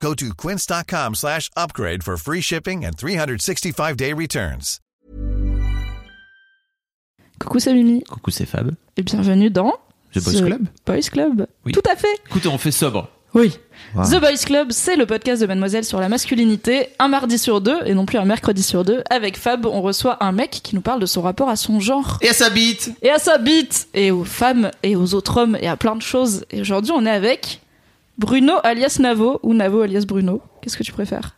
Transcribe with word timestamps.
Go 0.00 0.14
to 0.14 0.34
quince.com 0.34 1.14
slash 1.14 1.50
upgrade 1.56 2.02
for 2.04 2.16
free 2.16 2.42
shipping 2.42 2.84
and 2.84 2.92
365-day 2.96 4.12
returns. 4.12 4.78
Coucou, 7.40 7.58
c'est 7.58 7.72
Mimi. 7.72 8.02
Coucou, 8.04 8.30
c'est 8.30 8.46
Fab. 8.46 8.72
Et 8.96 9.02
bienvenue 9.02 9.50
dans 9.50 9.72
The 10.14 10.22
Boys 10.22 10.42
Club 10.42 10.62
Boys 10.86 11.10
Club. 11.10 11.46
Oui. 11.64 11.72
Tout 11.72 11.82
à 11.90 11.96
fait. 11.96 12.08
Écoute, 12.26 12.46
on 12.46 12.58
fait 12.58 12.70
sobre. 12.70 13.08
Oui. 13.34 13.58
Wow. 13.94 14.04
The 14.04 14.20
Boys 14.20 14.44
Club, 14.44 14.68
c'est 14.70 14.96
le 14.96 15.06
podcast 15.06 15.42
de 15.42 15.46
Mademoiselle 15.46 15.84
sur 15.84 16.00
la 16.00 16.08
masculinité, 16.08 16.88
un 16.98 17.08
mardi 17.08 17.38
sur 17.38 17.60
deux 17.60 17.78
et 17.84 17.94
non 17.94 18.06
plus 18.06 18.18
un 18.18 18.24
mercredi 18.24 18.62
sur 18.62 18.84
deux. 18.84 19.02
Avec 19.10 19.38
Fab, 19.38 19.64
on 19.66 19.80
reçoit 19.82 20.22
un 20.24 20.32
mec 20.32 20.50
qui 20.50 20.74
nous 20.74 20.80
parle 20.82 21.00
de 21.00 21.06
son 21.06 21.22
rapport 21.22 21.48
à 21.48 21.56
son 21.56 21.80
genre 21.80 22.18
Et 22.20 22.28
à 22.28 22.34
sa 22.34 22.50
bite 22.50 22.92
et 23.02 23.10
à 23.10 23.18
sa 23.18 23.38
bite 23.38 23.88
et 23.94 24.10
aux 24.10 24.24
femmes 24.24 24.70
et 24.82 24.94
aux 24.96 25.14
autres 25.14 25.38
hommes 25.38 25.56
et 25.60 25.68
à 25.68 25.76
plein 25.76 25.96
de 25.96 26.02
choses. 26.02 26.44
Et 26.50 26.60
aujourd'hui, 26.60 26.92
on 26.94 27.04
est 27.06 27.10
avec 27.10 27.60
Bruno 28.18 28.54
alias 28.62 28.98
Navo 28.98 29.40
ou 29.42 29.54
Navo 29.54 29.82
alias 29.82 30.04
Bruno. 30.06 30.40
Qu'est-ce 30.62 30.76
que 30.76 30.82
tu 30.82 30.92
préfères? 30.92 31.36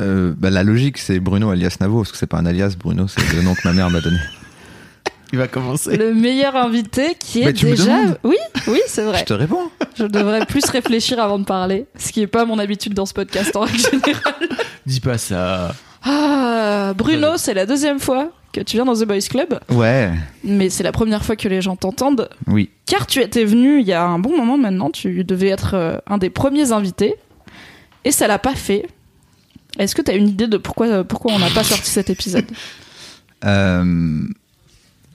Euh, 0.00 0.32
bah, 0.36 0.50
la 0.50 0.62
logique, 0.62 0.98
c'est 0.98 1.20
Bruno 1.20 1.50
alias 1.50 1.76
Navo, 1.80 1.98
parce 1.98 2.12
que 2.12 2.18
c'est 2.18 2.26
pas 2.26 2.38
un 2.38 2.46
alias, 2.46 2.74
Bruno, 2.78 3.08
c'est 3.08 3.20
le 3.34 3.42
nom 3.42 3.54
que 3.54 3.60
ma 3.64 3.74
mère 3.74 3.90
m'a 3.90 4.00
donné. 4.00 4.18
Il 5.32 5.38
va 5.38 5.48
commencer. 5.48 5.96
Le 5.96 6.12
meilleur 6.12 6.56
invité 6.56 7.14
qui 7.18 7.40
est 7.40 7.46
Mais 7.46 7.52
tu 7.54 7.64
me 7.64 7.70
déjà. 7.70 8.18
Oui, 8.22 8.36
oui, 8.68 8.80
c'est 8.86 9.02
vrai. 9.02 9.20
Je 9.20 9.24
te 9.24 9.32
réponds. 9.32 9.70
Je 9.96 10.04
devrais 10.04 10.44
plus 10.44 10.64
réfléchir 10.68 11.18
avant 11.20 11.38
de 11.38 11.44
parler, 11.44 11.86
ce 11.96 12.12
qui 12.12 12.20
est 12.20 12.26
pas 12.26 12.44
mon 12.44 12.58
habitude 12.58 12.92
dans 12.92 13.06
ce 13.06 13.14
podcast 13.14 13.56
en 13.56 13.60
règle 13.60 13.78
générale. 13.78 14.48
Dis 14.84 15.00
pas 15.00 15.16
ça. 15.16 15.74
Ah, 16.04 16.92
Bruno, 16.96 17.38
c'est 17.38 17.54
la 17.54 17.64
deuxième 17.64 17.98
fois 17.98 18.30
que 18.52 18.60
tu 18.60 18.76
viens 18.76 18.84
dans 18.84 18.94
The 18.94 19.04
Boys 19.06 19.20
Club, 19.30 19.58
Ouais, 19.70 20.10
mais 20.44 20.68
c'est 20.70 20.82
la 20.82 20.92
première 20.92 21.24
fois 21.24 21.36
que 21.36 21.48
les 21.48 21.62
gens 21.62 21.76
t'entendent, 21.76 22.28
oui. 22.46 22.68
car 22.86 23.06
tu 23.06 23.20
étais 23.20 23.44
venu 23.44 23.80
il 23.80 23.86
y 23.86 23.92
a 23.92 24.04
un 24.04 24.18
bon 24.18 24.36
moment 24.36 24.58
maintenant, 24.58 24.90
tu 24.90 25.24
devais 25.24 25.48
être 25.48 25.74
euh, 25.74 25.96
un 26.06 26.18
des 26.18 26.30
premiers 26.30 26.72
invités, 26.72 27.14
et 28.04 28.10
ça 28.12 28.26
l'a 28.28 28.38
pas 28.38 28.54
fait. 28.54 28.86
Est-ce 29.78 29.94
que 29.94 30.02
tu 30.02 30.10
as 30.10 30.14
une 30.14 30.28
idée 30.28 30.48
de 30.48 30.58
pourquoi, 30.58 31.02
pourquoi 31.02 31.32
on 31.32 31.38
n'a 31.38 31.48
pas 31.50 31.64
sorti 31.64 31.88
cet 31.90 32.10
épisode? 32.10 32.44
Euh, 33.44 34.22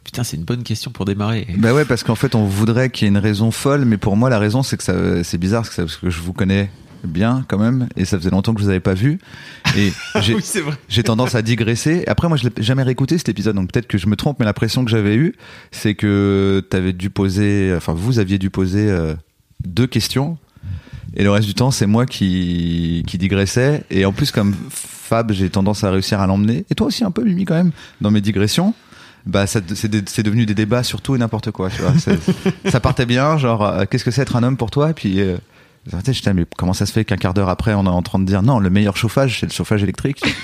Putain, 0.04 0.24
c'est 0.24 0.36
une 0.38 0.44
bonne 0.44 0.64
question 0.64 0.92
pour 0.92 1.06
démarrer. 1.06 1.48
bah 1.58 1.74
ouais, 1.74 1.86
parce 1.86 2.04
qu'en 2.04 2.16
fait, 2.16 2.34
on 2.36 2.44
voudrait 2.46 2.90
qu'il 2.90 3.06
y 3.06 3.08
ait 3.08 3.10
une 3.12 3.18
raison 3.18 3.52
folle, 3.52 3.84
mais 3.86 3.98
pour 3.98 4.16
moi, 4.18 4.30
la 4.30 4.40
raison, 4.40 4.64
c'est 4.64 4.78
que 4.78 4.84
ça, 4.84 5.24
c'est 5.24 5.38
bizarre, 5.38 5.64
parce 5.76 5.98
que 5.98 6.10
je 6.10 6.22
vous 6.22 6.34
connais 6.34 6.70
bien 7.08 7.44
quand 7.48 7.58
même, 7.58 7.88
et 7.96 8.06
ça 8.06 8.18
faisait 8.18 8.30
longtemps 8.30 8.54
que 8.54 8.60
je 8.60 8.66
vous 8.66 8.70
avais 8.70 8.80
pas 8.80 8.94
vu, 8.94 9.20
et 9.78 9.92
j'ai, 10.22 10.36
oui, 10.36 10.42
c'est 10.44 10.62
vrai. 10.62 10.76
j'ai 10.90 11.04
tendance 11.04 11.36
à 11.36 11.42
digresser. 11.42 12.04
Après, 12.08 12.28
moi, 12.28 12.38
je 12.38 12.48
l'ai 12.48 12.64
jamais 12.64 12.84
réécouté 12.84 13.18
cet 13.18 13.30
épisode, 13.30 13.56
donc 13.56 13.72
peut-être 13.72 13.88
que 13.88 13.98
je 13.98 14.08
me 14.08 14.16
trompe, 14.16 14.40
mais 14.40 14.46
l'impression 14.46 14.84
que 14.86 14.92
j'avais 14.92 15.16
eue, 15.16 15.36
c'est 15.72 15.96
que 15.96 16.66
t'avais 16.70 16.94
dû 16.94 17.10
poser, 17.10 17.74
enfin, 17.76 17.94
vous 17.94 18.20
aviez 18.20 18.38
dû 18.38 18.50
poser 18.50 18.90
euh, 18.90 19.14
deux 19.66 19.88
questions, 19.88 20.38
et 21.16 21.24
le 21.24 21.32
reste 21.32 21.48
du 21.48 21.54
temps, 21.56 21.72
c'est 21.72 21.88
moi 21.88 22.06
qui, 22.06 23.04
qui 23.08 23.18
digressais. 23.18 23.84
Et 23.90 24.06
en 24.06 24.12
plus, 24.12 24.32
comme 24.32 24.54
Fab, 24.70 25.32
j'ai 25.32 25.50
tendance 25.50 25.84
à 25.84 25.90
réussir 25.92 26.20
à 26.20 26.28
l'emmener, 26.28 26.66
et 26.70 26.76
toi 26.76 26.88
aussi 26.88 27.04
un 27.04 27.12
peu, 27.12 27.24
Mimi, 27.24 27.46
quand 27.46 27.56
même, 27.56 27.72
dans 28.02 28.12
mes 28.12 28.22
digressions. 28.22 28.74
Bah, 29.26 29.46
c'est 29.46 29.66
devenu 30.24 30.46
des 30.46 30.54
débats 30.54 30.84
sur 30.84 31.02
tout 31.02 31.14
et 31.16 31.18
n'importe 31.18 31.52
quoi, 31.52 31.70
tu 31.70 31.82
vois. 31.82 31.94
C'est- 31.98 32.20
ça 32.70 32.80
partait 32.80 33.06
bien, 33.06 33.38
genre, 33.38 33.62
euh, 33.66 33.84
qu'est-ce 33.90 34.06
que 34.06 34.12
c'est 34.12 34.22
être 34.22 34.38
un 34.38 34.44
homme 34.44 34.56
pour 34.56 34.72
toi? 34.72 34.92
Et 34.92 34.94
puis, 34.94 35.20
euh, 35.20 35.38
j'étais, 36.12 36.34
mais 36.34 36.46
comment 36.58 36.74
ça 36.74 36.86
se 36.86 36.92
fait 36.92 37.06
qu'un 37.06 37.18
quart 37.18 37.34
d'heure 37.34 37.50
après, 37.50 37.74
on 37.74 37.86
est 37.86 37.90
en 37.90 38.02
train 38.02 38.20
de 38.20 38.26
dire 38.26 38.42
non, 38.44 38.60
le 38.60 38.70
meilleur 38.70 38.98
chauffage, 38.98 39.40
c'est 39.40 39.46
le 39.46 39.52
chauffage 39.52 39.84
électrique 39.84 40.22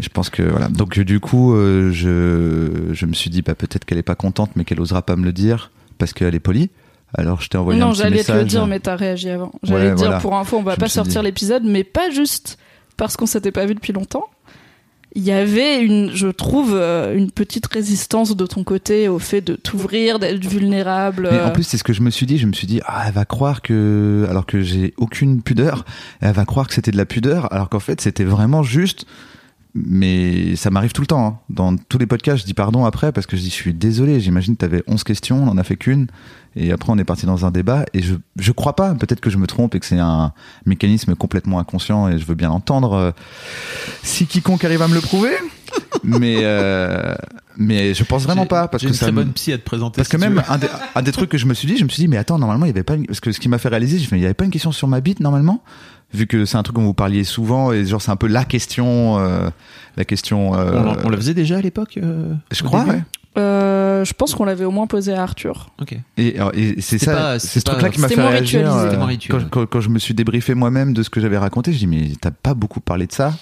Je 0.00 0.08
pense 0.08 0.30
que 0.30 0.42
voilà. 0.42 0.68
Donc 0.68 0.98
euh, 0.98 1.04
du 1.04 1.20
coup, 1.20 1.54
euh, 1.54 1.92
je, 1.92 2.92
je 2.92 3.06
me 3.06 3.12
suis 3.12 3.30
dit, 3.30 3.42
bah, 3.42 3.54
peut-être 3.54 3.84
qu'elle 3.84 3.98
est 3.98 4.02
pas 4.02 4.16
contente, 4.16 4.50
mais 4.56 4.64
qu'elle 4.64 4.80
osera 4.80 5.02
pas 5.02 5.14
me 5.16 5.24
le 5.24 5.32
dire 5.32 5.70
parce 5.98 6.12
qu'elle 6.12 6.34
est 6.34 6.40
polie. 6.40 6.70
Alors 7.14 7.40
je 7.40 7.48
t'ai 7.48 7.56
envoyé 7.56 7.80
un 7.80 7.84
Non, 7.86 7.90
petit 7.92 7.98
j'allais 8.00 8.10
te 8.16 8.32
message. 8.32 8.36
le 8.38 8.44
dire, 8.44 8.66
mais 8.66 8.80
t'as 8.80 8.96
réagi 8.96 9.30
avant. 9.30 9.52
J'allais 9.62 9.84
Ouais, 9.86 9.90
te 9.92 9.96
dire, 9.96 10.06
voilà. 10.06 10.20
pour 10.20 10.36
info, 10.36 10.58
on 10.58 10.62
va 10.64 10.74
Je 10.74 10.80
pas 10.80 10.88
sortir 10.88 11.22
l'épisode, 11.22 11.62
mais 11.64 11.84
pas 11.84 12.10
juste 12.10 12.58
parce 12.96 13.16
qu'on 13.16 13.26
s'était 13.26 13.52
pas 13.52 13.64
vu 13.64 13.74
depuis 13.74 13.92
longtemps. 13.92 14.26
Il 15.18 15.24
y 15.24 15.32
avait 15.32 15.82
une, 15.82 16.14
je 16.14 16.28
trouve, 16.28 16.74
euh, 16.74 17.16
une 17.16 17.30
petite 17.30 17.66
résistance 17.66 18.36
de 18.36 18.44
ton 18.44 18.64
côté 18.64 19.08
au 19.08 19.18
fait 19.18 19.40
de 19.40 19.54
t'ouvrir, 19.54 20.18
d'être 20.18 20.44
vulnérable. 20.46 21.30
Mais 21.32 21.40
en 21.40 21.52
plus, 21.52 21.62
c'est 21.62 21.78
ce 21.78 21.84
que 21.84 21.94
je 21.94 22.02
me 22.02 22.10
suis 22.10 22.26
dit. 22.26 22.36
Je 22.36 22.46
me 22.46 22.52
suis 22.52 22.66
dit, 22.66 22.82
ah, 22.84 23.04
elle 23.06 23.14
va 23.14 23.24
croire 23.24 23.62
que, 23.62 24.26
alors 24.28 24.44
que 24.44 24.60
j'ai 24.60 24.92
aucune 24.98 25.40
pudeur, 25.40 25.86
elle 26.20 26.34
va 26.34 26.44
croire 26.44 26.68
que 26.68 26.74
c'était 26.74 26.90
de 26.90 26.98
la 26.98 27.06
pudeur, 27.06 27.50
alors 27.50 27.70
qu'en 27.70 27.80
fait, 27.80 27.98
c'était 28.02 28.24
vraiment 28.24 28.62
juste. 28.62 29.06
Mais 29.78 30.56
ça 30.56 30.70
m'arrive 30.70 30.92
tout 30.92 31.02
le 31.02 31.06
temps. 31.06 31.26
hein. 31.26 31.38
Dans 31.50 31.76
tous 31.76 31.98
les 31.98 32.06
podcasts, 32.06 32.40
je 32.40 32.46
dis 32.46 32.54
pardon 32.54 32.86
après 32.86 33.12
parce 33.12 33.26
que 33.26 33.36
je 33.36 33.42
dis, 33.42 33.50
je 33.50 33.54
suis 33.54 33.74
désolé. 33.74 34.20
J'imagine 34.20 34.54
que 34.54 34.60
tu 34.60 34.64
avais 34.64 34.82
11 34.86 35.04
questions, 35.04 35.42
on 35.42 35.48
en 35.48 35.58
a 35.58 35.64
fait 35.64 35.76
qu'une. 35.76 36.06
Et 36.54 36.72
après, 36.72 36.90
on 36.90 36.96
est 36.96 37.04
parti 37.04 37.26
dans 37.26 37.44
un 37.44 37.50
débat. 37.50 37.84
Et 37.92 38.00
je, 38.00 38.14
je 38.38 38.52
crois 38.52 38.74
pas. 38.74 38.94
Peut-être 38.94 39.20
que 39.20 39.28
je 39.28 39.36
me 39.36 39.46
trompe 39.46 39.74
et 39.74 39.80
que 39.80 39.84
c'est 39.84 39.98
un 39.98 40.32
mécanisme 40.64 41.14
complètement 41.14 41.58
inconscient 41.58 42.08
et 42.08 42.18
je 42.18 42.24
veux 42.24 42.34
bien 42.34 42.48
l'entendre. 42.48 42.94
euh, 42.94 43.10
si 44.02 44.26
quiconque 44.26 44.64
arrive 44.64 44.80
à 44.80 44.88
me 44.88 44.94
le 44.94 45.00
prouver. 45.02 45.32
mais, 46.04 46.38
euh, 46.40 47.14
mais 47.58 47.92
je 47.92 48.04
pense 48.04 48.22
vraiment 48.22 48.46
pas 48.46 48.68
parce 48.68 48.82
que 48.82 48.88
une 48.88 48.94
ça 48.94 49.06
très 49.06 49.12
bonne 49.12 49.32
psy 49.32 49.52
à 49.52 49.58
te 49.58 49.64
présenter. 49.64 49.96
parce 49.96 50.08
que 50.08 50.16
si 50.16 50.22
même 50.22 50.42
un 50.48 50.56
des, 50.58 50.68
un 50.94 51.02
des 51.02 51.12
trucs 51.12 51.28
que 51.28 51.36
je 51.38 51.44
me 51.46 51.52
suis 51.54 51.68
dit, 51.68 51.76
je 51.76 51.84
me 51.84 51.88
suis 51.90 52.00
dit, 52.02 52.08
mais 52.08 52.16
attends, 52.16 52.38
normalement, 52.38 52.64
il 52.64 52.68
y 52.68 52.70
avait 52.70 52.82
pas 52.84 52.94
une... 52.94 53.06
Parce 53.06 53.20
que 53.20 53.32
ce 53.32 53.40
qui 53.40 53.48
m'a 53.50 53.58
fait 53.58 53.68
réaliser, 53.68 53.98
fait, 53.98 54.16
il 54.16 54.22
y 54.22 54.24
avait 54.24 54.32
pas 54.34 54.44
une 54.44 54.50
question 54.50 54.72
sur 54.72 54.88
ma 54.88 55.00
bite, 55.00 55.20
normalement 55.20 55.62
Vu 56.16 56.26
que 56.26 56.44
c'est 56.46 56.56
un 56.56 56.62
truc 56.62 56.76
dont 56.76 56.82
vous 56.82 56.94
parliez 56.94 57.24
souvent, 57.24 57.72
et 57.72 57.84
genre, 57.84 58.00
c'est 58.00 58.10
un 58.10 58.16
peu 58.16 58.26
la 58.26 58.44
question, 58.44 59.18
euh, 59.18 59.50
la 59.96 60.04
question... 60.04 60.54
euh, 60.54 60.72
On, 61.02 61.06
on 61.06 61.08
le 61.10 61.16
faisait 61.16 61.34
déjà 61.34 61.58
à 61.58 61.60
l'époque 61.60 61.98
euh, 62.02 62.32
je 62.50 62.62
crois, 62.62 62.84
ouais. 62.84 63.02
Euh, 63.38 64.02
je 64.04 64.14
pense 64.14 64.34
qu'on 64.34 64.46
l'avait 64.46 64.64
au 64.64 64.70
moins 64.70 64.86
posé 64.86 65.12
à 65.12 65.22
Arthur. 65.22 65.68
Ok. 65.80 65.94
Et, 66.16 66.36
c'est 66.80 66.96
ça, 66.98 67.38
c'est 67.38 67.60
ce 67.60 67.64
truc-là 67.64 67.90
qui 67.90 68.00
m'a 68.00 68.08
fait 68.08 68.26
réagir. 68.26 68.74
euh, 68.74 68.94
quand, 69.28 69.50
quand- 69.50 69.66
quand 69.66 69.80
je 69.82 69.90
me 69.90 69.98
suis 69.98 70.14
débriefé 70.14 70.54
moi-même 70.54 70.94
de 70.94 71.02
ce 71.02 71.10
que 71.10 71.20
j'avais 71.20 71.36
raconté, 71.36 71.72
je 71.72 71.78
dis, 71.78 71.86
mais 71.86 72.12
t'as 72.18 72.30
pas 72.30 72.54
beaucoup 72.54 72.80
parlé 72.80 73.06
de 73.06 73.12
ça. 73.12 73.34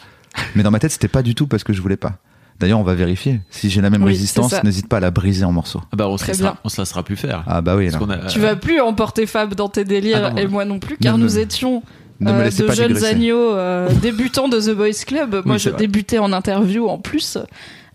Mais 0.57 0.65
dans 0.65 0.73
ma 0.73 0.81
tête, 0.81 0.91
c'était 0.91 1.07
pas 1.07 1.23
du 1.23 1.37
tout 1.37 1.47
parce 1.47 1.63
que 1.63 1.73
je 1.73 1.81
voulais 1.81 1.97
pas. 1.97 2.19
D'ailleurs, 2.59 2.81
on 2.81 2.85
va 2.85 2.95
vérifier. 2.95 3.41
Si 3.51 3.71
j'ai 3.71 3.81
la 3.81 3.91
même 3.91 4.03
Oui, 4.03 4.11
résistance, 4.13 4.55
n'hésite 4.65 4.89
pas 4.89 4.97
à 4.97 5.01
la 5.01 5.11
briser 5.13 5.45
en 5.45 5.53
morceaux. 5.53 5.83
Ah 5.93 5.97
bah, 5.97 6.09
on 6.09 6.17
se, 6.17 6.25
Très 6.25 6.33
laissera, 6.33 6.51
bien. 6.53 6.59
on 6.65 6.69
se 6.69 6.81
laissera 6.81 7.03
plus 7.05 7.17
faire. 7.17 7.45
Ah 7.47 7.61
bah 7.61 7.77
oui, 7.77 7.89
a- 7.89 8.27
Tu 8.29 8.39
vas 8.41 8.57
plus 8.57 8.81
emporter 8.81 9.27
Fab 9.27 9.55
dans 9.55 9.69
tes 9.69 9.85
délires 9.85 10.23
Ah 10.25 10.31
non, 10.31 10.37
et 10.39 10.47
moi 10.49 10.65
non 10.65 10.79
plus, 10.81 10.97
car 10.97 11.19
nous 11.19 11.39
étions 11.39 11.83
ne 12.25 12.33
me 12.39 12.45
euh, 12.45 12.51
de 12.51 12.63
pas 12.65 12.75
jeunes 12.75 13.05
agneaux 13.05 13.53
euh, 13.55 13.89
débutants 14.03 14.49
de 14.49 14.61
The 14.61 14.71
Boys 14.77 15.05
Club. 15.07 15.43
Moi, 15.45 15.55
Oui, 15.57 15.59
je 15.61 15.71
vrai. 15.71 15.79
débutais 15.79 16.19
en 16.19 16.33
interview 16.33 16.89
en 16.89 16.99
plus. 16.99 17.39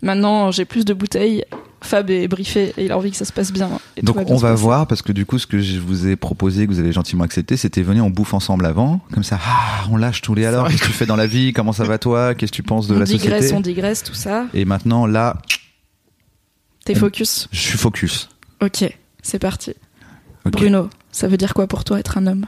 Maintenant, 0.02 0.50
j'ai 0.50 0.64
plus 0.64 0.84
de 0.84 0.94
bouteilles. 0.94 1.44
Fab 1.82 2.10
est 2.10 2.28
briefé 2.28 2.74
et 2.76 2.84
il 2.84 2.92
a 2.92 2.98
envie 2.98 3.10
que 3.10 3.16
ça 3.16 3.24
se 3.24 3.32
passe 3.32 3.52
bien. 3.52 3.70
Et 3.96 4.02
Donc 4.02 4.16
bien 4.16 4.26
on 4.28 4.36
va 4.36 4.52
voir 4.54 4.86
parce 4.86 5.00
que 5.00 5.12
du 5.12 5.24
coup 5.24 5.38
ce 5.38 5.46
que 5.46 5.60
je 5.60 5.78
vous 5.78 6.06
ai 6.08 6.14
proposé 6.14 6.66
que 6.66 6.72
vous 6.72 6.78
avez 6.78 6.92
gentiment 6.92 7.24
accepté 7.24 7.56
c'était 7.56 7.80
venir 7.80 8.04
on 8.04 8.10
bouffe 8.10 8.34
ensemble 8.34 8.66
avant 8.66 9.00
comme 9.14 9.22
ça 9.22 9.38
ah, 9.42 9.86
on 9.90 9.96
lâche 9.96 10.20
tous 10.20 10.34
les 10.34 10.44
alors 10.44 10.68
qu'est-ce 10.68 10.82
que 10.82 10.86
tu 10.88 10.92
fais 10.92 11.06
dans 11.06 11.16
la 11.16 11.26
vie? 11.26 11.54
Comment 11.54 11.72
ça 11.72 11.84
va 11.84 11.96
toi? 11.96 12.34
Qu'est-ce 12.34 12.52
que 12.52 12.56
tu 12.56 12.62
penses 12.62 12.86
de 12.86 12.96
on 12.96 12.98
la 12.98 13.06
digresse, 13.06 13.44
société? 13.44 13.54
on 13.56 13.60
digresse, 13.62 14.02
tout 14.02 14.12
ça. 14.12 14.44
et 14.52 14.66
maintenant 14.66 15.06
là 15.06 15.38
T'es 16.84 16.94
focus. 16.94 17.48
je 17.50 17.58
suis 17.60 17.78
focus 17.78 18.28
Ok, 18.62 18.84
c'est 19.22 19.38
parti. 19.38 19.72
Bruno, 20.44 20.90
ça 21.12 21.28
veut 21.28 21.38
dire 21.38 21.54
quoi 21.54 21.66
pour 21.66 21.84
toi 21.84 21.98
être 21.98 22.18
un 22.18 22.26
homme? 22.26 22.44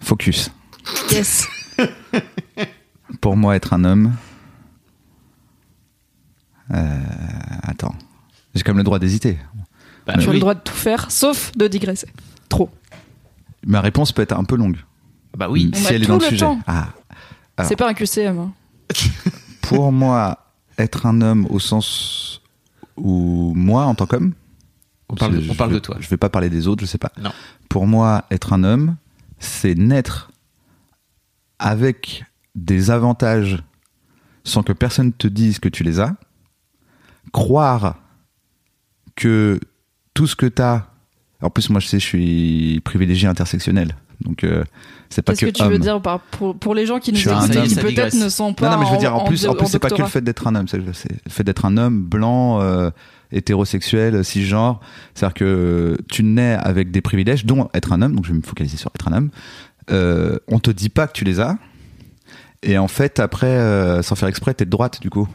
Focus 0.00 0.50
Yes. 1.10 1.46
pour 3.20 3.36
moi 3.36 3.56
être 3.56 3.72
un 3.72 3.84
homme 3.84 4.12
euh, 6.72 6.98
attends 7.62 7.94
j'ai 8.54 8.62
quand 8.62 8.72
même 8.72 8.78
le 8.78 8.84
droit 8.84 8.98
d'hésiter 8.98 9.38
Bah, 10.06 10.14
tu 10.14 10.24
as 10.24 10.28
oui. 10.28 10.34
le 10.34 10.40
droit 10.40 10.54
de 10.54 10.60
tout 10.60 10.74
faire, 10.74 11.10
sauf 11.10 11.52
de 11.56 11.66
digresser. 11.68 12.08
Trop. 12.48 12.68
ma 13.66 13.80
réponse 13.80 14.12
peut 14.12 14.22
être 14.22 14.36
un 14.36 14.44
peu 14.44 14.56
longue 14.56 14.76
Bah 15.36 15.48
oui. 15.48 15.70
On 15.74 15.76
si 15.78 15.86
a 15.86 15.92
elle 15.92 16.02
est 16.02 16.06
dans 16.06 16.18
le 16.18 16.24
le 16.24 16.28
sujet 16.28 16.46
ah. 16.66 16.88
C'est 17.64 17.76
pas 17.76 17.88
un 17.88 17.94
QCM. 17.94 18.38
hein. 18.38 18.52
pour 19.62 19.92
moi 19.92 20.38
être 20.78 21.06
un 21.06 21.20
homme 21.22 21.46
au 21.50 21.58
sens 21.58 22.42
où 22.96 23.52
moi 23.54 23.84
en 23.84 23.94
tant 23.94 24.06
qu'homme 24.06 24.32
On 25.08 25.14
parle, 25.14 25.38
de, 25.40 25.50
on 25.50 25.54
parle 25.54 25.72
de 25.72 25.78
toi. 25.78 25.96
je 26.00 26.08
vais 26.08 26.16
pas 26.18 26.28
parler 26.28 26.50
des 26.50 26.66
autres 26.68 26.82
je 26.82 26.86
sais 26.86 26.98
pas 26.98 27.12
Non. 27.20 27.30
pour 27.68 27.86
moi, 27.86 28.24
être 28.30 28.52
un 28.52 28.64
homme, 28.64 28.96
c'est 29.42 29.74
naître 29.74 30.30
avec 31.58 32.24
des 32.54 32.90
avantages 32.90 33.62
sans 34.44 34.62
que 34.62 34.72
personne 34.72 35.12
te 35.12 35.28
dise 35.28 35.58
que 35.58 35.68
tu 35.68 35.84
les 35.84 36.00
as, 36.00 36.14
croire 37.32 37.96
que 39.14 39.60
tout 40.14 40.26
ce 40.26 40.36
que 40.36 40.46
tu 40.46 40.62
as, 40.62 40.88
en 41.40 41.50
plus 41.50 41.70
moi 41.70 41.80
je 41.80 41.86
sais, 41.86 41.98
je 41.98 42.06
suis 42.06 42.80
privilégié 42.84 43.28
intersectionnel, 43.28 43.96
Donc 44.20 44.44
euh, 44.44 44.64
c'est 45.08 45.22
pas 45.22 45.32
Qu'est-ce 45.32 45.46
que, 45.46 45.58
que, 45.58 45.64
tu 45.64 45.68
veux 45.68 45.78
dire 45.78 46.00
par, 46.00 46.20
pour, 46.20 46.56
pour 46.56 46.74
les 46.74 46.86
gens 46.86 46.98
qui 46.98 47.12
nous 47.12 47.20
écoutent 47.20 47.50
qui 47.50 47.74
peut-être 47.74 48.14
ne 48.14 48.28
sont 48.28 48.54
pas 48.54 48.70
Non, 48.70 48.76
non, 48.76 48.82
mais 48.82 48.86
je 48.86 48.92
veux 48.92 48.98
dire, 48.98 49.14
en, 49.14 49.24
plus, 49.24 49.46
en 49.46 49.54
plus, 49.54 49.66
c'est 49.66 49.78
pas 49.78 49.90
que 49.90 50.02
le 50.02 50.08
fait 50.08 50.22
d'être 50.22 50.46
un 50.46 50.54
homme, 50.54 50.68
c'est 50.68 50.80
c'est 50.94 51.12
le 51.24 51.30
fait 51.30 51.44
d'être 51.44 51.64
un 51.64 51.76
homme 51.76 52.02
blanc, 52.02 52.60
euh, 52.60 52.90
hétérosexuel, 53.32 54.24
cisgenre. 54.24 54.80
C'est-à-dire 55.14 55.34
que 55.34 55.96
tu 56.10 56.22
nais 56.22 56.54
avec 56.54 56.90
des 56.90 57.00
privilèges, 57.00 57.44
dont 57.46 57.68
être 57.74 57.92
un 57.92 58.02
homme, 58.02 58.14
donc 58.14 58.24
je 58.26 58.32
vais 58.32 58.38
me 58.38 58.42
focaliser 58.42 58.76
sur 58.76 58.90
être 58.94 59.08
un 59.08 59.12
homme. 59.16 59.30
Euh, 59.90 60.38
on 60.48 60.58
te 60.58 60.70
dit 60.70 60.88
pas 60.88 61.06
que 61.06 61.12
tu 61.12 61.24
les 61.24 61.40
as. 61.40 61.56
Et 62.62 62.78
en 62.78 62.88
fait, 62.88 63.18
après, 63.18 63.46
euh, 63.48 64.02
sans 64.02 64.14
faire 64.14 64.28
exprès, 64.28 64.54
t'es 64.54 64.64
de 64.64 64.70
droite, 64.70 65.00
du 65.00 65.10
coup. 65.10 65.26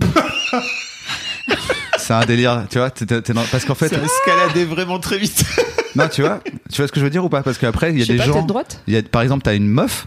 c'est 1.98 2.12
un 2.14 2.24
délire, 2.24 2.64
tu 2.68 2.78
vois, 2.78 2.90
dans- 2.90 3.44
parce 3.50 3.64
qu'en 3.64 3.74
fait, 3.74 3.88
Ça 3.88 3.96
a 3.96 4.02
escaladé 4.04 4.64
vraiment 4.64 4.98
très 4.98 5.18
vite. 5.18 5.44
non, 5.94 6.08
tu 6.08 6.22
vois, 6.22 6.40
tu 6.70 6.76
vois 6.80 6.88
ce 6.88 6.92
que 6.92 6.98
je 7.00 7.04
veux 7.04 7.10
dire 7.10 7.24
ou 7.24 7.28
pas? 7.28 7.42
Parce 7.42 7.58
qu'après, 7.58 7.92
il 7.92 7.98
y 7.98 8.02
a 8.02 8.06
des 8.06 8.16
pas, 8.16 8.24
gens. 8.24 8.42
de 8.42 8.48
droite? 8.48 8.82
Il 8.86 8.94
y 8.94 8.96
a, 8.96 9.02
par 9.02 9.22
exemple, 9.22 9.42
t'as 9.44 9.54
une 9.54 9.68
meuf, 9.68 10.06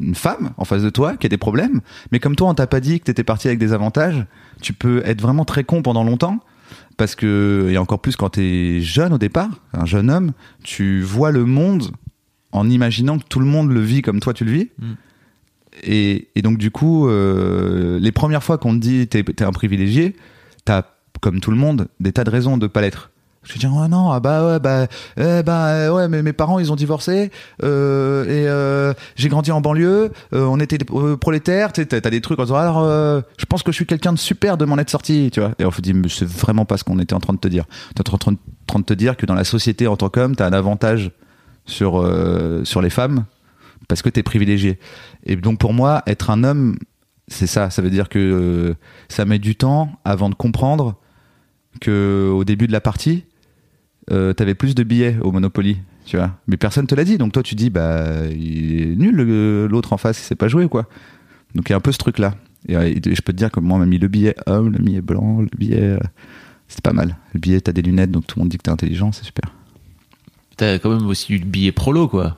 une 0.00 0.14
femme 0.14 0.50
en 0.56 0.64
face 0.64 0.82
de 0.82 0.90
toi 0.90 1.16
qui 1.16 1.26
a 1.26 1.28
des 1.28 1.38
problèmes, 1.38 1.80
mais 2.12 2.18
comme 2.18 2.36
toi, 2.36 2.48
on 2.48 2.54
t'a 2.54 2.66
pas 2.66 2.80
dit 2.80 2.98
que 2.98 3.04
t'étais 3.04 3.24
parti 3.24 3.48
avec 3.48 3.58
des 3.58 3.72
avantages, 3.72 4.26
tu 4.60 4.72
peux 4.72 5.02
être 5.04 5.20
vraiment 5.20 5.44
très 5.44 5.64
con 5.64 5.82
pendant 5.82 6.04
longtemps. 6.04 6.40
Parce 6.96 7.14
que, 7.14 7.68
et 7.70 7.78
encore 7.78 8.00
plus 8.00 8.16
quand 8.16 8.30
t'es 8.30 8.80
jeune 8.80 9.12
au 9.12 9.18
départ, 9.18 9.50
un 9.72 9.84
jeune 9.84 10.10
homme, 10.10 10.32
tu 10.64 11.02
vois 11.02 11.30
le 11.30 11.44
monde 11.44 11.92
en 12.52 12.68
imaginant 12.68 13.18
que 13.18 13.24
tout 13.28 13.38
le 13.38 13.46
monde 13.46 13.70
le 13.70 13.80
vit 13.80 14.02
comme 14.02 14.20
toi 14.20 14.32
tu 14.32 14.44
le 14.44 14.52
vis. 14.52 14.68
Mm. 14.78 14.92
Et, 15.82 16.28
et 16.34 16.42
donc, 16.42 16.56
du 16.56 16.70
coup, 16.70 17.06
euh, 17.08 17.98
les 18.00 18.12
premières 18.12 18.42
fois 18.42 18.56
qu'on 18.56 18.74
te 18.74 18.80
dit 18.80 19.06
t'es 19.08 19.22
t'es 19.22 19.44
un 19.44 19.52
privilégié, 19.52 20.16
t'as, 20.64 20.84
comme 21.20 21.40
tout 21.40 21.50
le 21.50 21.56
monde, 21.56 21.88
des 22.00 22.12
tas 22.12 22.24
de 22.24 22.30
raisons 22.30 22.56
de 22.56 22.66
pas 22.66 22.80
l'être. 22.80 23.10
Je 23.46 23.54
te 23.54 23.58
dis, 23.58 23.66
oh 23.66 23.88
non, 23.88 24.10
ah 24.10 24.18
bah 24.18 24.44
ouais, 24.44 24.58
bah, 24.58 24.86
eh 25.16 25.42
bah 25.44 25.66
euh, 25.68 25.90
ouais, 25.90 26.08
mais 26.08 26.22
mes 26.22 26.32
parents 26.32 26.58
ils 26.58 26.72
ont 26.72 26.76
divorcé, 26.76 27.30
euh, 27.62 28.24
et 28.24 28.48
euh, 28.48 28.92
j'ai 29.14 29.28
grandi 29.28 29.52
en 29.52 29.60
banlieue, 29.60 30.10
euh, 30.32 30.44
on 30.46 30.58
était 30.58 30.78
prolétaires, 31.20 31.72
tu 31.72 31.86
t'as 31.86 32.00
des 32.00 32.20
trucs 32.20 32.40
en 32.40 32.42
disant, 32.42 32.56
alors 32.56 32.82
je 33.38 33.44
pense 33.46 33.62
que 33.62 33.70
je 33.70 33.76
suis 33.76 33.86
quelqu'un 33.86 34.12
de 34.12 34.18
super 34.18 34.56
de 34.56 34.64
m'en 34.64 34.78
être 34.78 34.90
sorti, 34.90 35.30
tu 35.32 35.40
vois. 35.40 35.52
Et 35.60 35.64
on 35.64 35.70
se 35.70 35.80
dit, 35.80 35.94
mais 35.94 36.08
c'est 36.08 36.28
vraiment 36.28 36.64
pas 36.64 36.76
ce 36.76 36.84
qu'on 36.84 36.98
était 36.98 37.14
en 37.14 37.20
train 37.20 37.34
de 37.34 37.38
te 37.38 37.48
dire. 37.48 37.64
T'es 37.94 38.00
en 38.10 38.18
train, 38.18 38.32
de 38.32 38.84
te 38.84 38.94
dire 38.94 39.16
que 39.16 39.26
dans 39.26 39.34
la 39.34 39.44
société 39.44 39.86
en 39.86 39.96
tant 39.96 40.08
qu'homme, 40.08 40.34
t'as 40.34 40.46
un 40.46 40.52
avantage 40.52 41.12
sur, 41.66 42.04
sur 42.64 42.82
les 42.82 42.90
femmes 42.90 43.24
parce 43.88 44.02
que 44.02 44.08
t'es 44.08 44.24
privilégié. 44.24 44.80
Et 45.24 45.36
donc 45.36 45.60
pour 45.60 45.72
moi, 45.72 46.02
être 46.06 46.30
un 46.30 46.42
homme, 46.42 46.76
c'est 47.28 47.46
ça. 47.46 47.70
Ça 47.70 47.80
veut 47.80 47.90
dire 47.90 48.08
que 48.08 48.74
ça 49.08 49.24
met 49.24 49.38
du 49.38 49.54
temps 49.54 49.92
avant 50.04 50.30
de 50.30 50.34
comprendre 50.34 50.96
que 51.80 52.30
au 52.34 52.44
début 52.44 52.66
de 52.66 52.72
la 52.72 52.80
partie, 52.80 53.24
euh, 54.10 54.32
t'avais 54.32 54.54
plus 54.54 54.74
de 54.74 54.82
billets 54.82 55.16
au 55.22 55.32
Monopoly, 55.32 55.78
tu 56.04 56.16
vois. 56.16 56.32
Mais 56.46 56.56
personne 56.56 56.86
te 56.86 56.94
l'a 56.94 57.04
dit, 57.04 57.18
donc 57.18 57.32
toi 57.32 57.42
tu 57.42 57.54
dis 57.54 57.70
bah 57.70 58.26
il 58.30 58.80
est 58.82 58.96
nul 58.96 59.16
l'autre 59.68 59.92
en 59.92 59.96
face, 59.96 60.18
il 60.20 60.22
sait 60.22 60.34
pas 60.34 60.48
jouer 60.48 60.68
quoi. 60.68 60.88
Donc 61.54 61.68
il 61.68 61.72
y 61.72 61.74
a 61.74 61.76
un 61.76 61.80
peu 61.80 61.92
ce 61.92 61.98
truc 61.98 62.18
là. 62.18 62.34
Et, 62.68 62.76
euh, 62.76 62.82
et 62.82 62.94
je 63.14 63.22
peux 63.22 63.32
te 63.32 63.38
dire 63.38 63.50
que 63.50 63.60
moi 63.60 63.76
on 63.76 63.80
m'a 63.80 63.86
mis 63.86 63.98
le 63.98 64.08
billet 64.08 64.34
homme, 64.46 64.72
le 64.72 64.78
billet 64.78 65.00
blanc, 65.00 65.40
le 65.40 65.48
billet, 65.58 65.80
euh, 65.82 65.98
c'est 66.68 66.82
pas 66.82 66.92
mal. 66.92 67.16
Le 67.34 67.40
billet 67.40 67.60
t'as 67.60 67.72
des 67.72 67.82
lunettes, 67.82 68.10
donc 68.10 68.26
tout 68.26 68.38
le 68.38 68.42
monde 68.42 68.50
dit 68.50 68.58
que 68.58 68.62
t'es 68.62 68.70
intelligent, 68.70 69.12
c'est 69.12 69.24
super. 69.24 69.52
T'as 70.56 70.78
quand 70.78 70.90
même 70.90 71.06
aussi 71.06 71.34
eu 71.34 71.38
le 71.38 71.44
billet 71.44 71.72
prolo, 71.72 72.08
quoi. 72.08 72.36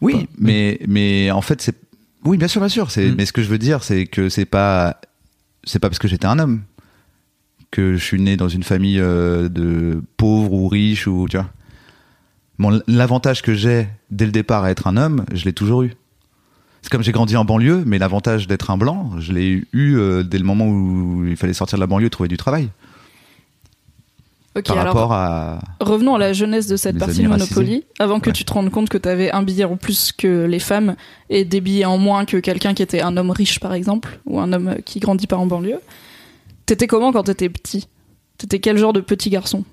Oui, 0.00 0.28
mais 0.38 0.78
mais 0.86 1.30
en 1.30 1.40
fait 1.40 1.62
c'est 1.62 1.76
oui 2.24 2.36
bien 2.36 2.48
sûr 2.48 2.60
bien 2.60 2.68
sûr 2.68 2.90
c'est 2.90 3.10
Mm. 3.10 3.14
mais 3.16 3.26
ce 3.26 3.32
que 3.32 3.42
je 3.42 3.48
veux 3.48 3.58
dire 3.58 3.82
c'est 3.84 4.06
que 4.06 4.28
c'est 4.28 4.44
pas 4.44 5.00
c'est 5.62 5.78
pas 5.78 5.88
parce 5.88 5.98
que 5.98 6.08
j'étais 6.08 6.26
un 6.26 6.38
homme 6.38 6.62
que 7.74 7.96
je 7.96 8.04
suis 8.04 8.20
né 8.20 8.36
dans 8.36 8.48
une 8.48 8.62
famille 8.62 9.00
euh, 9.00 9.48
de 9.48 10.00
pauvres 10.16 10.52
ou 10.52 10.68
riches 10.68 11.08
ou 11.08 11.26
tu 11.28 11.36
vois. 11.36 11.48
Bon 12.60 12.80
l'avantage 12.86 13.42
que 13.42 13.52
j'ai 13.52 13.88
dès 14.12 14.26
le 14.26 14.30
départ 14.30 14.62
à 14.62 14.70
être 14.70 14.86
un 14.86 14.96
homme, 14.96 15.24
je 15.32 15.44
l'ai 15.44 15.52
toujours 15.52 15.82
eu. 15.82 15.94
C'est 16.82 16.90
comme 16.90 17.02
j'ai 17.02 17.10
grandi 17.10 17.36
en 17.36 17.44
banlieue, 17.44 17.82
mais 17.84 17.98
l'avantage 17.98 18.46
d'être 18.46 18.70
un 18.70 18.76
blanc, 18.76 19.10
je 19.18 19.32
l'ai 19.32 19.64
eu 19.72 19.96
euh, 19.96 20.22
dès 20.22 20.38
le 20.38 20.44
moment 20.44 20.68
où 20.68 21.24
il 21.26 21.36
fallait 21.36 21.52
sortir 21.52 21.76
de 21.76 21.80
la 21.80 21.88
banlieue 21.88 22.06
et 22.06 22.10
trouver 22.10 22.28
du 22.28 22.36
travail. 22.36 22.68
Par 24.52 24.78
alors 24.78 24.84
rapport 24.84 25.12
à 25.12 25.58
revenons 25.80 26.14
à 26.14 26.18
la 26.18 26.32
jeunesse 26.32 26.68
de 26.68 26.76
cette 26.76 26.96
partie 26.96 27.24
de 27.24 27.28
Monopoly. 27.28 27.82
Avant 27.98 28.20
que 28.20 28.30
tu 28.30 28.44
te 28.44 28.52
rendes 28.52 28.70
compte 28.70 28.88
que 28.88 28.98
tu 28.98 29.08
avais 29.08 29.32
un 29.32 29.42
billet 29.42 29.64
en 29.64 29.76
plus 29.76 30.12
que 30.12 30.44
les 30.44 30.60
femmes 30.60 30.94
et 31.28 31.44
des 31.44 31.60
billets 31.60 31.86
en 31.86 31.98
moins 31.98 32.24
que 32.24 32.36
quelqu'un 32.36 32.72
qui 32.72 32.82
était 32.82 33.00
un 33.00 33.16
homme 33.16 33.32
riche, 33.32 33.58
par 33.58 33.74
exemple, 33.74 34.20
ou 34.26 34.38
un 34.38 34.52
homme 34.52 34.76
qui 34.84 35.00
grandit 35.00 35.26
pas 35.26 35.38
en 35.38 35.46
banlieue. 35.46 35.80
T'étais 36.66 36.86
comment 36.86 37.12
quand 37.12 37.24
t'étais 37.24 37.48
petit? 37.48 37.88
T'étais 38.38 38.58
quel 38.58 38.76
genre 38.78 38.92
de 38.92 39.00
petit 39.00 39.30
garçon? 39.30 39.64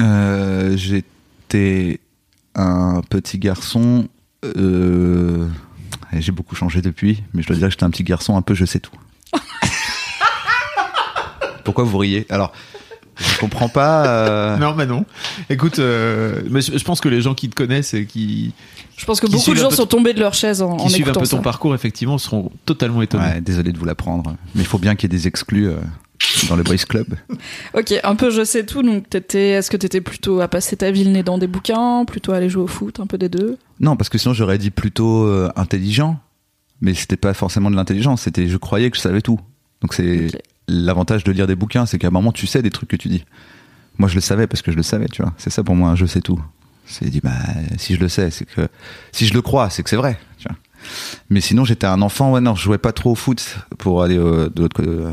Euh, 0.00 0.76
J'étais 0.76 2.00
un 2.54 3.00
petit 3.08 3.38
garçon. 3.38 4.08
euh, 4.44 5.46
J'ai 6.18 6.32
beaucoup 6.32 6.54
changé 6.54 6.82
depuis, 6.82 7.22
mais 7.34 7.42
je 7.42 7.48
dois 7.48 7.56
dire 7.56 7.66
que 7.68 7.72
j'étais 7.72 7.84
un 7.84 7.90
petit 7.90 8.04
garçon 8.04 8.36
un 8.36 8.42
peu 8.42 8.54
je 8.54 8.64
sais 8.64 8.80
tout. 8.80 8.92
Pourquoi 11.64 11.84
vous 11.84 11.98
riez? 11.98 12.26
Alors, 12.30 12.52
je 13.18 13.38
comprends 13.38 13.68
pas. 13.68 14.06
euh, 14.06 14.56
Non, 14.56 14.74
mais 14.74 14.86
non. 14.86 15.04
Écoute, 15.50 15.78
euh, 15.78 16.40
mais 16.50 16.60
je 16.62 16.76
je 16.78 16.84
pense 16.84 17.00
que 17.00 17.08
les 17.08 17.20
gens 17.20 17.34
qui 17.34 17.48
te 17.48 17.54
connaissent 17.54 17.92
et 17.94 18.06
qui, 18.06 18.52
Je 18.96 19.04
pense 19.04 19.20
que 19.20 19.26
beaucoup 19.26 19.50
de 19.54 19.58
gens 19.58 19.70
sont 19.70 19.86
tombés 19.86 20.14
de 20.14 20.20
leur 20.20 20.34
chaise 20.34 20.62
en, 20.62 20.76
qui 20.76 20.84
en 20.86 20.88
suivent 20.88 21.08
un 21.10 21.12
peu 21.12 21.20
ton 21.20 21.24
ça. 21.36 21.38
parcours, 21.38 21.74
effectivement, 21.74 22.18
seront 22.18 22.50
totalement 22.64 23.02
étonnés. 23.02 23.24
Ouais, 23.24 23.40
désolé 23.40 23.72
de 23.72 23.78
vous 23.78 23.84
l'apprendre, 23.84 24.36
mais 24.54 24.62
il 24.62 24.66
faut 24.66 24.78
bien 24.78 24.94
qu'il 24.96 25.12
y 25.12 25.14
ait 25.14 25.18
des 25.18 25.28
exclus 25.28 25.68
euh, 25.68 25.76
dans 26.48 26.56
le 26.56 26.62
boys 26.62 26.76
club. 26.88 27.06
Ok, 27.74 27.94
un 28.02 28.14
peu 28.16 28.30
je 28.30 28.44
sais 28.44 28.64
tout. 28.66 28.82
Donc, 28.82 29.08
t'étais, 29.08 29.50
est-ce 29.50 29.70
que 29.70 29.76
t'étais 29.76 30.00
plutôt 30.00 30.40
à 30.40 30.48
passer 30.48 30.76
ta 30.76 30.90
vie 30.90 31.04
le 31.04 31.10
nez 31.10 31.22
dans 31.22 31.38
des 31.38 31.46
bouquins, 31.46 32.04
plutôt 32.04 32.32
à 32.32 32.36
aller 32.36 32.48
jouer 32.48 32.62
au 32.62 32.66
foot, 32.66 33.00
un 33.00 33.06
peu 33.06 33.16
des 33.18 33.28
deux? 33.28 33.56
Non, 33.78 33.96
parce 33.96 34.08
que 34.08 34.18
sinon 34.18 34.34
j'aurais 34.34 34.58
dit 34.58 34.70
plutôt 34.70 35.24
euh, 35.24 35.50
intelligent, 35.56 36.18
mais 36.80 36.94
c'était 36.94 37.16
pas 37.16 37.32
forcément 37.34 37.70
de 37.70 37.76
l'intelligence. 37.76 38.22
C'était 38.22 38.48
je 38.48 38.56
croyais 38.56 38.90
que 38.90 38.96
je 38.96 39.02
savais 39.02 39.22
tout. 39.22 39.38
Donc 39.80 39.94
c'est 39.94 40.28
l'avantage 40.68 41.24
de 41.24 41.32
lire 41.32 41.46
des 41.46 41.54
bouquins, 41.56 41.86
c'est 41.86 41.98
qu'à 41.98 42.08
un 42.08 42.10
moment 42.10 42.32
tu 42.32 42.46
sais 42.46 42.62
des 42.62 42.70
trucs 42.70 42.90
que 42.90 42.96
tu 42.96 43.08
dis. 43.08 43.24
Moi 43.98 44.08
je 44.08 44.14
le 44.14 44.20
savais 44.20 44.46
parce 44.46 44.62
que 44.62 44.70
je 44.72 44.76
le 44.76 44.82
savais, 44.82 45.06
tu 45.06 45.22
vois. 45.22 45.32
C'est 45.38 45.50
ça 45.50 45.62
pour 45.62 45.74
moi, 45.76 45.90
un 45.90 45.96
je 45.96 46.06
sais 46.06 46.20
tout. 46.20 46.40
C'est 46.86 47.08
dit 47.08 47.20
bah 47.20 47.30
si 47.78 47.94
je 47.94 48.00
le 48.00 48.08
sais, 48.08 48.30
c'est 48.30 48.44
que 48.44 48.68
si 49.12 49.26
je 49.26 49.32
le 49.34 49.42
crois, 49.42 49.70
c'est 49.70 49.82
que 49.82 49.90
c'est 49.90 49.96
vrai. 49.96 50.18
Tu 50.38 50.48
vois. 50.48 50.56
Mais 51.30 51.40
sinon 51.40 51.64
j'étais 51.64 51.86
un 51.86 52.02
enfant, 52.02 52.32
ouais 52.32 52.40
non, 52.40 52.54
je 52.54 52.62
jouais 52.64 52.78
pas 52.78 52.92
trop 52.92 53.12
au 53.12 53.14
foot 53.14 53.56
pour 53.78 54.02
aller 54.02 54.18
euh, 54.18 54.48
de 54.50 54.62
l'autre 54.62 54.76
côté- 54.76 54.88
euh, 54.88 55.12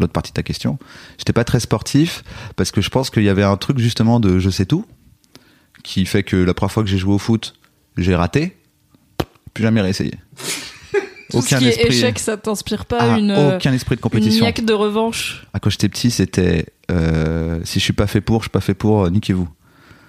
l'autre 0.00 0.12
partie 0.12 0.30
de 0.30 0.34
ta 0.34 0.42
question. 0.42 0.78
J'étais 1.18 1.32
pas 1.32 1.44
très 1.44 1.60
sportif 1.60 2.24
parce 2.56 2.70
que 2.70 2.80
je 2.80 2.90
pense 2.90 3.10
qu'il 3.10 3.24
y 3.24 3.28
avait 3.28 3.42
un 3.42 3.56
truc 3.56 3.78
justement 3.78 4.20
de 4.20 4.38
je 4.38 4.50
sais 4.50 4.66
tout 4.66 4.86
qui 5.82 6.04
fait 6.04 6.24
que 6.24 6.36
la 6.36 6.52
première 6.52 6.72
fois 6.72 6.82
que 6.82 6.88
j'ai 6.88 6.98
joué 6.98 7.14
au 7.14 7.18
foot, 7.18 7.54
j'ai 7.96 8.14
raté, 8.14 8.56
plus 9.54 9.62
jamais 9.62 9.80
réessayé. 9.80 10.14
Tout 11.30 11.42
ce 11.42 11.56
qui 11.56 11.66
est 11.66 11.86
échec, 11.86 12.20
ça 12.20 12.36
t'inspire 12.36 12.86
pas 12.86 12.98
Ah, 13.00 13.18
une, 13.18 13.32
aucun 13.32 13.72
esprit 13.72 13.96
de 13.96 13.98
une 13.98 14.02
compétition. 14.02 14.44
niaque 14.44 14.64
de 14.64 14.72
revanche 14.72 15.44
Ah, 15.52 15.58
quand 15.58 15.70
j'étais 15.70 15.88
petit, 15.88 16.12
c'était 16.12 16.66
euh, 16.90 17.58
si 17.64 17.80
je 17.80 17.84
suis 17.84 17.92
pas 17.92 18.06
fait 18.06 18.20
pour, 18.20 18.40
je 18.40 18.44
suis 18.44 18.50
pas 18.50 18.60
fait 18.60 18.74
pour, 18.74 19.04
euh, 19.04 19.10
niquez-vous. 19.10 19.48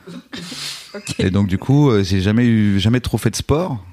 Et 1.20 1.32
donc 1.32 1.48
du 1.48 1.58
coup, 1.58 1.89
euh, 1.89 2.03
j'ai 2.03 2.22
jamais 2.22 2.46
eu 2.46 2.79
jamais 2.79 3.00
trop 3.00 3.17
fait 3.17 3.32
de 3.32 3.36
sport. 3.36 3.84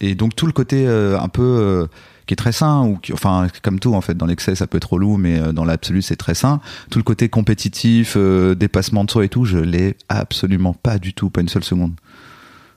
Et 0.00 0.14
donc 0.14 0.36
tout 0.36 0.46
le 0.46 0.52
côté 0.52 0.86
un 0.86 1.28
peu 1.28 1.88
qui 2.26 2.32
est 2.32 2.36
très 2.36 2.52
sain 2.52 2.84
ou 2.84 2.96
qui, 2.96 3.12
enfin 3.12 3.48
comme 3.62 3.78
tout 3.78 3.94
en 3.94 4.00
fait 4.00 4.14
dans 4.14 4.26
l'excès 4.26 4.54
ça 4.54 4.66
peut 4.66 4.78
être 4.78 4.92
relou 4.92 5.16
mais 5.16 5.38
euh, 5.38 5.52
dans 5.52 5.64
l'absolu 5.64 6.02
c'est 6.02 6.16
très 6.16 6.34
sain. 6.34 6.60
Tout 6.90 6.98
le 6.98 7.04
côté 7.04 7.28
compétitif, 7.28 8.14
euh, 8.16 8.54
dépassement 8.54 9.04
de 9.04 9.10
soi 9.10 9.24
et 9.24 9.28
tout, 9.28 9.44
je 9.44 9.58
l'ai 9.58 9.96
absolument 10.08 10.72
pas 10.74 10.98
du 10.98 11.12
tout, 11.12 11.30
pas 11.30 11.40
une 11.40 11.48
seule 11.48 11.64
seconde. 11.64 11.92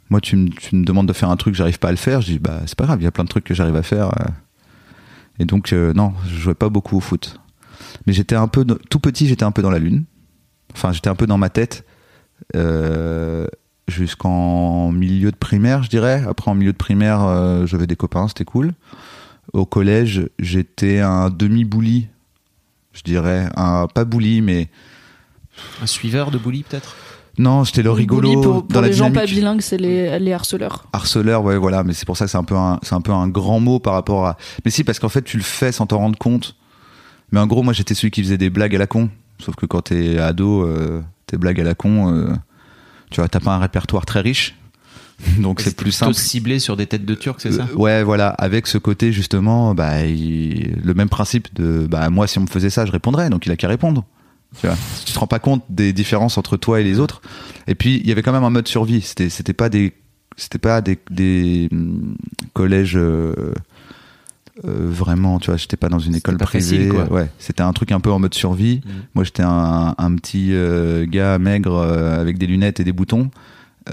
Moi 0.10 0.22
tu 0.22 0.36
me 0.36 0.50
tu 0.50 0.75
me 0.75 0.86
demandes 0.86 1.08
de 1.08 1.13
faire 1.13 1.30
un 1.30 1.38
truc, 1.38 1.56
j'arrive 1.56 1.80
pas 1.80 1.89
à 1.89 1.92
le 1.92 1.98
faire, 1.98 2.22
je 2.22 2.34
dis 2.34 2.39
bah 2.39 2.62
c'est 2.66 2.77
pas 2.77 2.86
grave, 2.86 3.00
il 3.01 3.06
y 3.06 3.08
a 3.08 3.12
plein 3.12 3.24
de 3.24 3.30
trucs 3.30 3.46
que 3.46 3.54
j'arrive 3.54 3.75
à 3.75 3.84
faire. 3.84 4.08
euh. 4.20 4.25
Et 5.39 5.46
donc 5.46 5.72
non, 5.72 6.13
je 6.27 6.36
jouais 6.36 6.56
pas 6.56 6.70
beaucoup 6.70 6.98
au 6.98 7.00
foot. 7.00 7.39
Mais 8.06 8.13
j'étais 8.13 8.36
un 8.36 8.48
peu 8.48 8.66
tout 8.66 9.00
petit, 9.00 9.27
j'étais 9.27 9.44
un 9.44 9.51
peu 9.51 9.62
dans 9.62 9.70
la 9.70 9.77
lune. 9.77 10.06
Enfin, 10.74 10.92
j'étais 10.92 11.10
un 11.10 11.16
peu 11.16 11.27
dans 11.27 11.38
ma 11.38 11.50
tête 11.50 11.86
jusqu'en 13.88 14.92
milieu 14.92 15.32
de 15.32 15.36
primaire, 15.36 15.84
je 15.84 15.89
dirais. 15.89 16.24
Après, 16.27 16.50
en 16.50 16.56
milieu 16.56 16.72
de 16.72 16.77
primaire, 16.77 17.68
j'avais 17.68 17.86
des 17.86 17.96
copains, 17.96 18.27
c'était 18.27 18.46
cool. 18.46 18.74
Au 19.54 19.66
collège, 19.66 20.27
j'étais 20.39 21.00
un 21.00 21.30
demi-bouli, 21.30 22.08
je 22.94 23.01
dirais. 23.04 23.50
Un, 23.56 23.88
pas 23.88 24.06
bouli, 24.06 24.42
mais 24.42 24.70
Un 25.82 25.88
suiveur 25.88 26.32
de 26.32 26.38
bully, 26.38 26.63
peut-être? 26.63 26.96
Non, 27.39 27.63
j'étais 27.63 27.84
le 27.84 27.92
rigolo 27.92 28.42
pour, 28.42 28.63
dans 28.63 28.82
la 28.82 28.88
les 28.88 28.94
gens 28.94 29.12
pas 29.12 29.25
bilingues, 29.25 29.62
c'est 29.62 29.77
les, 29.77 30.18
les 30.18 30.34
harceleurs. 30.34 30.88
Harceleur, 30.92 31.44
ouais, 31.44 31.58
voilà, 31.58 31.84
mais 31.84 31.94
c'est 31.94 32.06
pour 32.06 32.18
ça 32.18 32.25
que 32.25 32.32
c'est 32.32 32.38
un 32.38 32.44
peu 32.44 32.56
un, 32.56 32.80
c'est 32.82 32.96
un 32.96 33.01
peu 33.01 33.12
un 33.12 33.27
grand 33.27 33.60
mot 33.60 33.80
par 33.80 33.94
rapport 33.94 34.25
à. 34.25 34.38
Mais 34.66 34.72
si, 34.72 34.84
parce 34.84 34.98
qu'en 34.98 35.10
fait, 35.10 35.22
tu 35.22 35.38
le 35.38 35.44
fais 35.44 35.72
sans 35.72 35.86
t'en 35.86 36.00
rendre 36.00 36.18
compte. 36.18 36.56
Mais 37.32 37.39
en 37.39 37.46
gros, 37.46 37.62
moi, 37.62 37.74
j'étais 37.74 37.94
celui 37.94 38.10
qui 38.10 38.24
faisait 38.24 38.38
des 38.39 38.50
blagues 38.50 38.75
à 38.75 38.80
la 38.80 38.88
con. 38.88 39.10
Sauf 39.39 39.56
que 39.56 39.68
quand 39.68 39.84
t'es 39.84 40.18
ado, 40.18 40.63
euh, 40.63 41.04
tes 41.27 41.38
blagues 41.38 41.62
à 41.62 41.63
la 41.63 41.75
con, 41.75 42.12
euh, 42.12 42.34
tu 43.12 43.22
vois, 43.22 43.30
t'as 43.30 43.39
pas 43.39 43.54
un 43.54 43.60
répertoire 43.60 44.06
très 44.06 44.22
riche. 44.22 44.56
Donc 45.40 45.62
c'est 45.62 45.76
plus 45.76 45.86
plutôt 45.86 45.98
simple. 45.98 46.14
ciblé 46.14 46.60
sur 46.60 46.78
des 46.78 46.86
têtes 46.86 47.06
de 47.06 47.16
Turcs, 47.16 47.38
c'est 47.40 47.52
ça 47.52 47.68
Euh, 47.72 47.76
ouais, 47.76 48.04
voilà, 48.04 48.30
avec 48.30 48.68
ce 48.68 48.78
côté 48.78 49.12
justement, 49.12 49.74
bah, 49.74 50.06
il- 50.06 50.78
le 50.84 50.94
même 50.94 51.10
principe 51.10 51.54
de, 51.56 51.88
bah, 51.90 52.10
moi, 52.10 52.28
si 52.28 52.38
on 52.38 52.42
me 52.44 52.48
faisait 52.48 52.70
ça, 52.70 52.86
je 52.86 52.92
répondrais, 52.92 53.30
donc 53.30 53.46
il 53.46 53.52
a 53.52 53.56
qu'à 53.58 53.68
répondre. 53.68 54.06
Tu 54.62 54.68
vois, 54.68 54.78
tu 55.06 55.12
te 55.12 55.20
rends 55.20 55.28
pas 55.28 55.40
compte 55.40 55.64
des 55.70 55.92
différences 55.92 56.38
entre 56.38 56.56
toi 56.56 56.80
et 56.80 56.84
les 56.84 57.00
autres. 57.00 57.22
Et 57.68 57.76
puis, 57.76 57.98
il 57.98 58.08
y 58.08 58.12
avait 58.12 58.22
quand 58.22 58.32
même 58.32 58.46
un 58.46 58.50
mode 58.50 58.68
survie. 58.68 59.02
C'était, 59.02 59.30
c'était 59.30 59.54
pas 59.54 59.70
des 59.70 59.94
c'était 60.38 60.60
pas 60.60 60.82
des, 60.82 60.98
des 61.10 61.68
hum, 61.72 62.16
collèges 62.54 62.96
euh, 62.96 63.34
euh, 64.66 64.88
vraiment, 64.90 65.40
tu 65.40 65.48
vois, 65.52 65.58
j'étais 65.58 65.78
pas 65.78 65.90
dans 65.90 66.00
une 66.00 66.16
école 66.16 66.38
privée. 66.38 66.64
facile, 66.64 66.90
quoi. 66.90 67.12
Ouais, 67.12 67.30
c'était 67.40 67.62
un 67.64 67.74
truc 67.74 67.92
un 67.92 68.00
peu 68.00 68.12
en 68.12 68.20
mode 68.20 68.34
survie. 68.34 68.82
Mhm. 68.86 68.92
Moi, 69.16 69.24
j'étais 69.24 69.44
un, 69.44 69.94
un 69.98 70.16
petit 70.16 70.50
euh, 70.54 71.06
gars 71.08 71.38
maigre 71.40 71.78
avec 71.82 72.38
des 72.38 72.48
lunettes 72.48 72.80
et 72.80 72.84
des 72.84 72.94
boutons. 72.94 73.30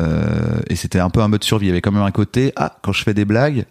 Euh, 0.00 0.60
et 0.68 0.76
c'était 0.76 0.98
un 0.98 1.10
peu 1.10 1.20
un 1.20 1.28
mode 1.28 1.44
survie. 1.44 1.66
Il 1.66 1.68
y 1.68 1.72
avait 1.72 1.80
quand 1.80 1.92
même 1.92 2.02
un 2.02 2.10
côté, 2.10 2.52
ah, 2.56 2.78
quand 2.82 2.92
je 2.92 3.02
fais 3.02 3.14
des 3.14 3.24
blagues, 3.24 3.64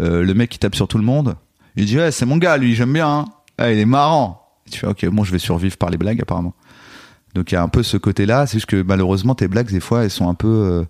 euh, 0.00 0.22
le 0.22 0.34
mec 0.34 0.50
qui 0.50 0.58
tape 0.58 0.74
sur 0.74 0.88
tout 0.88 0.98
le 0.98 1.04
monde, 1.04 1.36
il 1.76 1.86
dit, 1.86 1.96
ouais, 1.96 2.10
c'est 2.10 2.26
mon 2.26 2.36
gars, 2.36 2.56
lui, 2.56 2.74
j'aime 2.74 2.92
bien. 2.92 3.08
hein. 3.08 3.24
Ah, 3.58 3.72
il 3.72 3.78
est 3.78 3.86
marrant. 3.86 4.42
Tu 4.70 4.78
fais, 4.78 4.86
ok, 4.86 5.06
bon, 5.06 5.24
je 5.24 5.32
vais 5.32 5.38
survivre 5.38 5.76
par 5.76 5.90
les 5.90 5.98
blagues, 5.98 6.20
apparemment. 6.20 6.54
Donc 7.34 7.52
il 7.52 7.54
y 7.54 7.58
a 7.58 7.62
un 7.62 7.68
peu 7.68 7.82
ce 7.82 7.96
côté-là. 7.96 8.46
C'est 8.46 8.54
juste 8.54 8.66
que 8.66 8.82
malheureusement, 8.82 9.34
tes 9.34 9.48
blagues, 9.48 9.70
des 9.70 9.80
fois, 9.80 10.04
elles 10.04 10.10
sont 10.10 10.28
un 10.28 10.34
peu. 10.34 10.48
euh, 10.48 10.84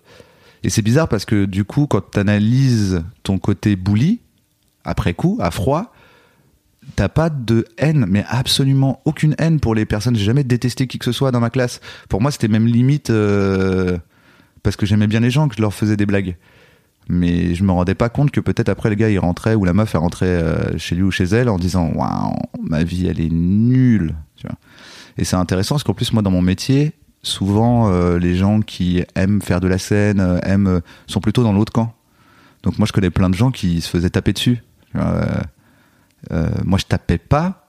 Et 0.63 0.69
c'est 0.69 0.81
bizarre 0.81 1.07
parce 1.07 1.25
que 1.25 1.45
du 1.45 1.65
coup, 1.65 1.87
quand 1.87 2.01
tu 2.11 2.99
ton 3.23 3.37
côté 3.37 3.75
bully, 3.75 4.19
après 4.83 5.13
coup, 5.13 5.37
à 5.41 5.51
froid, 5.51 5.93
t'as 6.95 7.09
pas 7.09 7.29
de 7.29 7.65
haine, 7.77 8.05
mais 8.07 8.23
absolument 8.29 9.01
aucune 9.05 9.35
haine 9.39 9.59
pour 9.59 9.75
les 9.75 9.85
personnes. 9.85 10.15
J'ai 10.15 10.23
jamais 10.23 10.45
détesté 10.45 10.87
qui 10.87 10.99
que 10.99 11.05
ce 11.05 11.11
soit 11.11 11.31
dans 11.31 11.41
ma 11.41 11.49
classe. 11.49 11.81
Pour 12.07 12.21
moi, 12.21 12.31
c'était 12.31 12.47
même 12.47 12.65
limite 12.65 13.09
parce 14.67 14.75
que 14.75 14.85
j'aimais 14.85 15.07
bien 15.07 15.21
les 15.21 15.31
gens 15.31 15.47
que 15.47 15.55
je 15.55 15.61
leur 15.61 15.73
faisais 15.73 15.95
des 15.95 16.05
blagues. 16.05 16.35
Mais 17.07 17.55
je 17.55 17.63
me 17.63 17.71
rendais 17.71 17.95
pas 17.95 18.09
compte 18.09 18.31
que 18.31 18.41
peut-être 18.41 18.67
après 18.67 18.89
le 18.89 18.95
gars 18.95 19.09
il 19.09 19.17
rentrait 19.17 19.55
ou 19.55 19.63
la 19.63 19.71
meuf 19.71 19.95
elle 19.95 20.01
rentrait 20.01 20.25
euh, 20.25 20.77
chez 20.77 20.93
lui 20.93 21.03
ou 21.03 21.11
chez 21.11 21.23
elle 21.23 21.47
en 21.47 21.57
disant 21.57 21.89
waouh 21.95 22.35
ma 22.61 22.83
vie 22.83 23.07
elle 23.07 23.21
est 23.21 23.31
nulle. 23.31 24.13
Tu 24.35 24.45
vois. 24.45 24.57
Et 25.17 25.23
c'est 25.23 25.37
intéressant 25.37 25.75
parce 25.75 25.85
qu'en 25.85 25.93
plus 25.93 26.11
moi 26.11 26.21
dans 26.21 26.31
mon 26.31 26.41
métier 26.41 26.91
souvent 27.21 27.89
euh, 27.89 28.19
les 28.19 28.35
gens 28.35 28.59
qui 28.59 29.05
aiment 29.15 29.41
faire 29.41 29.61
de 29.61 29.69
la 29.69 29.77
scène 29.77 30.19
euh, 30.19 30.37
aiment 30.43 30.81
sont 31.07 31.21
plutôt 31.21 31.43
dans 31.43 31.53
l'autre 31.53 31.71
camp. 31.71 31.95
Donc 32.63 32.77
moi 32.77 32.85
je 32.85 32.91
connais 32.91 33.09
plein 33.09 33.29
de 33.29 33.35
gens 33.35 33.51
qui 33.51 33.79
se 33.79 33.87
faisaient 33.89 34.09
taper 34.09 34.33
dessus. 34.33 34.61
Moi 34.93 36.77
je 36.77 36.83
tapais 36.89 37.19
pas, 37.19 37.66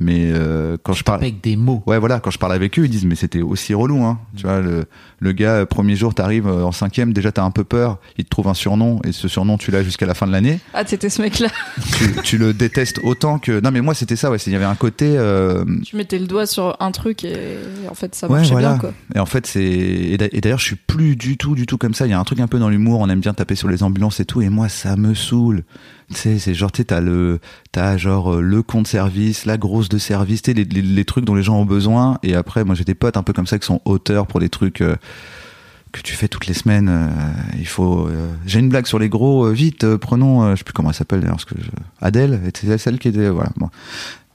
mais 0.00 0.30
euh, 0.32 0.76
quand 0.82 0.92
je 0.92 1.04
parle, 1.04 1.20
Avec 1.20 1.40
des 1.42 1.56
mots. 1.56 1.82
ouais 1.86 1.98
voilà, 1.98 2.20
quand 2.20 2.30
je 2.30 2.38
parle 2.38 2.52
avec 2.52 2.78
eux, 2.78 2.84
ils 2.84 2.90
disent 2.90 3.04
mais 3.04 3.14
c'était 3.14 3.42
aussi 3.42 3.74
relou, 3.74 4.02
hein. 4.04 4.18
Tu 4.36 4.42
vois, 4.44 4.60
le, 4.60 4.84
le 5.20 5.32
gars 5.32 5.54
euh, 5.54 5.66
premier 5.66 5.96
jour 5.96 6.14
t'arrives 6.14 6.46
euh, 6.48 6.64
en 6.64 6.72
cinquième, 6.72 7.12
déjà 7.12 7.32
t'as 7.32 7.44
un 7.44 7.50
peu 7.50 7.64
peur, 7.64 7.98
il 8.18 8.24
te 8.24 8.30
trouve 8.30 8.48
un 8.48 8.54
surnom 8.54 9.00
et 9.04 9.12
ce 9.12 9.28
surnom 9.28 9.56
tu 9.58 9.70
l'as 9.70 9.82
jusqu'à 9.82 10.06
la 10.06 10.14
fin 10.14 10.26
de 10.26 10.32
l'année. 10.32 10.60
Ah, 10.74 10.82
c'était 10.86 11.08
ce 11.10 11.22
mec-là. 11.22 11.48
tu, 11.96 12.04
tu 12.22 12.38
le 12.38 12.52
détestes 12.52 13.00
autant 13.04 13.38
que 13.38 13.60
non 13.60 13.70
mais 13.70 13.80
moi 13.80 13.94
c'était 13.94 14.16
ça 14.16 14.30
ouais, 14.30 14.38
c'est- 14.38 14.50
il 14.50 14.54
y 14.54 14.56
avait 14.56 14.64
un 14.64 14.74
côté 14.74 15.14
euh, 15.16 15.64
Tu 15.84 15.96
mettais 15.96 16.18
le 16.18 16.26
doigt 16.26 16.46
sur 16.46 16.76
un 16.80 16.90
truc 16.90 17.24
et 17.24 17.36
en 17.90 17.94
fait 17.94 18.14
ça 18.14 18.26
Ouais, 18.28 18.36
marchait 18.38 18.52
voilà. 18.52 18.70
bien 18.70 18.78
quoi. 18.78 18.92
Et 19.14 19.18
en 19.18 19.26
fait, 19.26 19.46
c'est 19.46 19.62
et 19.64 20.40
d'ailleurs, 20.40 20.58
je 20.58 20.64
suis 20.64 20.76
plus 20.76 21.16
du 21.16 21.36
tout, 21.36 21.54
du 21.54 21.66
tout 21.66 21.78
comme 21.78 21.94
ça. 21.94 22.06
Il 22.06 22.10
y 22.10 22.12
a 22.12 22.18
un 22.18 22.24
truc 22.24 22.40
un 22.40 22.46
peu 22.46 22.58
dans 22.58 22.68
l'humour. 22.68 23.00
On 23.00 23.08
aime 23.08 23.20
bien 23.20 23.34
taper 23.34 23.54
sur 23.54 23.68
les 23.68 23.82
ambulances 23.82 24.20
et 24.20 24.24
tout. 24.24 24.40
Et 24.42 24.48
moi, 24.48 24.68
ça 24.68 24.96
me 24.96 25.14
saoule. 25.14 25.64
Tu 26.10 26.16
sais, 26.16 26.38
c'est 26.38 26.54
genre, 26.54 26.70
tu 26.70 26.78
sais, 26.78 26.84
t'as 26.84 27.00
le, 27.00 27.40
t'as 27.72 27.96
genre 27.96 28.34
euh, 28.34 28.40
le 28.40 28.62
compte 28.62 28.86
service, 28.86 29.46
la 29.46 29.56
grosse 29.56 29.88
de 29.88 29.98
service, 29.98 30.42
tu 30.42 30.50
sais, 30.50 30.54
les, 30.54 30.64
les, 30.64 30.82
les 30.82 31.04
trucs 31.04 31.24
dont 31.24 31.34
les 31.34 31.42
gens 31.42 31.56
ont 31.58 31.64
besoin. 31.64 32.18
Et 32.22 32.34
après, 32.34 32.64
moi, 32.64 32.74
j'ai 32.74 32.84
des 32.84 32.94
potes 32.94 33.16
un 33.16 33.22
peu 33.22 33.32
comme 33.32 33.46
ça 33.46 33.58
qui 33.58 33.66
sont 33.66 33.80
auteurs 33.84 34.26
pour 34.26 34.40
des 34.40 34.48
trucs. 34.48 34.80
euh, 34.80 34.96
que 35.92 36.00
tu 36.00 36.14
fais 36.16 36.26
toutes 36.26 36.48
les 36.48 36.54
semaines, 36.54 36.88
euh, 36.88 37.08
il 37.56 37.68
faut. 37.68 38.08
euh, 38.08 38.28
J'ai 38.46 38.58
une 38.58 38.68
blague 38.68 38.86
sur 38.86 38.98
les 38.98 39.08
gros, 39.08 39.46
euh, 39.46 39.52
vite, 39.52 39.84
euh, 39.84 39.96
prenons, 39.96 40.42
euh, 40.42 40.50
je 40.54 40.56
sais 40.58 40.64
plus 40.64 40.72
comment 40.72 40.88
elle 40.88 40.94
s'appelle 40.96 41.20
d'ailleurs, 41.20 41.36
parce 41.36 41.44
que 41.44 41.54
je- 41.56 41.70
Adèle, 42.00 42.40
c'était 42.52 42.78
celle 42.78 42.98
qui 42.98 43.06
était, 43.06 43.28
voilà. 43.28 43.50
Bon. 43.56 43.68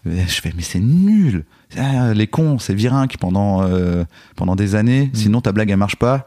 Je 0.06 0.40
fais, 0.42 0.54
mais 0.56 0.64
c'est 0.64 0.80
nul. 0.80 1.44
Ah, 1.78 2.14
les 2.14 2.28
cons, 2.28 2.60
c'est 2.60 2.74
virinque 2.74 3.18
pendant 3.20 3.62
euh, 3.64 4.06
pendant 4.38 4.56
des 4.56 4.76
années. 4.76 5.12
Sinon 5.14 5.42
ta 5.42 5.52
blague 5.52 5.70
elle 5.70 5.76
marche 5.78 5.98
pas. 5.98 6.26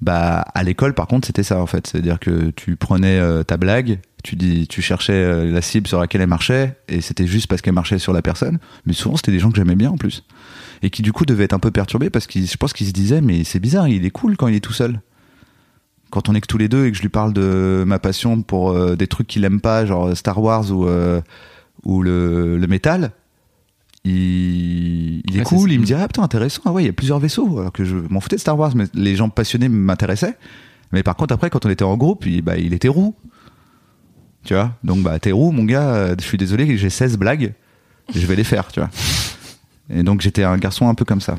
Bah 0.00 0.46
à 0.54 0.62
l'école 0.62 0.94
par 0.94 1.06
contre 1.06 1.26
c'était 1.26 1.42
ça 1.42 1.60
en 1.60 1.66
fait, 1.66 1.86
c'est-à-dire 1.86 2.18
que 2.18 2.50
tu 2.50 2.76
prenais 2.76 3.18
euh, 3.18 3.42
ta 3.42 3.58
blague, 3.58 4.00
tu 4.24 4.34
dis, 4.34 4.66
tu 4.66 4.80
cherchais 4.80 5.12
euh, 5.12 5.52
la 5.52 5.60
cible 5.60 5.86
sur 5.86 6.00
laquelle 6.00 6.22
elle 6.22 6.26
marchait 6.26 6.74
et 6.88 7.02
c'était 7.02 7.26
juste 7.26 7.48
parce 7.48 7.60
qu'elle 7.60 7.74
marchait 7.74 7.98
sur 7.98 8.14
la 8.14 8.22
personne. 8.22 8.58
Mais 8.86 8.94
souvent 8.94 9.16
c'était 9.16 9.32
des 9.32 9.38
gens 9.38 9.50
que 9.50 9.56
j'aimais 9.56 9.76
bien 9.76 9.90
en 9.90 9.98
plus 9.98 10.24
et 10.82 10.88
qui 10.88 11.02
du 11.02 11.12
coup 11.12 11.26
devaient 11.26 11.44
être 11.44 11.52
un 11.52 11.58
peu 11.58 11.70
perturbés 11.70 12.08
parce 12.08 12.26
qu'ils, 12.26 12.46
je 12.46 12.56
pense 12.56 12.72
qu'ils 12.72 12.86
se 12.86 12.92
disaient 12.92 13.20
mais 13.20 13.44
c'est 13.44 13.60
bizarre, 13.60 13.88
il 13.88 14.06
est 14.06 14.10
cool 14.10 14.38
quand 14.38 14.48
il 14.48 14.54
est 14.56 14.60
tout 14.60 14.72
seul. 14.72 15.00
Quand 16.10 16.30
on 16.30 16.34
est 16.34 16.40
que 16.40 16.46
tous 16.46 16.58
les 16.58 16.68
deux 16.68 16.86
et 16.86 16.90
que 16.90 16.96
je 16.96 17.02
lui 17.02 17.10
parle 17.10 17.34
de 17.34 17.84
ma 17.86 17.98
passion 17.98 18.40
pour 18.40 18.70
euh, 18.70 18.96
des 18.96 19.06
trucs 19.06 19.26
qu'il 19.26 19.44
aime 19.44 19.60
pas, 19.60 19.84
genre 19.84 20.16
Star 20.16 20.42
Wars 20.42 20.70
ou 20.72 20.88
ou 21.84 22.02
le, 22.02 22.58
le 22.58 22.66
métal, 22.66 23.12
il, 24.04 25.20
il 25.28 25.36
est 25.36 25.38
Ouais, 25.40 25.44
cool, 25.44 25.72
il 25.72 25.80
me 25.80 25.84
dit 25.84 25.94
ah 25.94 26.06
putain 26.06 26.22
intéressant, 26.22 26.62
ah 26.64 26.72
ouais 26.72 26.82
il 26.82 26.86
y 26.86 26.90
a 26.90 26.92
plusieurs 26.92 27.18
vaisseaux, 27.18 27.58
alors 27.58 27.72
que 27.72 27.84
je 27.84 27.96
m'en 27.96 28.20
foutais 28.20 28.36
de 28.36 28.40
Star 28.40 28.58
Wars, 28.58 28.74
mais 28.74 28.84
les 28.94 29.16
gens 29.16 29.28
passionnés 29.28 29.68
m'intéressaient. 29.68 30.36
Mais 30.92 31.02
par 31.02 31.16
contre 31.16 31.34
après 31.34 31.50
quand 31.50 31.66
on 31.66 31.70
était 31.70 31.84
en 31.84 31.96
groupe, 31.96 32.26
il, 32.26 32.42
bah, 32.42 32.56
il 32.56 32.72
était 32.74 32.88
roux. 32.88 33.14
Tu 34.44 34.54
vois? 34.54 34.72
Donc 34.84 35.02
bah 35.02 35.18
t'es 35.18 35.32
roux 35.32 35.52
mon 35.52 35.64
gars, 35.64 35.90
euh, 35.94 36.14
je 36.18 36.24
suis 36.24 36.38
désolé, 36.38 36.76
j'ai 36.78 36.90
16 36.90 37.18
blagues, 37.18 37.52
je 38.14 38.26
vais 38.26 38.36
les 38.36 38.44
faire, 38.44 38.72
tu 38.72 38.80
vois. 38.80 38.90
Et 39.90 40.02
donc 40.02 40.20
j'étais 40.22 40.44
un 40.44 40.56
garçon 40.56 40.88
un 40.88 40.94
peu 40.94 41.04
comme 41.04 41.20
ça. 41.20 41.36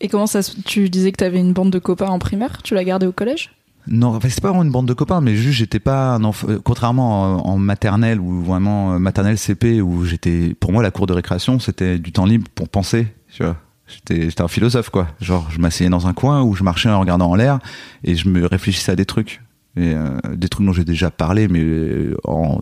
Et 0.00 0.08
comment 0.08 0.26
ça 0.26 0.42
se- 0.42 0.60
Tu 0.60 0.90
disais 0.90 1.12
que 1.12 1.16
t'avais 1.16 1.38
une 1.40 1.52
bande 1.54 1.70
de 1.70 1.78
copains 1.78 2.08
en 2.08 2.18
primaire? 2.18 2.62
Tu 2.62 2.74
l'as 2.74 2.84
gardé 2.84 3.06
au 3.06 3.12
collège? 3.12 3.52
Non, 3.86 4.14
enfin, 4.14 4.28
c'est 4.30 4.40
pas 4.40 4.48
vraiment 4.48 4.62
une 4.64 4.70
bande 4.70 4.86
de 4.86 4.94
copains, 4.94 5.20
mais 5.20 5.36
juste 5.36 5.58
j'étais 5.58 5.78
pas 5.78 6.14
un 6.14 6.24
enfant. 6.24 6.48
euh, 6.48 6.58
Contrairement 6.62 7.46
en, 7.46 7.58
maternelle 7.58 8.20
ou 8.20 8.42
vraiment 8.42 8.94
euh, 8.94 8.98
maternelle 8.98 9.38
CP 9.38 9.82
où 9.82 10.04
j'étais, 10.04 10.54
pour 10.58 10.72
moi 10.72 10.82
la 10.82 10.90
cour 10.90 11.06
de 11.06 11.12
récréation 11.12 11.58
c'était 11.58 11.98
du 11.98 12.12
temps 12.12 12.24
libre 12.24 12.48
pour 12.54 12.68
penser, 12.68 13.08
tu 13.32 13.42
vois. 13.42 13.56
J'étais, 13.86 14.40
un 14.40 14.48
philosophe 14.48 14.88
quoi. 14.88 15.08
Genre 15.20 15.48
je 15.50 15.58
m'asseyais 15.58 15.90
dans 15.90 16.06
un 16.06 16.14
coin 16.14 16.42
où 16.42 16.54
je 16.54 16.64
marchais 16.64 16.88
en 16.88 17.00
regardant 17.00 17.30
en 17.30 17.34
l'air 17.34 17.58
et 18.02 18.14
je 18.14 18.28
me 18.28 18.46
réfléchissais 18.46 18.92
à 18.92 18.96
des 18.96 19.04
trucs, 19.04 19.42
euh, 19.78 20.18
des 20.34 20.48
trucs 20.48 20.66
dont 20.66 20.72
j'ai 20.72 20.84
déjà 20.84 21.10
parlé, 21.10 21.48
mais 21.48 21.60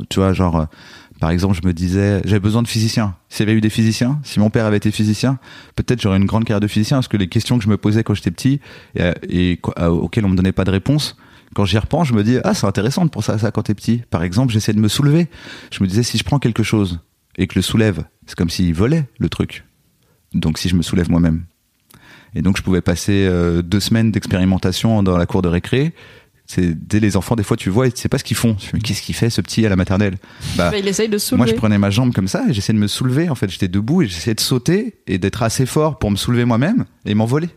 tu 0.09 0.19
vois 0.19 0.33
genre. 0.33 0.67
Par 1.23 1.31
exemple, 1.31 1.55
je 1.55 1.65
me 1.65 1.73
disais, 1.73 2.21
j'avais 2.25 2.41
besoin 2.41 2.63
de 2.63 2.67
physiciens. 2.67 3.15
S'il 3.29 3.47
y 3.47 3.49
avait 3.49 3.57
eu 3.57 3.61
des 3.61 3.71
physiciens, 3.71 4.19
si 4.25 4.41
mon 4.41 4.51
père 4.51 4.67
avait 4.67 4.79
été 4.79 4.91
physicien, 4.91 5.39
peut-être 5.77 6.03
j'aurais 6.03 6.17
une 6.17 6.25
grande 6.25 6.43
carrière 6.43 6.59
de 6.59 6.67
physicien, 6.67 6.97
parce 6.97 7.07
que 7.07 7.17
les 7.17 7.29
questions 7.29 7.59
que 7.59 7.63
je 7.63 7.69
me 7.69 7.77
posais 7.77 8.03
quand 8.03 8.13
j'étais 8.13 8.33
petit 8.33 8.59
et, 8.97 9.03
euh, 9.03 9.13
et 9.29 9.61
euh, 9.79 9.87
auxquelles 9.87 10.25
on 10.25 10.31
me 10.31 10.35
donnait 10.35 10.51
pas 10.51 10.65
de 10.65 10.73
réponse, 10.73 11.17
quand 11.55 11.65
j'y 11.65 11.79
repense, 11.79 12.09
je 12.09 12.15
me 12.15 12.25
dis 12.25 12.39
ah 12.43 12.55
c'est 12.55 12.67
intéressant 12.67 13.07
penser 13.07 13.31
à 13.31 13.39
ça 13.39 13.53
quand 13.53 13.63
t'es 13.63 13.75
petit. 13.75 14.03
Par 14.11 14.25
exemple, 14.25 14.53
j'essayais 14.53 14.75
de 14.75 14.81
me 14.81 14.89
soulever. 14.89 15.29
Je 15.71 15.81
me 15.85 15.89
disais 15.89 16.03
si 16.03 16.19
je 16.19 16.25
prends 16.25 16.41
quelque 16.41 16.65
chose 16.65 16.99
et 17.39 17.47
que 17.47 17.55
le 17.55 17.63
soulève, 17.63 18.03
c'est 18.27 18.35
comme 18.35 18.51
s'il 18.51 18.75
volait 18.75 19.05
le 19.21 19.29
truc. 19.29 19.65
Donc 20.35 20.59
si 20.59 20.69
je 20.69 20.75
me 20.75 20.83
soulève 20.83 21.09
moi-même. 21.09 21.45
Et 22.35 22.43
donc 22.43 22.57
je 22.57 22.63
pouvais 22.63 22.81
passer 22.81 23.27
euh, 23.29 23.63
deux 23.63 23.79
semaines 23.79 24.11
d'expérimentation 24.11 25.05
dans 25.05 25.17
la 25.17 25.27
cour 25.27 25.41
de 25.43 25.49
récré. 25.49 25.95
C'est 26.55 26.75
dès 26.87 27.01
les 27.01 27.17
enfants 27.17 27.35
des 27.35 27.43
fois 27.43 27.57
tu 27.57 27.71
vois 27.71 27.87
et 27.87 27.93
tu 27.93 28.01
sais 28.01 28.09
pas 28.11 28.19
ce 28.19 28.25
qu'ils 28.25 28.37
font. 28.37 28.55
Tu 28.55 28.67
fais, 28.67 28.73
mais 28.75 28.81
qu'est-ce 28.81 29.01
qu'il 29.01 29.15
fait 29.15 29.31
ce 29.31 29.41
petit 29.41 29.65
à 29.65 29.71
la 29.71 29.77
maternelle? 29.77 30.19
Bah 30.57 30.71
Bah, 30.71 30.77
Il 30.79 30.87
essaye 30.87 31.09
de 31.09 31.17
se 31.17 31.35
moi, 31.35 31.47
je 31.47 31.51
soulever. 31.53 31.59
prenais 31.61 31.79
ma 31.79 31.89
jambe 31.91 32.13
comme 32.13 32.29
ça 32.29 32.45
et 32.49 32.53
j'essayais 32.53 32.77
de 32.77 32.83
me 32.83 32.89
soulever. 32.89 33.31
En 33.31 33.35
fait, 33.35 33.49
j'étais 33.49 33.69
debout 33.69 34.03
et 34.03 34.07
j'essayais 34.07 34.35
de 34.35 34.41
sauter 34.41 34.99
et 35.07 35.17
d'être 35.19 35.43
assez 35.43 35.65
fort 35.65 35.99
pour 35.99 36.11
me 36.11 36.17
soulever 36.17 36.45
moi-même 36.45 36.85
et 37.07 37.15
m'envoler. 37.15 37.49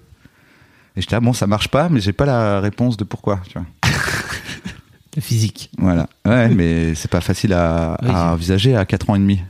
Et 0.96 1.02
j'étais, 1.02 1.16
ah 1.16 1.20
bon, 1.20 1.34
ça 1.34 1.46
marche 1.46 1.68
pas, 1.68 1.90
mais 1.90 2.00
j'ai 2.00 2.14
pas 2.14 2.26
la 2.26 2.62
réponse 2.62 2.96
de 2.96 3.04
pourquoi, 3.04 3.42
tu 3.50 3.60
vois. 3.60 3.68
La 5.16 5.22
physique. 5.22 5.70
Voilà. 5.78 6.08
Ouais, 6.26 6.50
mais 6.50 6.94
c'est 6.96 7.10
pas 7.10 7.22
facile 7.22 7.54
à, 7.54 7.98
Oui, 8.02 8.10
à 8.10 8.12
c'est- 8.14 8.18
envisager 8.34 8.76
à 8.76 8.86
4 8.86 9.10
ans 9.10 9.16
et 9.16 9.20
demi. 9.20 9.42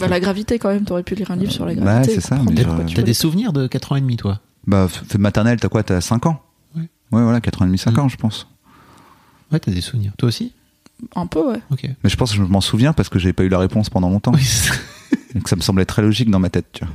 Bah, 0.00 0.08
la 0.08 0.18
gravité 0.20 0.58
quand 0.58 0.70
même, 0.70 0.84
t'aurais 0.84 1.04
pu 1.04 1.14
lire 1.14 1.30
un 1.30 1.36
livre 1.36 1.52
sur 1.52 1.64
la 1.66 1.72
Ouais, 1.72 1.80
gravité. 1.80 2.14
c'est 2.14 2.20
ça, 2.20 2.36
T'as 2.36 2.42
voulais- 2.42 3.02
des 3.04 3.14
souvenirs 3.14 3.52
de 3.52 3.66
4 3.68 3.92
ans 3.92 3.96
et 3.96 4.00
demi, 4.00 4.16
toi? 4.16 4.40
Bah, 4.66 4.88
maternelle, 5.18 5.58
t'as 5.60 5.68
quoi? 5.68 5.82
T'as 5.84 6.00
5 6.00 6.26
ans? 6.26 6.42
Ouais. 6.76 6.82
Ouais, 7.12 7.22
voilà, 7.22 7.40
4 7.40 7.62
ans 7.62 7.64
et 7.64 7.68
demi, 7.68 7.78
5 7.78 7.96
Mm. 7.96 8.00
ans, 8.00 8.08
je 8.08 8.16
pense. 8.16 8.48
Ouais, 9.52 9.58
t'as 9.60 9.72
des 9.72 9.80
souvenirs. 9.80 10.12
Toi 10.18 10.28
aussi? 10.28 10.52
Un 11.14 11.26
peu, 11.26 11.52
ouais. 11.52 11.60
Ok. 11.70 11.88
Mais 12.02 12.10
je 12.10 12.16
pense 12.16 12.30
que 12.32 12.36
je 12.36 12.42
m'en 12.42 12.60
souviens 12.60 12.92
parce 12.92 13.08
que 13.08 13.18
j'ai 13.18 13.32
pas 13.32 13.44
eu 13.44 13.48
la 13.48 13.58
réponse 13.58 13.88
pendant 13.90 14.10
longtemps. 14.10 14.32
Oui. 14.34 14.46
Donc 15.34 15.48
ça 15.48 15.56
me 15.56 15.60
semblait 15.60 15.84
très 15.84 16.02
logique 16.02 16.30
dans 16.30 16.38
ma 16.40 16.50
tête, 16.50 16.66
tu 16.72 16.84
vois, 16.84 16.92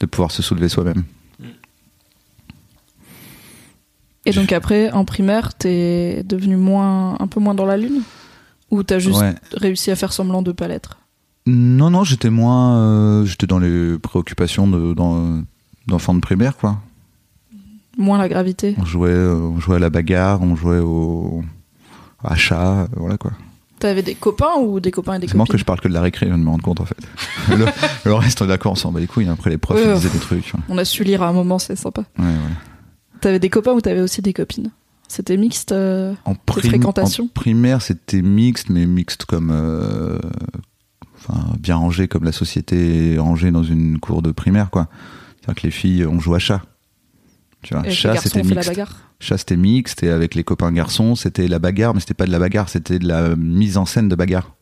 de 0.00 0.06
pouvoir 0.06 0.30
se 0.30 0.42
soulever 0.42 0.68
soi-même. 0.68 1.04
Et 4.26 4.32
donc 4.32 4.52
après, 4.52 4.90
en 4.92 5.04
primaire, 5.04 5.54
t'es 5.54 6.22
devenu 6.24 6.56
moins, 6.56 7.16
un 7.20 7.26
peu 7.26 7.40
moins 7.40 7.54
dans 7.54 7.64
la 7.66 7.76
lune? 7.76 8.02
Ou 8.70 8.82
t'as 8.82 8.98
juste 8.98 9.20
Ouais. 9.20 9.34
réussi 9.54 9.90
à 9.90 9.96
faire 9.96 10.12
semblant 10.12 10.42
de 10.42 10.52
pas 10.52 10.68
l'être? 10.68 10.98
Non, 11.46 11.88
non, 11.90 12.04
j'étais 12.04 12.28
moins. 12.28 12.78
euh, 12.78 13.24
j'étais 13.24 13.46
dans 13.46 13.58
les 13.58 13.98
préoccupations 13.98 14.68
de- 14.68 14.92
dans- 14.92 15.42
d'enfants 15.86 16.12
de 16.14 16.20
primaire, 16.20 16.56
quoi. 16.58 16.78
Moins 17.96 18.18
la 18.18 18.28
gravité? 18.28 18.74
On 18.78 18.84
jouait, 18.84 19.08
euh, 19.10 19.34
on 19.34 19.58
jouait 19.58 19.76
à 19.76 19.78
la 19.78 19.88
bagarre, 19.90 20.42
on 20.42 20.54
jouait 20.54 20.78
au 20.80 21.42
à 22.22 22.34
chat, 22.36 22.82
euh, 22.82 22.86
voilà 22.96 23.16
quoi. 23.16 23.32
T'avais 23.78 24.02
des 24.02 24.16
copains 24.16 24.56
ou 24.60 24.80
des 24.80 24.90
copains 24.90 25.14
et 25.14 25.18
des 25.20 25.28
C'est 25.28 25.36
copines 25.38 25.52
que 25.52 25.58
je 25.58 25.64
parle 25.64 25.80
que 25.80 25.86
de 25.88 25.92
la 25.94 26.00
récré, 26.02 26.26
je 26.26 26.30
viens 26.30 26.38
de 26.38 26.42
me 26.44 26.50
rendre 26.50 26.64
compte 26.64 26.80
en 26.80 26.84
fait. 26.84 26.96
le, 27.56 27.66
le 28.04 28.14
reste, 28.14 28.42
on 28.42 28.46
est 28.46 28.48
d'accord, 28.48 28.72
on 28.72 28.74
s'en 28.74 28.90
bat 28.90 28.98
les 28.98 29.06
couilles. 29.06 29.28
Après, 29.28 29.50
les 29.50 29.58
profs, 29.58 29.76
Ouais, 29.76 29.84
ils 29.84 29.88
ouais. 29.88 29.94
disaient 29.94 30.08
des 30.10 30.18
trucs. 30.18 30.44
Ouais, 30.52 30.60
On 30.68 30.78
a 30.78 30.84
su 30.84 31.04
lire 31.04 31.22
à 31.22 31.28
un 31.28 31.32
moment, 31.32 31.58
c'est 31.60 31.76
sympa. 31.76 32.02
ouais. 32.18 32.24
T'avais 33.20 33.38
des 33.38 33.50
copains 33.50 33.72
ou 33.72 33.80
t'avais 33.80 34.00
aussi 34.00 34.20
des 34.22 34.32
copines? 34.32 34.70
C'était 35.06 35.36
mixte 35.36 35.72
euh, 35.72 36.12
En, 36.24 36.34
prim- 36.34 36.68
fréquentations? 36.68 37.24
en 37.24 37.28
primaire, 37.28 37.80
c'était 37.82 38.20
mixte, 38.22 38.68
mais 38.68 38.84
mixte 38.86 39.24
comme. 39.24 39.50
euh, 39.52 40.18
Enfin, 41.16 41.40
bien 41.58 41.76
rangé 41.76 42.06
comme 42.08 42.24
la 42.24 42.32
société 42.32 43.14
est 43.14 43.18
rangée 43.18 43.50
dans 43.50 43.64
une 43.64 43.98
cour 43.98 44.22
de 44.22 44.30
primaire, 44.30 44.70
quoi. 44.70 44.86
C'est-à-dire 45.40 45.62
que 45.62 45.66
les 45.66 45.72
filles, 45.72 46.06
on 46.06 46.20
joue 46.20 46.34
à 46.34 46.38
chat. 46.38 46.62
Tu 47.62 47.74
vois, 47.74 47.82
garçons, 47.82 48.20
c'était 48.22 48.42
mixte. 48.42 48.80
Chat 49.20 49.38
c'était 49.38 49.56
mixte 49.56 50.02
et 50.04 50.10
avec 50.10 50.34
les 50.34 50.44
copains 50.44 50.70
garçons 50.70 51.16
c'était 51.16 51.48
la 51.48 51.58
bagarre, 51.58 51.94
mais 51.94 52.00
c'était 52.00 52.14
pas 52.14 52.26
de 52.26 52.30
la 52.30 52.38
bagarre, 52.38 52.68
c'était 52.68 52.98
de 52.98 53.08
la 53.08 53.34
mise 53.34 53.76
en 53.76 53.84
scène 53.84 54.08
de 54.08 54.14
bagarre. 54.14 54.54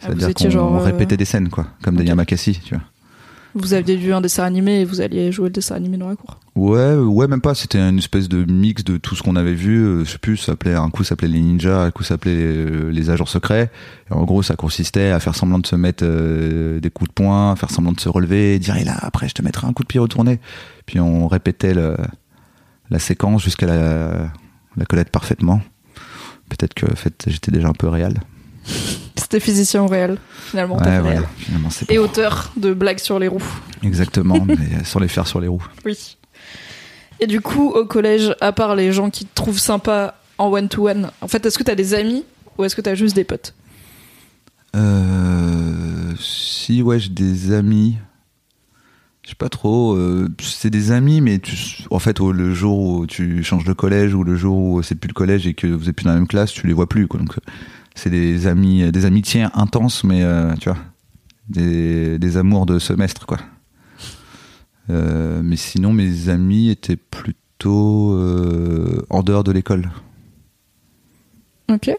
Ah, 0.00 0.06
C'est-à-dire 0.06 0.34
qu'on 0.34 0.50
genre, 0.50 0.76
euh, 0.76 0.84
répétait 0.84 1.16
des 1.16 1.24
scènes 1.24 1.48
quoi, 1.48 1.66
comme 1.82 1.96
ok. 1.98 2.04
Yamakasi, 2.04 2.60
tu 2.64 2.74
vois. 2.74 2.84
Vous 3.60 3.74
aviez 3.74 3.96
vu 3.96 4.12
un 4.12 4.20
dessin 4.20 4.44
animé 4.44 4.80
et 4.80 4.84
vous 4.84 5.00
alliez 5.00 5.32
jouer 5.32 5.46
le 5.46 5.52
dessin 5.52 5.74
animé 5.74 5.96
dans 5.96 6.08
la 6.08 6.16
cour. 6.16 6.38
Ouais, 6.54 6.94
ouais, 6.94 7.26
même 7.26 7.40
pas. 7.40 7.54
C'était 7.54 7.78
une 7.78 7.98
espèce 7.98 8.28
de 8.28 8.44
mix 8.44 8.84
de 8.84 8.96
tout 8.96 9.14
ce 9.14 9.22
qu'on 9.22 9.36
avait 9.36 9.54
vu. 9.54 9.78
Euh, 9.84 10.04
Je 10.04 10.12
sais 10.12 10.18
plus, 10.18 10.36
ça 10.36 10.46
s'appelait 10.46 10.74
un 10.74 10.90
coup 10.90 11.02
ça 11.04 11.10
s'appelait 11.10 11.28
les 11.28 11.40
ninjas, 11.40 11.82
un 11.84 11.90
coup 11.90 12.02
ça 12.02 12.10
s'appelait 12.10 12.36
euh, 12.36 12.90
les 12.90 13.10
agents 13.10 13.26
secrets. 13.26 13.70
Et 14.10 14.14
en 14.14 14.24
gros, 14.24 14.42
ça 14.42 14.56
consistait 14.56 15.10
à 15.10 15.20
faire 15.20 15.34
semblant 15.34 15.58
de 15.58 15.66
se 15.66 15.76
mettre 15.76 16.04
euh, 16.06 16.80
des 16.80 16.90
coups 16.90 17.08
de 17.10 17.14
poing, 17.14 17.54
faire 17.56 17.70
semblant 17.70 17.92
de 17.92 18.00
se 18.00 18.08
relever, 18.08 18.58
dire 18.58 18.76
et 18.76 18.84
là 18.84 18.96
après 19.00 19.28
je 19.28 19.34
te 19.34 19.42
mettrai 19.42 19.66
un 19.66 19.72
coup 19.72 19.82
de 19.82 19.88
pied 19.88 20.00
retourné. 20.00 20.40
Puis 20.86 21.00
on 21.00 21.28
répétait 21.28 21.74
la 21.74 22.98
séquence 22.98 23.42
jusqu'à 23.42 23.66
la, 23.66 24.30
la 24.76 25.04
parfaitement. 25.04 25.60
Peut-être 26.48 26.74
que 26.74 26.86
j'étais 27.26 27.50
déjà 27.50 27.68
un 27.68 27.72
peu 27.72 27.88
réel. 27.88 28.14
C'était 29.18 29.40
physicien 29.40 29.82
au 29.82 29.86
réel, 29.86 30.18
finalement. 30.46 30.76
Ouais, 30.76 30.82
t'as 30.84 30.90
fait 30.92 31.00
voilà. 31.00 31.16
réel. 31.20 31.28
Finalement, 31.38 31.70
c'est 31.70 31.90
Et 31.90 31.96
pas- 31.96 32.00
auteur 32.02 32.52
de 32.56 32.72
blagues 32.72 32.98
sur 33.00 33.18
les 33.18 33.28
roues. 33.28 33.42
exactement, 33.82 34.44
mais 34.46 34.84
sans 34.84 35.00
les 35.00 35.08
faire 35.08 35.26
sur 35.26 35.40
les 35.40 35.48
roues. 35.48 35.64
Oui. 35.84 36.16
Et 37.20 37.26
du 37.26 37.40
coup, 37.40 37.68
au 37.70 37.84
collège, 37.84 38.34
à 38.40 38.52
part 38.52 38.76
les 38.76 38.92
gens 38.92 39.10
qui 39.10 39.24
te 39.26 39.34
trouvent 39.34 39.58
sympa 39.58 40.14
en 40.38 40.46
one-to-one, 40.52 41.10
en 41.20 41.28
fait, 41.28 41.44
est-ce 41.44 41.58
que 41.58 41.64
t'as 41.64 41.74
des 41.74 41.94
amis 41.94 42.24
ou 42.56 42.64
est-ce 42.64 42.76
que 42.76 42.80
t'as 42.80 42.94
juste 42.94 43.16
des 43.16 43.24
potes? 43.24 43.54
Euh, 44.76 46.12
si 46.20 46.82
ouais, 46.82 46.98
j'ai 46.98 47.08
des 47.10 47.52
amis. 47.52 47.96
Je 49.24 49.30
sais 49.30 49.34
pas 49.36 49.48
trop. 49.50 49.94
euh, 49.94 50.28
c'est 50.40 50.70
des 50.70 50.90
amis, 50.90 51.20
mais 51.20 51.38
tu, 51.38 51.56
en 51.90 51.98
fait, 51.98 52.18
le 52.20 52.54
jour 52.54 52.78
où 52.78 53.06
tu 53.06 53.42
changes 53.44 53.64
de 53.64 53.72
collège 53.74 54.14
ou 54.14 54.24
le 54.24 54.36
jour 54.36 54.56
où 54.56 54.82
c'est 54.82 54.94
plus 54.94 55.08
le 55.08 55.12
collège 55.14 55.46
et 55.46 55.52
que 55.54 55.66
vous 55.66 55.88
êtes 55.90 55.96
plus 55.96 56.04
dans 56.04 56.10
la 56.12 56.16
même 56.16 56.26
classe, 56.28 56.52
tu 56.52 56.66
les 56.66 56.72
vois 56.72 56.88
plus. 56.88 57.06
Quoi. 57.08 57.20
Donc, 57.20 57.36
euh, 57.36 57.40
c'est 57.98 58.10
des 58.10 58.46
amis, 58.46 58.90
des 58.92 59.04
amitiés 59.04 59.46
intenses, 59.54 60.04
mais 60.04 60.22
euh, 60.22 60.54
tu 60.60 60.68
vois, 60.68 60.78
des, 61.48 62.18
des 62.18 62.36
amours 62.36 62.64
de 62.64 62.78
semestre, 62.78 63.26
quoi. 63.26 63.38
Euh, 64.88 65.42
mais 65.42 65.56
sinon, 65.56 65.92
mes 65.92 66.28
amis 66.28 66.70
étaient 66.70 66.96
plutôt 66.96 68.12
euh, 68.12 69.04
en 69.10 69.22
dehors 69.22 69.44
de 69.44 69.52
l'école. 69.52 69.90
Ok. 71.70 71.90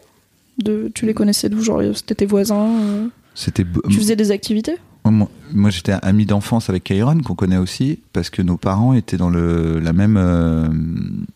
De, 0.58 0.90
tu 0.94 1.06
les 1.06 1.14
connaissais 1.14 1.48
d'où 1.48 1.62
Genre, 1.62 1.82
c'était 1.94 2.14
tes 2.14 2.26
voisins 2.26 3.10
C'était 3.34 3.64
Tu 3.88 3.98
faisais 3.98 4.16
des 4.16 4.30
activités? 4.30 4.76
Moi, 5.04 5.28
moi, 5.52 5.70
j'étais 5.70 5.92
ami 6.02 6.26
d'enfance 6.26 6.70
avec 6.70 6.84
Kairon, 6.84 7.20
qu'on 7.20 7.34
connaît 7.34 7.58
aussi, 7.58 8.00
parce 8.12 8.30
que 8.30 8.42
nos 8.42 8.56
parents 8.56 8.94
étaient 8.94 9.16
dans 9.16 9.30
le, 9.30 9.78
la, 9.80 9.92
même, 9.92 11.26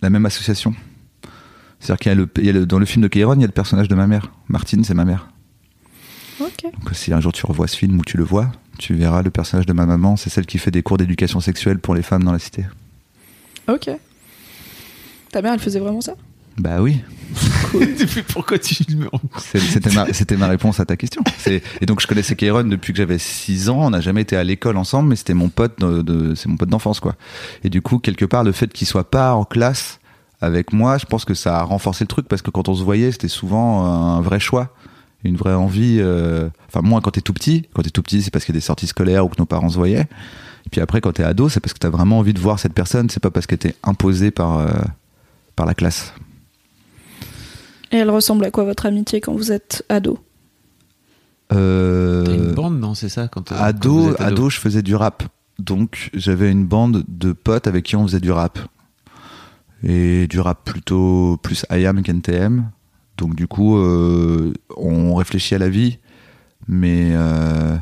la 0.00 0.10
même 0.10 0.26
association. 0.26 0.74
C'est-à-dire 1.80 1.98
qu'il 1.98 2.10
y 2.10 2.12
a, 2.12 2.14
le, 2.14 2.28
il 2.38 2.44
y 2.44 2.48
a 2.50 2.52
le- 2.52 2.66
dans 2.66 2.78
le 2.78 2.84
film 2.86 3.02
de 3.02 3.08
Kairon, 3.08 3.34
il 3.34 3.40
y 3.40 3.44
a 3.44 3.46
le 3.46 3.52
personnage 3.52 3.88
de 3.88 3.94
ma 3.94 4.06
mère. 4.06 4.30
Martine, 4.48 4.84
c'est 4.84 4.94
ma 4.94 5.04
mère. 5.04 5.28
Ok. 6.40 6.62
Donc 6.62 6.94
si 6.94 7.12
un 7.12 7.20
jour 7.20 7.32
tu 7.32 7.44
revois 7.46 7.66
ce 7.68 7.76
film 7.76 7.98
ou 7.98 8.04
tu 8.04 8.16
le 8.16 8.24
vois, 8.24 8.50
tu 8.78 8.94
verras 8.94 9.22
le 9.22 9.30
personnage 9.30 9.66
de 9.66 9.72
ma 9.72 9.86
maman, 9.86 10.16
c'est 10.16 10.30
celle 10.30 10.46
qui 10.46 10.58
fait 10.58 10.70
des 10.70 10.82
cours 10.82 10.96
d'éducation 10.98 11.40
sexuelle 11.40 11.78
pour 11.78 11.94
les 11.94 12.02
femmes 12.02 12.22
dans 12.24 12.32
la 12.32 12.38
cité. 12.38 12.64
Ok. 13.68 13.90
Ta 15.32 15.42
mère, 15.42 15.52
elle 15.54 15.60
faisait 15.60 15.80
vraiment 15.80 16.00
ça? 16.00 16.14
Bah 16.58 16.82
oui, 16.82 17.00
Pourquoi 18.32 18.58
tu 18.58 18.84
me 18.96 19.06
c'était 19.38 19.90
ma, 19.92 20.12
c'était 20.12 20.36
ma 20.36 20.48
réponse 20.48 20.80
à 20.80 20.84
ta 20.84 20.96
question. 20.96 21.22
C'est- 21.38 21.62
Et 21.80 21.86
donc 21.86 22.00
je 22.00 22.06
connaissais 22.08 22.34
Kairon 22.34 22.64
depuis 22.64 22.92
que 22.92 22.96
j'avais 22.96 23.18
6 23.18 23.68
ans, 23.68 23.78
on 23.86 23.90
n'a 23.90 24.00
jamais 24.00 24.22
été 24.22 24.36
à 24.36 24.42
l'école 24.44 24.76
ensemble, 24.76 25.08
mais 25.10 25.16
c'était 25.16 25.32
mon 25.34 25.48
pote 25.48 25.78
de, 25.80 26.02
de- 26.02 26.34
c'est 26.34 26.48
mon 26.48 26.56
pote 26.56 26.68
d'enfance 26.68 26.98
quoi. 27.00 27.14
Et 27.64 27.70
du 27.70 27.80
coup, 27.82 27.98
quelque 28.00 28.24
part, 28.24 28.42
le 28.44 28.52
fait 28.52 28.72
qu'il 28.72 28.86
soit 28.86 29.08
pas 29.10 29.34
en 29.34 29.44
classe 29.44 29.99
avec 30.40 30.72
moi, 30.72 30.98
je 30.98 31.06
pense 31.06 31.24
que 31.24 31.34
ça 31.34 31.58
a 31.58 31.62
renforcé 31.62 32.04
le 32.04 32.08
truc 32.08 32.26
parce 32.28 32.42
que 32.42 32.50
quand 32.50 32.68
on 32.68 32.74
se 32.74 32.82
voyait, 32.82 33.12
c'était 33.12 33.28
souvent 33.28 33.84
un 33.84 34.20
vrai 34.20 34.40
choix, 34.40 34.74
une 35.24 35.36
vraie 35.36 35.54
envie. 35.54 35.98
euh, 36.00 36.48
Enfin, 36.68 36.80
moins 36.82 37.00
quand 37.00 37.10
t'es 37.10 37.20
tout 37.20 37.32
petit. 37.34 37.68
Quand 37.74 37.82
t'es 37.82 37.90
tout 37.90 38.02
petit, 38.02 38.22
c'est 38.22 38.30
parce 38.30 38.44
qu'il 38.44 38.54
y 38.54 38.56
a 38.56 38.60
des 38.60 38.64
sorties 38.64 38.86
scolaires 38.86 39.24
ou 39.26 39.28
que 39.28 39.36
nos 39.38 39.46
parents 39.46 39.68
se 39.68 39.76
voyaient. 39.76 40.08
Et 40.66 40.70
puis 40.70 40.80
après, 40.80 41.00
quand 41.00 41.12
t'es 41.12 41.24
ado, 41.24 41.48
c'est 41.48 41.60
parce 41.60 41.72
que 41.74 41.78
t'as 41.78 41.88
vraiment 41.90 42.18
envie 42.18 42.32
de 42.34 42.40
voir 42.40 42.58
cette 42.58 42.72
personne. 42.74 43.08
C'est 43.10 43.20
pas 43.20 43.30
parce 43.30 43.46
qu'elle 43.46 43.58
t'est 43.58 43.74
imposée 43.82 44.30
par 44.30 44.58
euh, 44.58 44.68
par 45.56 45.66
la 45.66 45.74
classe. 45.74 46.12
Et 47.92 47.96
elle 47.96 48.10
ressemble 48.10 48.44
à 48.44 48.50
quoi 48.50 48.64
votre 48.64 48.86
amitié 48.86 49.20
quand 49.20 49.34
vous 49.34 49.50
êtes 49.52 49.84
ado? 49.88 50.18
Euh, 51.52 52.24
T'as 52.24 52.34
une 52.34 52.52
bande, 52.52 52.78
non 52.78 52.94
C'est 52.94 53.08
ça 53.08 53.26
quand, 53.28 53.50
euh, 53.50 53.56
quand 53.56 53.62
ado, 53.64 54.14
ado, 54.20 54.50
je 54.50 54.58
faisais 54.58 54.82
du 54.82 54.94
rap. 54.94 55.24
Donc 55.58 56.10
j'avais 56.14 56.50
une 56.50 56.64
bande 56.64 57.04
de 57.08 57.32
potes 57.32 57.66
avec 57.66 57.84
qui 57.84 57.96
on 57.96 58.06
faisait 58.06 58.20
du 58.20 58.30
rap. 58.30 58.58
Et 59.82 60.26
du 60.26 60.40
rap 60.40 60.64
plutôt 60.64 61.38
plus 61.42 61.64
IAM 61.70 62.02
qu'NTM. 62.02 62.70
Donc 63.20 63.34
du 63.34 63.46
coup, 63.46 63.76
euh, 63.76 64.52
on 64.76 65.14
réfléchit 65.14 65.54
à 65.54 65.58
la 65.58 65.68
vie, 65.68 65.98
mais, 66.68 67.10
euh, 67.12 67.76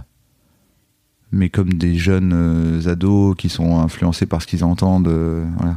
mais 1.31 1.49
comme 1.49 1.75
des 1.75 1.95
jeunes 1.95 2.33
euh, 2.35 2.91
ados 2.91 3.37
qui 3.37 3.49
sont 3.49 3.79
influencés 3.79 4.27
par 4.27 4.43
ce 4.43 4.49
qu'ils 4.49 4.65
entendent. 4.65 5.09
voilà. 5.09 5.77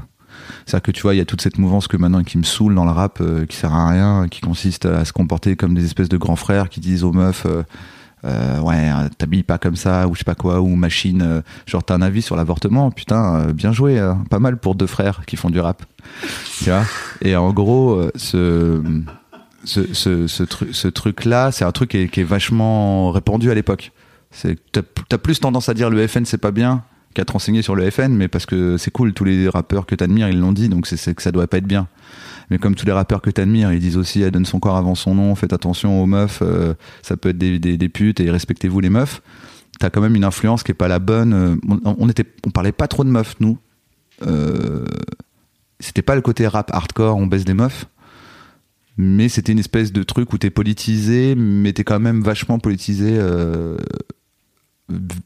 C'est-à-dire 0.66 0.84
que 0.84 0.92
tu 0.92 1.02
vois, 1.04 1.14
il 1.14 1.18
y 1.18 1.22
a 1.22 1.26
toute 1.26 1.42
cette 1.42 1.60
mouvance 1.60 1.88
que 1.88 1.98
maintenant 1.98 2.24
qui 2.24 2.40
me 2.40 2.44
saoule 2.44 2.74
dans 2.74 2.86
le 2.86 2.92
rap, 2.92 3.22
qui 3.48 3.56
sert 3.56 3.74
à 3.74 3.90
rien, 3.90 4.28
qui 4.30 4.42
consiste 4.42 4.86
à 4.86 5.06
se 5.06 5.14
comporter 5.14 5.56
comme 5.56 5.76
des 5.76 5.86
espèces 5.86 6.10
de 6.10 6.18
grands 6.18 6.36
frères 6.36 6.70
qui 6.70 6.80
disent 6.80 7.04
aux 7.04 7.14
meufs 7.14 7.46
euh, 8.26 8.60
ouais, 8.60 8.90
euh, 8.90 9.10
t'habilles 9.18 9.44
pas 9.44 9.58
comme 9.58 9.76
ça, 9.76 10.08
ou 10.08 10.14
je 10.14 10.20
sais 10.20 10.26
pas 10.26 10.36
quoi, 10.36 10.62
ou 10.62 10.68
machine, 10.76 11.22
euh, 11.22 11.42
genre 11.66 11.84
t'as 11.84 11.96
un 11.96 12.02
avis 12.02 12.22
sur 12.22 12.36
l'avortement, 12.36 12.92
putain, 12.92 13.36
euh, 13.36 13.54
bien 13.54 13.72
joué, 13.72 14.00
euh, 14.00 14.14
pas 14.30 14.40
mal 14.40 14.58
pour 14.58 14.76
deux 14.76 14.88
frères 14.88 15.22
qui 15.26 15.38
font 15.38 15.50
du 15.50 15.60
rap. 15.60 15.84
tu 16.60 16.66
vois? 16.66 16.84
Et 17.22 17.36
en 17.36 17.52
gros, 17.52 17.94
euh, 17.94 18.12
ce, 18.16 18.82
ce, 19.64 19.94
ce, 19.94 20.28
ce, 20.28 20.44
ce 20.72 20.88
truc-là, 20.88 21.52
c'est 21.52 21.66
un 21.66 21.72
truc 21.72 21.90
qui 21.90 22.22
est, 22.22 22.24
vachement 22.24 23.12
répandu 23.12 23.50
à 23.50 23.56
l'époque. 23.56 23.92
T'as 24.72 25.18
plus 25.18 25.40
tendance 25.40 25.68
à 25.68 25.74
dire 25.74 25.90
le 25.90 26.08
FN 26.08 26.24
c'est 26.24 26.38
pas 26.38 26.52
bien 26.52 26.84
qu'à 27.14 27.26
te 27.26 27.32
renseigner 27.32 27.62
sur 27.62 27.76
le 27.76 27.90
FN, 27.90 28.10
mais 28.14 28.28
parce 28.28 28.46
que 28.46 28.78
c'est 28.78 28.92
cool, 28.92 29.14
tous 29.14 29.24
les 29.24 29.50
rappeurs 29.50 29.86
que 29.86 29.96
t'admires, 29.96 30.30
ils 30.30 30.40
l'ont 30.40 30.52
dit, 30.54 30.70
donc 30.70 30.88
c'est- 30.88 31.14
que 31.14 31.22
ça 31.22 31.32
doit 31.32 31.48
pas 31.48 31.58
être 31.58 31.66
bien. 31.68 31.88
Mais 32.50 32.58
comme 32.58 32.76
tous 32.76 32.86
les 32.86 32.92
rappeurs 32.92 33.22
que 33.22 33.30
t'admires, 33.30 33.72
ils 33.72 33.80
disent 33.80 33.98
aussi 33.98 34.22
elle 34.22 34.32
donne 34.32 34.46
son 34.46 34.60
corps 34.60 34.76
avant 34.78 34.96
son 34.96 35.16
nom, 35.16 35.34
faites 35.36 35.54
attention 35.54 36.02
aux 36.02 36.06
meufs, 36.06 36.40
euh, 36.42 36.74
ça 37.02 37.16
peut 37.18 37.30
être 37.30 37.38
des, 37.38 37.60
des, 37.60 37.90
putes 37.90 38.20
et 38.20 38.30
respectez-vous 38.30 38.80
les 38.82 38.90
meufs. 38.90 39.22
T'as 39.80 39.90
quand 39.90 40.02
même 40.02 40.16
une 40.16 40.26
influence 40.26 40.62
qui 40.64 40.72
est 40.72 40.76
pas 40.76 40.88
la 40.90 41.00
bonne. 41.00 41.34
euh, 41.34 41.56
On, 41.86 42.10
était, 42.10 42.26
on 42.46 42.52
parlait 42.52 42.74
pas 42.74 42.88
trop 42.88 43.04
de 43.04 43.10
meufs 43.10 43.36
nous. 43.40 43.58
Euh, 44.28 44.86
c'était 45.80 46.02
pas 46.02 46.16
le 46.16 46.22
côté 46.22 46.46
rap 46.48 46.70
hardcore, 46.74 47.16
on 47.18 47.26
baisse 47.26 47.46
des 47.46 47.54
meufs. 47.54 47.88
Mais 48.98 49.30
c'était 49.30 49.54
une 49.54 49.60
espèce 49.60 49.94
de 49.94 50.04
truc 50.04 50.34
où 50.34 50.38
t'es 50.38 50.50
politisé, 50.50 51.36
mais 51.36 51.72
t'es 51.74 51.84
quand 51.86 52.00
même 52.02 52.22
vachement 52.22 52.60
politisé 52.60 53.18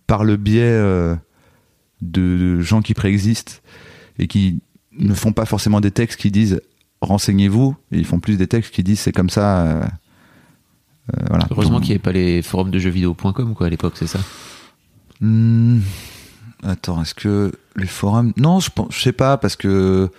par 0.08 0.24
le 0.24 0.38
biais 0.38 1.17
de, 2.01 2.60
gens 2.62 2.81
qui 2.81 2.93
préexistent 2.93 3.62
et 4.19 4.27
qui 4.27 4.60
ne 4.97 5.13
font 5.13 5.34
pas 5.34 5.45
forcément 5.45 5.81
des 5.81 5.91
textes 5.91 6.19
qui 6.19 6.31
disent 6.31 6.62
renseignez-vous, 7.01 7.75
ils 7.91 8.05
font 8.05 8.19
plus 8.19 8.38
des 8.38 8.47
textes 8.47 8.73
qui 8.73 8.84
disent 8.84 8.99
c'est 8.99 9.12
comme 9.12 9.29
ça. 9.29 9.62
euh, 9.65 9.84
euh, 11.17 11.25
voilà. 11.29 11.47
Heureusement 11.51 11.79
qu'il 11.79 11.89
n'y 11.89 11.93
avait 11.95 11.99
pas 11.99 12.12
les 12.12 12.41
forums 12.41 12.71
de 12.71 12.79
jeuxvideo.com 12.79 13.53
quoi 13.53 13.67
à 13.67 13.69
l'époque, 13.69 13.93
c'est 13.97 14.08
ça? 14.08 14.19
Hmm, 15.21 15.79
Attends, 16.63 17.01
est-ce 17.01 17.13
que 17.13 17.51
les 17.75 17.86
forums? 17.86 18.34
Non, 18.38 18.60
je 18.60 18.69
pense, 18.71 18.88
je 18.95 19.01
sais 19.01 19.12
pas 19.12 19.38
parce 19.38 19.55
que 19.55 20.10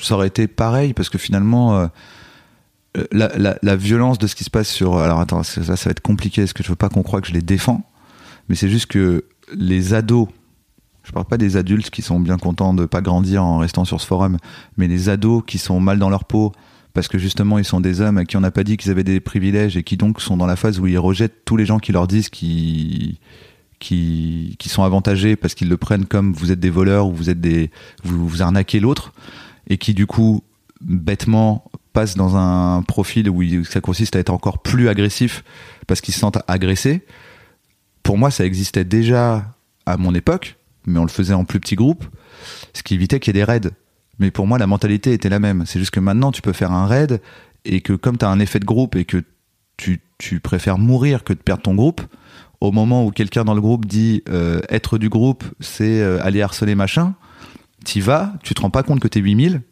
ça 0.00 0.14
aurait 0.14 0.26
été 0.28 0.48
pareil 0.48 0.94
parce 0.94 1.08
que 1.10 1.18
finalement 1.18 1.76
euh, 1.78 1.86
la, 3.12 3.28
la- 3.38 3.58
la 3.62 3.76
violence 3.76 4.18
de 4.18 4.26
ce 4.26 4.34
qui 4.34 4.42
se 4.44 4.50
passe 4.50 4.68
sur 4.68 4.96
alors 4.98 5.20
attends, 5.20 5.42
ça, 5.42 5.62
ça 5.64 5.74
va 5.84 5.90
être 5.92 6.00
compliqué 6.00 6.42
parce 6.42 6.52
que 6.54 6.62
je 6.64 6.68
veux 6.70 6.76
pas 6.76 6.88
qu'on 6.88 7.02
croie 7.02 7.20
que 7.20 7.28
je 7.28 7.32
les 7.32 7.42
défends, 7.42 7.88
mais 8.48 8.54
c'est 8.56 8.68
juste 8.68 8.86
que 8.86 9.24
les 9.54 9.94
ados, 9.94 10.28
je 11.04 11.12
parle 11.12 11.26
pas 11.26 11.38
des 11.38 11.56
adultes 11.56 11.90
qui 11.90 12.02
sont 12.02 12.20
bien 12.20 12.38
contents 12.38 12.74
de 12.74 12.86
pas 12.86 13.00
grandir 13.00 13.44
en 13.44 13.58
restant 13.58 13.84
sur 13.84 14.00
ce 14.00 14.06
forum, 14.06 14.36
mais 14.76 14.88
les 14.88 15.08
ados 15.08 15.42
qui 15.46 15.58
sont 15.58 15.80
mal 15.80 15.98
dans 15.98 16.10
leur 16.10 16.24
peau 16.24 16.52
parce 16.94 17.08
que 17.08 17.18
justement 17.18 17.58
ils 17.58 17.64
sont 17.64 17.80
des 17.80 18.00
hommes 18.00 18.18
à 18.18 18.24
qui 18.24 18.36
on 18.36 18.40
n'a 18.40 18.50
pas 18.50 18.64
dit 18.64 18.76
qu'ils 18.76 18.90
avaient 18.90 19.04
des 19.04 19.20
privilèges 19.20 19.76
et 19.76 19.82
qui 19.82 19.96
donc 19.96 20.20
sont 20.20 20.36
dans 20.36 20.46
la 20.46 20.56
phase 20.56 20.78
où 20.78 20.86
ils 20.86 20.98
rejettent 20.98 21.44
tous 21.44 21.56
les 21.56 21.64
gens 21.64 21.78
qui 21.78 21.92
leur 21.92 22.06
disent 22.06 22.28
qu'ils 22.28 23.16
qui, 23.78 24.54
qui 24.58 24.68
sont 24.68 24.84
avantagés 24.84 25.34
parce 25.34 25.54
qu'ils 25.54 25.68
le 25.68 25.76
prennent 25.76 26.04
comme 26.04 26.32
vous 26.34 26.52
êtes 26.52 26.60
des 26.60 26.70
voleurs 26.70 27.08
ou 27.08 27.12
vous 27.12 27.30
êtes 27.30 27.40
des 27.40 27.70
vous, 28.04 28.28
vous 28.28 28.42
arnaquez 28.42 28.78
l'autre 28.78 29.12
et 29.68 29.78
qui 29.78 29.94
du 29.94 30.06
coup 30.06 30.42
bêtement 30.80 31.64
passent 31.92 32.16
dans 32.16 32.36
un 32.36 32.82
profil 32.82 33.28
où 33.28 33.64
ça 33.64 33.80
consiste 33.80 34.16
à 34.16 34.18
être 34.18 34.30
encore 34.30 34.58
plus 34.60 34.88
agressif 34.88 35.44
parce 35.86 36.00
qu'ils 36.00 36.14
se 36.14 36.20
sentent 36.20 36.38
agressés. 36.48 37.04
Pour 38.02 38.18
moi, 38.18 38.30
ça 38.30 38.44
existait 38.44 38.84
déjà 38.84 39.44
à 39.86 39.96
mon 39.96 40.14
époque, 40.14 40.56
mais 40.86 40.98
on 40.98 41.02
le 41.04 41.08
faisait 41.10 41.34
en 41.34 41.44
plus 41.44 41.60
petit 41.60 41.74
groupe, 41.74 42.04
ce 42.74 42.82
qui 42.82 42.94
évitait 42.94 43.20
qu'il 43.20 43.34
y 43.34 43.38
ait 43.38 43.40
des 43.40 43.44
raids. 43.44 43.70
Mais 44.18 44.30
pour 44.30 44.46
moi, 44.46 44.58
la 44.58 44.66
mentalité 44.66 45.12
était 45.12 45.28
la 45.28 45.38
même. 45.38 45.64
C'est 45.66 45.78
juste 45.78 45.90
que 45.92 46.00
maintenant, 46.00 46.32
tu 46.32 46.42
peux 46.42 46.52
faire 46.52 46.72
un 46.72 46.86
raid 46.86 47.20
et 47.64 47.80
que 47.80 47.92
comme 47.92 48.18
tu 48.18 48.24
as 48.24 48.28
un 48.28 48.40
effet 48.40 48.58
de 48.58 48.64
groupe 48.64 48.96
et 48.96 49.04
que 49.04 49.22
tu, 49.76 50.00
tu 50.18 50.40
préfères 50.40 50.78
mourir 50.78 51.24
que 51.24 51.32
de 51.32 51.38
perdre 51.38 51.62
ton 51.62 51.74
groupe, 51.74 52.02
au 52.60 52.70
moment 52.70 53.04
où 53.04 53.10
quelqu'un 53.10 53.44
dans 53.44 53.54
le 53.54 53.60
groupe 53.60 53.86
dit 53.86 54.22
euh, 54.28 54.60
être 54.68 54.98
du 54.98 55.08
groupe, 55.08 55.44
c'est 55.60 56.00
euh, 56.00 56.22
aller 56.22 56.42
harceler 56.42 56.74
machin, 56.74 57.14
t'y 57.84 58.00
vas, 58.00 58.34
tu 58.42 58.54
te 58.54 58.60
rends 58.60 58.70
pas 58.70 58.82
compte 58.82 59.00
que 59.00 59.08
t'es 59.08 59.20
8000. 59.20 59.62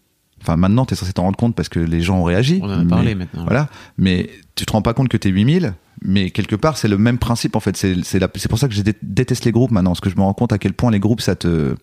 Enfin, 0.42 0.56
maintenant, 0.56 0.86
t'es 0.86 0.94
censé 0.94 1.12
t'en 1.12 1.24
rendre 1.24 1.36
compte 1.36 1.54
parce 1.54 1.68
que 1.68 1.78
les 1.78 2.00
gens 2.00 2.18
ont 2.18 2.24
réagi. 2.24 2.60
On 2.62 2.66
en 2.66 2.70
a 2.70 2.76
mais- 2.78 2.88
parlé 2.88 3.14
maintenant. 3.14 3.44
Voilà. 3.44 3.68
Mais 3.98 4.30
tu 4.54 4.64
te 4.64 4.72
rends 4.72 4.82
pas 4.82 4.94
compte 4.94 5.08
que 5.08 5.16
t'es 5.18 5.28
8000. 5.28 5.74
Mais 6.02 6.30
quelque 6.30 6.56
part, 6.56 6.76
c'est 6.78 6.88
le 6.88 6.96
même 6.98 7.18
principe, 7.18 7.56
en 7.56 7.60
fait. 7.60 7.76
C'est, 7.76 8.02
c'est, 8.04 8.18
la- 8.18 8.30
c'est 8.34 8.48
pour 8.48 8.58
ça 8.58 8.68
que 8.68 8.74
je 8.74 8.82
dé- 8.82 8.94
déteste 9.02 9.44
les 9.44 9.52
groupes 9.52 9.70
maintenant. 9.70 9.90
Parce 9.90 10.00
que 10.00 10.10
je 10.10 10.16
me 10.16 10.22
rends 10.22 10.32
compte 10.34 10.52
à 10.52 10.58
quel 10.58 10.72
point 10.72 10.90
les 10.90 11.00
groupes, 11.00 11.20
ça 11.20 11.36
te, 11.36 11.74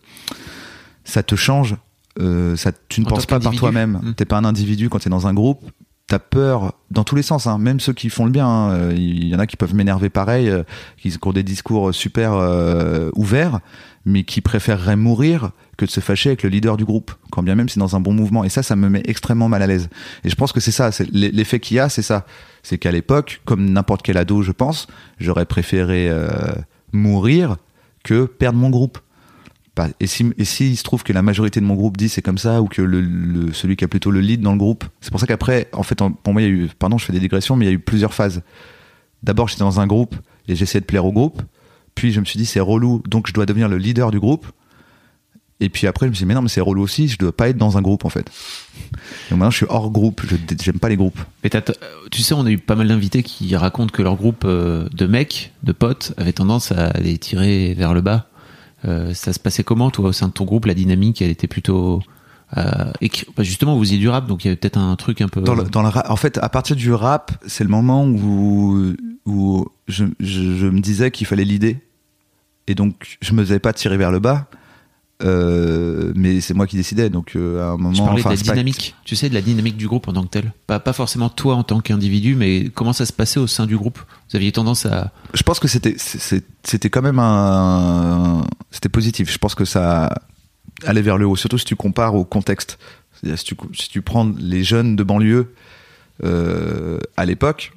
ça 1.04 1.22
te 1.22 1.34
change. 1.36 1.76
Euh, 2.20 2.56
ça, 2.56 2.72
tu 2.88 3.00
ne 3.00 3.06
En 3.06 3.10
penses 3.10 3.26
pas 3.26 3.38
par 3.38 3.52
toi-même. 3.60 4.00
Mm. 4.02 4.14
T'es 4.14 4.24
pas 4.24 4.36
un 4.38 4.44
individu 4.44 4.88
quand 4.88 4.98
t'es 4.98 5.10
dans 5.10 5.26
un 5.28 5.34
groupe. 5.34 5.62
T'as 6.08 6.18
peur 6.18 6.72
dans 6.90 7.04
tous 7.04 7.16
les 7.16 7.22
sens, 7.22 7.46
hein. 7.46 7.58
même 7.58 7.80
ceux 7.80 7.92
qui 7.92 8.08
font 8.08 8.24
le 8.24 8.30
bien. 8.30 8.46
hein. 8.48 8.70
Euh, 8.72 8.94
Il 8.96 9.28
y 9.28 9.34
en 9.36 9.38
a 9.38 9.46
qui 9.46 9.56
peuvent 9.56 9.74
m'énerver 9.74 10.08
pareil, 10.08 10.48
euh, 10.48 10.62
qui 10.96 11.14
ont 11.22 11.32
des 11.32 11.42
discours 11.42 11.94
super 11.94 12.32
euh, 12.32 13.10
ouverts, 13.14 13.60
mais 14.06 14.24
qui 14.24 14.40
préféreraient 14.40 14.96
mourir 14.96 15.50
que 15.76 15.84
de 15.84 15.90
se 15.90 16.00
fâcher 16.00 16.30
avec 16.30 16.42
le 16.44 16.48
leader 16.48 16.78
du 16.78 16.86
groupe, 16.86 17.12
quand 17.30 17.42
bien 17.42 17.54
même 17.54 17.68
c'est 17.68 17.78
dans 17.78 17.94
un 17.94 18.00
bon 18.00 18.14
mouvement. 18.14 18.42
Et 18.42 18.48
ça, 18.48 18.62
ça 18.62 18.74
me 18.74 18.88
met 18.88 19.02
extrêmement 19.04 19.50
mal 19.50 19.60
à 19.62 19.66
l'aise. 19.66 19.90
Et 20.24 20.30
je 20.30 20.34
pense 20.34 20.50
que 20.52 20.60
c'est 20.60 20.70
ça, 20.72 20.92
c'est 20.92 21.04
l'e- 21.12 21.30
l'effet 21.30 21.60
qu'il 21.60 21.76
y 21.76 21.80
a, 21.80 21.90
c'est 21.90 22.00
ça. 22.02 22.24
C'est 22.62 22.78
qu'à 22.78 22.90
l'époque, 22.90 23.42
comme 23.44 23.68
n'importe 23.70 24.00
quel 24.02 24.16
ado, 24.16 24.40
je 24.40 24.52
pense, 24.52 24.86
j'aurais 25.20 25.44
préféré 25.44 26.08
euh, 26.08 26.28
mourir 26.92 27.56
que 28.02 28.24
perdre 28.24 28.58
mon 28.58 28.70
groupe. 28.70 28.98
Et 30.00 30.06
si, 30.06 30.26
et 30.38 30.44
si 30.44 30.76
se 30.76 30.82
trouve 30.82 31.02
que 31.02 31.12
la 31.12 31.22
majorité 31.22 31.60
de 31.60 31.64
mon 31.66 31.74
groupe 31.74 31.96
dit 31.96 32.08
c'est 32.08 32.22
comme 32.22 32.38
ça, 32.38 32.60
ou 32.62 32.66
que 32.66 32.82
celui 33.52 33.76
qui 33.76 33.84
a 33.84 33.88
plutôt 33.88 34.10
le 34.10 34.20
lead 34.20 34.40
dans 34.40 34.52
le 34.52 34.58
groupe, 34.58 34.84
c'est 35.00 35.10
pour 35.10 35.20
ça 35.20 35.26
qu'après, 35.26 35.68
en 35.72 35.82
fait, 35.82 35.98
pour 36.22 36.32
moi, 36.32 36.42
il 36.42 36.44
y 36.44 36.48
a 36.48 36.50
eu, 36.52 36.70
pardon, 36.78 36.98
je 36.98 37.04
fais 37.04 37.12
des 37.12 37.20
digressions, 37.20 37.56
mais 37.56 37.66
il 37.66 37.68
y 37.68 37.70
a 37.70 37.74
eu 37.74 37.78
plusieurs 37.78 38.14
phases. 38.14 38.42
D'abord, 39.22 39.48
j'étais 39.48 39.60
dans 39.60 39.80
un 39.80 39.86
groupe 39.86 40.14
et 40.48 40.56
j'essayais 40.56 40.80
de 40.80 40.86
plaire 40.86 41.04
au 41.04 41.12
groupe. 41.12 41.42
Puis 41.94 42.12
je 42.12 42.20
me 42.20 42.24
suis 42.24 42.38
dit 42.38 42.46
c'est 42.46 42.60
relou, 42.60 43.02
donc 43.08 43.26
je 43.28 43.32
dois 43.32 43.46
devenir 43.46 43.68
le 43.68 43.76
leader 43.76 44.10
du 44.10 44.20
groupe. 44.20 44.46
Et 45.60 45.68
puis 45.70 45.88
après, 45.88 46.06
je 46.06 46.10
me 46.10 46.14
suis 46.14 46.22
dit 46.24 46.28
mais 46.28 46.34
non, 46.34 46.42
mais 46.42 46.48
c'est 46.48 46.60
relou 46.60 46.82
aussi, 46.82 47.08
je 47.08 47.18
dois 47.18 47.32
pas 47.36 47.48
être 47.48 47.56
dans 47.56 47.76
un 47.76 47.82
groupe 47.82 48.04
en 48.04 48.08
fait. 48.08 48.30
Donc 49.30 49.38
maintenant, 49.40 49.50
je 49.50 49.56
suis 49.56 49.66
hors 49.68 49.90
groupe, 49.90 50.22
je 50.24 50.36
j'aime 50.62 50.78
pas 50.78 50.88
les 50.88 50.96
groupes. 50.96 51.18
Mais 51.42 51.50
t'as- 51.50 51.62
tu 52.12 52.22
sais, 52.22 52.34
on 52.34 52.46
a 52.46 52.50
eu 52.50 52.58
pas 52.58 52.76
mal 52.76 52.86
d'invités 52.86 53.24
qui 53.24 53.56
racontent 53.56 53.92
que 53.92 54.00
leur 54.02 54.14
groupe 54.14 54.44
euh, 54.44 54.88
de 54.92 55.06
mecs, 55.06 55.52
de 55.64 55.72
potes, 55.72 56.12
avait 56.16 56.32
tendance 56.32 56.70
à 56.70 56.92
les 57.00 57.18
tirer 57.18 57.74
vers 57.74 57.92
le 57.92 58.00
bas. 58.00 58.28
Euh, 58.84 59.12
ça 59.14 59.32
se 59.32 59.38
passait 59.40 59.64
comment, 59.64 59.90
toi, 59.90 60.10
au 60.10 60.12
sein 60.12 60.28
de 60.28 60.32
ton 60.32 60.44
groupe 60.44 60.66
La 60.66 60.74
dynamique, 60.74 61.20
elle 61.22 61.30
était 61.30 61.48
plutôt. 61.48 62.00
euh, 62.56 62.92
écri- 63.02 63.26
bah, 63.36 63.42
justement, 63.42 63.74
vous 63.76 63.82
faisiez 63.82 63.98
du 63.98 64.08
rap, 64.08 64.26
donc 64.26 64.44
il 64.44 64.48
y 64.48 64.50
avait 64.50 64.56
peut-être 64.56 64.78
un 64.78 64.94
truc 64.96 65.20
un 65.20 65.28
peu. 65.28 65.40
Dans 65.64 65.82
le, 65.82 65.90
en 66.10 66.16
fait, 66.16 66.38
à 66.38 66.48
partir 66.48 66.76
du 66.76 66.92
rap, 66.92 67.32
c'est 67.46 67.64
le 67.64 67.70
moment 67.70 68.06
où, 68.06 68.94
où 69.26 69.66
je, 69.88 70.04
je, 70.20 70.56
je 70.56 70.66
me 70.66 70.80
disais 70.80 71.10
qu'il 71.10 71.26
fallait 71.26 71.44
l'idée. 71.44 71.78
Et 72.68 72.74
donc, 72.74 73.18
je 73.20 73.32
me 73.32 73.42
faisais 73.44 73.58
pas 73.58 73.72
tirer 73.72 73.96
vers 73.96 74.12
le 74.12 74.18
bas. 74.20 74.48
Euh, 75.24 76.12
mais 76.14 76.40
c'est 76.40 76.54
moi 76.54 76.66
qui 76.68 76.76
décidais. 76.76 77.10
Donc, 77.10 77.34
euh, 77.34 77.60
à 77.60 77.72
un 77.72 77.76
moment. 77.76 77.92
Je 77.92 78.02
parlais 78.02 78.20
enfin, 78.20 78.30
de 78.34 78.36
la 78.36 78.44
pas- 78.44 78.52
dynamique, 78.52 78.94
tu 79.04 79.16
sais, 79.16 79.28
de 79.28 79.34
la 79.34 79.40
dynamique 79.40 79.76
du 79.76 79.88
groupe 79.88 80.06
en 80.06 80.12
tant 80.12 80.22
que 80.22 80.28
tel. 80.28 80.52
Pas, 80.68 80.78
pas 80.78 80.92
forcément 80.92 81.28
toi 81.28 81.56
en 81.56 81.64
tant 81.64 81.80
qu'individu, 81.80 82.36
mais 82.36 82.70
comment 82.72 82.92
ça 82.92 83.04
se 83.04 83.12
passait 83.12 83.40
au 83.40 83.48
sein 83.48 83.66
du 83.66 83.76
groupe? 83.76 83.98
Vous 84.30 84.36
aviez 84.36 84.52
tendance 84.52 84.86
à. 84.86 85.10
je 85.34 85.42
pense 85.42 85.58
que 85.58 85.66
c'était 85.66 85.96
c'était 85.98 86.90
quand 86.90 87.02
même 87.02 87.18
un 87.18 88.42
c'était 88.70 88.90
positif 88.90 89.32
je 89.32 89.38
pense 89.38 89.54
que 89.54 89.64
ça 89.64 90.12
allait 90.84 91.00
vers 91.02 91.16
le 91.16 91.26
haut 91.26 91.34
surtout 91.36 91.56
si 91.58 91.64
tu 91.64 91.76
compares 91.76 92.14
au 92.14 92.24
contexte 92.24 92.78
si 93.24 93.32
tu 93.44 93.56
si 93.74 93.88
tu 93.88 94.02
prends 94.02 94.30
les 94.38 94.62
jeunes 94.62 94.94
de 94.94 95.02
banlieue 95.02 95.54
euh, 96.24 96.98
à 97.16 97.24
l'époque 97.24 97.72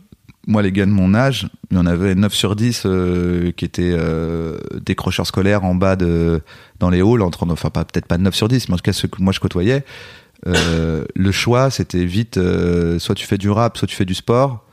moi 0.47 0.61
les 0.61 0.71
gars 0.71 0.85
de 0.85 0.91
mon 0.91 1.13
âge 1.13 1.47
il 1.69 1.77
y 1.77 1.79
en 1.79 1.85
avait 1.85 2.15
9 2.15 2.33
sur 2.33 2.55
10 2.55 2.83
euh, 2.85 3.51
qui 3.51 3.65
étaient 3.65 3.93
euh, 3.93 4.57
décrocheurs 4.83 5.27
scolaires 5.27 5.63
en 5.63 5.75
bas 5.75 5.95
de 5.95 6.41
dans 6.79 6.89
les 6.89 7.01
halls 7.01 7.21
enfin 7.21 7.69
pas 7.69 7.85
peut-être 7.85 8.07
pas 8.07 8.17
9 8.17 8.33
sur 8.33 8.47
10 8.47 8.67
mais 8.67 8.73
en 8.73 8.77
tout 8.77 8.83
cas 8.83 8.93
ceux 8.93 9.07
que 9.07 9.21
moi 9.21 9.33
je 9.33 9.39
côtoyais 9.39 9.85
euh, 10.47 11.05
le 11.15 11.31
choix 11.31 11.69
c'était 11.69 12.05
vite 12.05 12.39
soit 12.97 13.15
tu 13.15 13.25
fais 13.25 13.37
du 13.37 13.49
rap 13.49 13.77
soit 13.77 13.87
tu 13.87 13.95
fais 13.95 14.05
du 14.05 14.15
sport 14.15 14.65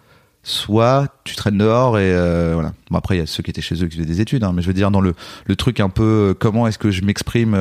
soit 0.42 1.08
tu 1.24 1.36
traînes 1.36 1.58
dehors 1.58 1.98
et 1.98 2.12
voilà. 2.54 2.72
Bon 2.90 2.96
après 2.96 3.16
il 3.16 3.18
y 3.18 3.22
a 3.22 3.26
ceux 3.26 3.42
qui 3.42 3.50
étaient 3.50 3.60
chez 3.60 3.74
eux 3.82 3.86
qui 3.86 3.96
faisaient 3.96 4.06
des 4.06 4.20
études, 4.22 4.44
hein, 4.44 4.52
mais 4.54 4.62
je 4.62 4.68
veux 4.68 4.72
dire 4.72 4.90
dans 4.90 5.02
le, 5.02 5.14
le 5.44 5.56
truc 5.56 5.80
un 5.80 5.90
peu 5.90 6.34
comment 6.38 6.66
est-ce 6.66 6.78
que 6.78 6.90
je 6.90 7.02
m'exprime, 7.02 7.54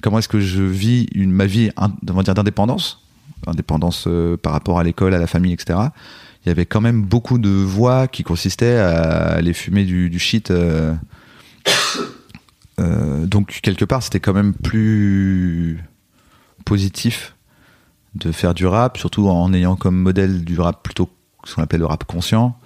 comment 0.00 0.18
est-ce 0.18 0.28
que 0.28 0.40
je 0.40 0.62
vis 0.62 1.08
une 1.14 1.30
ma 1.30 1.44
vie 1.44 1.70
on 1.76 2.22
dire 2.22 2.34
d'indépendance, 2.34 3.02
indépendance 3.46 4.08
par 4.40 4.52
rapport 4.52 4.78
à 4.78 4.84
l'école, 4.84 5.12
à 5.12 5.18
la 5.18 5.26
famille, 5.26 5.52
etc. 5.52 5.78
Il 6.44 6.48
y 6.48 6.52
avait 6.52 6.66
quand 6.66 6.80
même 6.80 7.02
beaucoup 7.02 7.38
de 7.38 7.48
voix 7.48 8.06
qui 8.06 8.22
consistaient 8.22 8.76
à 8.76 9.32
aller 9.32 9.54
fumer 9.54 9.84
du, 9.84 10.10
du 10.10 10.18
shit. 10.18 10.50
euh, 10.50 10.94
euh, 12.80 13.24
donc 13.26 13.60
quelque 13.62 13.84
part 13.84 14.02
c'était 14.02 14.20
quand 14.20 14.34
même 14.34 14.52
plus 14.52 15.82
positif 16.66 17.34
de 18.14 18.30
faire 18.30 18.54
du 18.54 18.66
rap, 18.66 18.98
surtout 18.98 19.28
en 19.28 19.52
ayant 19.54 19.74
comme 19.74 19.96
modèle 19.96 20.44
du 20.44 20.60
rap 20.60 20.82
plutôt 20.82 21.08
ce 21.44 21.54
qu'on 21.54 21.62
appelle 21.62 21.80
le 21.80 21.86
rap 21.86 22.04
conscient. 22.04 22.58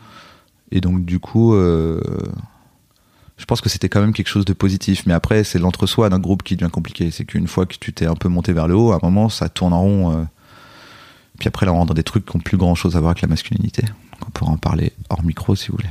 Et 0.72 0.80
donc 0.80 1.04
du 1.04 1.20
coup, 1.20 1.54
euh, 1.54 2.00
je 3.36 3.44
pense 3.44 3.60
que 3.60 3.68
c'était 3.68 3.88
quand 3.88 4.00
même 4.00 4.12
quelque 4.12 4.28
chose 4.28 4.44
de 4.44 4.52
positif. 4.52 5.04
Mais 5.06 5.14
après, 5.14 5.44
c'est 5.44 5.58
l'entre-soi 5.58 6.10
d'un 6.10 6.18
groupe 6.18 6.42
qui 6.42 6.56
devient 6.56 6.70
compliqué. 6.70 7.10
C'est 7.10 7.24
qu'une 7.24 7.46
fois 7.46 7.64
que 7.64 7.76
tu 7.78 7.92
t'es 7.92 8.06
un 8.06 8.16
peu 8.16 8.28
monté 8.28 8.52
vers 8.52 8.68
le 8.68 8.74
haut, 8.74 8.92
à 8.92 8.96
un 8.96 9.00
moment, 9.02 9.28
ça 9.28 9.48
tourne 9.48 9.72
en 9.72 9.80
rond. 9.80 10.28
Puis 11.38 11.48
après, 11.48 11.66
là, 11.66 11.72
on 11.72 11.77
rentre 11.77 11.88
dans 11.88 11.94
des 11.94 12.03
trucs 12.03 12.27
qui 12.27 12.37
ont 12.37 12.40
plus 12.40 12.57
grand-chose 12.57 12.96
à 12.96 13.01
voir 13.01 13.11
avec 13.11 13.22
la 13.22 13.29
masculinité. 13.29 13.83
Donc 13.83 14.29
on 14.29 14.31
pourra 14.31 14.51
en 14.53 14.57
parler 14.57 14.92
hors 15.09 15.22
micro 15.24 15.55
si 15.55 15.68
vous 15.68 15.77
voulez. 15.77 15.88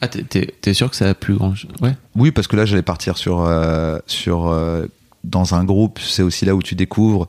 Ah, 0.00 0.08
t'es- 0.08 0.74
sûr 0.74 0.90
que 0.90 0.96
ça 0.96 1.08
a 1.08 1.14
plus 1.14 1.36
grand. 1.36 1.54
Ouais. 1.80 1.94
Oui, 2.16 2.32
parce 2.32 2.48
que 2.48 2.56
là, 2.56 2.64
j'allais 2.64 2.82
partir 2.82 3.16
sur, 3.16 3.40
euh, 3.42 3.98
sur 4.06 4.48
euh, 4.48 4.86
dans 5.22 5.54
un 5.54 5.62
groupe. 5.64 6.00
C'est 6.00 6.22
aussi 6.22 6.44
là 6.44 6.56
où 6.56 6.62
tu 6.62 6.74
découvres 6.74 7.28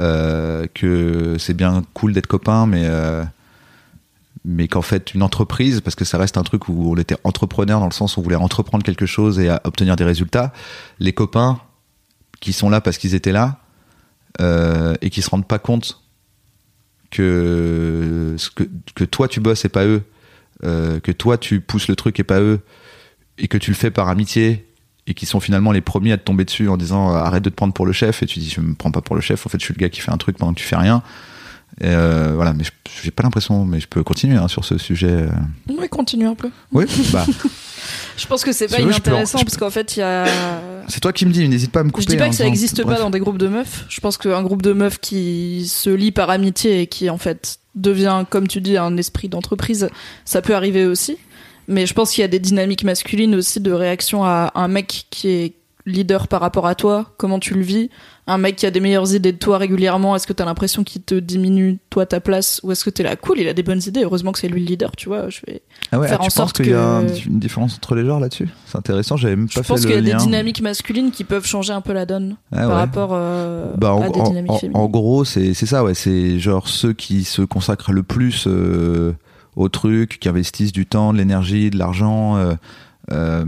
euh, 0.00 0.66
que 0.72 1.36
c'est 1.38 1.52
bien 1.54 1.84
cool 1.92 2.14
d'être 2.14 2.26
copain, 2.26 2.66
mais 2.66 2.88
mais 4.46 4.68
qu'en 4.68 4.82
fait, 4.82 5.14
une 5.14 5.22
entreprise, 5.22 5.80
parce 5.80 5.94
que 5.96 6.04
ça 6.04 6.18
reste 6.18 6.36
un 6.36 6.42
truc 6.42 6.68
où 6.68 6.92
on 6.92 6.96
était 6.98 7.16
entrepreneur 7.24 7.80
dans 7.80 7.86
le 7.86 7.92
sens 7.92 8.16
où 8.16 8.20
on 8.20 8.22
voulait 8.22 8.36
entreprendre 8.36 8.84
quelque 8.84 9.06
chose 9.06 9.38
et 9.38 9.50
obtenir 9.64 9.96
des 9.96 10.04
résultats. 10.04 10.52
Les 11.00 11.12
copains 11.14 11.60
qui 12.40 12.52
sont 12.52 12.68
là 12.68 12.82
parce 12.82 12.98
qu'ils 12.98 13.14
étaient 13.14 13.32
là 13.32 13.58
euh, 14.42 14.94
et 15.00 15.08
qui 15.08 15.22
se 15.22 15.30
rendent 15.30 15.46
pas 15.48 15.58
compte 15.58 16.02
que 17.14 18.36
que 18.94 19.04
toi 19.04 19.28
tu 19.28 19.40
bosses 19.40 19.64
et 19.64 19.68
pas 19.68 19.86
eux, 19.86 20.02
euh, 20.64 21.00
que 21.00 21.12
toi 21.12 21.38
tu 21.38 21.60
pousses 21.60 21.88
le 21.88 21.96
truc 21.96 22.18
et 22.20 22.24
pas 22.24 22.40
eux, 22.40 22.60
et 23.38 23.48
que 23.48 23.56
tu 23.56 23.70
le 23.70 23.76
fais 23.76 23.90
par 23.90 24.08
amitié 24.08 24.66
et 25.06 25.14
qui 25.14 25.26
sont 25.26 25.40
finalement 25.40 25.72
les 25.72 25.80
premiers 25.80 26.12
à 26.12 26.18
te 26.18 26.24
tomber 26.24 26.44
dessus 26.44 26.68
en 26.68 26.76
disant 26.76 27.10
euh, 27.10 27.18
arrête 27.18 27.42
de 27.42 27.50
te 27.50 27.54
prendre 27.54 27.74
pour 27.74 27.86
le 27.86 27.92
chef 27.92 28.22
et 28.22 28.26
tu 28.26 28.38
dis 28.38 28.50
je 28.50 28.60
me 28.60 28.74
prends 28.74 28.90
pas 28.90 29.02
pour 29.02 29.14
le 29.14 29.22
chef 29.22 29.46
en 29.46 29.48
fait 29.48 29.58
je 29.58 29.64
suis 29.64 29.74
le 29.74 29.78
gars 29.78 29.88
qui 29.88 30.00
fait 30.00 30.10
un 30.10 30.16
truc 30.16 30.38
pendant 30.38 30.52
que 30.52 30.58
tu 30.58 30.66
fais 30.66 30.76
rien 30.76 31.02
et 31.80 31.86
euh, 31.88 32.32
voilà 32.34 32.52
mais 32.52 32.64
je- 32.64 32.70
j'ai 33.02 33.10
pas 33.10 33.22
l'impression 33.24 33.64
mais 33.64 33.80
je 33.80 33.88
peux 33.88 34.02
continuer 34.04 34.36
hein, 34.36 34.46
sur 34.48 34.64
ce 34.64 34.78
sujet 34.78 35.08
euh. 35.10 35.28
Oui, 35.68 35.88
continue 35.88 36.26
un 36.26 36.34
peu. 36.34 36.50
oui 36.72 36.84
bah 37.12 37.24
Je 38.16 38.26
pense 38.26 38.44
que 38.44 38.52
c'est 38.52 38.68
pas 38.68 38.76
peux 38.76 38.82
inintéressant 38.84 39.40
parce 39.40 39.56
qu'en 39.56 39.70
fait, 39.70 39.96
il 39.96 40.00
y 40.00 40.02
a. 40.02 40.24
c'est 40.88 41.00
toi 41.00 41.12
qui 41.12 41.26
me 41.26 41.32
dis 41.32 41.46
n'hésite 41.48 41.72
pas 41.72 41.80
à 41.80 41.82
me 41.84 41.90
couper 41.90 42.04
Je 42.04 42.08
dis 42.08 42.16
pas 42.16 42.26
en 42.26 42.30
que 42.30 42.34
ça 42.36 42.44
disant- 42.44 42.52
existe 42.52 42.84
pas 42.84 42.98
dans 42.98 43.10
des 43.10 43.18
groupes 43.18 43.38
de 43.38 43.48
meufs. 43.48 43.84
Je 43.88 44.00
pense 44.00 44.16
qu'un 44.18 44.42
groupe 44.42 44.62
de 44.62 44.72
meufs 44.72 44.98
qui 45.00 45.66
se 45.68 45.90
lie 45.90 46.12
par 46.12 46.30
amitié 46.30 46.82
et 46.82 46.86
qui 46.86 47.10
en 47.10 47.18
fait 47.18 47.58
devient, 47.74 48.24
comme 48.30 48.46
tu 48.46 48.60
dis, 48.60 48.76
un 48.76 48.96
esprit 48.96 49.28
d'entreprise, 49.28 49.88
ça 50.24 50.42
peut 50.42 50.54
arriver 50.54 50.86
aussi. 50.86 51.16
Mais 51.66 51.86
je 51.86 51.92
pense 51.94 52.12
qu'il 52.12 52.22
y 52.22 52.24
a 52.24 52.28
des 52.28 52.38
dynamiques 52.38 52.84
masculines 52.84 53.34
aussi 53.34 53.58
de 53.60 53.72
réaction 53.72 54.24
à 54.24 54.52
un 54.54 54.68
mec 54.68 55.06
qui 55.10 55.28
est 55.28 55.52
leader 55.84 56.28
par 56.28 56.40
rapport 56.40 56.66
à 56.68 56.74
toi, 56.76 57.12
comment 57.18 57.40
tu 57.40 57.54
le 57.54 57.62
vis, 57.62 57.90
un 58.26 58.38
mec 58.38 58.56
qui 58.56 58.64
a 58.64 58.70
des 58.70 58.80
meilleures 58.80 59.14
idées 59.14 59.32
de 59.32 59.38
toi 59.38 59.58
régulièrement, 59.58 60.16
est-ce 60.16 60.26
que 60.26 60.32
t'as 60.32 60.46
l'impression 60.46 60.82
qu'il 60.82 61.02
te 61.02 61.14
diminue 61.14 61.78
toi 61.90 62.06
ta 62.06 62.20
place 62.20 62.58
ou 62.64 62.72
est-ce 62.72 62.82
que 62.82 62.88
t'es 62.90 63.02
là 63.02 63.16
cool, 63.16 63.38
il 63.38 63.48
a 63.48 63.52
des 63.52 63.62
bonnes 63.62 63.82
idées, 63.86 64.02
heureusement 64.02 64.32
que 64.32 64.38
c'est 64.38 64.48
lui 64.48 64.60
le 64.60 64.66
leader, 64.66 64.92
tu 64.96 65.08
vois, 65.10 65.28
je 65.28 65.40
vais 65.46 65.60
ah 65.92 65.98
ouais, 65.98 66.08
faire 66.08 66.18
ah, 66.22 66.24
en 66.24 66.30
sorte 66.30 66.56
qu'il 66.56 66.68
y 66.70 66.74
a 66.74 67.02
une 67.26 67.38
différence 67.38 67.76
entre 67.76 67.94
les 67.94 68.06
genres 68.06 68.20
là-dessus? 68.20 68.48
C'est 68.66 68.78
intéressant 68.78 69.16
j'avais 69.18 69.36
même 69.36 69.48
je 69.50 69.56
pas 69.56 69.62
fait 69.62 69.68
pense 69.68 69.82
le 69.82 69.86
qu'il 69.88 69.94
y 69.96 69.98
a 69.98 70.02
des 70.02 70.10
lien. 70.12 70.16
dynamiques 70.16 70.62
masculines 70.62 71.10
qui 71.10 71.24
peuvent 71.24 71.46
changer 71.46 71.74
un 71.74 71.82
peu 71.82 71.92
la 71.92 72.06
donne 72.06 72.36
Ah 72.50 72.56
par 72.60 72.68
ouais. 72.68 72.74
rapport 72.76 73.10
euh, 73.12 73.72
Bah, 73.76 73.92
en, 73.94 74.00
à 74.02 74.08
des 74.08 74.22
dynamiques 74.22 74.50
en- 74.52 74.58
féminines. 74.58 74.80
en 74.80 74.88
gros, 74.88 75.24
c'est 75.26 75.52
c'est 75.52 75.66
ça, 75.66 75.84
ouais. 75.84 75.92
C'est 75.94 76.38
genre 76.38 76.66
ceux 76.68 76.94
qui 76.94 77.24
se 77.24 77.42
consacrent 77.42 77.92
le 77.92 78.02
plus 78.02 78.44
euh, 78.46 79.12
au 79.56 79.68
truc, 79.68 80.18
qui 80.18 80.28
investissent 80.30 80.72
du 80.72 80.86
temps, 80.86 81.12
de 81.12 81.18
l'énergie, 81.18 81.68
de 81.70 81.76
l'argent, 81.78 82.36
euh, 83.12 83.44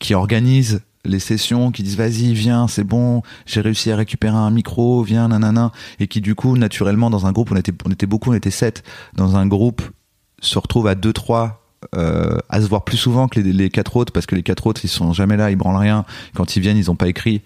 qui 0.00 0.14
organisent 0.14 0.80
les 1.04 1.18
sessions, 1.18 1.70
qui 1.70 1.82
disent 1.82 1.96
vas-y, 1.96 2.32
viens, 2.34 2.68
c'est 2.68 2.84
bon, 2.84 3.22
j'ai 3.46 3.60
réussi 3.60 3.90
à 3.90 3.96
récupérer 3.96 4.36
un 4.36 4.50
micro, 4.50 5.02
viens, 5.02 5.28
nanana, 5.28 5.72
et 6.00 6.06
qui 6.06 6.20
du 6.20 6.34
coup, 6.34 6.56
naturellement, 6.56 7.10
dans 7.10 7.26
un 7.26 7.32
groupe, 7.32 7.52
on 7.52 7.56
était, 7.56 7.72
on 7.84 7.90
était 7.90 8.06
beaucoup, 8.06 8.30
on 8.30 8.34
était 8.34 8.50
sept, 8.50 8.82
dans 9.14 9.36
un 9.36 9.46
groupe, 9.46 9.82
se 10.40 10.58
retrouvent 10.58 10.86
à 10.86 10.94
deux, 10.94 11.12
trois, 11.12 11.64
euh, 11.94 12.38
à 12.48 12.60
se 12.60 12.66
voir 12.66 12.84
plus 12.84 12.96
souvent 12.96 13.28
que 13.28 13.40
les, 13.40 13.70
quatre 13.70 13.96
autres, 13.96 14.12
parce 14.12 14.26
que 14.26 14.34
les 14.34 14.42
quatre 14.42 14.66
autres, 14.66 14.80
ils 14.84 14.88
sont 14.88 15.12
jamais 15.12 15.36
là, 15.36 15.50
ils 15.50 15.56
branlent 15.56 15.76
rien, 15.76 16.04
quand 16.34 16.56
ils 16.56 16.60
viennent, 16.60 16.78
ils 16.78 16.90
ont 16.90 16.96
pas 16.96 17.08
écrit, 17.08 17.42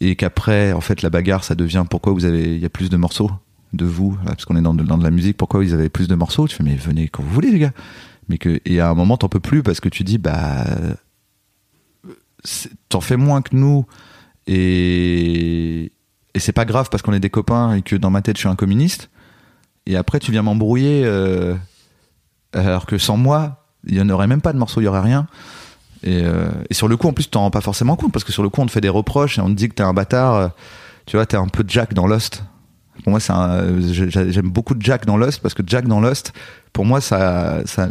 et 0.00 0.16
qu'après, 0.16 0.72
en 0.72 0.80
fait, 0.80 1.02
la 1.02 1.10
bagarre, 1.10 1.44
ça 1.44 1.54
devient 1.54 1.84
pourquoi 1.88 2.12
vous 2.12 2.24
avez, 2.24 2.54
il 2.54 2.60
y 2.60 2.66
a 2.66 2.70
plus 2.70 2.90
de 2.90 2.96
morceaux 2.96 3.30
de 3.72 3.84
vous, 3.84 4.16
parce 4.24 4.44
qu'on 4.44 4.56
est 4.56 4.62
dans 4.62 4.74
de, 4.74 4.84
dans 4.84 4.98
de 4.98 5.04
la 5.04 5.10
musique, 5.10 5.36
pourquoi 5.36 5.64
ils 5.64 5.74
avaient 5.74 5.88
plus 5.88 6.08
de 6.08 6.14
morceaux? 6.14 6.46
Tu 6.46 6.56
fais, 6.56 6.62
mais 6.62 6.76
venez 6.76 7.08
quand 7.08 7.22
vous 7.22 7.32
voulez, 7.32 7.50
les 7.50 7.58
gars. 7.58 7.72
Mais 8.28 8.38
que, 8.38 8.60
et 8.64 8.80
à 8.80 8.88
un 8.88 8.94
moment, 8.94 9.16
t'en 9.16 9.28
peux 9.28 9.40
plus 9.40 9.62
parce 9.62 9.80
que 9.80 9.88
tu 9.88 10.02
dis, 10.02 10.18
bah, 10.18 10.64
t'en 12.88 13.00
fais 13.00 13.16
moins 13.16 13.42
que 13.42 13.54
nous 13.56 13.86
Et, 14.46 15.92
et 16.34 16.38
c'est 16.38 16.52
pas 16.52 16.64
grave 16.64 16.88
parce 16.90 17.02
qu'on 17.02 17.12
est 17.12 17.20
des 17.20 17.30
copains 17.30 17.74
et 17.74 17.82
que 17.82 17.96
dans 17.96 18.10
ma 18.10 18.22
tête 18.22 18.36
je 18.36 18.40
suis 18.40 18.48
un 18.48 18.56
communiste. 18.56 19.10
Et 19.86 19.96
après 19.96 20.18
tu 20.18 20.30
viens 20.30 20.42
m'embrouiller 20.42 21.02
euh, 21.04 21.54
alors 22.52 22.86
que 22.86 22.98
sans 22.98 23.16
moi, 23.16 23.66
il 23.86 23.94
y 23.94 24.00
en 24.00 24.08
aurait 24.08 24.26
même 24.26 24.40
pas 24.40 24.52
de 24.52 24.58
morceau, 24.58 24.80
il 24.80 24.84
y 24.84 24.88
aurait 24.88 25.00
rien. 25.00 25.26
Et, 26.02 26.22
euh, 26.22 26.50
sur 26.70 26.88
le 26.88 26.96
coup, 26.96 27.08
en 27.08 27.12
plus, 27.12 27.24
tu 27.24 27.30
t'en 27.30 27.40
rends 27.40 27.50
pas 27.50 27.60
forcément 27.60 27.96
compte 27.96 28.12
parce 28.12 28.24
que 28.24 28.32
sur 28.32 28.42
le 28.42 28.48
coup, 28.48 28.60
on 28.60 28.66
te 28.66 28.70
fait 28.70 28.80
des 28.80 28.88
reproches 28.88 29.38
et 29.38 29.40
on 29.40 29.48
te 29.48 29.54
dit 29.54 29.68
que 29.68 29.74
t'es 29.74 29.82
un 29.82 29.94
bâtard. 29.94 30.50
Tu 31.06 31.16
vois, 31.16 31.26
t'es 31.26 31.36
un 31.36 31.48
peu 31.48 31.64
Jack 31.66 31.94
dans 31.94 32.06
Lost. 32.06 32.44
Pour 33.02 33.10
moi, 33.10 33.20
c'est 33.20 33.32
j'aime 34.30 34.50
beaucoup 34.50 34.74
Jack 34.78 35.04
dans 35.06 35.16
Lost 35.16 35.40
parce 35.40 35.54
que 35.54 35.62
Jack 35.66 35.86
dans 35.86 36.00
Lost, 36.00 36.32
pour 36.72 36.84
moi, 36.84 37.00
ça, 37.00 37.62
ça, 37.66 37.88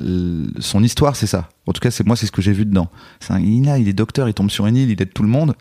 son 0.59 0.83
histoire, 0.83 1.15
c'est 1.15 1.27
ça. 1.27 1.49
En 1.67 1.73
tout 1.73 1.81
cas, 1.81 1.91
c'est 1.91 2.05
moi, 2.05 2.15
c'est 2.15 2.25
ce 2.25 2.31
que 2.31 2.41
j'ai 2.41 2.53
vu 2.53 2.65
dedans. 2.65 2.89
C'est 3.19 3.33
il, 3.41 3.65
il 3.65 3.87
est 3.87 3.93
docteur, 3.93 4.27
il 4.27 4.33
tombe 4.33 4.49
sur 4.49 4.65
une 4.65 4.75
île, 4.75 4.89
il 4.89 5.01
aide 5.01 5.13
tout 5.13 5.23
le 5.23 5.29
monde. 5.29 5.55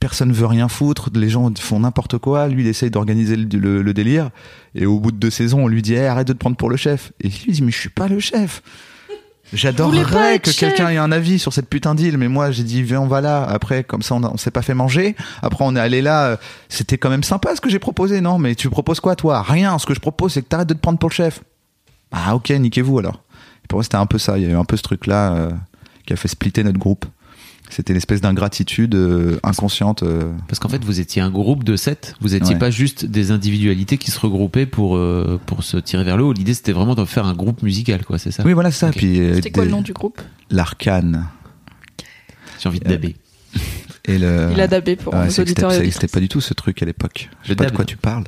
Personne 0.00 0.32
veut 0.32 0.46
rien 0.46 0.68
foutre, 0.68 1.10
les 1.14 1.28
gens 1.28 1.50
font 1.58 1.80
n'importe 1.80 2.18
quoi. 2.18 2.48
Lui, 2.48 2.62
il 2.62 2.68
essaye 2.68 2.90
d'organiser 2.90 3.36
le, 3.36 3.94
délire. 3.94 4.30
Et 4.74 4.84
au 4.84 4.98
bout 4.98 5.12
de 5.12 5.16
deux 5.16 5.30
saisons, 5.30 5.64
on 5.64 5.68
lui 5.68 5.80
dit 5.80 5.94
Eh, 5.94 6.06
arrête 6.06 6.26
de 6.26 6.32
te 6.32 6.38
prendre 6.38 6.56
pour 6.56 6.70
le 6.70 6.76
chef. 6.76 7.12
Et 7.20 7.28
lui 7.28 7.44
il 7.46 7.54
dit 7.54 7.62
Mais 7.62 7.70
je 7.70 7.78
suis 7.78 7.88
pas 7.88 8.08
le 8.08 8.18
chef. 8.18 8.62
J'adorerais 9.52 10.38
que 10.40 10.50
quelqu'un 10.50 10.88
ait 10.88 10.96
un 10.96 11.12
avis 11.12 11.38
sur 11.38 11.52
cette 11.52 11.68
putain 11.68 11.94
d'île, 11.94 12.18
mais 12.18 12.28
moi 12.28 12.50
j'ai 12.50 12.64
dit 12.64 12.82
viens 12.82 13.00
on 13.00 13.06
va 13.06 13.20
là. 13.20 13.44
Après 13.44 13.84
comme 13.84 14.02
ça 14.02 14.14
on, 14.16 14.36
s'est 14.36 14.50
pas 14.50 14.62
fait 14.62 14.74
manger. 14.74 15.14
Après 15.42 15.64
on 15.64 15.76
est 15.76 15.80
allé 15.80 16.02
là. 16.02 16.26
euh, 16.26 16.36
C'était 16.68 16.98
quand 16.98 17.10
même 17.10 17.22
sympa 17.22 17.54
ce 17.54 17.60
que 17.60 17.70
j'ai 17.70 17.78
proposé, 17.78 18.20
non? 18.20 18.38
Mais 18.38 18.54
tu 18.54 18.68
proposes 18.70 19.00
quoi 19.00 19.14
toi? 19.16 19.42
Rien. 19.42 19.78
Ce 19.78 19.86
que 19.86 19.94
je 19.94 20.00
propose 20.00 20.32
c'est 20.32 20.42
que 20.42 20.48
t'arrêtes 20.48 20.68
de 20.68 20.74
te 20.74 20.80
prendre 20.80 20.98
pour 20.98 21.08
le 21.10 21.14
chef. 21.14 21.42
Ah 22.12 22.34
ok, 22.34 22.50
niquez-vous 22.50 22.98
alors. 22.98 23.22
Et 23.64 23.68
pour 23.68 23.78
moi 23.78 23.84
c'était 23.84 23.96
un 23.96 24.06
peu 24.06 24.18
ça. 24.18 24.36
Il 24.38 24.44
y 24.44 24.46
a 24.46 24.50
eu 24.50 24.56
un 24.56 24.64
peu 24.64 24.76
ce 24.76 24.82
truc 24.82 25.06
là 25.06 25.48
qui 26.06 26.12
a 26.12 26.16
fait 26.16 26.28
splitter 26.28 26.62
notre 26.64 26.78
groupe. 26.78 27.04
C'était 27.76 27.92
une 27.92 27.98
espèce 27.98 28.22
d'ingratitude 28.22 28.94
euh, 28.94 29.38
inconsciente. 29.42 30.02
euh. 30.02 30.32
Parce 30.48 30.58
qu'en 30.60 30.70
fait, 30.70 30.82
vous 30.82 30.98
étiez 30.98 31.20
un 31.20 31.28
groupe 31.30 31.62
de 31.62 31.76
sept. 31.76 32.14
Vous 32.22 32.34
étiez 32.34 32.54
Ouais. 32.54 32.58
pas 32.58 32.70
juste 32.70 33.04
des 33.04 33.32
individualités 33.32 33.98
qui 33.98 34.10
se 34.10 34.18
regroupaient 34.18 34.64
pour, 34.64 34.96
euh, 34.96 35.38
pour 35.44 35.62
se 35.62 35.76
tirer 35.76 36.02
vers 36.02 36.16
le 36.16 36.24
haut. 36.24 36.32
L'idée, 36.32 36.54
c'était 36.54 36.72
vraiment 36.72 36.94
de 36.94 37.04
faire 37.04 37.26
un 37.26 37.34
groupe 37.34 37.62
musical, 37.62 38.02
quoi, 38.06 38.18
c'est 38.18 38.30
ça 38.30 38.44
Oui 38.46 38.54
voilà 38.54 38.70
ça. 38.70 38.88
Ok. 38.88 38.96
Puis 38.96 39.20
euh, 39.20 39.34
C'était 39.34 39.50
quoi 39.50 39.64
des- 39.64 39.68
le 39.68 39.76
nom 39.76 39.82
du 39.82 39.92
groupe? 39.92 40.22
L'arcane 40.50 41.26
J'ai 42.58 42.70
envie 42.70 42.80
de 42.80 42.88
daber. 42.88 43.14
et 44.06 44.16
le. 44.18 44.48
Il 44.52 44.60
a 44.62 44.68
dabé 44.68 44.96
pour 44.96 45.12
Ouais, 45.12 45.26
nos 45.26 45.30
auditeurs 45.38 45.70
c'était- 45.72 46.08
pas 46.08 46.20
du 46.20 46.28
tout 46.28 46.40
ce 46.40 46.54
truc 46.54 46.80
à 46.82 46.86
l'époque. 46.86 47.28
Je 47.42 47.48
sais 47.48 47.52
Le 47.52 47.56
pas 47.56 47.66
de 47.66 47.76
quoi 47.76 47.84
tu 47.84 47.98
parles. 47.98 48.24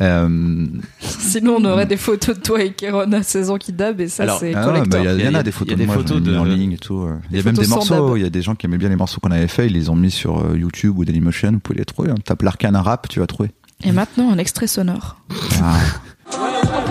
Euh, 0.00 0.66
Sinon, 1.00 1.56
on 1.58 1.64
aurait 1.66 1.84
des 1.86 1.98
photos 1.98 2.36
de 2.36 2.40
toi 2.42 2.62
et 2.62 2.72
Kéron 2.72 3.12
à 3.12 3.22
16 3.22 3.50
ans 3.50 3.58
qui 3.58 3.72
dab 3.72 4.00
et 4.00 4.08
ça, 4.08 4.38
c'est 4.38 4.54
Ah 4.54 4.66
bah, 4.66 4.82
il 5.00 5.20
y, 5.20 5.28
en 5.28 5.34
a- 5.34 5.42
des 5.42 5.50
y 5.50 5.52
photos 5.52 5.74
a 5.74 5.76
des 5.76 5.82
de 5.82 5.86
moi, 5.86 5.94
photos 5.96 6.22
de- 6.22 6.36
en 6.36 6.44
ligne 6.44 6.72
et 6.72 6.78
tout. 6.78 7.06
Il 7.30 7.36
y 7.36 7.40
a 7.40 7.42
même 7.44 7.54
des 7.54 7.66
morceaux, 7.66 8.16
il 8.16 8.22
y 8.22 8.26
a 8.26 8.30
des 8.30 8.40
gens 8.42 8.54
qui 8.54 8.64
aimaient 8.66 8.78
bien 8.78 8.88
les 8.88 8.96
morceaux 8.96 9.20
qu'on 9.20 9.30
avait 9.30 9.48
fait, 9.48 9.66
ils 9.66 9.72
les 9.74 9.90
ont 9.90 9.96
mis 9.96 10.10
sur 10.10 10.38
euh, 10.46 10.56
YouTube 10.56 10.96
ou 10.98 11.04
Dailymotion, 11.04 11.52
vous 11.52 11.58
pouvez 11.58 11.78
les 11.80 11.84
trouver. 11.84 12.10
hein. 12.10 12.14
Tape 12.24 12.42
l'arcane 12.42 12.76
rap, 12.76 13.06
tu 13.08 13.20
vas 13.20 13.26
trouver. 13.26 13.50
Et 13.84 13.92
maintenant, 13.92 14.32
un 14.32 14.38
extrait 14.38 14.66
sonore. 14.66 15.16
Ah. 15.62 15.76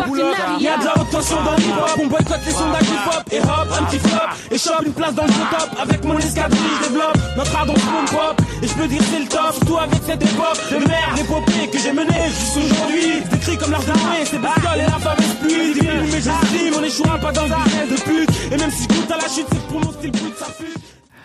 Il 0.60 0.64
y 0.64 0.68
a 0.68 0.78
de 0.78 0.86
la 0.86 0.98
haute 1.00 1.10
tension 1.10 1.36
dans 1.44 1.56
l'hip-hop, 1.56 2.00
on 2.00 2.08
boycotte 2.08 2.40
les 2.46 2.52
sondages 2.52 2.84
hip-hop. 2.84 3.24
Et 3.32 3.40
hop, 3.40 3.68
un 3.80 3.84
petit 3.86 4.00
flop, 4.00 4.30
et 4.52 4.58
chope 4.58 4.86
une 4.86 4.94
place 4.94 5.16
dans 5.16 5.24
le 5.24 5.30
top. 5.30 5.70
Avec 5.82 6.04
mon 6.04 6.18
escadrille, 6.18 6.60
je 6.84 6.88
développe 6.90 7.18
notre 7.38 7.56
art 7.56 7.66
dans 7.66 7.74
le 7.74 7.80
monde 7.80 8.10
pop. 8.10 8.42
Et 8.62 8.68
je 8.68 8.74
peux 8.74 8.88
dire 8.88 9.02
c'est 9.12 9.20
le 9.20 9.28
top, 9.28 9.54
surtout 9.54 9.78
avec 9.78 10.02
cette 10.06 10.22
époque 10.24 10.60
De 10.72 10.78
merde, 10.88 11.20
épopée 11.20 11.68
que 11.72 11.80
j'ai 11.80 11.94
menée 11.94 12.30
jusqu'aujourd'hui 12.30 13.24
Je 13.26 13.30
décris 13.30 13.58
comme 13.58 13.72
l'art 13.72 13.84
d'armée, 13.84 14.24
c'est 14.26 14.40
bestiole 14.40 14.78
et 14.80 14.82
la 14.84 15.00
fameuse 15.00 15.36
pluie 15.42 15.82
mais 16.12 16.22
j'estime, 16.22 16.74
on 16.80 16.84
échouera 16.84 17.18
pas 17.18 17.32
dans 17.32 17.44
le 17.44 17.56
business 17.64 17.90
de 17.90 18.04
pute. 18.04 18.52
Et 18.52 18.58
même 18.58 18.72
si 18.72 18.84
je 18.84 18.88
goûte 18.90 19.12
à 19.12 19.18
la 19.18 19.24
chute, 19.28 19.46
c'est 19.52 19.68
pour 19.68 19.80
mon 19.80 19.92
style 19.92 20.12
brut 20.12 20.38
ça 20.38 20.48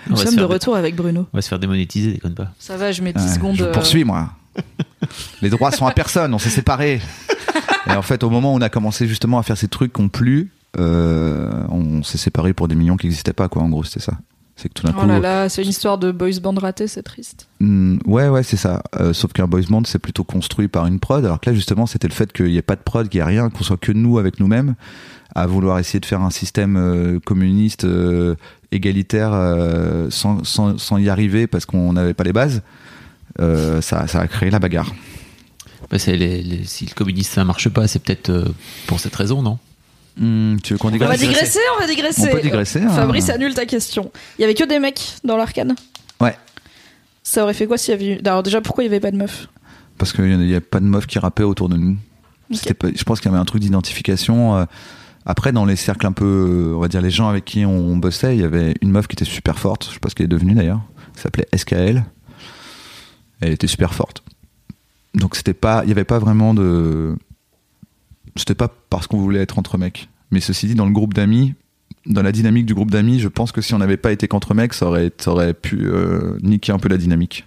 On 0.06 0.10
Nous 0.10 0.16
sommes 0.16 0.36
de 0.36 0.44
retour 0.44 0.76
avec 0.76 0.94
Bruno. 0.96 1.26
On 1.32 1.36
va 1.36 1.42
se 1.42 1.48
faire 1.48 1.58
démonétiser, 1.58 2.12
déconne 2.12 2.34
pas. 2.34 2.48
Ça 2.58 2.76
va, 2.76 2.92
je 2.92 3.02
mets 3.02 3.12
10 3.12 3.22
Ouais, 3.22 3.34
secondes. 3.34 3.56
je 3.56 3.64
euh, 3.64 3.72
poursuis 3.72 4.04
moi. 4.04 4.30
les 5.42 5.50
droits 5.50 5.70
sont 5.72 5.86
à 5.86 5.92
personne, 5.92 6.32
on 6.32 6.38
s'est 6.38 6.50
séparés. 6.50 7.00
Et 7.88 7.92
en 7.92 8.02
fait, 8.02 8.22
au 8.24 8.30
moment 8.30 8.52
où 8.52 8.56
on 8.56 8.60
a 8.62 8.68
commencé 8.68 9.06
justement 9.06 9.38
à 9.38 9.42
faire 9.42 9.56
ces 9.56 9.68
trucs 9.68 9.92
qui 9.92 10.00
ont 10.00 10.08
plu, 10.08 10.50
euh, 10.78 11.50
on 11.68 12.02
s'est 12.02 12.18
séparés 12.18 12.52
pour 12.52 12.68
des 12.68 12.74
millions 12.74 12.96
qui 12.96 13.06
n'existaient 13.06 13.32
pas, 13.32 13.48
quoi. 13.48 13.62
En 13.62 13.68
gros, 13.68 13.84
c'était 13.84 14.00
ça. 14.00 14.14
C'est 14.56 14.68
que 14.70 14.74
tout 14.74 14.86
d'un 14.86 14.94
Oh 14.96 15.00
coup. 15.02 15.06
là 15.06 15.18
là, 15.18 15.48
c'est 15.50 15.62
une 15.62 15.68
histoire 15.68 15.98
de 15.98 16.10
boys 16.10 16.40
band 16.42 16.54
raté, 16.54 16.86
c'est 16.88 17.02
triste. 17.02 17.46
Hmm, 17.60 17.98
ouais, 18.06 18.28
ouais, 18.28 18.42
c'est 18.42 18.56
ça. 18.56 18.82
Euh, 18.98 19.12
sauf 19.12 19.32
qu'un 19.34 19.46
boys 19.46 19.60
band, 19.68 19.82
c'est 19.84 19.98
plutôt 19.98 20.24
construit 20.24 20.68
par 20.68 20.86
une 20.86 20.98
prod. 20.98 21.24
Alors 21.24 21.40
que 21.40 21.50
là, 21.50 21.54
justement, 21.54 21.84
c'était 21.86 22.08
le 22.08 22.14
fait 22.14 22.32
qu'il 22.32 22.46
n'y 22.46 22.56
ait 22.56 22.62
pas 22.62 22.74
de 22.76 22.80
prod, 22.80 23.06
qu'il 23.08 23.18
n'y 23.20 23.22
ait 23.22 23.28
rien, 23.28 23.50
qu'on 23.50 23.62
soit 23.64 23.76
que 23.76 23.92
nous 23.92 24.18
avec 24.18 24.40
nous-mêmes, 24.40 24.74
à 25.34 25.46
vouloir 25.46 25.78
essayer 25.78 26.00
de 26.00 26.06
faire 26.06 26.22
un 26.22 26.30
système 26.30 26.76
euh, 26.78 27.20
communiste 27.20 27.84
euh, 27.84 28.34
égalitaire 28.72 29.32
sans, 30.10 30.42
sans, 30.44 30.78
sans 30.78 30.98
y 30.98 31.08
arriver 31.10 31.46
parce 31.46 31.66
qu'on 31.66 31.92
n'avait 31.92 32.14
pas 32.14 32.24
les 32.24 32.32
bases. 32.32 32.62
Ça, 33.38 34.06
ça 34.06 34.20
a 34.20 34.26
créé 34.26 34.50
la 34.50 34.58
bagarre. 34.58 34.92
Bah, 35.90 35.98
c'est 35.98 36.16
les- 36.16 36.42
les- 36.42 36.64
si 36.64 36.86
le 36.86 36.94
communisme 36.94 37.32
ça 37.34 37.44
marche 37.44 37.68
pas, 37.68 37.86
c'est 37.88 37.98
peut-être 38.00 38.30
euh, 38.30 38.44
pour 38.86 38.98
cette 39.00 39.14
raison, 39.14 39.42
non? 39.42 39.58
Hmm, 40.18 40.56
tu 40.62 40.72
veux 40.72 40.78
qu'on 40.78 40.88
On 40.88 40.90
va 40.92 40.96
digresse 41.16 41.20
digresser, 41.20 41.58
on 41.76 41.80
va 41.80 41.86
digresser. 41.86 42.28
On 42.30 42.34
peut 42.36 42.40
digresser, 42.40 42.80
hein. 42.82 42.88
Fabrice 42.90 43.28
annule 43.28 43.54
ta 43.54 43.66
question. 43.66 44.10
Il 44.38 44.42
y 44.42 44.44
avait 44.44 44.54
que 44.54 44.64
des 44.64 44.78
mecs 44.78 45.00
dans 45.24 45.36
l'arcane? 45.36 45.74
Ouais. 46.20 46.36
Ça 47.22 47.42
aurait 47.42 47.54
fait 47.54 47.66
quoi 47.66 47.76
s'il 47.76 47.90
y 47.92 47.94
avait 47.94 48.06
eu. 48.14 48.18
Alors, 48.24 48.42
déjà, 48.42 48.60
pourquoi 48.60 48.82
il 48.84 48.86
y 48.86 48.90
avait 48.90 49.00
pas 49.00 49.10
de 49.10 49.16
meufs 49.16 49.48
Parce 49.98 50.12
qu'il 50.12 50.38
n'y 50.38 50.54
a 50.54 50.60
pas 50.60 50.80
de 50.80 50.86
meufs 50.86 51.06
qui 51.06 51.18
rappaient 51.18 51.42
autour 51.42 51.68
de 51.68 51.76
nous. 51.76 51.96
Pas- 52.78 52.88
je 52.94 53.02
pense 53.04 53.20
qu'il 53.20 53.30
y 53.30 53.34
avait 53.34 53.40
un 53.40 53.44
truc 53.44 53.60
d'identification. 53.60 54.56
euh, 54.56 54.64
Après, 55.28 55.50
dans 55.52 55.64
les 55.64 55.74
cercles 55.76 56.06
un 56.06 56.12
peu, 56.12 56.24
euh, 56.70 56.76
on 56.76 56.80
va 56.80 56.86
dire 56.88 57.00
les 57.02 57.10
gens 57.10 57.28
avec 57.28 57.44
qui 57.44 57.66
on 57.66 57.96
bossait, 57.96 58.36
il 58.36 58.40
y 58.40 58.44
avait 58.44 58.74
une 58.80 58.92
meuf 58.92 59.08
qui 59.08 59.14
était 59.14 59.24
super 59.24 59.58
forte. 59.58 59.86
Je 59.88 59.94
sais 59.94 59.98
pas 59.98 60.08
ce 60.08 60.14
qu'elle 60.14 60.26
est 60.26 60.28
devenue 60.28 60.54
d'ailleurs. 60.54 60.80
qui 61.14 61.20
s'appelait 61.22 61.48
SKL. 61.54 62.04
Elle 63.40 63.52
était 63.52 63.66
super 63.66 63.92
forte. 63.92 64.22
Donc 65.16 65.34
c'était 65.34 65.54
pas, 65.54 65.82
il 65.84 65.88
y 65.88 65.92
avait 65.92 66.04
pas 66.04 66.18
vraiment 66.18 66.54
de, 66.54 67.16
c'était 68.36 68.54
pas 68.54 68.68
parce 68.90 69.06
qu'on 69.06 69.18
voulait 69.18 69.40
être 69.40 69.58
entre 69.58 69.78
mecs. 69.78 70.08
Mais 70.30 70.40
ceci 70.40 70.66
dit, 70.66 70.74
dans 70.74 70.86
le 70.86 70.92
groupe 70.92 71.14
d'amis, 71.14 71.54
dans 72.04 72.22
la 72.22 72.32
dynamique 72.32 72.66
du 72.66 72.74
groupe 72.74 72.90
d'amis, 72.90 73.18
je 73.18 73.28
pense 73.28 73.52
que 73.52 73.60
si 73.60 73.74
on 73.74 73.78
n'avait 73.78 73.96
pas 73.96 74.12
été 74.12 74.28
qu'entre 74.28 74.54
mecs, 74.54 74.74
ça 74.74 74.86
aurait, 74.86 75.12
ça 75.18 75.32
aurait 75.32 75.54
pu 75.54 75.86
euh, 75.86 76.36
niquer 76.42 76.72
un 76.72 76.78
peu 76.78 76.88
la 76.88 76.98
dynamique. 76.98 77.44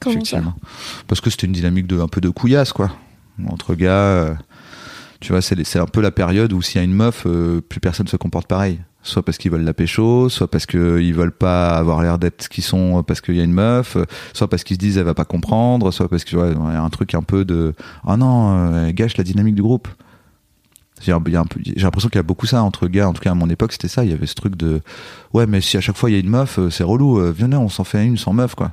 Comment 0.00 0.14
ça 0.14 0.18
Effectivement. 0.18 0.54
Parce 1.06 1.20
que 1.20 1.30
c'était 1.30 1.46
une 1.46 1.52
dynamique 1.52 1.86
de 1.86 2.00
un 2.00 2.08
peu 2.08 2.20
de 2.20 2.30
couillasse, 2.30 2.72
quoi. 2.72 2.92
Entre 3.46 3.74
gars, 3.74 3.90
euh, 3.92 4.34
tu 5.20 5.32
vois, 5.32 5.42
c'est 5.42 5.78
un 5.78 5.86
peu 5.86 6.00
la 6.00 6.10
période 6.10 6.52
où 6.52 6.62
s'il 6.62 6.76
y 6.76 6.80
a 6.80 6.84
une 6.84 6.94
meuf, 6.94 7.24
euh, 7.26 7.60
plus 7.60 7.80
personne 7.80 8.08
se 8.08 8.16
comporte 8.16 8.46
pareil. 8.46 8.80
Soit 9.02 9.22
parce 9.22 9.38
qu'ils 9.38 9.50
veulent 9.50 9.62
la 9.62 9.72
pécho, 9.72 10.28
soit 10.28 10.50
parce 10.50 10.66
qu'ils 10.66 11.14
veulent 11.14 11.32
pas 11.32 11.70
avoir 11.70 12.02
l'air 12.02 12.18
d'être 12.18 12.42
ce 12.42 12.48
qu'ils 12.50 12.64
sont 12.64 12.98
euh, 12.98 13.02
parce 13.02 13.22
qu'il 13.22 13.34
y 13.34 13.40
a 13.40 13.44
une 13.44 13.52
meuf, 13.52 13.96
euh, 13.96 14.04
soit 14.34 14.48
parce 14.48 14.62
qu'ils 14.62 14.76
se 14.76 14.80
disent 14.80 14.98
elle 14.98 15.04
va 15.04 15.14
pas 15.14 15.24
comprendre, 15.24 15.90
soit 15.90 16.08
parce 16.08 16.24
que 16.24 16.28
tu 16.28 16.36
vois, 16.36 16.48
il 16.48 16.52
y 16.52 16.76
a 16.76 16.82
un 16.82 16.90
truc 16.90 17.14
un 17.14 17.22
peu 17.22 17.46
de 17.46 17.74
ah 18.06 18.18
non, 18.18 18.58
euh, 18.58 18.88
elle 18.88 18.94
gâche 18.94 19.16
la 19.16 19.24
dynamique 19.24 19.54
du 19.54 19.62
groupe. 19.62 19.88
J'ai 21.00 21.12
l'impression 21.12 22.10
qu'il 22.10 22.16
y 22.16 22.18
a 22.18 22.22
beaucoup 22.22 22.46
ça 22.46 22.62
entre 22.62 22.86
gars, 22.86 23.08
en 23.08 23.14
tout 23.14 23.22
cas 23.22 23.30
à 23.30 23.34
mon 23.34 23.48
époque 23.48 23.72
c'était 23.72 23.88
ça, 23.88 24.04
il 24.04 24.10
y 24.10 24.12
avait 24.12 24.26
ce 24.26 24.34
truc 24.34 24.54
de 24.56 24.82
ouais 25.32 25.46
mais 25.46 25.62
si 25.62 25.78
à 25.78 25.80
chaque 25.80 25.96
fois 25.96 26.10
il 26.10 26.12
y 26.12 26.16
a 26.16 26.18
une 26.18 26.28
meuf, 26.28 26.58
euh, 26.58 26.68
c'est 26.68 26.84
relou, 26.84 27.18
euh, 27.18 27.32
venez 27.32 27.56
on 27.56 27.70
s'en 27.70 27.84
fait 27.84 28.04
une 28.04 28.18
sans 28.18 28.34
meuf 28.34 28.54
quoi. 28.54 28.72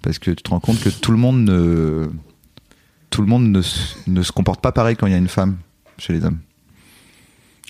Parce 0.00 0.18
que 0.18 0.30
tu 0.30 0.42
te 0.42 0.50
rends 0.50 0.60
compte 0.60 0.80
que 0.80 0.88
tout 0.88 1.10
le 1.10 1.18
monde 1.18 1.44
ne 1.44 2.08
tout 3.10 3.22
le 3.22 3.26
monde 3.26 3.48
ne, 3.48 3.60
ne 4.06 4.22
se 4.22 4.32
comporte 4.32 4.60
pas 4.60 4.70
pareil 4.70 4.94
quand 4.96 5.08
il 5.08 5.12
y 5.12 5.16
a 5.16 5.18
une 5.18 5.28
femme 5.28 5.56
chez 5.98 6.12
les 6.12 6.24
hommes. 6.24 6.38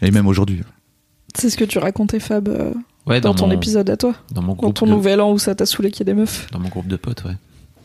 Et 0.03 0.11
même 0.11 0.27
aujourd'hui. 0.27 0.61
C'est 1.37 1.51
ce 1.51 1.57
que 1.57 1.65
tu 1.65 1.79
racontais, 1.79 2.21
Fab, 2.21 2.49
euh, 2.49 2.73
Ouais, 3.07 3.21
dans, 3.21 3.35
ton 3.35 3.49
mon, 3.49 3.53
épisode 3.53 3.91
à 3.91 3.97
toi. 3.97 4.15
Dans 4.31 4.41
mon 4.41 4.49
Dans 4.49 4.55
groupe, 4.55 4.75
ton 4.75 4.87
de, 4.87 4.91
nouvel 4.93 5.21
an 5.21 5.33
où 5.33 5.39
ça 5.39 5.55
t'a 5.55 5.67
saoulé 5.67 5.91
qu'il 5.91 6.01
y 6.01 6.11
ait 6.11 6.15
des 6.15 6.19
meufs. 6.19 6.51
dans 6.53 6.59
mon 6.59 6.69
groupe 6.69 6.87
de 6.87 6.97
potes, 6.97 7.25
ouais. 7.25 7.37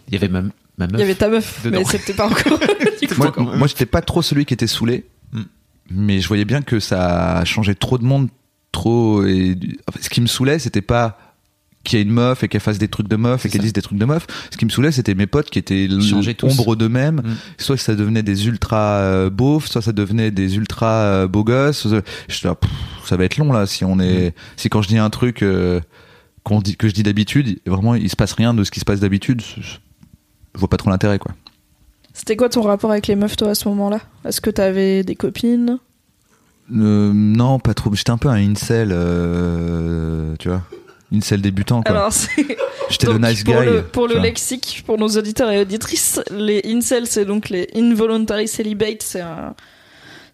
Il 0.07 0.13
y 0.13 0.17
avait 0.17 0.29
ma, 0.29 0.41
ma 0.41 0.87
meuf. 0.87 0.91
Il 0.93 0.99
y 0.99 1.03
avait 1.03 1.15
ta 1.15 1.27
meuf, 1.29 1.61
Dedans. 1.63 1.79
mais 1.79 1.85
c'était 1.85 2.13
pas 2.13 2.27
encore. 2.27 2.59
Moi, 3.17 3.33
même. 3.37 3.57
moi 3.57 3.67
j'étais 3.67 3.85
pas 3.85 4.01
trop 4.01 4.21
celui 4.21 4.45
qui 4.45 4.53
était 4.53 4.67
saoulé, 4.67 5.05
Hmm. 5.31 5.43
mais 5.91 6.19
je 6.21 6.27
voyais 6.27 6.45
bien 6.45 6.61
que 6.61 6.79
ça 6.79 7.37
a 7.37 7.45
changé 7.45 7.75
trop 7.75 7.97
de 7.97 8.03
monde, 8.03 8.29
trop. 8.71 9.23
Et... 9.25 9.55
enfin, 9.87 9.99
ce 10.01 10.09
qui 10.09 10.21
me 10.21 10.27
saoulait, 10.27 10.59
c'était 10.59 10.81
pas 10.81 11.28
qu'il 11.83 11.97
y 11.97 12.01
ait 12.01 12.05
une 12.05 12.11
meuf 12.11 12.43
et 12.43 12.47
qu'elle 12.47 12.61
fasse 12.61 12.77
des 12.77 12.87
trucs 12.87 13.07
de 13.07 13.15
meuf 13.15 13.45
et 13.45 13.49
qu'elle 13.49 13.61
dise 13.61 13.73
des 13.73 13.81
trucs 13.81 13.97
de 13.97 14.05
meuf. 14.05 14.27
Ce 14.51 14.57
qui 14.57 14.65
me 14.65 14.69
saoulait, 14.69 14.91
c'était 14.91 15.15
mes 15.15 15.27
potes 15.27 15.49
qui 15.49 15.59
étaient 15.59 15.87
l'ombre 15.87 16.75
d'eux-mêmes. 16.75 17.21
Hmm. 17.23 17.35
Soit 17.57 17.77
ça 17.77 17.95
devenait 17.95 18.23
des 18.23 18.47
ultra 18.47 18.99
euh, 18.99 19.29
beaufs, 19.29 19.67
soit 19.67 19.81
ça 19.81 19.91
devenait 19.91 20.31
des 20.31 20.57
ultra 20.57 20.91
euh, 20.91 21.27
beaux 21.27 21.43
gosses. 21.43 21.87
Je 22.27 22.47
là, 22.47 22.55
pff, 22.55 22.71
ça 23.05 23.17
va 23.17 23.25
être 23.25 23.37
long 23.37 23.51
là 23.51 23.65
si 23.65 23.85
on 23.85 23.99
est, 23.99 24.33
si 24.57 24.69
quand 24.69 24.81
je 24.81 24.89
dis 24.89 24.97
un 24.97 25.09
truc 25.09 25.41
euh, 25.41 25.79
qu'on 26.43 26.61
dit 26.61 26.75
que 26.75 26.87
je 26.87 26.93
dis 26.93 27.03
d'habitude, 27.03 27.59
vraiment 27.65 27.95
il 27.95 28.09
se 28.09 28.15
passe 28.15 28.33
rien 28.33 28.53
de 28.53 28.63
ce 28.63 28.71
qui 28.71 28.79
se 28.79 28.85
passe 28.85 28.99
d'habitude. 28.99 29.41
Je, 29.41 29.61
je 29.61 29.77
vois 30.59 30.69
pas 30.69 30.77
trop 30.77 30.89
l'intérêt 30.89 31.19
quoi. 31.19 31.33
C'était 32.13 32.35
quoi 32.35 32.49
ton 32.49 32.63
rapport 32.63 32.91
avec 32.91 33.07
les 33.07 33.15
meufs, 33.15 33.37
toi, 33.37 33.51
à 33.51 33.55
ce 33.55 33.69
moment-là? 33.69 34.01
Est-ce 34.25 34.41
que 34.41 34.49
t'avais 34.49 35.03
des 35.03 35.15
copines? 35.15 35.79
Euh, 36.75 37.11
non, 37.13 37.59
pas 37.59 37.73
trop. 37.73 37.93
J'étais 37.93 38.11
un 38.11 38.17
peu 38.17 38.27
un 38.27 38.51
incel, 38.51 38.89
euh, 38.91 40.35
tu 40.37 40.49
vois. 40.49 40.63
Incel 41.13 41.41
débutant, 41.41 41.81
quoi. 41.81 41.91
Alors. 41.95 42.13
J'étais 42.89 43.07
le 43.07 43.17
nice 43.17 43.43
pour 43.43 43.55
guy. 43.55 43.65
Le, 43.65 43.81
pour 43.83 44.07
le 44.07 44.13
vois. 44.15 44.23
lexique, 44.23 44.83
pour 44.85 44.97
nos 44.99 45.07
auditeurs 45.09 45.49
et 45.51 45.59
auditrices, 45.61 46.19
les 46.31 46.61
incels, 46.65 47.07
c'est 47.07 47.25
donc 47.25 47.49
les 47.49 47.67
involuntary 47.75 48.47
celibate. 48.47 49.01
C'est 49.01 49.21
un. 49.21 49.55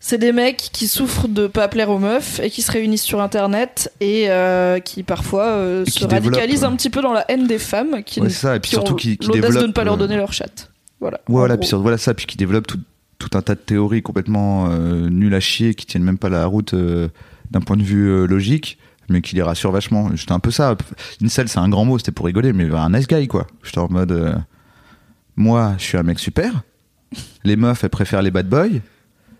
C'est 0.02 0.18
des 0.20 0.34
mecs 0.34 0.58
qui 0.72 0.88
souffrent 0.88 1.28
de 1.28 1.48
pas 1.48 1.68
plaire 1.68 1.90
aux 1.90 1.98
meufs 1.98 2.40
et 2.44 2.52
qui 2.52 2.62
se 2.62 2.72
réunissent 2.72 3.02
sur 3.04 3.22
internet 3.22 3.92
et 4.02 4.30
euh, 4.30 4.80
qui 4.80 5.02
parfois 5.02 5.46
euh, 5.46 5.84
Et 5.84 5.90
se 5.90 5.98
qui 5.98 6.06
développent, 6.06 6.26
radicalisent 6.36 6.62
ouais. 6.62 6.68
un 6.68 6.76
petit 6.76 6.92
peu 6.92 7.02
dans 7.02 7.14
la 7.14 7.26
haine 7.32 7.48
des 7.48 7.58
femmes 7.58 8.04
qui, 8.04 8.20
Ouais, 8.22 8.30
c'est 8.30 8.36
ça, 8.36 8.56
et 8.56 8.60
puis 8.60 8.70
qui 8.70 8.76
surtout 8.76 8.94
ont 8.94 8.98
qui- 8.98 9.18
qui 9.18 9.28
l'audace 9.28 9.42
de 9.42 9.48
ne 9.48 9.54
développent, 9.54 9.74
pas 9.74 9.84
leur 9.84 9.96
euh, 9.96 9.98
donner 9.98 10.18
leur 10.18 10.32
chatte. 10.32 10.70
Voilà. 11.00 11.18
Ouais, 11.28 11.36
voilà, 11.38 11.56
puis 11.56 11.62
gros. 11.62 11.70
sur- 11.70 11.82
voilà 11.82 11.98
ça, 11.98 12.14
puis 12.14 12.28
qui 12.28 12.38
développe 12.38 12.68
tout, 12.68 12.80
tout 13.18 13.30
un 13.36 13.42
tas 13.42 13.56
de 13.56 13.60
théories 13.62 14.04
complètement 14.04 14.68
euh, 14.70 15.10
nulles 15.10 15.34
à 15.34 15.40
chier, 15.40 15.74
qui 15.74 15.88
tiennent 15.88 16.04
même 16.04 16.20
pas 16.20 16.30
la 16.30 16.46
route 16.46 16.76
d'un 16.76 17.62
point 17.62 17.78
de 17.78 17.84
vue 17.84 18.28
logique, 18.28 18.78
mais 19.10 19.22
qui 19.22 19.36
les 19.36 19.42
rassure 19.42 19.72
vachement. 19.72 20.10
J'étais 20.16 20.32
un 20.32 20.40
peu 20.40 20.52
ça. 20.52 20.76
Incel, 21.24 21.48
c'est 21.50 21.60
un 21.60 21.70
grand 21.70 21.86
mot, 21.86 21.98
c'était 21.98 22.12
pour 22.12 22.26
rigoler, 22.26 22.54
mais 22.54 22.70
un 22.74 22.90
nice 22.90 23.08
guy, 23.08 23.28
quoi. 23.28 23.48
J'étais 23.64 23.80
en 23.80 23.90
mode, 23.90 24.12
euh, 24.12 24.36
moi, 25.36 25.76
je 25.78 25.84
suis 25.84 25.98
un 25.98 26.04
mec 26.04 26.20
super. 26.20 26.64
Les 27.44 27.56
meufs, 27.56 27.84
elles 27.84 27.90
préfèrent 27.90 28.22
les 28.22 28.32
bad 28.32 28.48
boys. 28.50 28.80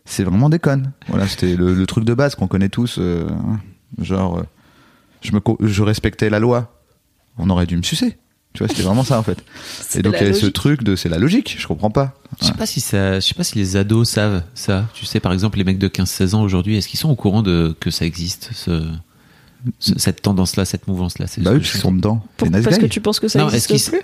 C'est 0.06 0.24
vraiment 0.24 0.50
des 0.50 0.60
connes. 0.60 0.92
Voilà, 1.08 1.28
c'était 1.28 1.56
le, 1.56 1.74
le 1.74 1.88
truc 1.88 2.06
de 2.06 2.14
base 2.14 2.36
qu'on 2.36 2.48
connaît 2.48 2.70
tous. 2.70 2.98
euh, 3.00 3.28
genre, 4.00 4.38
euh, 4.40 4.44
je, 5.22 5.32
me, 5.32 5.40
je 5.62 5.84
respectais 5.84 6.30
la 6.30 6.40
loi. 6.40 6.80
On 7.38 7.50
aurait 7.50 7.66
dû 7.66 7.76
me 7.76 7.82
sucer. 7.84 8.18
Tu 8.54 8.60
vois, 8.60 8.68
c'était 8.70 8.84
vraiment 8.84 9.04
ça, 9.04 9.20
en 9.20 9.24
fait. 9.24 9.44
Et 9.96 10.02
donc, 10.02 10.14
il 10.14 10.20
y 10.22 10.24
avait 10.24 10.34
ce 10.34 10.46
truc 10.46 10.84
de 10.84 10.96
c'est 10.96 11.10
la 11.10 11.18
logique, 11.18 11.58
je 11.60 11.68
comprends 11.68 11.90
pas. 11.90 12.14
Je 12.40 12.46
sais 12.46 12.54
pas 12.54 12.66
si 12.66 12.80
ça, 12.80 13.16
je 13.16 13.20
sais 13.26 13.34
pas 13.34 13.44
si 13.44 13.58
les 13.58 13.76
ados 13.76 14.08
savent 14.08 14.44
ça. 14.54 14.86
Tu 14.94 15.06
sais, 15.06 15.20
par 15.20 15.34
exemple, 15.34 15.58
les 15.58 15.64
mecs 15.66 15.80
de 15.80 15.88
15-16 15.90 16.36
ans 16.36 16.42
aujourd'hui, 16.44 16.78
est-ce 16.78 16.88
qu'ils 16.88 17.00
sont 17.00 17.10
au 17.10 17.16
courant 17.16 17.42
de 17.42 17.76
que 17.80 17.90
ça 17.92 18.06
existe, 18.06 18.52
ce- 18.54 18.90
cette 19.80 20.22
tendance-là, 20.22 20.66
cette 20.66 20.88
mouvance-là 20.88 21.28
C'est 21.28 21.42
Bah 21.42 21.52
ce 21.52 21.56
oui, 21.58 21.62
que 21.62 21.76
me 21.78 21.82
sont 21.82 21.92
dis. 21.92 21.98
dedans. 21.98 22.26
Pour- 22.38 22.50
nice 22.50 22.64
parce 22.64 22.78
que 22.78 22.84
guy. 22.84 22.90
tu 22.90 23.02
penses 23.02 23.20
que 23.20 23.28
ça 23.28 23.40
Non, 23.40 23.50
existe 23.50 23.90
plus 23.92 24.02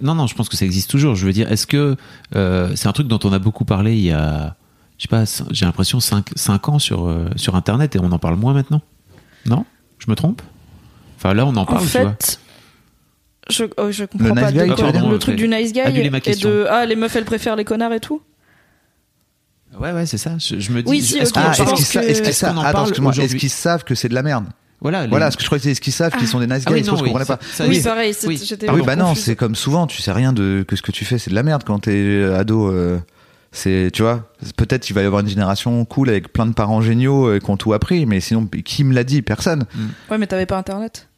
Non, 0.00 0.14
non, 0.14 0.26
je 0.26 0.34
pense 0.34 0.48
que 0.48 0.56
ça 0.56 0.64
existe 0.64 0.90
toujours. 0.90 1.14
Je 1.14 1.26
veux 1.26 1.32
dire, 1.32 1.50
est-ce 1.52 1.66
que 1.66 1.96
euh, 2.34 2.72
c'est 2.76 2.88
un 2.88 2.92
truc 2.92 3.06
dont 3.08 3.20
on 3.24 3.32
a 3.32 3.38
beaucoup 3.38 3.64
parlé 3.64 3.94
il 3.94 4.02
y 4.02 4.10
a, 4.12 4.56
je 4.98 5.02
sais 5.02 5.08
pas, 5.08 5.24
j'ai 5.50 5.64
l'impression 5.66 6.00
5, 6.00 6.68
ans 6.68 6.78
sur, 6.78 7.06
euh, 7.06 7.28
sur 7.36 7.54
Internet 7.54 7.94
et 7.96 8.00
on 8.00 8.10
en 8.12 8.18
parle 8.18 8.36
moins 8.36 8.52
maintenant 8.54 8.82
Non? 9.46 9.64
Je 9.98 10.10
me 10.10 10.16
trompe? 10.16 10.42
Enfin 11.16 11.34
là, 11.34 11.44
on 11.46 11.50
en 11.50 11.56
En 11.58 11.66
parle, 11.66 11.86
tu 11.86 11.98
vois. 12.00 12.16
je, 13.50 13.64
oh, 13.76 13.90
je 13.90 14.04
comprends 14.06 14.28
Le 14.28 14.34
pas 14.34 14.50
nice 14.52 14.62
guy, 14.62 14.74
quoi- 14.74 14.92
le 15.10 15.18
truc 15.18 15.36
du 15.36 15.46
nice 15.48 15.72
guy 15.72 15.80
et 15.80 16.36
de 16.36 16.66
ah 16.68 16.86
les 16.86 16.96
meufs 16.96 17.14
elles 17.14 17.24
préfèrent 17.24 17.56
les 17.56 17.64
connards 17.64 17.92
et 17.92 18.00
tout? 18.00 18.22
Ouais, 19.78 19.92
ouais, 19.92 20.04
c'est 20.06 20.18
ça. 20.18 20.36
Je, 20.38 20.58
je 20.58 20.72
me 20.72 20.82
dis. 20.82 20.90
Oui, 20.90 21.00
si, 21.00 21.18
est-ce 21.18 21.30
ok, 21.30 21.34
qu'on 21.34 21.40
en 21.42 21.44
Ah, 21.48 21.52
je 21.52 21.62
parle 21.62 21.78
est-ce 21.78 21.92
que- 21.92 21.98
en 22.58 22.62
parle 23.12 23.28
qu'ils 23.38 23.50
savent 23.50 23.84
que 23.84 23.94
c'est 23.94 24.08
de 24.08 24.14
la 24.14 24.22
merde? 24.22 24.46
Voilà, 24.80 25.02
les- 25.04 25.10
Voilà, 25.10 25.30
ce 25.30 25.36
que 25.36 25.42
je 25.42 25.48
croyais, 25.48 25.62
c'est 25.62 25.72
est-ce 25.72 25.80
qu'ils 25.80 25.92
savent 25.92 26.16
qu'ils 26.16 26.26
sont 26.28 26.40
des 26.40 26.46
nice 26.46 26.62
Ah 26.66 26.70
guys 26.70 26.76
oui, 26.76 26.82
non, 26.82 26.86
ce 26.86 26.90
que 26.92 26.96
je 26.98 27.02
oui, 27.02 27.08
comprenais 27.10 27.26
pas. 27.26 27.38
ça, 27.52 27.64
oui, 27.66 27.76
oui. 27.76 27.82
pareil, 27.82 28.14
Oui. 28.26 28.40
j'étais 28.42 28.66
Pardon, 28.66 28.80
oui, 28.80 28.86
bah 28.86 28.96
non, 28.96 29.14
c'est 29.14 29.36
comme 29.36 29.54
souvent, 29.54 29.86
tu 29.86 30.00
sais 30.00 30.12
rien 30.12 30.32
de 30.32 30.64
que 30.66 30.74
ce 30.76 30.82
que 30.82 30.90
tu 30.92 31.04
fais, 31.04 31.18
c'est 31.18 31.30
de 31.30 31.34
la 31.34 31.42
merde 31.42 31.64
quand 31.66 31.80
t'es 31.80 32.24
ado. 32.24 32.68
euh, 32.70 32.98
c'est, 33.52 33.90
tu 33.92 34.02
vois, 34.02 34.30
peut-être 34.56 34.82
qu'il 34.84 34.94
va 34.94 35.02
y 35.02 35.06
avoir 35.06 35.20
une 35.22 35.28
génération 35.28 35.84
cool 35.84 36.08
avec 36.08 36.32
plein 36.32 36.46
de 36.46 36.52
parents 36.54 36.80
géniaux 36.80 37.26
euh, 37.26 37.38
qui 37.40 37.50
ont 37.50 37.56
tout 37.56 37.72
appris, 37.72 38.06
mais 38.06 38.20
sinon, 38.20 38.46
qui 38.64 38.84
me 38.84 38.94
l'a 38.94 39.02
dit? 39.04 39.22
Personne. 39.22 39.64
Ouais, 40.10 40.18
mais 40.18 40.26
t'avais 40.28 40.46
pas 40.46 40.56
internet. 40.56 41.08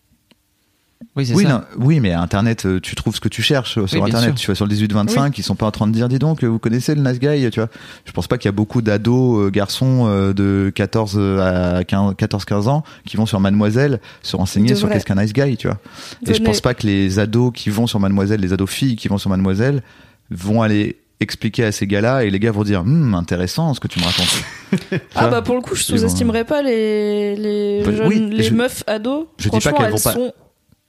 Oui, 1.17 1.31
Oui, 1.35 1.43
ça. 1.45 1.49
non, 1.51 1.61
oui, 1.79 2.01
mais 2.01 2.12
Internet, 2.12 2.67
euh, 2.67 2.81
tu 2.81 2.95
trouves 2.95 3.15
ce 3.15 3.21
que 3.21 3.29
tu 3.29 3.43
cherches 3.43 3.79
euh, 3.79 3.87
sur 3.87 4.05
Internet. 4.05 4.31
sûr. 4.31 4.35
Tu 4.35 4.47
vas 4.49 4.55
sur 4.55 4.67
le 4.67 4.75
18-25, 4.75 5.35
ils 5.38 5.43
sont 5.43 5.55
pas 5.55 5.67
en 5.67 5.71
train 5.71 5.87
de 5.87 5.93
dire, 5.93 6.09
dis 6.09 6.19
donc, 6.19 6.43
vous 6.45 6.59
connaissez 6.59 6.95
le 6.95 7.03
nice 7.03 7.19
guy, 7.19 7.49
tu 7.51 7.61
vois. 7.61 7.69
Je 8.05 8.12
pense 8.12 8.27
pas 8.29 8.38
qu'il 8.38 8.49
y 8.49 8.51
a 8.51 8.53
beaucoup 8.53 8.83
d'ados, 8.83 9.47
euh, 9.47 9.51
garçons 9.51 10.07
euh, 10.09 10.33
de 10.33 10.73
14 10.75 11.19
à 11.41 11.85
15 11.85 12.15
14-15 12.15 12.69
ans 12.69 12.83
qui 13.07 13.17
vont 13.17 13.27
sur 13.27 13.41
Mademoiselle 13.41 14.01
se 14.23 14.37
renseigner 14.37 14.71
De 14.71 14.75
sur 14.75 14.88
qu'est-ce 14.88 15.05
qu'un 15.07 15.17
nice 15.23 15.33
guy, 15.33 15.57
tu 15.57 15.67
vois. 15.69 15.79
Et 16.27 16.35
je 16.35 16.43
pense 16.43 16.61
pas 16.61 16.75
que 16.75 16.87
les 16.87 17.19
ados 17.19 17.53
qui 17.55 17.71
vont 17.71 17.87
sur 17.87 18.01
Mademoiselle, 18.01 18.41
les 18.41 18.53
ados 18.53 18.71
filles 18.71 18.97
qui 18.97 19.09
vont 19.09 19.19
sur 19.19 19.31
Mademoiselle, 19.31 19.83
vont 20.31 20.62
aller 20.62 20.97
expliquer 21.21 21.65
à 21.65 21.73
ces 21.73 21.87
gars-là 21.87 22.25
et 22.25 22.31
les 22.31 22.41
gars 22.41 22.51
vont 22.51 22.65
dire, 22.65 22.81
hum, 22.81 23.15
intéressant 23.15 23.75
ce 23.75 23.81
que 23.81 23.87
tu 23.88 24.01
me 24.01 24.05
racontes. 24.05 24.43
Ah 25.15 25.29
bah 25.29 25.43
pour 25.43 25.55
le 25.55 25.61
coup, 25.61 25.75
je 25.75 25.83
vont- 25.93 25.99
sous-estimerais 25.99 26.45
pas 26.45 26.62
les 26.62 27.37
les, 27.37 27.83
Bah, 27.85 27.93
jeunes- 27.95 28.07
oui, 28.09 28.29
les 28.33 28.43
je- 28.43 28.55
meufs 28.55 28.83
ados. 28.87 29.27
je 29.37 29.45
dis 29.45 29.51
pas 29.51 29.61
Franchement, 29.61 29.77
qu'elles 29.79 29.87
elles 29.87 29.93
vont 29.93 29.99
pas- 29.99 30.12
sont 30.15 30.33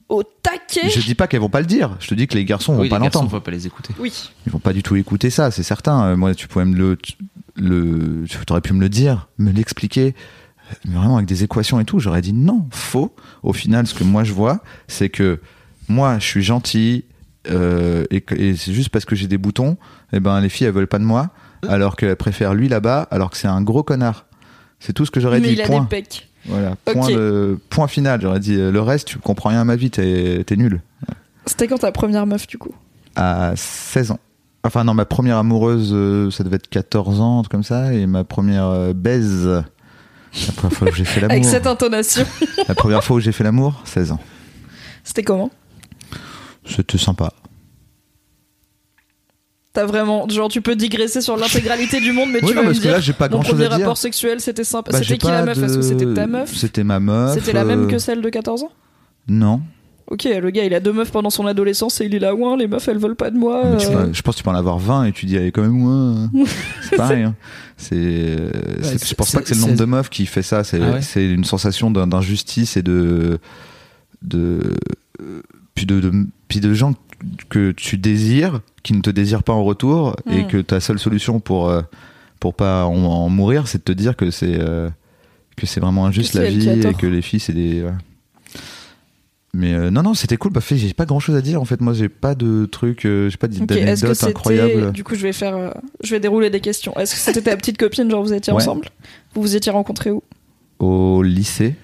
au 0.08 0.22
taquet. 0.22 0.88
Je 0.90 1.00
dis 1.00 1.14
pas 1.14 1.26
qu'elles 1.26 1.40
vont 1.40 1.48
pas 1.48 1.60
le 1.60 1.66
dire. 1.66 1.96
Je 2.00 2.08
te 2.08 2.14
dis 2.14 2.26
que 2.26 2.34
les 2.34 2.44
garçons 2.44 2.74
vont 2.74 2.82
Oui, 2.82 2.88
pas 2.88 2.98
les 2.98 3.04
garçons, 3.04 3.20
on 3.20 3.22
l'entendre. 3.22 3.38
va 3.38 3.44
pas 3.44 3.50
les 3.50 3.66
écouter. 3.66 3.94
Oui. 3.98 4.30
Ils 4.46 4.52
vont 4.52 4.58
pas 4.58 4.72
du 4.72 4.82
tout 4.82 4.96
écouter 4.96 5.30
ça, 5.30 5.50
c'est 5.50 5.62
certain. 5.62 6.04
Euh, 6.04 6.16
Moi, 6.16 6.34
tu 6.34 6.46
pouvais 6.48 6.64
me 6.64 6.76
le, 6.76 6.98
le, 7.56 8.24
tu 8.26 8.38
aurais 8.50 8.60
pu 8.60 8.72
me 8.72 8.80
le 8.80 8.88
dire, 8.88 9.28
me 9.38 9.50
l'expliquer, 9.50 10.14
euh, 10.70 10.74
mais 10.86 10.94
vraiment 10.96 11.16
avec 11.16 11.28
des 11.28 11.44
équations 11.44 11.80
et 11.80 11.84
tout. 11.84 11.98
J'aurais 11.98 12.20
dit 12.22 12.32
non, 12.32 12.66
faux. 12.70 13.14
Au 13.42 13.52
final, 13.52 13.86
ce 13.86 13.94
que 13.94 14.04
moi 14.04 14.24
je 14.24 14.32
vois, 14.32 14.60
c'est 14.88 15.08
que 15.08 15.40
moi, 15.88 16.18
je 16.18 16.24
suis 16.26 16.42
gentil 16.42 17.04
euh, 17.50 18.04
et, 18.10 18.22
c'est 18.56 18.72
juste 18.72 18.88
parce 18.88 19.04
que 19.04 19.14
j'ai 19.14 19.26
des 19.26 19.36
boutons, 19.36 19.76
et 20.14 20.20
ben 20.20 20.40
les 20.40 20.48
filles 20.48 20.66
elles 20.66 20.72
veulent 20.72 20.86
pas 20.86 20.98
de 20.98 21.04
moi, 21.04 21.28
alors 21.68 21.94
qu'elles 21.96 22.16
préfèrent 22.16 22.54
lui 22.54 22.68
là-bas, 22.68 23.06
alors 23.10 23.30
que 23.30 23.36
c'est 23.36 23.48
un 23.48 23.60
gros 23.60 23.82
connard. 23.82 24.24
C'est 24.80 24.92
tout 24.94 25.04
ce 25.04 25.10
que 25.10 25.20
j'aurais 25.20 25.40
Mais 25.40 25.48
dit. 25.48 25.52
il 25.54 25.62
a 25.62 25.66
Point. 25.66 25.82
des 25.82 25.88
pecs. 25.88 26.28
Voilà. 26.46 26.76
Point, 26.84 27.08
de- 27.08 27.58
point 27.70 27.88
final. 27.88 28.20
J'aurais 28.20 28.40
dit 28.40 28.56
le 28.56 28.80
reste, 28.80 29.08
tu 29.08 29.18
comprends 29.18 29.50
rien 29.50 29.60
à 29.60 29.64
ma 29.64 29.76
vie, 29.76 29.90
t'es 29.90 30.44
t'es 30.46 30.56
nul. 30.56 30.80
C'était 31.46 31.68
quand 31.68 31.78
ta 31.78 31.92
première 31.92 32.26
meuf 32.26 32.46
du 32.46 32.58
coup? 32.58 32.74
À 33.16 33.52
16 33.56 34.10
ans. 34.12 34.20
Enfin 34.64 34.84
non, 34.84 34.94
ma 34.94 35.04
première 35.04 35.36
amoureuse, 35.36 35.90
euh, 35.92 36.30
ça 36.30 36.42
devait 36.42 36.56
être 36.56 36.68
14 36.68 37.20
ans, 37.20 37.38
un 37.38 37.42
truc 37.42 37.52
comme 37.52 37.62
ça, 37.62 37.92
et 37.92 38.06
ma 38.06 38.24
première 38.24 38.66
euh, 38.66 38.92
baise, 38.94 39.44
la 39.46 40.52
première 40.56 40.78
fois 40.78 40.88
où 40.88 40.92
j'ai 40.94 41.04
fait 41.04 41.20
l'amour, 41.20 41.32
Avec 41.32 41.44
cette 41.44 41.66
intonation. 41.66 42.24
la 42.66 42.74
première 42.74 43.04
fois 43.04 43.16
où 43.16 43.20
j'ai 43.20 43.32
fait 43.32 43.44
l'amour, 43.44 43.82
16 43.84 44.12
ans. 44.12 44.20
C'était 45.02 45.22
comment? 45.22 45.50
C'était 46.66 46.96
sympa. 46.96 47.32
T'as 49.74 49.84
vraiment 49.86 50.26
genre 50.28 50.48
tu 50.48 50.62
peux 50.62 50.76
digresser 50.76 51.20
sur 51.20 51.36
l'intégralité 51.36 52.00
du 52.00 52.12
monde, 52.12 52.30
mais 52.32 52.38
Oui, 52.42 52.48
tu 52.50 52.54
non, 52.54 52.62
vas 52.62 52.62
me 52.62 52.66
parce 52.68 52.78
que 52.78 52.82
dire 52.84 52.92
là, 52.92 53.00
j'ai 53.00 53.12
pas 53.12 53.28
mon 53.28 53.32
grand 53.38 53.42
chose 53.42 53.52
premier 53.54 53.64
à 53.66 53.68
dire. 53.70 53.78
rapport 53.80 53.96
sexuel 53.98 54.40
c'était 54.40 54.64
sympa. 54.64 54.92
Bah, 54.92 54.98
c'était 55.02 55.18
qui 55.18 55.26
la 55.26 55.40
pas 55.40 55.44
meuf? 55.46 55.58
De- 55.58 55.64
Est-ce 55.64 55.76
que 55.76 55.82
c'était 55.82 56.14
ta 56.14 56.26
meuf? 56.28 56.54
C'était 56.54 56.84
ma 56.84 57.00
meuf. 57.00 57.34
C'était 57.34 57.52
la 57.52 57.64
même 57.64 57.84
euh, 57.84 57.88
que 57.88 57.98
celle 57.98 58.22
de 58.22 58.28
14 58.30 58.62
ans? 58.62 58.70
Non. 59.28 59.60
Ok, 60.06 60.24
le 60.24 60.50
gars 60.50 60.64
il 60.64 60.74
a 60.74 60.80
deux 60.80 60.92
meufs 60.92 61.10
pendant 61.10 61.30
son 61.30 61.46
adolescence 61.46 62.00
et 62.00 62.04
il 62.04 62.14
est 62.14 62.18
là, 62.20 62.34
ouin, 62.36 62.56
les 62.56 62.68
meufs 62.68 62.86
elles 62.88 62.98
veulent 62.98 63.16
pas 63.16 63.30
de 63.30 63.36
moi. 63.38 63.62
Mais 63.64 63.78
tu 63.78 63.86
euh. 63.88 64.04
peux- 64.06 64.12
je 64.12 64.22
pense 64.22 64.34
que 64.34 64.38
tu 64.38 64.44
peux 64.44 64.50
en 64.50 64.54
avoir 64.54 64.78
20 64.78 65.06
et 65.06 65.12
tu 65.12 65.26
dis, 65.26 65.36
allez, 65.36 65.50
quand 65.50 65.62
même, 65.62 65.82
ouais. 66.34 66.44
C'est 66.90 66.96
pareil. 66.96 67.22
hein. 67.24 67.34
C'est, 67.76 67.96
euh, 67.96 68.50
c'est- 68.82 68.98
c'est- 68.98 69.08
je 69.08 69.14
pense 69.14 69.32
pas 69.32 69.40
que 69.40 69.48
c'est 69.48 69.54
le 69.54 69.60
c'est- 69.60 69.66
nombre 69.66 69.78
de 69.78 69.84
meufs 69.86 70.08
qui 70.10 70.26
fait 70.26 70.42
ça. 70.42 70.62
C'est, 70.62 70.80
Ah 70.80 70.92
ouais 70.92 71.02
c'est 71.02 71.24
une 71.26 71.44
sensation 71.44 71.90
d'in- 71.90 72.06
d'injustice 72.06 72.76
et 72.76 72.82
de, 72.82 73.38
de, 74.22 74.60
euh, 75.20 75.42
puis 75.74 75.86
de, 75.86 75.98
de, 75.98 76.12
puis 76.46 76.60
de 76.60 76.72
gens 76.74 76.94
que 77.48 77.70
tu 77.72 77.96
désires, 77.98 78.60
qui 78.82 78.92
ne 78.92 79.00
te 79.00 79.10
désirent 79.10 79.42
pas 79.42 79.52
en 79.52 79.64
retour, 79.64 80.16
et 80.30 80.42
Mm. 80.42 80.46
que 80.48 80.56
ta 80.58 80.80
seule 80.80 80.98
solution 80.98 81.40
pour, 81.40 81.68
euh, 81.68 81.82
pour 82.40 82.54
pas 82.54 82.84
en, 82.86 82.94
en 83.04 83.28
mourir, 83.28 83.66
c'est 83.68 83.78
de 83.78 83.84
te 83.84 83.92
dire 83.92 84.16
que 84.16 84.30
c'est, 84.30 84.58
euh, 84.60 84.88
que 85.56 85.66
c'est 85.66 85.80
vraiment 85.80 86.06
injuste 86.06 86.34
la 86.34 86.48
vie 86.50 86.68
et 86.68 86.94
que 86.94 87.06
les 87.06 87.22
filles, 87.22 87.40
c'est 87.40 87.52
des, 87.54 87.80
voilà. 87.82 87.96
Mais 89.56 89.72
euh, 89.72 89.88
non, 89.90 90.02
non, 90.02 90.14
c'était 90.14 90.36
cool. 90.36 90.50
Bah, 90.52 90.60
fait, 90.60 90.76
j'ai 90.76 90.92
pas 90.94 91.04
grand 91.06 91.20
chose 91.20 91.36
à 91.36 91.40
dire. 91.40 91.62
En 91.62 91.64
fait, 91.64 91.80
moi, 91.80 91.92
j'ai 91.92 92.08
pas 92.08 92.34
de 92.34 92.66
trucs, 92.66 93.06
euh, 93.06 93.28
j'ai 93.30 93.36
pas 93.36 93.46
Ok, 93.46 93.52
est-ce 93.52 93.60
que 93.62 93.66
d'anecdotes 93.74 94.14
c'était. 94.16 94.26
incroyables. 94.30 94.90
Du 94.92 95.04
coup, 95.04 95.14
je 95.14 95.22
vais 95.22 95.32
faire. 95.32 95.54
euh, 95.56 95.70
Je 96.02 96.10
vais 96.10 96.18
dérouler 96.18 96.50
des 96.50 96.58
questions. 96.58 96.92
Est-ce 96.98 97.14
que 97.14 97.20
c'était 97.20 97.42
ta 97.42 97.56
petite 97.56 97.78
copine, 97.78 98.10
genre 98.10 98.24
vous 98.24 98.32
étiez 98.32 98.52
Ouais. 98.52 98.56
ensemble? 98.62 98.88
Vous 99.32 99.40
vous 99.42 99.54
étiez 99.54 99.70
rencontrés 99.70 100.10
où? 100.10 100.22
Au 100.80 101.22
lycée, 101.22 101.76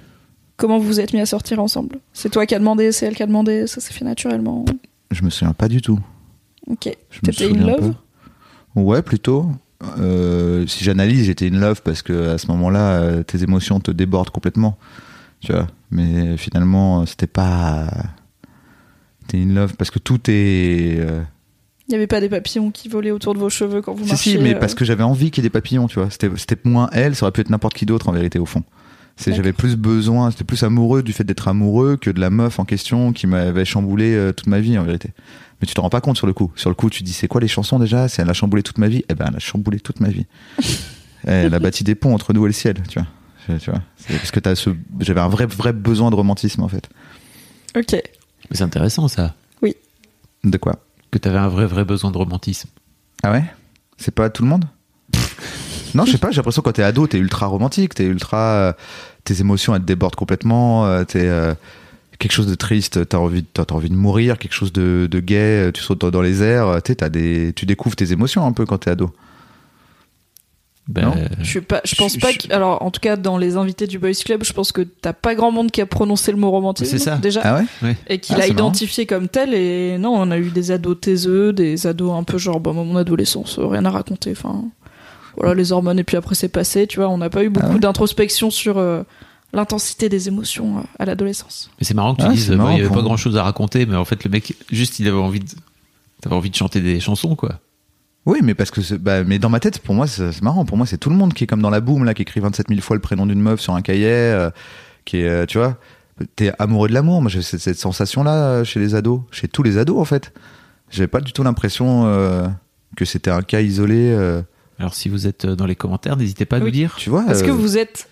Comment 0.57 0.79
vous 0.79 0.85
vous 0.87 1.01
êtes 1.01 1.15
mis 1.15 1.21
à 1.21 1.27
sortir 1.27 1.59
ensemble? 1.61 2.01
C'est 2.13 2.29
toi 2.29 2.45
qui 2.45 2.55
as 2.55 2.59
demandé, 2.59 2.91
c'est 2.93 3.07
elle 3.07 3.15
qui 3.15 3.23
a 3.23 3.27
demandé, 3.27 3.67
ça 3.69 3.81
s'est 3.81 3.95
fait 3.95 4.05
naturellement. 4.05 4.65
Je 5.11 5.23
me 5.25 5.31
souviens 5.31 5.53
pas 5.55 5.69
du 5.69 5.83
tout. 5.83 5.99
Ok. 6.67 6.97
T'étais 7.23 7.51
in 7.51 7.67
love. 7.67 7.95
Ouais, 8.75 9.03
plutôt. 9.03 9.51
Euh, 9.99 10.67
si 10.67 10.85
j'analyse, 10.85 11.25
j'étais 11.25 11.49
in 11.49 11.59
love 11.59 11.83
parce 11.83 12.03
que 12.03 12.29
à 12.29 12.39
ce 12.39 12.47
moment-là, 12.49 12.93
euh, 13.01 13.23
tes 13.23 13.43
émotions 13.43 13.81
te 13.81 13.91
débordent 13.91 14.31
complètement. 14.31 14.79
Tu 15.41 15.53
vois. 15.53 15.67
Mais 15.91 16.37
finalement, 16.37 17.01
euh, 17.01 17.07
c'était 17.07 17.27
pas. 17.27 17.89
T'es 19.27 19.39
in 19.39 19.55
love 19.55 19.75
parce 19.77 19.91
que 19.91 19.99
tout 19.99 20.21
est. 20.29 20.99
Il 21.91 21.95
n'y 21.95 21.97
avait 21.97 22.07
pas 22.07 22.21
des 22.21 22.29
papillons 22.29 22.71
qui 22.71 22.89
volaient 22.89 23.11
autour 23.11 23.35
de 23.35 23.41
vos 23.41 23.51
cheveux 23.51 23.83
quand 23.83 23.93
vous 23.95 24.05
Si, 24.05 24.11
marchiez 24.11 24.33
si, 24.37 24.39
mais 24.39 24.55
euh, 24.55 24.59
parce 24.61 24.77
que 24.77 24.85
j'avais 24.85 25.03
envie 25.03 25.33
qu'il 25.33 25.43
y 25.43 25.45
ait 25.45 25.49
des 25.49 25.53
papillons, 25.53 25.89
tu 25.89 25.99
vois. 25.99 26.09
C'était 26.09 26.57
moins 26.63 26.89
elle, 26.93 27.17
ça 27.17 27.25
aurait 27.25 27.33
pu 27.33 27.41
être 27.41 27.51
n'importe 27.51 27.75
qui 27.75 27.85
d'autre 27.85 28.09
en 28.09 28.13
vérité, 28.13 28.39
au 28.39 28.47
fond. 28.47 28.63
C'est 29.21 29.35
J'avais 29.35 29.53
plus 29.53 29.77
besoin, 29.77 30.31
c'était 30.31 30.45
plus 30.45 30.63
amoureux 30.63 31.03
du 31.03 31.13
fait 31.13 31.25
d'être 31.25 31.47
amoureux 31.47 31.99
que 31.99 32.09
de 32.09 32.19
la 32.19 32.31
meuf 32.31 32.59
en 32.59 32.65
question 32.65 33.13
qui 33.13 33.27
m'avait 33.27 33.67
chamboulé 33.67 34.15
euh, 34.15 34.33
toute 34.33 34.47
ma 34.47 34.61
vie 34.61 34.79
en 34.79 34.83
vérité. 34.83 35.11
Mais 35.61 35.67
tu 35.67 35.75
te 35.75 35.81
rends 35.81 35.91
pas 35.91 36.01
compte 36.01 36.17
sur 36.17 36.27
le 36.27 36.33
coup. 36.33 36.51
Sur 36.57 36.71
le 36.71 36.75
coup, 36.75 36.89
tu 36.89 37.03
dis 37.03 37.13
c'est 37.13 37.29
quoi 37.29 37.39
les 37.39 37.47
chansons 37.47 37.79
déjà? 37.79 38.09
C'est 38.09 38.23
elle 38.23 38.31
a 38.31 38.33
chamboulé 38.33 38.63
toute 38.63 38.79
ma 38.79 38.89
vie. 38.89 39.05
Eh 39.11 39.15
ben, 39.15 39.27
elle 39.29 39.37
a 39.37 39.39
chamboulé 39.39 39.79
toute 39.79 40.01
ma 40.01 40.09
vie. 40.09 40.27
Eh, 41.27 41.33
elle 41.33 41.55
a 41.55 41.59
bâti 41.59 41.85
des 41.85 41.95
ponts 41.95 42.15
entre 42.15 42.33
nous 42.33 42.47
et 42.47 42.49
le 42.49 42.55
ciel, 42.55 42.83
tu 42.89 42.99
vois. 42.99 43.59
Tu 43.59 43.71
vois. 43.71 43.83
C'est 43.99 44.15
parce 44.17 44.31
que 44.31 44.41
t'as 44.41 44.55
ce, 44.55 44.71
j'avais 45.01 45.21
un 45.21 45.29
vrai 45.29 45.45
vrai 45.45 45.75
besoin 45.75 46.09
de 46.11 46.15
romantisme 46.15 46.63
en 46.63 46.69
fait. 46.69 46.89
Ok. 47.77 47.93
Mais 47.93 48.01
c'est 48.53 48.63
intéressant 48.63 49.07
ça, 49.07 49.35
De 50.45 50.57
quoi? 50.57 50.77
Que 51.11 51.19
t'avais 51.19 51.37
un 51.37 51.49
vrai 51.49 51.67
vrai 51.67 51.85
besoin 51.85 52.11
de 52.11 52.17
romantisme. 52.17 52.71
Ah 53.23 53.33
ouais? 53.33 53.45
C'est 53.99 54.15
pas 54.15 54.31
tout 54.31 54.43
le 54.43 54.49
monde? 54.49 54.65
Non, 55.95 56.05
je 56.05 56.13
sais 56.13 56.19
pas, 56.19 56.31
j'ai 56.31 56.37
l'impression 56.37 56.63
que 56.63 56.67
quand 56.67 56.73
t'es 56.73 56.85
ado, 56.85 57.07
t'es 57.09 57.19
ultra 57.19 57.47
romantique, 57.47 57.95
t'es 57.95 58.05
ultra. 58.05 58.77
Tes 59.35 59.41
émotions, 59.41 59.75
elles 59.75 59.83
te 59.83 59.87
débordent 59.87 60.17
complètement, 60.17 60.87
euh, 60.87 61.05
t'es. 61.05 61.21
euh, 61.27 61.55
quelque 62.19 62.33
chose 62.33 62.47
de 62.49 62.55
triste, 62.55 63.09
t'as 63.09 63.17
envie, 63.19 63.45
t'as 63.45 63.65
t'as 63.65 63.75
envie 63.75 63.89
de 63.89 63.95
mourir, 63.95 64.37
quelque 64.39 64.53
chose 64.53 64.73
de, 64.75 65.09
de 65.11 65.21
gai, 65.21 65.37
euh, 65.69 65.73
tu 65.73 65.83
sautes 65.83 66.05
dans- 66.05 66.21
les 66.21 66.43
airs, 66.43 66.83
t'as 66.83 67.09
des, 67.09 67.53
tu 67.57 67.65
découvres 67.65 67.97
tes 67.97 68.13
émotions 68.13 68.45
un 68.45 68.53
peu 68.53 68.67
quand 68.67 68.79
t'es 68.79 68.91
ado. 68.91 69.11
Ben, 70.89 71.03
Non 71.03 71.15
Je 71.39 71.45
suis 71.49 71.61
pas, 71.61 71.81
je 71.85 71.95
pense 71.95 72.15
Je- 72.15 72.21
pas 72.21 72.33
je- 72.33 72.39
que, 72.49 72.53
alors, 72.53 72.83
en 72.83 72.91
tout 72.91 73.01
cas, 73.01 73.17
dans 73.17 73.39
les 73.39 73.57
invités 73.57 73.87
du 73.87 73.99
Boys 74.01 74.11
Club, 74.25 74.43
je 74.43 74.53
pense 74.53 74.73
que 74.73 74.83
t'as 74.83 75.13
pas 75.13 75.35
grand 75.37 75.53
monde 75.53 75.71
qui 75.71 75.81
a 75.81 75.87
prononcé 75.87 76.33
le 76.33 76.39
mot 76.39 76.51
romantisme. 76.51 76.91
C'est 76.91 77.05
ça. 77.05 77.17
Déjà. 77.17 77.41
Ah 77.45 77.61
ouais? 77.83 77.97
Et 78.09 78.19
qu'il 78.19 78.35
Ah, 78.35 78.39
a 78.41 78.43
c'est 78.43 78.53
marrant. 78.55 78.69
identifié 78.69 79.07
comme 79.07 79.29
tel. 79.29 79.55
Et 79.55 79.99
non, 79.99 80.15
on 80.17 80.31
a 80.33 80.39
eu 80.39 80.51
des 80.51 80.73
ados 80.73 80.99
taiseux, 81.01 81.53
des 81.53 81.87
ados 81.87 82.13
un 82.13 82.25
peu 82.25 82.39
genre, 82.39 82.59
bah, 82.59 82.73
mon 82.73 82.97
adolescence, 82.97 83.59
rien 83.61 83.85
à 83.85 83.91
raconter. 83.91 84.33
Enfin, 84.33 84.65
voilà, 85.37 85.55
les 85.55 85.73
hormones, 85.73 85.99
et 85.99 86.05
puis 86.05 86.17
après, 86.17 86.35
c'est 86.35 86.49
passé, 86.49 86.87
tu 86.87 86.99
vois. 86.99 87.09
On 87.09 87.19
n'a 87.19 87.31
pas 87.31 87.45
eu 87.45 87.49
beaucoup 87.51 87.67
Ah 87.71 87.75
ouais 87.75 87.81
d'introspection 87.81 88.51
sur 88.51 88.79
euh, 88.79 89.03
l'intensité 89.53 90.09
des 90.09 90.29
émotions 90.29 90.79
euh, 90.79 90.83
à 90.99 91.05
l'adolescence. 91.05 91.71
Mais 91.81 91.85
c'est 91.85 91.95
marrant 91.95 92.15
que 92.15 92.23
tu 92.23 92.27
Ah, 92.29 92.33
dises, 92.33 92.51
bah, 92.51 92.57
marrant 92.57 92.71
il 92.71 92.79
y 92.79 92.85
avait 92.85 92.95
pas 92.95 93.03
grand 93.03 93.17
chose 93.17 93.37
à 93.37 93.43
raconter, 93.43 93.87
mais 93.87 93.97
en 93.97 94.05
fait, 94.05 94.25
le 94.25 94.31
mec, 94.31 94.55
juste, 94.71 94.99
il 95.01 95.09
avait 95.09 95.17
envie 95.17 95.41
de, 95.41 95.47
t'avais 96.21 96.35
envie 96.37 96.51
de 96.51 96.55
chanter 96.57 96.81
des 96.81 97.01
chansons, 97.01 97.35
quoi. 97.37 97.61
Oui, 98.27 98.41
mais 98.43 98.55
parce 98.55 98.71
que 98.71 98.83
c'est- 98.83 98.99
bah, 98.99 99.25
mais 99.25 99.39
dans 99.39 99.49
ma 99.49 99.61
tête, 99.61 99.79
pour 99.79 99.95
moi, 99.95 100.07
c'est 100.07 100.43
marrant. 100.43 100.65
Pour 100.67 100.77
moi, 100.77 100.87
c'est 100.87 100.99
tout 100.99 101.09
le 101.11 101.17
monde 101.17 101.33
qui 101.33 101.45
est 101.45 101.47
comme 101.47 101.63
dans 101.63 101.71
la 101.71 101.81
boom 101.81 102.05
là, 102.05 102.13
qui 102.13 102.23
écrit 102.23 102.41
27 102.41 102.69
000 102.69 102.81
fois 102.83 102.95
le 102.95 103.01
prénom 103.01 103.25
d'une 103.27 103.41
meuf 103.41 103.61
sur 103.61 103.75
un 103.75 103.81
cahier, 103.83 104.09
euh, 104.09 104.51
qui 105.07 105.19
est, 105.19 105.29
euh, 105.29 105.47
tu 105.47 105.57
vois, 105.59 105.79
t'es 106.37 106.53
amoureux 106.59 106.89
de 106.89 106.93
l'amour. 106.95 107.23
Moi, 107.23 107.31
j'ai 107.31 107.41
cette, 107.41 107.61
cette 107.61 107.79
sensation-là 107.79 108.63
chez 108.63 108.79
les 108.79 108.95
ados, 108.95 109.23
chez 109.31 109.49
tous 109.49 109.63
les 109.63 109.79
ados 109.79 109.99
en 109.99 110.05
fait. 110.05 110.33
J'avais 110.91 111.07
pas 111.09 111.21
du 111.23 111.33
tout 111.33 111.43
l'impression 111.43 112.05
euh, 112.07 112.47
que 112.97 113.07
c'était 113.07 113.31
un 113.31 113.41
cas 113.43 113.63
isolé. 113.63 114.15
Alors, 114.81 114.95
si 114.95 115.09
vous 115.09 115.27
êtes 115.27 115.45
euh, 115.45 115.55
dans 115.55 115.67
les 115.67 115.77
commentaires, 115.77 116.17
n'hésitez 116.17 116.47
pas 116.47 116.57
à 116.57 116.59
Oui. 116.61 116.65
nous 116.67 116.71
dire. 116.73 116.95
tu 116.97 117.11
vois, 117.11 117.25
Est-ce 117.31 117.45
que 117.45 117.51
euh, 117.51 117.55
vous 117.55 117.77
êtes 117.79 118.09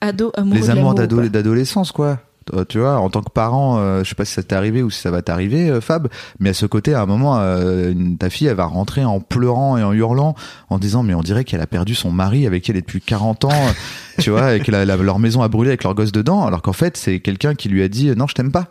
ado 0.00 0.30
amoureux 0.34 0.58
les 0.58 0.70
amours 0.70 0.94
d'adolescence, 0.94 1.92
quoi. 1.92 2.20
Euh, 2.54 2.64
Tu 2.68 2.78
vois, 2.80 2.98
en 2.98 3.08
tant 3.10 3.22
que 3.22 3.30
parent, 3.30 3.78
euh, 3.78 4.02
je 4.04 4.08
sais 4.08 4.14
pas 4.16 4.24
si 4.24 4.32
ça 4.34 4.42
t'est 4.42 4.54
arrivé 4.56 4.82
ou 4.82 4.90
si 4.90 5.00
ça 5.00 5.10
va 5.12 5.22
t'arriver, 5.22 5.68
euh, 5.70 5.80
Fab, 5.80 6.08
mais 6.40 6.50
à 6.50 6.54
ce 6.54 6.66
côté, 6.66 6.92
à 6.94 7.02
un 7.02 7.06
moment, 7.06 7.38
euh, 7.38 7.92
une- 7.92 8.18
ta 8.18 8.30
fille, 8.30 8.46
elle 8.48 8.56
va 8.56 8.64
rentrer 8.66 9.04
en 9.04 9.20
pleurant 9.20 9.76
et 9.78 9.82
en 9.84 9.92
hurlant, 9.92 10.34
en 10.68 10.78
disant, 10.78 11.02
mais 11.04 11.14
on 11.14 11.22
dirait 11.22 11.44
qu'elle 11.44 11.60
a 11.60 11.66
perdu 11.68 11.94
son 11.94 12.10
mari 12.10 12.46
avec 12.46 12.64
qui 12.64 12.70
elle 12.72 12.76
est 12.76 12.80
depuis 12.82 13.00
40 13.00 13.44
ans, 13.44 13.50
tu 14.18 14.30
vois, 14.30 14.54
et 14.56 14.60
que 14.60 14.70
la- 14.72 14.84
la- 14.84 14.96
leur 14.96 15.18
maison 15.20 15.42
a 15.42 15.48
brûlé 15.48 15.70
avec 15.70 15.84
leur 15.84 15.94
gosse 15.94 16.10
dedans, 16.12 16.44
alors 16.46 16.62
qu'en 16.62 16.72
fait, 16.72 16.96
c'est 16.96 17.20
quelqu'un 17.20 17.54
qui 17.54 17.68
lui 17.68 17.82
a 17.82 17.88
dit, 17.88 18.10
non, 18.16 18.26
je 18.26 18.34
t'aime 18.34 18.50
pas. 18.52 18.66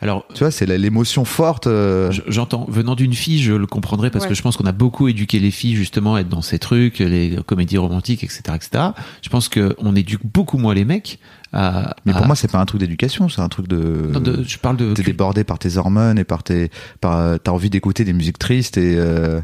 Alors, 0.00 0.26
Tu 0.34 0.40
vois, 0.40 0.50
c'est 0.50 0.66
l'émotion 0.66 1.24
forte. 1.24 1.66
euh, 1.66 2.10
Je- 2.10 2.22
J'entends, 2.26 2.66
venant 2.68 2.94
d'une 2.94 3.14
fille, 3.14 3.40
je 3.42 3.52
le 3.54 3.66
comprendrais 3.66 4.10
parce 4.10 4.24
Ouais. 4.24 4.28
que 4.30 4.34
je 4.34 4.42
pense 4.42 4.56
qu'on 4.56 4.66
a 4.66 4.72
beaucoup 4.72 5.08
éduqué 5.08 5.38
les 5.38 5.50
filles 5.50 5.76
justement 5.76 6.16
à 6.16 6.20
être 6.20 6.28
dans 6.28 6.42
ces 6.42 6.58
trucs, 6.58 6.98
les 6.98 7.38
comédies 7.46 7.78
romantiques, 7.78 8.22
etc., 8.24 8.42
etc. 8.54 8.84
Je 9.22 9.28
pense 9.30 9.48
que 9.48 9.74
on 9.78 9.94
éduque 9.96 10.20
beaucoup 10.24 10.58
moins 10.58 10.74
les 10.74 10.84
mecs 10.84 11.18
à. 11.52 11.96
Mais 12.04 12.12
pour 12.12 12.22
à- 12.24 12.26
moi, 12.26 12.36
c'est 12.36 12.50
pas 12.50 12.58
un 12.58 12.66
truc 12.66 12.80
d'éducation, 12.80 13.28
c'est 13.28 13.40
un 13.40 13.48
truc 13.48 13.68
de. 13.68 14.10
non, 14.12 14.20
de- 14.20 14.42
je 14.46 14.58
parle 14.58 14.76
de. 14.76 14.92
T'es 14.92 15.02
débordé 15.02 15.44
par 15.44 15.58
tes 15.58 15.76
hormones 15.76 16.18
et 16.18 16.24
par 16.24 16.42
tes, 16.42 16.70
par, 17.00 17.38
t'as 17.40 17.52
envie 17.52 17.70
d'écouter 17.70 18.04
des 18.04 18.12
musiques 18.12 18.38
tristes 18.38 18.76
et, 18.76 18.96
euh, 18.98 19.40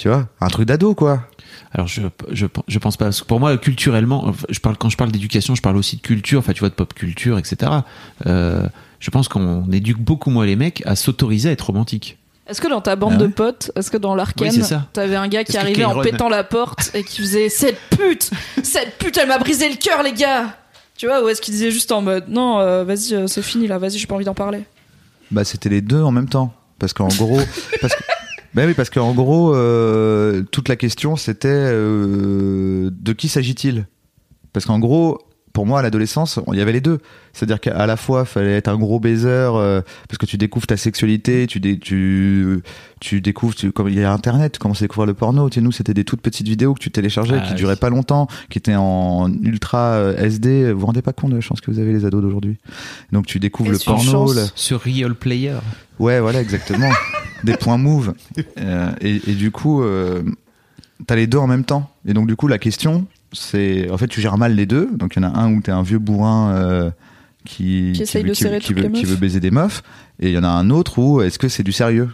tu 0.00 0.08
vois, 0.08 0.26
un 0.40 0.48
truc 0.48 0.66
d'ado, 0.66 0.94
quoi. 0.94 1.28
Alors 1.72 1.86
je, 1.86 2.00
je 2.32 2.46
je 2.66 2.78
pense 2.78 2.96
pas. 2.96 3.04
Parce 3.04 3.20
que 3.20 3.26
pour 3.26 3.38
moi, 3.38 3.58
culturellement, 3.58 4.28
enfin, 4.28 4.46
je 4.48 4.58
parle 4.58 4.78
quand 4.78 4.88
je 4.88 4.96
parle 4.96 5.12
d'éducation, 5.12 5.54
je 5.54 5.60
parle 5.60 5.76
aussi 5.76 5.96
de 5.96 6.00
culture. 6.00 6.38
Enfin, 6.38 6.54
tu 6.54 6.60
vois, 6.60 6.70
de 6.70 6.74
pop 6.74 6.94
culture, 6.94 7.36
etc. 7.36 7.70
Euh, 8.24 8.66
je 8.98 9.10
pense 9.10 9.28
qu'on 9.28 9.70
éduque 9.70 9.98
beaucoup 9.98 10.30
moins 10.30 10.46
les 10.46 10.56
mecs 10.56 10.82
à 10.86 10.96
s'autoriser 10.96 11.50
à 11.50 11.52
être 11.52 11.66
romantique. 11.66 12.16
Est-ce 12.46 12.62
que 12.62 12.68
dans 12.68 12.80
ta 12.80 12.96
bande 12.96 13.12
Ah 13.16 13.20
ouais 13.20 13.28
de 13.28 13.32
potes, 13.32 13.72
est-ce 13.76 13.90
que 13.90 13.98
dans 13.98 14.14
l'Arcane, 14.14 14.48
Oui, 14.48 14.62
t'avais 14.94 15.16
un 15.16 15.28
gars 15.28 15.44
qui 15.44 15.58
arrivait 15.58 15.84
en 15.84 16.00
pétant 16.00 16.30
la 16.30 16.44
porte 16.44 16.92
et 16.94 17.04
qui 17.04 17.20
faisait 17.20 17.50
cette 17.50 17.78
pute, 17.90 18.30
cette 18.62 18.96
pute, 18.96 19.18
elle 19.18 19.28
m'a 19.28 19.38
brisé 19.38 19.68
le 19.68 19.76
cœur, 19.76 20.02
les 20.02 20.14
gars. 20.14 20.56
Tu 20.96 21.08
vois, 21.08 21.22
ou 21.22 21.28
est-ce 21.28 21.42
qu'il 21.42 21.52
disait 21.52 21.70
juste 21.70 21.92
en 21.92 22.00
mode 22.00 22.24
non, 22.28 22.58
euh, 22.58 22.84
vas-y, 22.84 23.14
euh, 23.14 23.26
c'est 23.26 23.42
fini 23.42 23.66
là, 23.66 23.76
vas-y, 23.76 23.98
j'ai 23.98 24.06
pas 24.06 24.14
envie 24.14 24.24
d'en 24.24 24.32
parler. 24.32 24.64
Bah, 25.30 25.44
c'était 25.44 25.68
les 25.68 25.82
deux 25.82 26.00
en 26.00 26.10
même 26.10 26.28
temps. 26.28 26.54
Parce 26.78 26.94
qu'en 26.94 27.08
gros, 27.08 27.38
parce 27.82 27.94
que, 27.94 28.02
bah 28.54 28.62
oui, 28.66 28.74
parce 28.74 28.90
qu'en 28.90 29.14
gros, 29.14 29.54
euh, 29.54 30.42
toute 30.50 30.68
la 30.68 30.76
question 30.76 31.16
c'était 31.16 31.48
euh, 31.50 32.90
de 32.92 33.12
qui 33.12 33.28
s'agit-il? 33.28 33.86
Parce 34.52 34.66
qu'en 34.66 34.78
gros, 34.80 35.18
pour 35.52 35.66
moi, 35.66 35.80
à 35.80 35.82
l'adolescence, 35.82 36.38
il 36.52 36.58
y 36.58 36.60
avait 36.60 36.72
les 36.72 36.80
deux. 36.80 36.98
C'est-à-dire 37.32 37.60
qu'à 37.60 37.84
la 37.86 37.96
fois, 37.96 38.24
fallait 38.24 38.56
être 38.56 38.68
un 38.68 38.76
gros 38.78 38.98
baiser 39.00 39.28
euh, 39.28 39.80
parce 40.08 40.18
que 40.18 40.26
tu 40.26 40.36
découvres 40.38 40.66
ta 40.66 40.76
sexualité, 40.76 41.46
tu 41.48 41.58
dé- 41.60 41.78
tu 41.78 42.60
tu 43.00 43.20
découvres, 43.20 43.54
tu, 43.54 43.70
comme 43.72 43.88
il 43.88 43.94
y 43.98 44.02
a 44.04 44.12
Internet, 44.12 44.52
tu 44.54 44.58
commences 44.58 44.78
à 44.82 44.84
découvrir 44.84 45.06
le 45.06 45.14
porno. 45.14 45.48
Tu 45.50 45.56
sais, 45.56 45.60
nous, 45.60 45.72
c'était 45.72 45.94
des 45.94 46.04
toutes 46.04 46.20
petites 46.20 46.46
vidéos 46.48 46.74
que 46.74 46.80
tu 46.80 46.90
téléchargeais, 46.90 47.38
Ah 47.40 47.44
qui 47.46 47.50
oui. 47.52 47.56
duraient 47.56 47.76
pas 47.76 47.90
longtemps, 47.90 48.26
qui 48.48 48.58
étaient 48.58 48.74
en 48.76 49.32
ultra 49.42 50.12
SD. 50.18 50.72
Vous 50.72 50.80
vous 50.80 50.86
rendez 50.86 51.02
pas 51.02 51.12
compte 51.12 51.30
de 51.30 51.36
la 51.36 51.40
chance 51.40 51.60
que 51.60 51.70
vous 51.70 51.78
avez 51.80 51.92
les 51.92 52.04
ados 52.04 52.22
d'aujourd'hui? 52.22 52.58
Donc 53.12 53.26
tu 53.26 53.38
découvres 53.40 53.70
Et 53.70 53.72
le 53.74 53.78
porno, 53.84 54.02
chance. 54.10 54.34
le- 54.36 54.46
Sur 54.56 54.80
Real 54.82 55.14
Player. 55.14 55.54
Ouais, 56.00 56.18
voilà, 56.20 56.40
exactement. 56.40 56.90
des 57.44 57.56
points 57.56 57.78
move. 57.78 58.14
Euh, 58.58 58.92
et, 59.00 59.20
et 59.30 59.34
du 59.34 59.50
coup, 59.50 59.82
euh, 59.82 60.22
t'as 61.06 61.16
les 61.16 61.26
deux 61.26 61.38
en 61.38 61.46
même 61.46 61.64
temps. 61.64 61.90
Et 62.06 62.14
donc, 62.14 62.26
du 62.26 62.36
coup, 62.36 62.48
la 62.48 62.58
question, 62.58 63.06
c'est. 63.32 63.90
En 63.90 63.98
fait, 63.98 64.08
tu 64.08 64.20
gères 64.20 64.38
mal 64.38 64.54
les 64.54 64.66
deux. 64.66 64.90
Donc, 64.96 65.16
il 65.16 65.22
y 65.22 65.26
en 65.26 65.32
a 65.32 65.38
un 65.38 65.52
où 65.52 65.60
t'es 65.60 65.72
un 65.72 65.82
vieux 65.82 65.98
bourrin 65.98 66.52
euh, 66.52 66.90
qui, 67.44 67.92
Qui 67.94 68.02
essaye 68.02 68.24
veut, 68.24 68.32
qui, 68.32 68.74
qui 68.74 69.16
baiser 69.16 69.40
des 69.40 69.50
meufs. 69.50 69.82
Et 70.18 70.28
il 70.28 70.34
y 70.34 70.38
en 70.38 70.44
a 70.44 70.48
un 70.48 70.70
autre 70.70 70.98
où 70.98 71.20
est-ce 71.22 71.38
que 71.38 71.48
c'est 71.48 71.62
du 71.62 71.72
sérieux? 71.72 72.10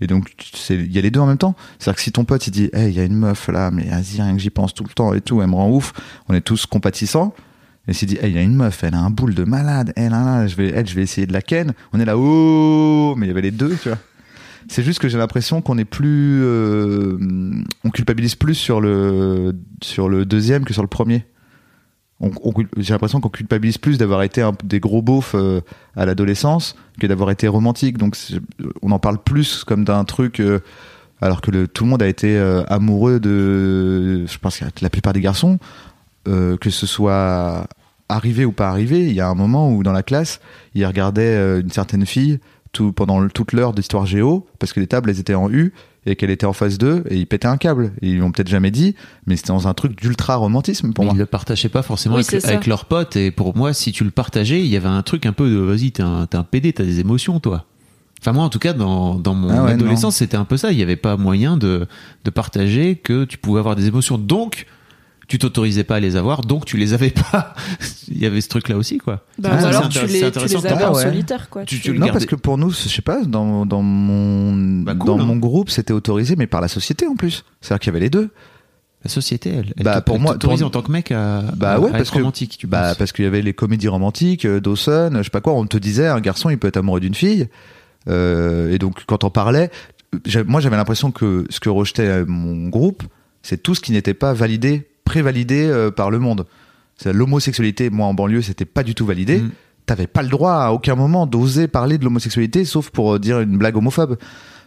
Et 0.00 0.06
donc, 0.06 0.32
il 0.70 0.92
y 0.92 0.98
a 0.98 1.02
les 1.02 1.10
deux 1.10 1.20
en 1.20 1.26
même 1.26 1.38
temps. 1.38 1.56
C'est-à-dire 1.78 1.96
que 1.96 2.02
si 2.02 2.12
ton 2.12 2.24
pote, 2.24 2.46
il 2.46 2.50
dit, 2.52 2.70
hey, 2.72 2.88
il 2.88 2.96
y 2.96 3.00
a 3.00 3.04
une 3.04 3.16
meuf 3.16 3.48
là, 3.48 3.70
mais 3.70 3.84
vas-y, 3.84 4.22
rien 4.22 4.32
que 4.32 4.38
j'y 4.38 4.50
pense 4.50 4.72
tout 4.72 4.84
le 4.84 4.90
temps 4.90 5.12
et 5.12 5.20
tout, 5.20 5.42
elle 5.42 5.48
me 5.48 5.56
rend 5.56 5.70
ouf, 5.70 5.92
on 6.28 6.34
est 6.34 6.40
tous 6.40 6.66
compatissants. 6.66 7.34
Et 7.88 7.94
s'il 7.94 8.06
dit, 8.06 8.16
hey, 8.20 8.30
il 8.30 8.36
y 8.36 8.38
a 8.38 8.42
une 8.42 8.54
meuf, 8.54 8.84
elle 8.84 8.94
a 8.94 9.00
un 9.00 9.10
boule 9.10 9.34
de 9.34 9.44
malade, 9.44 9.92
elle, 9.96 10.10
là, 10.10 10.24
là, 10.24 10.46
je 10.46 10.54
vais, 10.54 10.68
elle, 10.68 10.86
je 10.86 10.94
vais 10.94 11.02
essayer 11.02 11.26
de 11.26 11.32
la 11.32 11.42
ken. 11.42 11.72
On 11.92 11.98
est 11.98 12.04
là, 12.04 12.16
oh, 12.16 13.14
mais 13.16 13.26
il 13.26 13.28
y 13.28 13.32
avait 13.32 13.42
les 13.42 13.50
deux, 13.50 13.76
tu 13.82 13.88
vois. 13.88 13.98
C'est 14.68 14.82
juste 14.82 14.98
que 15.00 15.08
j'ai 15.08 15.18
l'impression 15.18 15.62
qu'on 15.62 15.78
est 15.78 15.84
plus, 15.86 16.40
euh, 16.42 17.16
on 17.84 17.90
culpabilise 17.90 18.34
plus 18.34 18.54
sur 18.54 18.80
le, 18.80 19.56
sur 19.82 20.08
le 20.08 20.24
deuxième 20.26 20.64
que 20.64 20.72
sur 20.74 20.82
le 20.82 20.88
premier. 20.88 21.24
J'ai 22.76 22.92
l'impression 22.92 23.20
qu'on 23.20 23.28
culpabilise 23.28 23.78
plus 23.78 23.96
d'avoir 23.96 24.22
été 24.22 24.42
un, 24.42 24.52
des 24.64 24.80
gros 24.80 25.02
beaufs 25.02 25.34
euh, 25.34 25.60
à 25.96 26.04
l'adolescence 26.04 26.74
que 27.00 27.06
d'avoir 27.06 27.30
été 27.30 27.46
romantique. 27.48 27.96
Donc 27.96 28.16
c'est- 28.16 28.40
on 28.82 28.90
en 28.90 28.98
parle 28.98 29.18
plus 29.22 29.64
comme 29.64 29.84
d'un 29.84 30.04
truc, 30.04 30.40
euh, 30.40 30.58
alors 31.20 31.40
que 31.40 31.66
tout 31.66 31.84
le 31.84 31.90
monde 31.90 32.02
a 32.02 32.08
été 32.08 32.36
euh, 32.36 32.64
amoureux 32.66 33.20
de, 33.20 34.26
je 34.26 34.38
pense 34.38 34.58
que 34.58 34.64
la 34.82 34.90
plupart 34.90 35.12
des 35.12 35.20
garçons, 35.20 35.58
euh, 36.26 36.56
que 36.56 36.70
ce 36.70 36.86
soit 36.86 37.68
arrivé 38.08 38.44
ou 38.44 38.52
pas 38.52 38.68
arrivé, 38.68 39.06
il 39.06 39.12
y 39.14 39.20
a 39.20 39.28
un 39.28 39.34
moment 39.34 39.70
où 39.72 39.82
dans 39.82 39.92
la 39.92 40.02
classe, 40.02 40.40
ils 40.74 40.84
regardaient 40.86 41.22
euh, 41.36 41.60
une 41.60 41.70
certaine 41.70 42.04
fille 42.04 42.40
tout, 42.72 42.92
pendant 42.92 43.20
le- 43.20 43.30
toute 43.30 43.52
l'heure 43.52 43.72
d'histoire 43.72 44.06
géo, 44.06 44.46
parce 44.58 44.72
que 44.72 44.80
les 44.80 44.86
tables 44.86 45.10
elles 45.10 45.20
étaient 45.20 45.34
en 45.34 45.50
U 45.50 45.72
et 46.06 46.16
qu'elle 46.16 46.30
était 46.30 46.46
en 46.46 46.52
face 46.52 46.78
d'eux, 46.78 47.04
et 47.10 47.16
ils 47.16 47.26
pétaient 47.26 47.48
un 47.48 47.56
câble. 47.58 47.92
Et 48.00 48.10
ils 48.10 48.18
l'ont 48.18 48.30
peut-être 48.32 48.48
jamais 48.48 48.70
dit, 48.70 48.94
mais 49.26 49.36
c'était 49.36 49.48
dans 49.48 49.68
un 49.68 49.74
truc 49.74 50.00
d'ultra 50.00 50.36
romantisme 50.36 50.92
pour 50.92 51.04
Mais 51.04 51.10
moi. 51.10 51.14
ils 51.16 51.18
le 51.18 51.26
partageaient 51.26 51.68
pas 51.68 51.82
forcément 51.82 52.16
Oui, 52.16 52.22
avec, 52.44 52.66
leurs 52.66 52.86
potes. 52.86 53.16
Et 53.16 53.30
pour 53.30 53.56
moi, 53.56 53.72
si 53.74 53.92
tu 53.92 54.04
le 54.04 54.10
partageais, 54.10 54.60
il 54.60 54.66
y 54.68 54.76
avait 54.76 54.88
un 54.88 55.02
truc 55.02 55.26
un 55.26 55.32
peu 55.32 55.50
de 55.50 55.56
vas-y, 55.56 55.92
t'es 55.92 56.02
un, 56.02 56.26
t'es 56.26 56.36
un 56.38 56.44
PD, 56.44 56.72
t'as 56.72 56.84
des 56.84 57.00
émotions, 57.00 57.40
toi. 57.40 57.66
Enfin, 58.20 58.32
moi, 58.32 58.42
en 58.44 58.48
tout 58.48 58.58
cas, 58.58 58.72
dans, 58.72 59.14
dans 59.16 59.34
mon 59.34 59.50
Ah 59.50 59.64
ouais, 59.64 59.72
adolescence, 59.72 60.16
c'était 60.16 60.36
un 60.36 60.44
peu 60.44 60.56
ça. 60.56 60.72
Il 60.72 60.76
n'y 60.76 60.82
avait 60.82 60.96
pas 60.96 61.16
moyen 61.16 61.56
de, 61.56 61.86
de 62.24 62.30
partager 62.30 62.96
que 62.96 63.24
tu 63.24 63.36
pouvais 63.38 63.60
avoir 63.60 63.76
des 63.76 63.86
émotions. 63.86 64.18
Donc, 64.18 64.66
tu 65.28 65.38
t'autorisais 65.38 65.84
pas 65.84 65.96
à 65.96 66.00
les 66.00 66.16
avoir, 66.16 66.40
donc 66.40 66.64
tu 66.64 66.76
les 66.76 66.94
avais 66.94 67.10
pas. 67.10 67.54
il 68.08 68.18
y 68.18 68.26
avait 68.26 68.40
ce 68.40 68.48
truc-là 68.48 68.76
aussi, 68.76 68.98
quoi. 68.98 69.24
Bah, 69.38 69.50
Ah, 69.52 69.66
alors 69.68 69.88
tu 69.88 69.98
les, 70.06 70.30
tu 70.32 70.38
les 70.40 70.66
avais 70.66 70.84
en 70.84 70.88
Ah 70.88 70.92
ouais. 70.96 71.02
solitaire, 71.04 71.48
quoi. 71.50 71.64
Tu- 71.64 71.78
Tu- 71.80 71.98
Non, 71.98 72.08
parce 72.08 72.26
que 72.26 72.34
pour 72.34 72.58
nous, 72.58 72.70
je 72.70 72.88
sais 72.88 73.02
pas, 73.02 73.22
dans, 73.24 73.64
dans 73.66 73.82
mon, 73.82 74.82
Bah, 74.82 74.94
cool, 74.94 75.06
dans 75.06 75.20
hein. 75.20 75.24
mon 75.24 75.36
groupe, 75.36 75.70
c'était 75.70 75.92
autorisé, 75.92 76.34
mais 76.36 76.46
par 76.46 76.60
la 76.60 76.68
société 76.68 77.06
en 77.06 77.14
plus. 77.14 77.44
C'est-à-dire 77.60 77.80
qu'il 77.80 77.88
y 77.92 77.94
avait 77.96 78.00
les 78.04 78.10
deux. 78.10 78.30
La 79.04 79.10
société, 79.10 79.50
elle, 79.50 79.72
elle 79.76 79.84
Bah, 79.84 80.00
pour 80.00 80.18
moi- 80.18 80.34
en 80.34 80.70
tant 80.70 80.82
que 80.82 80.90
mec 80.90 81.12
à, 81.12 81.42
Bah 81.56 81.74
à- 81.74 81.78
ouais, 81.78 81.88
à 81.88 81.92
parce 81.92 82.02
être 82.08 82.12
que- 82.14 82.18
romantique, 82.18 82.56
tu 82.58 82.66
Bah, 82.66 82.94
parce 82.98 83.12
qu'il 83.12 83.24
y 83.24 83.28
avait 83.28 83.42
les 83.42 83.52
comédies 83.54 83.86
romantiques, 83.86 84.44
euh, 84.44 84.60
Dawson, 84.60 85.10
je 85.18 85.22
sais 85.22 85.30
pas 85.30 85.40
quoi, 85.40 85.52
on 85.52 85.66
te 85.66 85.76
disait, 85.78 86.08
un 86.08 86.20
garçon, 86.20 86.50
il 86.50 86.58
peut 86.58 86.66
être 86.66 86.78
amoureux 86.78 86.98
d'une 86.98 87.14
fille. 87.14 87.46
Euh, 88.08 88.72
et 88.72 88.78
donc, 88.78 89.04
quand 89.06 89.22
on 89.24 89.30
parlait, 89.30 89.70
moi, 90.46 90.60
j'avais 90.60 90.76
l'impression 90.76 91.10
que 91.12 91.46
ce 91.50 91.60
que 91.60 91.68
rejetait 91.68 92.06
euh, 92.06 92.24
mon 92.26 92.68
groupe, 92.70 93.02
c'est 93.42 93.62
tout 93.62 93.74
ce 93.76 93.80
qui 93.80 93.92
n'était 93.92 94.14
pas 94.14 94.32
validé, 94.32 94.88
prévalidé 95.08 95.60
euh, 95.66 95.90
par 95.90 96.10
le 96.10 96.18
monde. 96.18 96.44
L'homosexualité, 97.04 97.90
moi, 97.90 98.06
en 98.06 98.14
banlieue, 98.14 98.42
c'était 98.42 98.64
pas 98.64 98.82
du 98.82 98.94
tout 98.94 99.06
validé. 99.06 99.38
Mm. 99.38 99.50
T'avais 99.86 100.06
pas 100.06 100.22
le 100.22 100.28
droit 100.28 100.52
à 100.52 100.70
aucun 100.72 100.96
moment 100.96 101.26
d'oser 101.26 101.66
parler 101.68 101.96
de 101.96 102.04
l'homosexualité, 102.04 102.64
sauf 102.64 102.90
pour 102.90 103.14
euh, 103.14 103.18
dire 103.18 103.40
une 103.40 103.56
blague 103.56 103.76
homophobe. 103.76 104.16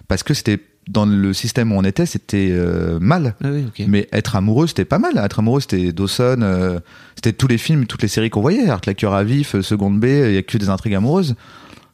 Parce 0.07 0.23
que 0.23 0.33
c'était, 0.33 0.59
dans 0.89 1.05
le 1.05 1.33
système 1.33 1.71
où 1.71 1.75
on 1.75 1.83
était, 1.83 2.05
c'était 2.07 2.49
euh, 2.51 2.97
mal. 2.99 3.35
Ah 3.43 3.49
oui. 3.51 3.85
Mais 3.87 4.07
être 4.11 4.35
amoureux, 4.35 4.67
c'était 4.67 4.85
pas 4.85 4.97
mal. 4.99 5.17
Être 5.17 5.39
amoureux, 5.39 5.61
c'était 5.61 5.91
Dawson, 5.91 6.39
euh, 6.41 6.79
c'était 7.15 7.33
tous 7.33 7.47
les 7.47 7.57
films, 7.59 7.85
toutes 7.85 8.01
les 8.01 8.07
séries 8.07 8.29
qu'on 8.29 8.41
voyait. 8.41 8.67
Art 8.69 8.81
la 8.87 8.93
cœur 8.95 9.13
à 9.13 9.23
vif, 9.23 9.59
Seconde 9.61 9.99
B, 9.99 10.05
il 10.05 10.33
y 10.33 10.37
a 10.37 10.41
que 10.41 10.57
des 10.57 10.69
intrigues 10.69 10.95
amoureuses. 10.95 11.35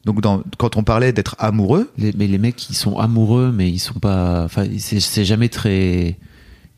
Donc 0.05 0.21
dans, 0.21 0.41
quand 0.57 0.77
on 0.77 0.83
parlait 0.83 1.11
d'être 1.11 1.35
amoureux, 1.37 1.89
Les- 1.97 2.13
mais 2.17 2.27
les 2.27 2.37
mecs, 2.37 2.69
ils 2.69 2.75
sont 2.75 2.97
amoureux, 2.97 3.51
mais 3.53 3.69
ils 3.69 3.79
sont 3.79 3.99
pas. 3.99 4.43
Enfin, 4.45 4.65
c'est 4.77 5.25
jamais 5.25 5.49
très. 5.49 6.15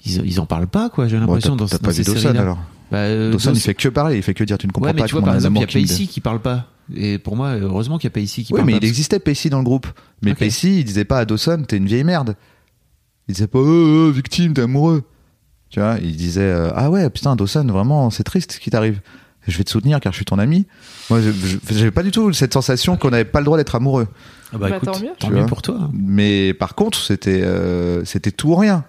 Ils, 0.06 0.26
ils 0.26 0.40
en 0.40 0.46
parlent 0.46 0.68
pas, 0.68 0.90
quoi. 0.90 1.08
J'ai 1.08 1.16
bon, 1.18 1.22
l'impression 1.26 1.58
t'as 1.58 1.66
dans, 1.66 1.78
pas 1.78 1.94
ces 1.94 2.04
séries-là. 2.04 2.42
alors. 2.42 2.60
Bah, 2.92 2.98
euh, 3.00 3.32
Dawson, 3.32 3.52
il 3.54 3.60
fait 3.60 3.76
que 3.76 3.90
parler, 3.90 4.18
il 4.18 4.24
fait 4.24 4.34
que 4.34 4.44
dire 4.44 4.58
tu 4.58 4.66
ne 4.66 4.72
comprends 4.72 4.88
Ouais, 4.90 4.94
mais 4.94 5.02
pas 5.02 5.08
tu 5.08 5.14
vois, 5.14 5.24
par 5.24 5.36
exemple, 5.36 5.58
il 5.58 5.62
y 5.62 5.64
a. 5.64 5.68
Pacey 5.88 6.08
qui 6.08 6.22
parle 6.22 6.40
pas. 6.42 6.68
Et 6.96 7.20
pour 7.20 7.36
moi, 7.36 7.52
heureusement 7.56 7.98
qu'il 8.00 8.06
y 8.06 8.12
a 8.12 8.12
Pacey 8.12 8.42
qui 8.44 8.54
Oui, 8.54 8.58
parle 8.60 8.66
mais 8.68 8.80
pas. 8.80 8.86
il 8.86 8.88
existait 8.90 9.20
Pacey 9.20 9.50
dans 9.50 9.60
le 9.60 9.64
groupe. 9.64 9.86
Mais 10.24 10.32
Ok. 10.32 10.40
Pacey, 10.40 10.78
il 10.78 10.84
disait 10.86 11.06
pas 11.06 11.20
à 11.20 11.26
Dawson, 11.26 11.64
t'es 11.68 11.78
une 11.78 11.86
vieille 11.86 12.04
merde. 12.04 12.36
Il 13.28 13.36
disait 13.36 13.46
pas, 13.48 13.60
euh, 13.60 14.08
euh, 14.08 14.12
victime, 14.12 14.54
t'es 14.56 14.64
amoureux. 14.64 15.04
Tu 15.70 15.80
vois, 15.80 15.98
il 16.02 16.16
disait 16.16 16.42
euh, 16.42 16.72
ah 16.74 16.90
ouais 16.90 17.08
putain 17.12 17.36
Dawson 17.36 17.64
vraiment 17.68 18.10
c'est 18.10 18.24
triste 18.24 18.54
ce 18.54 18.60
qui 18.60 18.72
t'arrive. 18.72 19.02
Je 19.48 19.56
vais 19.56 19.64
te 19.64 19.70
soutenir 19.70 20.00
car 20.00 20.12
je 20.12 20.16
suis 20.18 20.26
ton 20.26 20.40
ami. 20.40 20.66
Moi, 21.12 21.20
j'avais 21.72 21.92
pas 21.92 22.02
du 22.04 22.10
tout 22.12 22.34
cette 22.34 22.54
sensation 22.54 22.98
qu'on 22.98 23.12
n'avait 23.12 23.24
pas 23.26 23.40
le 23.40 23.46
droit 23.46 23.58
d'être 23.58 23.76
amoureux. 23.76 24.08
Ah 24.52 24.58
bah, 24.58 24.70
Bah, 24.70 24.78
écoute, 24.78 24.92
tant 24.92 25.00
mieux. 25.00 25.10
tant 25.20 25.30
mieux 25.30 25.46
pour 25.46 25.62
toi. 25.62 25.78
hein. 25.80 25.92
Mais 25.94 26.56
par 26.56 26.74
contre, 26.74 26.98
c'était 27.00 27.42
euh, 27.44 28.04
c'était 28.04 28.32
tout 28.32 28.50
ou 28.50 28.56
rien. 28.56 28.84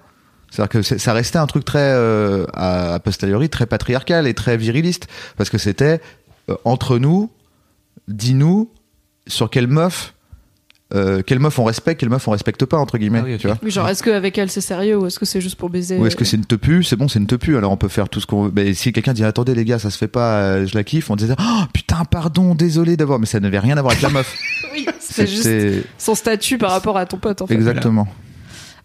C'est-à-dire 0.51 0.69
que 0.69 0.83
ça 0.83 1.13
restait 1.13 1.39
un 1.39 1.47
truc 1.47 1.65
très 1.65 1.79
euh, 1.93 2.45
à, 2.55 2.95
à 2.95 2.99
posteriori 3.01 3.49
très 3.49 3.67
patriarcal 3.67 4.27
et 4.27 4.35
très 4.35 4.57
viriliste 4.57 5.07
parce 5.37 5.49
que 5.51 5.59
c'était 5.59 6.01
euh, 6.49 6.57
entre 6.65 6.99
nous, 6.99 7.31
dis-nous 8.09 8.71
sur 9.27 9.51
quelle 9.51 9.69
meuf 9.69 10.15
euh, 10.93 11.23
quelle 11.25 11.39
meuf 11.39 11.57
on 11.61 11.63
respecte, 11.63 12.01
quelle 12.01 12.09
meuf 12.09 12.27
on 12.27 12.33
respecte 12.33 12.65
pas 12.65 12.77
entre 12.77 12.99
guillemets, 12.99 13.21
Ah 13.21 13.25
oui, 13.25 13.35
ok. 13.35 13.41
tu 13.41 13.47
vois. 13.47 13.57
Oui, 13.63 13.71
genre, 13.71 13.89
est-ce 13.89 14.03
qu'avec 14.03 14.37
elle 14.39 14.51
c'est 14.51 14.61
sérieux 14.61 14.97
ou 14.99 15.07
est-ce 15.07 15.21
que 15.21 15.25
c'est 15.25 15.41
juste 15.41 15.55
pour 15.55 15.71
baiser 15.71 15.97
Ou 15.99 16.07
est-ce 16.07 16.17
que 16.17 16.25
c'est 16.25 16.37
une 16.37 16.45
tepu 16.45 16.83
C'est 16.83 16.97
bon, 16.97 17.07
c'est 17.07 17.21
une 17.21 17.29
tepu. 17.29 17.57
Alors 17.57 17.71
on 17.71 17.77
peut 17.77 17.87
faire 17.87 18.09
tout 18.09 18.19
ce 18.19 18.27
qu'on 18.27 18.47
veut. 18.47 18.53
Mais 18.53 18.75
si 18.75 18.93
quelqu'un 18.93 19.13
dit 19.13 19.23
attendez 19.23 19.55
les 19.55 19.65
gars, 19.65 19.79
ça 19.79 19.91
se 19.91 19.97
fait 19.99 20.09
pas, 20.09 20.41
euh, 20.41 20.67
je 20.67 20.75
la 20.77 20.83
kiffe, 20.83 21.09
on 21.09 21.15
disait 21.15 21.37
oh 21.39 21.61
putain 21.73 22.05
pardon, 22.11 22.57
désolé 22.57 22.97
d'avoir. 22.97 23.21
Mais 23.21 23.27
ça 23.27 23.39
n'avait 23.39 23.61
rien 23.61 23.77
à 23.79 23.83
voir 23.83 23.93
avec 23.93 24.03
la 24.03 24.09
meuf. 24.11 24.37
Oui, 24.73 24.87
c'est 25.01 25.27
juste 25.27 25.49
son 25.99 26.15
statut 26.15 26.57
par 26.57 26.71
rapport 26.71 26.97
à 26.97 27.05
ton 27.05 27.19
pote 27.19 27.43
en 27.43 27.47
fait. 27.49 27.55
exactement. 27.55 28.07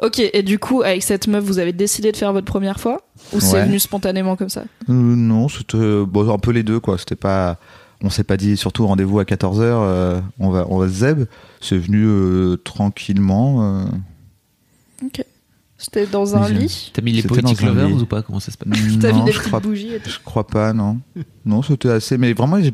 Ok, 0.02 0.20
et 0.20 0.44
du 0.44 0.60
coup, 0.60 0.82
avec 0.82 1.04
cette 1.04 1.28
meuf, 1.28 1.44
vous 1.44 1.60
avez 1.60 1.72
décidé 1.74 2.12
de 2.12 2.18
faire 2.18 2.34
votre 2.34 2.46
première 2.46 2.80
fois 2.80 3.02
Ou 3.34 3.40
c'est 3.40 3.54
Ouais. 3.54 3.66
venu 3.66 3.80
spontanément 3.80 4.36
comme 4.36 4.50
ça 4.50 4.64
Euh, 4.90 4.94
non, 4.94 5.48
c'était 5.48 5.78
euh, 5.78 6.06
bon, 6.06 6.30
un 6.34 6.38
peu 6.38 6.52
les 6.52 6.64
deux 6.64 6.80
quoi. 6.80 6.98
C'était 6.98 7.16
pas, 7.16 7.58
on 8.02 8.10
s'est 8.10 8.24
pas 8.26 8.36
dit 8.38 8.58
surtout 8.58 8.86
rendez-vous 8.88 9.20
à 9.20 9.26
14 9.26 9.62
h 9.62 10.22
on 10.40 10.50
va 10.50 10.66
on 10.70 10.78
va 10.78 10.88
se 10.88 10.94
zeb. 10.94 11.24
C'est 11.62 11.78
venu 11.78 12.04
euh, 12.06 12.58
tranquillement. 12.58 13.84
euh. 13.84 13.86
C'était 15.78 16.06
dans 16.08 16.36
un 16.36 16.48
lit 16.50 16.92
T'as 16.94 17.02
mis 17.02 17.12
les 17.12 17.22
Poetic 17.24 17.62
Lovers 17.62 17.88
lit. 17.90 17.94
ou 18.02 18.06
pas? 18.06 18.22
Comment 18.22 18.40
ça 18.40 18.52
se 18.52 18.58
passe? 18.58 18.70
T'as 19.02 19.12
mis 19.12 19.24
des 19.24 19.32
je 19.32 19.38
petites 19.38 19.48
crois, 19.50 19.60
bougies 19.60 19.94
et 19.94 20.00
tout 20.00 20.10
je 20.10 20.20
crois 20.24 20.48
pas, 20.48 20.72
non. 20.74 21.00
Non, 21.46 21.62
c'était 21.62 21.90
assez. 21.90 22.18
Mais 22.18 22.34
vraiment, 22.34 22.60
j'ai, 22.62 22.74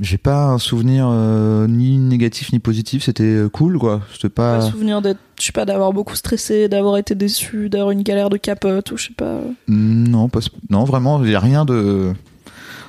j'ai 0.00 0.16
pas 0.18 0.46
un 0.46 0.58
souvenir 0.58 1.06
euh, 1.10 1.66
ni 1.66 1.98
négatif 1.98 2.52
ni 2.52 2.58
positif. 2.58 3.04
C'était 3.04 3.22
euh, 3.22 3.48
cool 3.50 3.78
quoi. 3.78 4.00
C'était 4.12 4.30
Pas 4.30 4.64
le 4.64 4.70
souvenir 4.70 5.02
d'être, 5.02 5.20
je 5.38 5.44
sais 5.44 5.52
pas, 5.52 5.64
d'avoir 5.66 5.92
beaucoup 5.92 6.16
stressé, 6.16 6.68
d'avoir 6.68 6.96
été 6.96 7.14
déçu, 7.14 7.68
d'avoir 7.68 7.90
une 7.90 8.02
galère 8.02 8.30
de 8.30 8.36
capote 8.38 8.90
ou 8.92 8.96
je 8.96 9.08
sais 9.08 9.14
pas. 9.14 9.40
Non, 9.68 10.28
pas, 10.28 10.40
non, 10.70 10.84
vraiment, 10.84 11.22
il 11.22 11.30
y 11.30 11.34
a 11.34 11.40
rien 11.40 11.64
de 11.66 12.12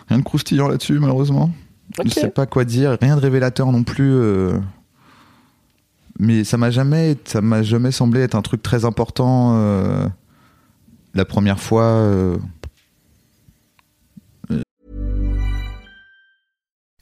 rien 0.09 0.17
de 0.19 0.23
croustillant 0.23 0.67
là-dessus, 0.69 0.99
malheureusement. 0.99 1.49
Ok. 1.99 2.05
Je 2.07 2.11
sais 2.13 2.29
pas 2.29 2.45
quoi 2.45 2.63
dire, 2.63 2.97
rien 3.01 3.15
de 3.17 3.21
révélateur 3.21 3.71
non 3.71 3.83
plus. 3.83 4.13
euh. 4.13 4.57
Mais 6.19 6.43
ça 6.43 6.57
m'a 6.57 6.69
jamais, 6.71 7.17
ça 7.25 7.41
m'a 7.41 7.63
jamais 7.63 7.91
semblé 7.91 8.21
être 8.21 8.35
un 8.35 8.41
truc 8.41 8.61
très 8.63 8.85
important. 8.85 9.53
euh, 9.55 10.07
La 11.13 11.25
première 11.25 11.59
fois, 11.59 12.37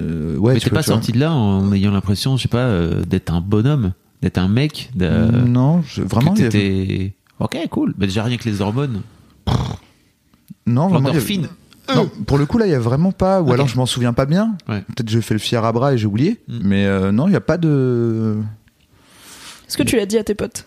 Euh, 0.00 0.36
ouais, 0.36 0.54
Mais 0.54 0.60
t'es 0.60 0.70
pas 0.70 0.82
sorti 0.82 1.12
de 1.12 1.18
là 1.18 1.32
en 1.32 1.72
ayant 1.72 1.90
l'impression, 1.90 2.36
je 2.36 2.42
sais 2.42 2.48
pas, 2.48 2.58
euh, 2.58 3.02
d'être 3.04 3.32
un 3.32 3.40
bonhomme, 3.40 3.92
d'être 4.22 4.38
un 4.38 4.48
mec. 4.48 4.90
Non, 4.96 5.82
je, 5.86 6.02
vraiment, 6.02 6.34
que 6.34 6.42
t'étais. 6.42 7.14
Ok, 7.38 7.56
cool. 7.70 7.94
Mais 7.98 8.06
déjà 8.06 8.22
rien 8.22 8.36
que 8.36 8.48
les 8.48 8.60
hormones. 8.60 9.02
non, 10.66 10.88
vraiment, 10.88 11.08
L'endorphine. 11.08 11.48
Non, 11.94 12.08
pour 12.26 12.38
le 12.38 12.46
coup 12.46 12.58
là, 12.58 12.66
il 12.66 12.70
y 12.70 12.74
a 12.74 12.78
vraiment 12.78 13.12
pas. 13.12 13.42
Ou 13.42 13.52
alors 13.52 13.66
je 13.66 13.76
m'en 13.76 13.86
souviens 13.86 14.12
pas 14.12 14.26
bien. 14.26 14.56
Ouais. 14.68 14.82
Peut-être 14.82 15.06
que 15.06 15.12
j'ai 15.12 15.22
fait 15.22 15.34
le 15.34 15.40
fier 15.40 15.64
à 15.64 15.72
bras 15.72 15.92
et 15.92 15.98
j'ai 15.98 16.06
oublié. 16.06 16.40
Mm. 16.46 16.58
Mais 16.62 16.86
euh, 16.86 17.10
non, 17.10 17.26
il 17.26 17.32
y 17.32 17.36
a 17.36 17.40
pas 17.40 17.58
de. 17.58 18.36
Est-ce 19.66 19.76
que 19.76 19.82
tu 19.82 19.96
l'as 19.96 20.06
dit 20.06 20.18
à 20.18 20.24
tes 20.24 20.34
potes 20.34 20.66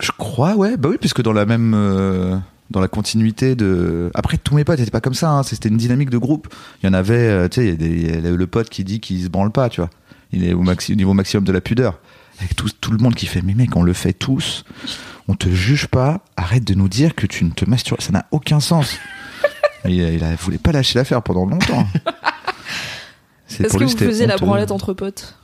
Je 0.00 0.10
crois, 0.16 0.56
ouais. 0.56 0.76
Bah 0.76 0.88
oui, 0.90 0.96
puisque 0.98 1.22
dans 1.22 1.32
la 1.32 1.46
même. 1.46 2.42
Dans 2.72 2.80
la 2.80 2.88
continuité 2.88 3.54
de. 3.54 4.10
Après, 4.14 4.36
tous 4.38 4.54
mes 4.54 4.64
potes 4.64 4.78
n'étaient 4.78 4.90
pas 4.90 5.00
comme 5.00 5.14
ça. 5.14 5.30
hein. 5.30 5.42
C'était 5.42 5.68
une 5.68 5.76
dynamique 5.76 6.10
de 6.10 6.18
groupe. 6.18 6.52
Il 6.82 6.86
y 6.86 6.88
en 6.88 6.94
avait, 6.94 7.14
euh, 7.28 7.48
tu 7.48 7.60
sais, 7.60 7.66
il 7.66 7.70
y 7.70 7.72
a 7.72 7.76
des- 7.76 7.88
il 8.18 8.24
y 8.24 8.26
a 8.26 8.30
le 8.30 8.46
pote 8.46 8.68
qui 8.70 8.82
dit 8.84 8.98
qu'il 9.00 9.22
se 9.22 9.28
branle 9.28 9.52
pas, 9.52 9.68
tu 9.68 9.80
vois. 9.80 9.90
Il 10.32 10.44
est 10.44 10.52
au, 10.54 10.62
maxi- 10.64 10.92
au 10.92 10.96
niveau 10.96 11.12
maximum 11.14 11.44
de 11.44 11.52
la 11.52 11.60
pudeur. 11.60 12.00
Avec 12.40 12.56
tout, 12.56 12.68
tout 12.80 12.90
le 12.90 12.98
monde 12.98 13.14
qui 13.14 13.26
fait, 13.26 13.42
mais 13.42 13.54
mec, 13.54 13.76
on 13.76 13.82
le 13.82 13.92
fait 13.92 14.12
tous. 14.14 14.64
On 15.28 15.34
te 15.34 15.48
juge 15.50 15.86
pas. 15.86 16.20
Arrête 16.36 16.64
de 16.64 16.74
nous 16.74 16.88
dire 16.88 17.14
que 17.14 17.26
tu 17.26 17.44
ne 17.44 17.50
te 17.50 17.68
masturbes. 17.68 18.00
Ça 18.00 18.10
n'a 18.12 18.26
aucun 18.32 18.58
sens. 18.58 18.96
il, 19.84 19.92
il 20.00 20.24
a- 20.24 20.34
voulait 20.36 20.58
pas 20.58 20.72
lâcher 20.72 20.98
l'affaire 20.98 21.22
pendant 21.22 21.44
longtemps. 21.46 21.86
Est-ce 23.48 23.64
pour 23.68 23.78
que 23.80 23.84
lui, 23.84 23.92
vous 23.92 23.98
faisiez 23.98 24.26
la 24.26 24.36
branlette 24.36 24.70
entre 24.70 24.94
potes? 24.94 25.36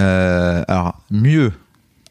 Euh, 0.00 0.62
Alors, 0.68 1.00
mieux. 1.10 1.50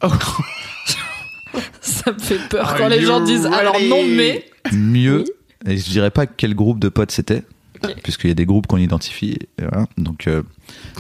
Ça 1.81 2.11
me 2.11 2.19
fait 2.19 2.39
peur 2.49 2.75
quand 2.77 2.87
les 2.87 3.01
gens 3.01 3.21
disent 3.21 3.45
alors 3.45 3.77
non 3.87 4.03
mais. 4.07 4.45
mieux. 4.73 5.25
Et 5.67 5.77
je 5.77 5.89
dirais 5.89 6.11
pas 6.11 6.25
quel 6.25 6.55
groupe 6.55 6.79
de 6.79 6.89
potes 6.89 7.11
c'était, 7.11 7.43
puisqu'il 8.03 8.29
y 8.29 8.31
a 8.31 8.35
des 8.35 8.45
groupes 8.47 8.65
qu'on 8.65 8.77
identifie. 8.77 9.37
voilà. 9.59 9.85
Donc, 9.97 10.25
euh, 10.27 10.41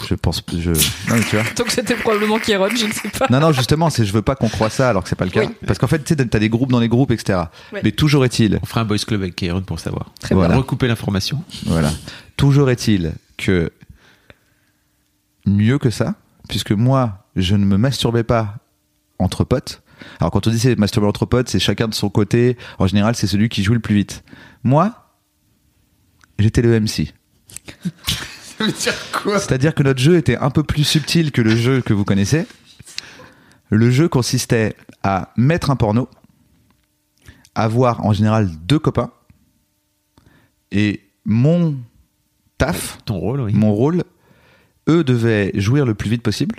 je 0.07 0.13
pense. 0.13 0.43
Je... 0.55 0.69
Non, 0.69 1.15
mais 1.15 1.21
tu 1.23 1.35
vois. 1.35 1.45
Donc 1.57 1.71
c'était 1.71 1.95
probablement 1.95 2.37
Kéron, 2.37 2.69
je 2.69 2.85
ne 2.85 2.91
sais 2.91 3.09
pas. 3.09 3.25
Non, 3.31 3.39
non, 3.39 3.51
justement, 3.53 3.89
c'est 3.89 4.05
je 4.05 4.13
veux 4.13 4.21
pas 4.21 4.35
qu'on 4.35 4.49
croie 4.49 4.69
ça 4.69 4.89
alors 4.89 5.01
que 5.03 5.09
c'est 5.09 5.15
pas 5.15 5.25
le 5.25 5.31
cas. 5.31 5.45
Oui. 5.45 5.53
Parce 5.65 5.79
qu'en 5.79 5.87
fait, 5.87 6.03
tu 6.03 6.13
sais, 6.15 6.25
t'as 6.27 6.37
des 6.39 6.49
groupes 6.49 6.71
dans 6.71 6.79
les 6.79 6.89
groupes, 6.89 7.09
etc. 7.11 7.39
Ouais. 7.73 7.81
Mais 7.83 7.91
toujours 7.91 8.23
est-il, 8.23 8.59
On 8.61 8.65
fera 8.67 8.81
un 8.81 8.85
boys 8.85 8.97
club 8.99 9.21
avec 9.21 9.35
Kairon 9.35 9.61
pour 9.61 9.79
savoir. 9.79 10.11
Très 10.19 10.35
Voilà. 10.35 10.55
Recouper 10.57 10.87
l'information. 10.87 11.43
voilà. 11.65 11.91
Toujours 12.37 12.69
est-il 12.69 13.13
que 13.37 13.71
mieux 15.47 15.79
que 15.79 15.89
ça, 15.89 16.13
puisque 16.49 16.71
moi, 16.71 17.25
je 17.35 17.55
ne 17.55 17.65
me 17.65 17.77
masturbais 17.77 18.23
pas 18.23 18.55
entre 19.17 19.43
potes. 19.43 19.80
Alors 20.19 20.31
quand 20.31 20.47
on 20.47 20.51
dit 20.51 20.59
c'est 20.59 20.77
masturber 20.77 21.07
entre 21.07 21.25
potes, 21.25 21.49
c'est 21.49 21.59
chacun 21.59 21.87
de 21.87 21.93
son 21.93 22.09
côté. 22.09 22.57
En 22.79 22.87
général, 22.87 23.15
c'est 23.15 23.27
celui 23.27 23.49
qui 23.49 23.63
joue 23.63 23.73
le 23.73 23.79
plus 23.79 23.95
vite. 23.95 24.23
Moi, 24.63 24.93
j'étais 26.39 26.61
le 26.61 26.79
MC. 26.79 27.13
C'est-à-dire 28.69 29.73
que 29.73 29.83
notre 29.83 29.99
jeu 29.99 30.17
était 30.17 30.37
un 30.37 30.49
peu 30.49 30.63
plus 30.63 30.83
subtil 30.83 31.31
que 31.31 31.41
le 31.41 31.55
jeu 31.55 31.81
que 31.81 31.93
vous 31.93 32.05
connaissez. 32.05 32.45
Le 33.69 33.89
jeu 33.89 34.09
consistait 34.09 34.75
à 35.01 35.31
mettre 35.37 35.71
un 35.71 35.75
porno, 35.75 36.09
avoir 37.55 38.05
en 38.05 38.13
général 38.13 38.49
deux 38.63 38.79
copains, 38.79 39.11
et 40.71 41.01
mon 41.25 41.77
taf, 42.57 42.99
Ton 43.05 43.17
rôle, 43.17 43.41
oui. 43.41 43.53
mon 43.53 43.73
rôle, 43.73 44.03
eux 44.89 45.03
devaient 45.03 45.51
jouir 45.55 45.85
le 45.85 45.93
plus 45.93 46.09
vite 46.09 46.21
possible, 46.21 46.57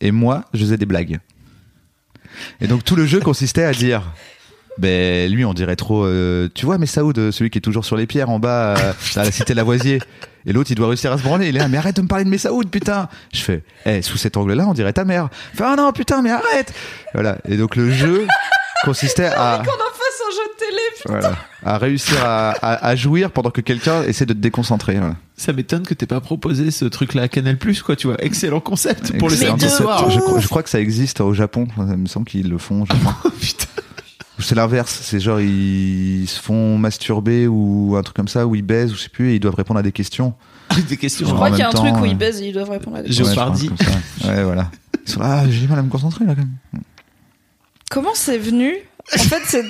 et 0.00 0.10
moi, 0.12 0.44
je 0.52 0.60
faisais 0.60 0.76
des 0.76 0.86
blagues. 0.86 1.20
Et 2.60 2.66
donc 2.66 2.84
tout 2.84 2.96
le 2.96 3.06
jeu 3.06 3.20
consistait 3.20 3.64
à 3.64 3.72
dire, 3.72 4.02
ben 4.78 5.30
lui, 5.30 5.44
on 5.44 5.54
dirait 5.54 5.76
trop, 5.76 6.04
euh, 6.04 6.48
tu 6.54 6.64
vois, 6.64 6.78
mais 6.78 6.86
Saoud, 6.86 7.30
celui 7.30 7.50
qui 7.50 7.58
est 7.58 7.62
toujours 7.62 7.84
sur 7.84 7.96
les 7.96 8.06
pierres 8.06 8.30
en 8.30 8.38
bas, 8.38 8.76
euh, 8.76 8.92
à 9.16 9.24
la 9.24 9.32
cité 9.32 9.54
Lavoisier, 9.54 10.00
et 10.46 10.52
l'autre, 10.52 10.70
il 10.70 10.76
doit 10.76 10.88
réussir 10.88 11.12
à 11.12 11.18
se 11.18 11.22
branler. 11.22 11.48
Il 11.48 11.56
est 11.56 11.58
là, 11.58 11.68
mais 11.68 11.76
arrête 11.76 11.96
de 11.96 12.02
me 12.02 12.08
parler 12.08 12.24
de 12.24 12.30
mes 12.30 12.38
Saoud, 12.38 12.70
putain. 12.70 13.08
Je 13.34 13.40
fais, 13.40 13.62
eh, 13.84 14.02
sous 14.02 14.16
cet 14.16 14.36
angle-là, 14.36 14.66
on 14.66 14.72
dirait 14.72 14.92
ta 14.92 15.04
mère. 15.04 15.28
Fait, 15.54 15.64
ah 15.66 15.74
non, 15.76 15.92
putain, 15.92 16.22
mais 16.22 16.30
arrête. 16.30 16.72
Voilà. 17.12 17.38
Et 17.48 17.56
donc 17.56 17.76
le 17.76 17.90
jeu 17.90 18.26
consistait 18.84 19.26
à 19.26 19.62
voilà, 21.06 21.36
à 21.64 21.78
réussir 21.78 22.16
à, 22.24 22.50
à- 22.50 22.86
à 22.86 22.96
jouir 22.96 23.30
pendant 23.30 23.50
que 23.50 23.60
quelqu'un 23.60 24.02
essaie 24.04 24.26
de 24.26 24.32
te 24.32 24.38
déconcentrer. 24.38 24.96
voilà. 24.98 25.16
Ça 25.36 25.52
m'étonne 25.52 25.82
que 25.84 25.94
t'aies 25.94 26.06
pas 26.06 26.20
proposé 26.20 26.70
ce 26.70 26.84
truc-là 26.84 27.22
à 27.22 27.28
Canal 27.28 27.58
quoi, 27.84 27.94
tu 27.96 28.06
vois. 28.08 28.16
Excellent 28.24 28.60
concept 28.60 29.16
pour 29.18 29.28
les 29.30 29.42
Excellent 29.44 29.58
soirs. 29.68 30.06
ouf. 30.06 30.12
Je, 30.14 30.18
crois- 30.20 30.40
je 30.40 30.48
crois 30.48 30.62
que 30.62 30.70
ça 30.70 30.80
existe 30.80 31.20
au 31.20 31.32
Japon. 31.32 31.68
Il 31.78 31.84
me 31.96 32.06
semble 32.06 32.26
qu'ils 32.26 32.48
le 32.48 32.58
font. 32.58 32.82
au 32.82 32.86
Japon. 32.92 33.10
Putain. 33.40 33.66
c'est 34.40 34.54
l'inverse. 34.54 34.98
C'est 35.02 35.20
genre 35.20 35.40
ils 35.40 36.26
se 36.28 36.40
font 36.40 36.78
masturber 36.78 37.46
ou 37.46 37.94
un 37.96 38.02
truc 38.02 38.16
comme 38.16 38.28
ça, 38.28 38.46
ou 38.46 38.54
ils 38.54 38.62
baisent, 38.62 38.92
ou 38.92 38.96
je 38.96 39.02
sais 39.02 39.08
plus, 39.08 39.30
et 39.30 39.34
ils 39.36 39.40
doivent 39.40 39.54
répondre 39.56 39.78
à 39.80 39.82
des 39.82 39.92
questions. 39.92 40.34
Des 40.88 40.96
questions. 40.98 41.26
Je 41.26 41.32
crois 41.32 41.48
qu'il 41.50 41.60
y 41.60 41.62
a 41.62 41.68
un 41.68 41.72
temps, 41.72 41.82
truc 41.82 41.94
où 42.00 42.04
euh, 42.04 42.08
ils 42.08 42.16
baisent 42.16 42.40
et 42.42 42.48
ils 42.48 42.52
doivent 42.52 42.68
répondre 42.70 42.98
à 42.98 43.02
des 43.02 43.10
Je- 43.10 43.22
questions. 43.22 43.52
Ouais, 43.52 43.66
comme 43.68 43.76
ça. 43.78 44.28
Ouais, 44.28 44.44
voilà. 44.44 44.70
Ils 45.06 45.10
sont 45.12 45.20
là, 45.20 45.40
ah, 45.42 45.48
j'ai 45.48 45.60
du 45.60 45.66
mal 45.68 45.78
à 45.78 45.82
me 45.82 45.88
concentrer 45.88 46.26
là 46.26 46.34
quand 46.34 46.42
même. 46.42 46.82
Comment 47.90 48.10
c'est 48.14 48.36
venu 48.36 48.74
En 49.14 49.18
fait, 49.18 49.42
c'est. 49.46 49.64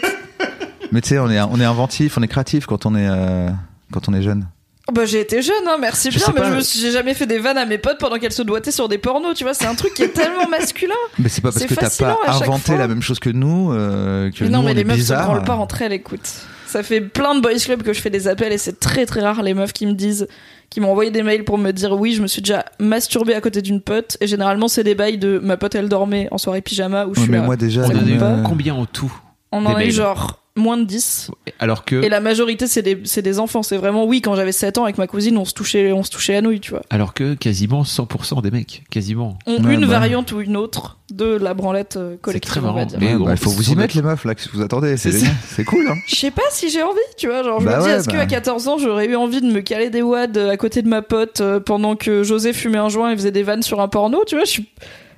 Mais 0.92 1.00
tu 1.00 1.08
sais, 1.10 1.18
on 1.18 1.30
est, 1.30 1.40
on 1.40 1.60
est 1.60 1.64
inventif, 1.64 2.16
on 2.18 2.22
est 2.22 2.28
créatif 2.28 2.66
quand 2.66 2.86
on 2.86 2.94
est, 2.94 3.06
euh, 3.08 3.48
quand 3.92 4.08
on 4.08 4.14
est 4.14 4.22
jeune. 4.22 4.46
Bah 4.90 5.04
j'ai 5.04 5.20
été 5.20 5.42
jeune, 5.42 5.54
hein, 5.68 5.76
merci 5.78 6.10
Je 6.10 6.16
bien, 6.16 6.28
mais 6.34 6.40
pas. 6.40 6.48
je 6.50 6.54
me 6.56 6.60
suis- 6.62 6.80
j'ai 6.80 6.90
jamais 6.90 7.12
fait 7.12 7.26
des 7.26 7.38
vannes 7.38 7.58
à 7.58 7.66
mes 7.66 7.76
potes 7.76 7.98
pendant 7.98 8.16
qu'elles 8.16 8.32
se 8.32 8.40
doigtaient 8.40 8.70
sur 8.70 8.88
des 8.88 8.96
pornos, 8.96 9.36
tu 9.36 9.44
vois, 9.44 9.52
c'est 9.52 9.66
un 9.66 9.74
truc 9.74 9.92
qui 9.92 10.02
est 10.02 10.14
tellement 10.14 10.48
masculin. 10.48 10.94
Mais 11.18 11.28
c'est 11.28 11.42
pas 11.42 11.50
parce 11.52 11.58
C'est 11.60 11.68
que 11.68 11.74
t'as 11.74 11.90
pas 11.90 12.16
inventé 12.26 12.74
la 12.74 12.88
même 12.88 13.02
chose 13.02 13.18
que 13.18 13.28
nous 13.28 13.70
euh, 13.74 14.30
que 14.30 14.44
Mais 14.44 14.48
non, 14.50 14.60
nous, 14.60 14.64
mais 14.64 14.70
on 14.70 14.74
les 14.76 14.80
est 14.80 14.84
meufs 14.84 14.96
bizarres. 14.96 15.24
se 15.24 15.26
branlent 15.26 15.44
pas 15.44 15.56
entre 15.56 15.82
elles, 15.82 15.92
écoute. 15.92 16.26
Ça 16.66 16.82
fait 16.82 17.02
plein 17.02 17.34
de 17.34 17.40
boys 17.42 17.54
clubs 17.62 17.82
que 17.82 17.92
je 17.92 18.00
fais 18.00 18.08
des 18.08 18.28
appels 18.28 18.50
et 18.52 18.56
c'est 18.58 18.80
très 18.80 19.04
très 19.04 19.20
rare 19.20 19.42
les 19.42 19.52
meufs 19.52 19.74
qui 19.74 19.84
me 19.84 19.92
disent, 19.92 20.26
qui 20.70 20.80
m'ont 20.80 20.90
envoyé 20.92 21.10
des 21.10 21.22
mails 21.22 21.44
pour 21.44 21.58
me 21.58 21.70
dire 21.70 21.92
oui, 21.92 22.14
je 22.14 22.22
me 22.22 22.26
suis 22.26 22.40
déjà 22.40 22.64
masturbée 22.78 23.34
à 23.34 23.42
côté 23.42 23.60
d'une 23.60 23.82
pote 23.82 24.16
et 24.22 24.26
généralement 24.26 24.68
c'est 24.68 24.84
des 24.84 24.94
bails 24.94 25.18
de 25.18 25.38
ma 25.38 25.58
pote 25.58 25.74
elle 25.74 25.88
dormait 25.90 26.28
en 26.30 26.38
soirée 26.38 26.62
pyjama 26.62 27.04
où 27.06 27.14
je 27.14 27.20
suis 27.20 27.30
mais 27.30 27.38
là. 27.38 27.44
moi 27.44 27.56
déjà, 27.56 27.84
Ça 27.86 27.92
On 27.94 28.18
pas. 28.18 28.36
combien 28.42 28.74
en 28.74 28.86
tout? 28.86 29.12
On 29.52 29.64
en 29.66 29.70
a 29.70 29.72
eu 29.82 29.86
mails. 29.86 29.90
genre 29.92 30.40
moins 30.56 30.76
de 30.76 30.82
10 30.82 31.30
Alors 31.60 31.84
que, 31.84 32.02
et 32.02 32.08
la 32.08 32.18
majorité 32.18 32.66
c'est 32.66 32.82
des, 32.82 33.00
c'est 33.04 33.22
des 33.22 33.38
enfants. 33.38 33.62
C'est 33.62 33.76
vraiment 33.76 34.04
oui, 34.06 34.20
quand 34.20 34.34
j'avais 34.34 34.50
7 34.50 34.78
ans 34.78 34.84
avec 34.84 34.98
ma 34.98 35.06
cousine, 35.06 35.38
on 35.38 35.44
se 35.44 35.54
touchait, 35.54 35.92
on 35.92 36.02
se 36.02 36.10
touchait 36.10 36.32
la 36.32 36.40
nouille, 36.40 36.58
tu 36.58 36.72
vois. 36.72 36.82
alors 36.90 37.14
que 37.14 37.34
quasiment 37.34 37.82
100% 37.84 38.42
des 38.42 38.50
mecs, 38.50 38.82
quasiment. 38.90 39.38
Ont 39.46 39.62
Ouais, 39.62 39.74
une 39.74 39.82
bah. 39.82 39.86
variante 39.86 40.32
ou 40.32 40.40
une 40.40 40.56
autre 40.56 40.98
de 41.12 41.26
la 41.26 41.54
branlette 41.54 41.96
euh, 41.96 42.16
collective, 42.20 42.50
très 42.50 42.58
on 42.60 42.64
va 42.64 42.72
marrant. 42.72 42.88
Mais 42.98 43.12
Ouais, 43.12 43.18
bon, 43.18 43.24
bah, 43.26 43.30
il 43.34 43.38
faut 43.38 43.50
vous 43.50 43.70
y 43.70 43.76
mettre 43.76 43.94
les 43.94 44.02
meufs 44.02 44.24
là, 44.24 44.34
que 44.34 44.40
vous 44.52 44.60
attendez, 44.60 44.96
c'est 44.96 45.12
C'est 45.12 45.26
c'est 45.48 45.64
cool. 45.64 45.86
Hein. 45.88 45.94
Je 46.08 46.16
sais 46.16 46.32
pas 46.32 46.42
si 46.50 46.68
j'ai 46.70 46.82
envie, 46.82 46.98
tu 47.16 47.28
vois. 47.28 47.44
Genre, 47.44 47.60
je 47.60 47.64
Bah 47.64 47.76
me 47.76 47.82
dis, 47.84 47.88
ouais, 47.88 47.94
est-ce 47.94 48.06
bah. 48.10 48.16
qu'à 48.18 48.26
14 48.26 48.66
ans, 48.66 48.78
j'aurais 48.78 49.06
eu 49.06 49.14
envie 49.14 49.40
de 49.40 49.46
me 49.46 49.60
caler 49.60 49.90
des 49.90 50.02
wads 50.02 50.36
à 50.50 50.56
côté 50.56 50.82
de 50.82 50.88
ma 50.88 51.02
pote 51.02 51.40
euh, 51.40 51.60
pendant 51.60 51.94
que 51.94 52.24
José 52.24 52.52
fumait 52.52 52.78
un 52.78 52.88
joint 52.88 53.12
et 53.12 53.16
faisait 53.16 53.30
des 53.30 53.44
vannes 53.44 53.62
sur 53.62 53.80
un 53.80 53.86
porno, 53.86 54.24
tu 54.26 54.34
vois 54.34 54.44
Je 54.44 54.50
suis, 54.50 54.68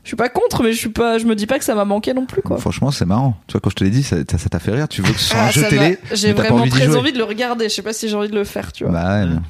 je 0.03 0.09
suis 0.09 0.17
pas 0.17 0.29
contre, 0.29 0.63
mais 0.63 0.73
je 0.73 0.79
suis 0.79 0.89
pas, 0.89 1.19
je 1.19 1.25
me 1.27 1.35
dis 1.35 1.47
pas 1.47 1.59
que 1.59 1.65
ça 1.65 1.75
m'a 1.75 1.85
manqué 1.85 2.15
non 2.15 2.27
plus, 2.27 2.43
quoi. 2.43 2.59
Franchement, 2.59 2.91
c'est 2.91 3.05
marrant. 3.07 3.37
Tu 3.47 3.53
vois, 3.53 3.61
quand 3.61 3.71
je 3.71 3.77
te 3.77 3.85
l'ai 3.85 3.91
dit, 3.91 4.03
ça 4.03 4.17
t'a 4.25 4.59
fait 4.59 4.71
rire. 4.73 4.89
Tu 4.89 5.03
veux 5.03 5.13
que 5.13 5.19
ce 5.19 5.29
soit 5.31 5.41
un 5.41 5.47
Ah, 5.47 5.51
jeu 5.51 5.61
ça 5.63 5.69
télé 5.69 5.99
J'ai 6.13 6.33
vraiment 6.33 6.57
envie 6.57 6.71
très 6.71 6.87
jouer. 6.87 6.97
envie 6.97 7.13
de 7.13 7.19
le 7.19 7.25
regarder. 7.25 7.69
Je 7.69 7.75
sais 7.75 7.83
pas 7.83 7.93
si 7.93 8.09
j'ai 8.09 8.17
envie 8.17 8.29
de 8.31 8.35
le 8.35 8.45
faire, 8.45 8.73
tu 8.73 8.85
vois. 8.85 8.93
Bah 8.93 9.21
ouais. 9.21 9.27
mais- 9.27 9.41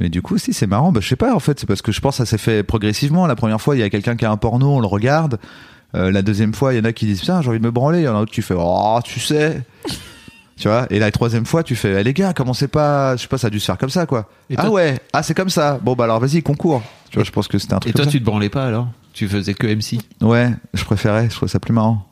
Mais 0.00 0.08
du 0.08 0.20
coup, 0.22 0.36
si 0.38 0.52
c'est 0.52 0.66
marrant, 0.66 0.90
bah, 0.92 1.00
je 1.02 1.08
sais 1.08 1.16
pas 1.16 1.34
en 1.34 1.38
fait, 1.38 1.60
c'est 1.60 1.66
parce 1.66 1.80
que 1.82 1.92
je 1.92 2.00
pense 2.00 2.16
que 2.18 2.24
ça 2.24 2.26
s'est 2.26 2.38
fait 2.38 2.62
progressivement. 2.62 3.26
La 3.26 3.36
première 3.36 3.60
fois, 3.60 3.76
il 3.76 3.80
y 3.80 3.82
a 3.82 3.90
quelqu'un 3.90 4.16
qui 4.16 4.24
a 4.24 4.30
un 4.30 4.36
porno, 4.36 4.68
on 4.76 4.80
le 4.80 4.86
regarde. 4.86 5.38
Euh, 5.94 6.10
la 6.10 6.22
deuxième 6.22 6.54
fois, 6.54 6.72
il 6.74 6.78
y 6.78 6.80
en 6.80 6.84
a 6.84 6.92
qui 6.92 7.04
disent 7.06 7.20
putain, 7.20 7.40
j'ai 7.42 7.48
envie 7.50 7.58
de 7.60 7.64
me 7.64 7.70
branler. 7.70 8.00
Il 8.00 8.04
y 8.04 8.08
en 8.08 8.16
a 8.16 8.20
d'autres 8.20 8.32
qui 8.32 8.42
fait 8.42 8.54
oh, 8.58 8.98
tu 9.04 9.20
sais. 9.20 9.62
tu 10.56 10.68
vois? 10.68 10.86
Et 10.90 10.98
la 10.98 11.10
troisième 11.10 11.44
fois, 11.46 11.62
tu 11.62 11.76
fais 11.76 12.00
eh, 12.00 12.04
les 12.04 12.14
gars, 12.14 12.32
commencez 12.32 12.66
pas. 12.68 13.16
Je 13.16 13.22
sais 13.22 13.28
pas, 13.28 13.38
ça 13.38 13.46
a 13.48 13.50
dû 13.50 13.60
se 13.60 13.66
faire 13.66 13.78
comme 13.78 13.90
ça 13.90 14.06
quoi. 14.06 14.28
Et 14.50 14.54
ah 14.58 14.62
toi- 14.62 14.70
ouais, 14.70 14.98
ah 15.12 15.22
c'est 15.22 15.34
comme 15.34 15.50
ça. 15.50 15.78
Bon 15.82 15.94
bah 15.94 16.04
alors 16.04 16.18
vas-y, 16.20 16.42
concours. 16.42 16.82
Tu 17.10 17.16
vois, 17.18 17.24
je 17.24 17.30
pense 17.30 17.46
que 17.46 17.58
c'était 17.58 17.74
un 17.74 17.78
Et 17.78 17.80
truc 17.80 17.94
toi, 17.94 18.04
comme 18.04 18.12
tu 18.12 18.20
te 18.20 18.24
branlais 18.24 18.48
pas 18.48 18.64
alors? 18.66 18.88
Tu 19.12 19.28
faisais 19.28 19.54
que 19.54 19.66
MC. 19.66 19.98
Ouais, 20.20 20.50
je 20.74 20.84
préférais. 20.84 21.28
Je 21.30 21.34
trouvais 21.36 21.50
ça 21.50 21.60
plus 21.60 21.72
marrant. 21.72 22.08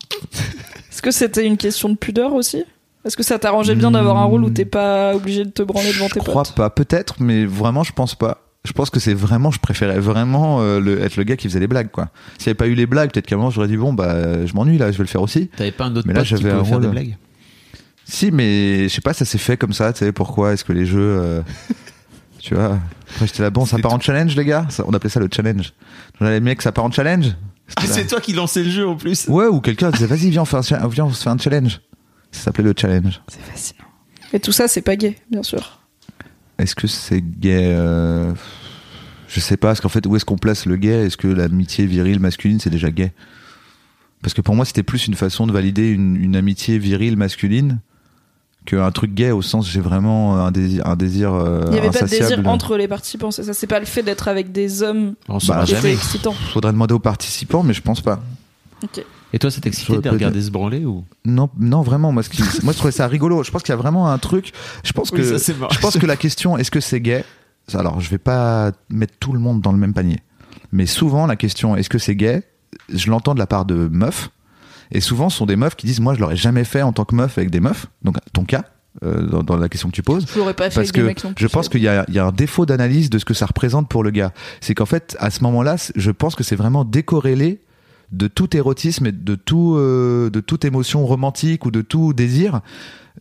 Est-ce 0.90 1.02
que 1.02 1.10
c'était 1.10 1.46
une 1.46 1.56
question 1.56 1.88
de 1.88 1.96
pudeur 1.96 2.34
aussi? 2.34 2.64
Est-ce 3.04 3.16
que 3.16 3.22
ça 3.22 3.38
t'arrangeait 3.38 3.74
bien 3.74 3.90
d'avoir 3.90 4.18
un 4.18 4.24
rôle 4.24 4.44
où 4.44 4.50
t'es 4.50 4.66
pas 4.66 5.14
obligé 5.16 5.44
de 5.44 5.50
te 5.50 5.62
branler 5.62 5.90
devant 5.92 6.08
Je 6.08 6.14
tes 6.14 6.20
crois 6.20 6.42
potes? 6.42 6.54
pas, 6.54 6.68
peut-être, 6.68 7.14
mais 7.22 7.46
vraiment, 7.46 7.82
je 7.82 7.92
pense 7.92 8.14
pas. 8.14 8.42
Je 8.66 8.72
pense 8.72 8.90
que 8.90 9.00
c'est 9.00 9.14
vraiment, 9.14 9.50
je 9.50 9.58
préférais 9.58 9.98
vraiment 10.00 10.60
euh, 10.60 10.80
le- 10.80 11.00
être 11.02 11.16
le 11.16 11.22
gars 11.24 11.36
qui 11.36 11.48
faisait 11.48 11.60
les 11.60 11.66
blagues, 11.66 11.90
quoi. 11.90 12.10
S'il 12.36 12.48
n'y 12.48 12.50
avait 12.50 12.54
pas 12.58 12.66
eu 12.66 12.74
les 12.74 12.84
blagues, 12.84 13.10
peut-être 13.10 13.24
qu'à 13.24 13.36
un 13.36 13.38
moment, 13.38 13.48
j'aurais 13.50 13.68
dit, 13.68 13.78
bon, 13.78 13.94
bah, 13.94 14.44
je 14.44 14.52
m'ennuie, 14.52 14.76
là, 14.76 14.92
je 14.92 14.98
vais 14.98 15.04
le 15.04 15.08
faire 15.08 15.22
aussi. 15.22 15.48
T'avais 15.56 15.72
pas 15.72 15.86
un 15.86 15.96
autre 15.96 16.06
Mais 16.06 16.12
là, 16.12 16.20
pote 16.20 16.28
qui 16.28 16.34
pouvait 16.34 16.50
faire 16.50 16.64
rôle. 16.64 16.82
des 16.82 16.88
blagues? 16.88 17.16
Si, 18.04 18.30
mais 18.30 18.82
je 18.88 18.94
sais 18.94 19.00
pas, 19.00 19.14
ça 19.14 19.24
s'est 19.24 19.38
fait 19.38 19.56
comme 19.56 19.72
ça, 19.72 19.94
tu 19.94 20.00
sais, 20.00 20.12
pourquoi? 20.12 20.52
Est-ce 20.52 20.64
que 20.64 20.74
les 20.74 20.84
jeux. 20.84 20.98
euh, 21.00 21.40
tu 22.42 22.54
vois. 22.54 22.78
Après, 23.10 23.26
j'étais 23.26 23.42
là, 23.42 23.50
bon, 23.50 23.64
ça 23.66 23.76
C'est 23.76 23.82
part 23.82 23.92
en 23.94 24.00
challenge, 24.00 24.34
les 24.36 24.44
gars 24.44 24.66
Ça, 24.70 24.84
On 24.86 24.92
appelait 24.92 25.10
ça 25.10 25.20
le 25.20 25.28
challenge. 25.34 25.72
Genre, 26.20 26.30
les 26.30 26.40
mecs, 26.40 26.62
ça 26.62 26.72
part 26.72 26.84
en 26.84 26.90
challenge 26.90 27.36
C'était 27.78 28.02
là. 28.02 28.06
toi 28.08 28.20
qui 28.20 28.32
lançais 28.32 28.62
le 28.64 28.70
jeu 28.70 28.88
en 28.88 28.96
plus 28.96 29.26
Ouais, 29.28 29.46
ou 29.46 29.60
quelqu'un 29.60 29.90
disait, 29.90 30.06
vas-y, 30.06 30.30
viens, 30.30 30.42
on 30.42 30.46
fait 30.46 30.56
un, 30.56 30.62
cha- 30.62 30.86
viens, 30.88 31.04
on 31.04 31.12
se 31.12 31.22
fait 31.22 31.30
un 31.30 31.38
challenge. 31.38 31.80
Ça 32.32 32.42
s'appelait 32.44 32.64
le 32.64 32.74
challenge. 32.76 33.20
C'est 33.28 33.42
fascinant. 33.42 33.84
Et 34.32 34.40
tout 34.40 34.52
ça, 34.52 34.68
c'est 34.68 34.82
pas 34.82 34.96
gay, 34.96 35.16
bien 35.30 35.42
sûr. 35.42 35.80
Est-ce 36.58 36.74
que 36.74 36.86
c'est 36.86 37.20
gay 37.20 37.72
euh, 37.74 38.32
Je 39.28 39.40
sais 39.40 39.56
pas, 39.56 39.68
parce 39.68 39.80
qu'en 39.80 39.88
fait, 39.88 40.06
où 40.06 40.14
est-ce 40.16 40.24
qu'on 40.24 40.38
place 40.38 40.66
le 40.66 40.76
gay? 40.76 41.06
Est-ce 41.06 41.16
que 41.16 41.26
l'amitié 41.28 41.86
virile 41.86 42.20
masculine, 42.20 42.60
c'est 42.60 42.70
déjà 42.70 42.90
gay? 42.90 43.12
Parce 44.22 44.34
que 44.34 44.40
pour 44.42 44.54
moi, 44.54 44.64
c'était 44.64 44.82
plus 44.82 45.06
une 45.06 45.14
façon 45.14 45.46
de 45.46 45.52
valider 45.52 45.90
une, 45.90 46.16
une 46.16 46.36
amitié 46.36 46.78
virile 46.78 47.16
masculine 47.16 47.80
qu'un 48.70 48.90
truc 48.92 49.12
gay 49.14 49.30
au 49.30 49.42
sens 49.42 49.68
j'ai 49.68 49.80
vraiment 49.80 50.36
un 50.38 50.50
désir, 50.50 50.86
un 50.86 50.96
désir 50.96 51.32
euh, 51.32 51.64
Il 51.68 51.74
y 51.74 51.78
avait 51.78 51.88
pas 51.88 51.98
de 52.00 52.04
insatiable. 52.04 52.36
désir 52.36 52.48
entre 52.48 52.76
les 52.76 52.88
participants, 52.88 53.30
c'est 53.30 53.42
ça. 53.42 53.52
C'est 53.52 53.66
pas 53.66 53.80
le 53.80 53.86
fait 53.86 54.02
d'être 54.02 54.28
avec 54.28 54.52
des 54.52 54.82
hommes 54.82 55.14
Bah, 55.28 55.64
jamais. 55.64 55.92
excitant. 55.92 56.32
Faudrait 56.52 56.72
demander 56.72 56.94
aux 56.94 56.98
participants, 57.00 57.62
mais 57.62 57.74
je 57.74 57.82
pense 57.82 58.00
pas. 58.00 58.20
Et 59.32 59.38
toi, 59.38 59.50
ça 59.50 59.60
t'excitait 59.60 59.98
de 59.98 60.08
regarder 60.08 60.42
se 60.42 60.50
branler 60.50 60.84
ou? 60.84 61.04
Non, 61.24 61.50
non, 61.58 61.82
vraiment. 61.82 62.10
Moi, 62.12 62.22
ce 62.22 62.30
qui, 62.30 62.42
moi, 62.64 62.72
je 62.72 62.78
trouvais 62.78 62.92
ça 62.92 63.06
rigolo. 63.06 63.42
Je 63.44 63.50
pense 63.50 63.62
qu'il 63.62 63.72
y 63.72 63.74
a 63.74 63.80
vraiment 63.80 64.10
un 64.10 64.18
truc. 64.18 64.52
Je 64.82 64.92
pense 64.92 65.10
que, 65.10 65.18
Oui, 65.20 65.38
ça, 65.38 65.52
je 65.70 65.78
pense 65.78 65.98
que 65.98 66.06
la 66.06 66.16
question, 66.16 66.56
est-ce 66.58 66.70
que 66.70 66.80
c'est 66.80 67.00
gay? 67.00 67.24
Alors, 67.74 68.00
je 68.00 68.10
vais 68.10 68.18
pas 68.18 68.72
mettre 68.88 69.14
tout 69.20 69.32
le 69.32 69.38
monde 69.38 69.60
dans 69.60 69.70
le 69.70 69.78
même 69.78 69.92
panier, 69.94 70.18
mais 70.72 70.86
souvent 70.86 71.26
la 71.26 71.36
question, 71.36 71.76
est-ce 71.76 71.88
que 71.88 71.98
c'est 71.98 72.16
gay? 72.16 72.42
Je 72.92 73.10
l'entends 73.10 73.34
de 73.34 73.38
la 73.38 73.46
part 73.46 73.64
de 73.64 73.88
meufs, 73.92 74.30
et 74.92 75.00
souvent, 75.00 75.28
ce 75.30 75.38
sont 75.38 75.46
des 75.46 75.56
meufs 75.56 75.76
qui 75.76 75.86
disent, 75.86 76.00
moi, 76.00 76.14
je 76.14 76.20
l'aurais 76.20 76.36
jamais 76.36 76.64
fait 76.64 76.82
en 76.82 76.92
tant 76.92 77.04
que 77.04 77.14
meuf 77.14 77.38
avec 77.38 77.50
des 77.50 77.60
meufs. 77.60 77.86
Donc, 78.02 78.16
ton 78.32 78.44
cas. 78.44 78.64
euh, 79.04 79.22
dans, 79.28 79.42
dans 79.44 79.56
la 79.56 79.68
question 79.68 79.88
que 79.88 79.94
tu 79.94 80.02
poses, 80.02 80.26
Je 80.32 80.38
l'aurais 80.38 80.52
pas 80.54 80.64
fait 80.68 80.74
parce 80.76 80.88
avec 80.88 80.94
des 80.94 81.00
que 81.00 81.06
mecs 81.06 81.22
non 81.24 81.32
plus. 81.32 81.42
je 81.44 81.48
pense 81.48 81.68
qu'il 81.68 81.80
y 81.80 81.86
a, 81.88 82.04
il 82.08 82.14
y 82.14 82.18
a 82.18 82.26
un 82.26 82.32
défaut 82.32 82.66
d'analyse 82.66 83.08
de 83.08 83.18
ce 83.18 83.24
que 83.24 83.34
ça 83.34 83.46
représente 83.46 83.88
pour 83.88 84.02
le 84.02 84.10
gars. 84.10 84.32
C'est 84.60 84.74
qu'en 84.74 84.86
fait, 84.86 85.16
à 85.20 85.30
ce 85.30 85.42
moment-là, 85.44 85.76
je 85.94 86.10
pense 86.10 86.34
que 86.34 86.42
c'est 86.42 86.56
vraiment 86.56 86.84
décorrélé 86.84 87.60
de 88.12 88.26
tout 88.26 88.56
érotisme 88.56 89.06
et 89.06 89.12
de 89.12 89.34
tout, 89.34 89.76
euh, 89.76 90.30
de 90.30 90.40
toute 90.40 90.64
émotion 90.64 91.06
romantique 91.06 91.66
ou 91.66 91.70
de 91.70 91.80
tout 91.80 92.12
désir. 92.12 92.60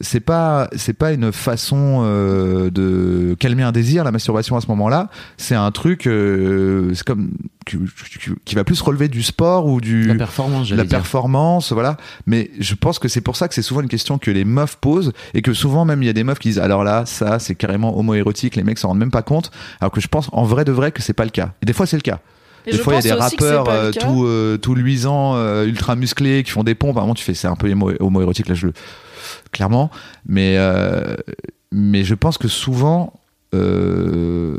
C'est 0.02 0.22
pas, 0.22 0.70
c'est 0.76 0.94
pas 0.94 1.12
une 1.12 1.32
façon 1.32 2.04
euh, 2.04 2.70
de 2.70 3.36
calmer 3.38 3.64
un 3.64 3.72
désir, 3.72 4.04
la 4.04 4.12
masturbation 4.12 4.56
à 4.56 4.62
ce 4.62 4.68
moment-là. 4.68 5.10
C'est 5.36 5.56
un 5.56 5.72
truc, 5.72 6.08
euh, 6.08 6.94
c'est 6.94 7.04
comme 7.04 7.32
qui, 7.66 8.56
va 8.56 8.64
plus 8.64 8.80
relever 8.82 9.10
du 9.10 9.22
sport 9.24 9.66
ou 9.66 9.82
du 9.82 10.04
la 10.04 10.16
performance, 10.16 10.70
la 10.72 10.84
dire. 10.84 10.90
performance, 11.00 11.74
voilà. 11.74 11.98
Mais 12.28 12.50
je 12.60 12.76
pense 12.76 12.98
que 12.98 13.08
c'est 13.08 13.22
pour 13.22 13.36
ça 13.36 13.48
que 13.48 13.54
c'est 13.54 13.62
souvent 13.62 13.82
une 13.82 13.90
question 13.90 14.18
que 14.18 14.32
les 14.32 14.46
meufs 14.46 14.78
posent 14.78 15.12
et 15.34 15.42
que 15.42 15.54
souvent 15.54 15.86
même 15.86 16.02
il 16.02 16.06
y 16.06 16.10
a 16.10 16.14
des 16.14 16.24
meufs 16.24 16.40
qui 16.40 16.50
disent 16.50 16.60
alors 16.60 16.84
là 16.84 17.06
ça 17.06 17.40
c'est 17.40 17.56
carrément 17.56 17.98
homoérotique, 17.98 18.56
les 18.56 18.64
mecs 18.64 18.80
s'en 18.80 18.90
rendent 18.90 19.00
même 19.00 19.12
pas 19.12 19.24
compte. 19.24 19.52
Alors 19.82 19.92
que 19.92 20.00
je 20.00 20.08
pense 20.08 20.30
en 20.32 20.44
vrai 20.44 20.66
de 20.66 20.72
vrai 20.72 20.92
que 20.92 21.02
c'est 21.02 21.14
pas 21.14 21.26
le 21.26 21.32
cas. 21.32 21.54
Et 21.62 21.66
des 21.66 21.74
fois 21.74 21.86
c'est 21.86 21.98
le 21.98 22.04
cas. 22.04 22.22
Et 22.68 22.72
des 22.72 22.78
fois 22.78 22.94
il 22.94 22.98
y 22.98 23.00
a 23.00 23.02
des 23.02 23.10
rappeurs 23.20 23.70
euh, 23.70 23.92
tout 23.92 24.26
euh, 24.26 24.58
tout 24.58 24.76
luisants, 24.76 25.36
euh, 25.36 25.66
ultra 25.66 25.96
musclés 25.96 26.44
qui 26.44 26.52
font 26.52 26.64
des 26.64 26.76
pompes. 26.76 26.96
Moment 26.96 27.14
tu 27.14 27.24
fais 27.24 27.34
c'est 27.34 27.48
un 27.48 27.56
peu 27.56 27.70
homo- 27.72 27.96
homoérotique 28.00 28.48
là 28.48 28.56
je 28.56 28.68
le 28.68 28.74
clairement. 29.52 29.90
Mais 30.28 30.58
mais 31.72 32.04
je 32.04 32.16
pense 32.16 32.38
que 32.38 32.48
souvent 32.48 33.14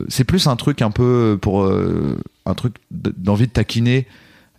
c'est 0.08 0.24
plus 0.24 0.46
un 0.46 0.56
truc 0.56 0.82
un 0.82 0.90
peu 0.90 1.38
pour 1.40 1.64
un 2.46 2.54
truc 2.54 2.74
d'envie 2.90 3.46
de 3.46 3.52
taquiner 3.52 4.06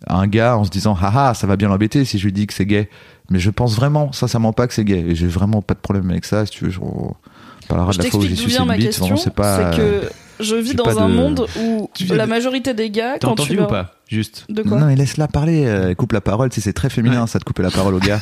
un 0.08 0.26
gars 0.26 0.56
en 0.56 0.64
se 0.64 0.70
disant 0.70 0.96
haha 1.00 1.34
ça 1.34 1.46
va 1.46 1.56
bien 1.56 1.68
l'embêter 1.68 2.04
si 2.04 2.18
je 2.18 2.24
lui 2.24 2.32
dis 2.32 2.46
que 2.48 2.54
c'est 2.54 2.66
gay 2.66 2.88
mais 3.30 3.38
je 3.38 3.50
pense 3.50 3.76
vraiment 3.76 4.10
sincèrement 4.12 4.52
pas 4.52 4.66
que 4.66 4.74
c'est 4.74 4.84
gay 4.84 4.98
et 5.10 5.14
j'ai 5.14 5.28
vraiment 5.28 5.62
pas 5.62 5.74
de 5.74 5.78
problème 5.78 6.10
avec 6.10 6.24
ça 6.24 6.44
si 6.44 6.50
tu 6.52 6.64
veux 6.64 6.70
je- 6.70 6.80
on 6.80 7.14
parlera 7.68 7.92
de 7.92 7.98
la 7.98 8.04
fois 8.10 8.18
où 8.18 8.22
j'ai 8.24 8.30
une 8.62 8.66
ma 8.66 8.76
bite 8.76 8.86
question. 8.86 9.04
vraiment 9.04 9.20
c'est 9.22 9.32
pas 9.32 9.70
C'est 9.70 9.76
que 9.78 10.10
je 10.40 10.56
vis 10.56 10.74
dans 10.74 10.98
un 10.98 11.08
de- 11.08 11.14
monde 11.14 11.46
où 11.60 11.90
Tu 11.94 12.06
la 12.06 12.24
de- 12.24 12.30
majorité 12.30 12.74
des 12.74 12.90
gars, 12.90 13.14
T'as 13.18 13.28
quand 13.28 13.34
tu 13.36 13.42
entendu 13.42 13.56
leur- 13.56 13.66
ou 13.68 13.70
pas 13.70 13.94
Juste. 14.08 14.44
De 14.50 14.62
quoi 14.62 14.78
non 14.78 14.86
mais 14.86 14.94
laisse-la 14.96 15.26
parler 15.26 15.64
euh, 15.64 15.88
elle 15.88 15.96
coupe 15.96 16.12
la 16.12 16.20
parole 16.20 16.50
tu 16.50 16.56
sais, 16.56 16.60
c'est 16.60 16.74
très 16.74 16.90
féminin 16.90 17.22
Ouais. 17.22 17.26
ça 17.26 17.38
de 17.38 17.44
couper 17.44 17.62
la 17.62 17.70
parole 17.70 17.94
au 17.94 17.98
gars 17.98 18.20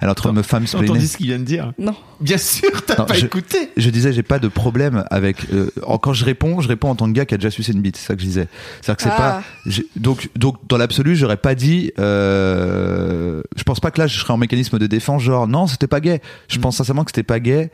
elle 0.00 0.06
est 0.06 0.10
en 0.10 0.14
train 0.14 0.30
de 0.30 0.36
me 0.36 0.42
femme 0.42 0.64
T'as 0.70 0.78
entendu 0.78 1.04
ce 1.06 1.16
qu'il 1.16 1.26
vient 1.26 1.38
de 1.40 1.44
dire 1.44 1.72
Non. 1.78 1.96
Bien 2.20 2.38
sûr, 2.38 2.70
t'as 2.86 2.96
Non, 2.98 3.06
pas 3.06 3.14
je- 3.14 3.26
écouté. 3.26 3.70
je 3.76 3.90
disais 3.90 4.12
j'ai 4.12 4.22
pas 4.22 4.38
de 4.38 4.46
problème 4.46 5.02
avec 5.10 5.38
euh, 5.52 5.68
quand 6.00 6.12
je 6.12 6.24
réponds 6.24 6.60
je 6.60 6.68
réponds 6.68 6.90
en 6.90 6.94
tant 6.94 7.06
que 7.06 7.12
gars 7.12 7.24
qui 7.24 7.34
a 7.34 7.38
déjà 7.38 7.50
sucé 7.50 7.72
une 7.72 7.80
bite 7.80 7.96
c'est 7.96 8.06
ça 8.06 8.14
que 8.14 8.20
je 8.20 8.26
disais 8.26 8.46
c'est 8.82 8.92
à 8.92 8.94
dire 8.94 8.96
que 8.98 9.02
c'est 9.02 9.08
Ah. 9.12 9.16
pas 9.16 9.42
j'ai- 9.66 9.86
donc 9.96 10.28
donc 10.36 10.56
dans 10.68 10.76
l'absolu 10.76 11.16
j'aurais 11.16 11.36
pas 11.36 11.56
dit 11.56 11.90
euh, 11.98 13.42
je 13.56 13.62
pense 13.64 13.80
pas 13.80 13.90
que 13.90 14.00
là 14.00 14.06
je 14.06 14.18
serais 14.18 14.32
en 14.32 14.36
mécanisme 14.38 14.78
de 14.78 14.86
défense 14.86 15.22
genre 15.22 15.48
non 15.48 15.66
c'était 15.66 15.86
pas 15.88 16.00
gay 16.00 16.20
je 16.48 16.58
Mm. 16.58 16.60
pense 16.60 16.76
sincèrement 16.76 17.04
que 17.04 17.10
c'était 17.10 17.22
pas 17.22 17.40
gay 17.40 17.70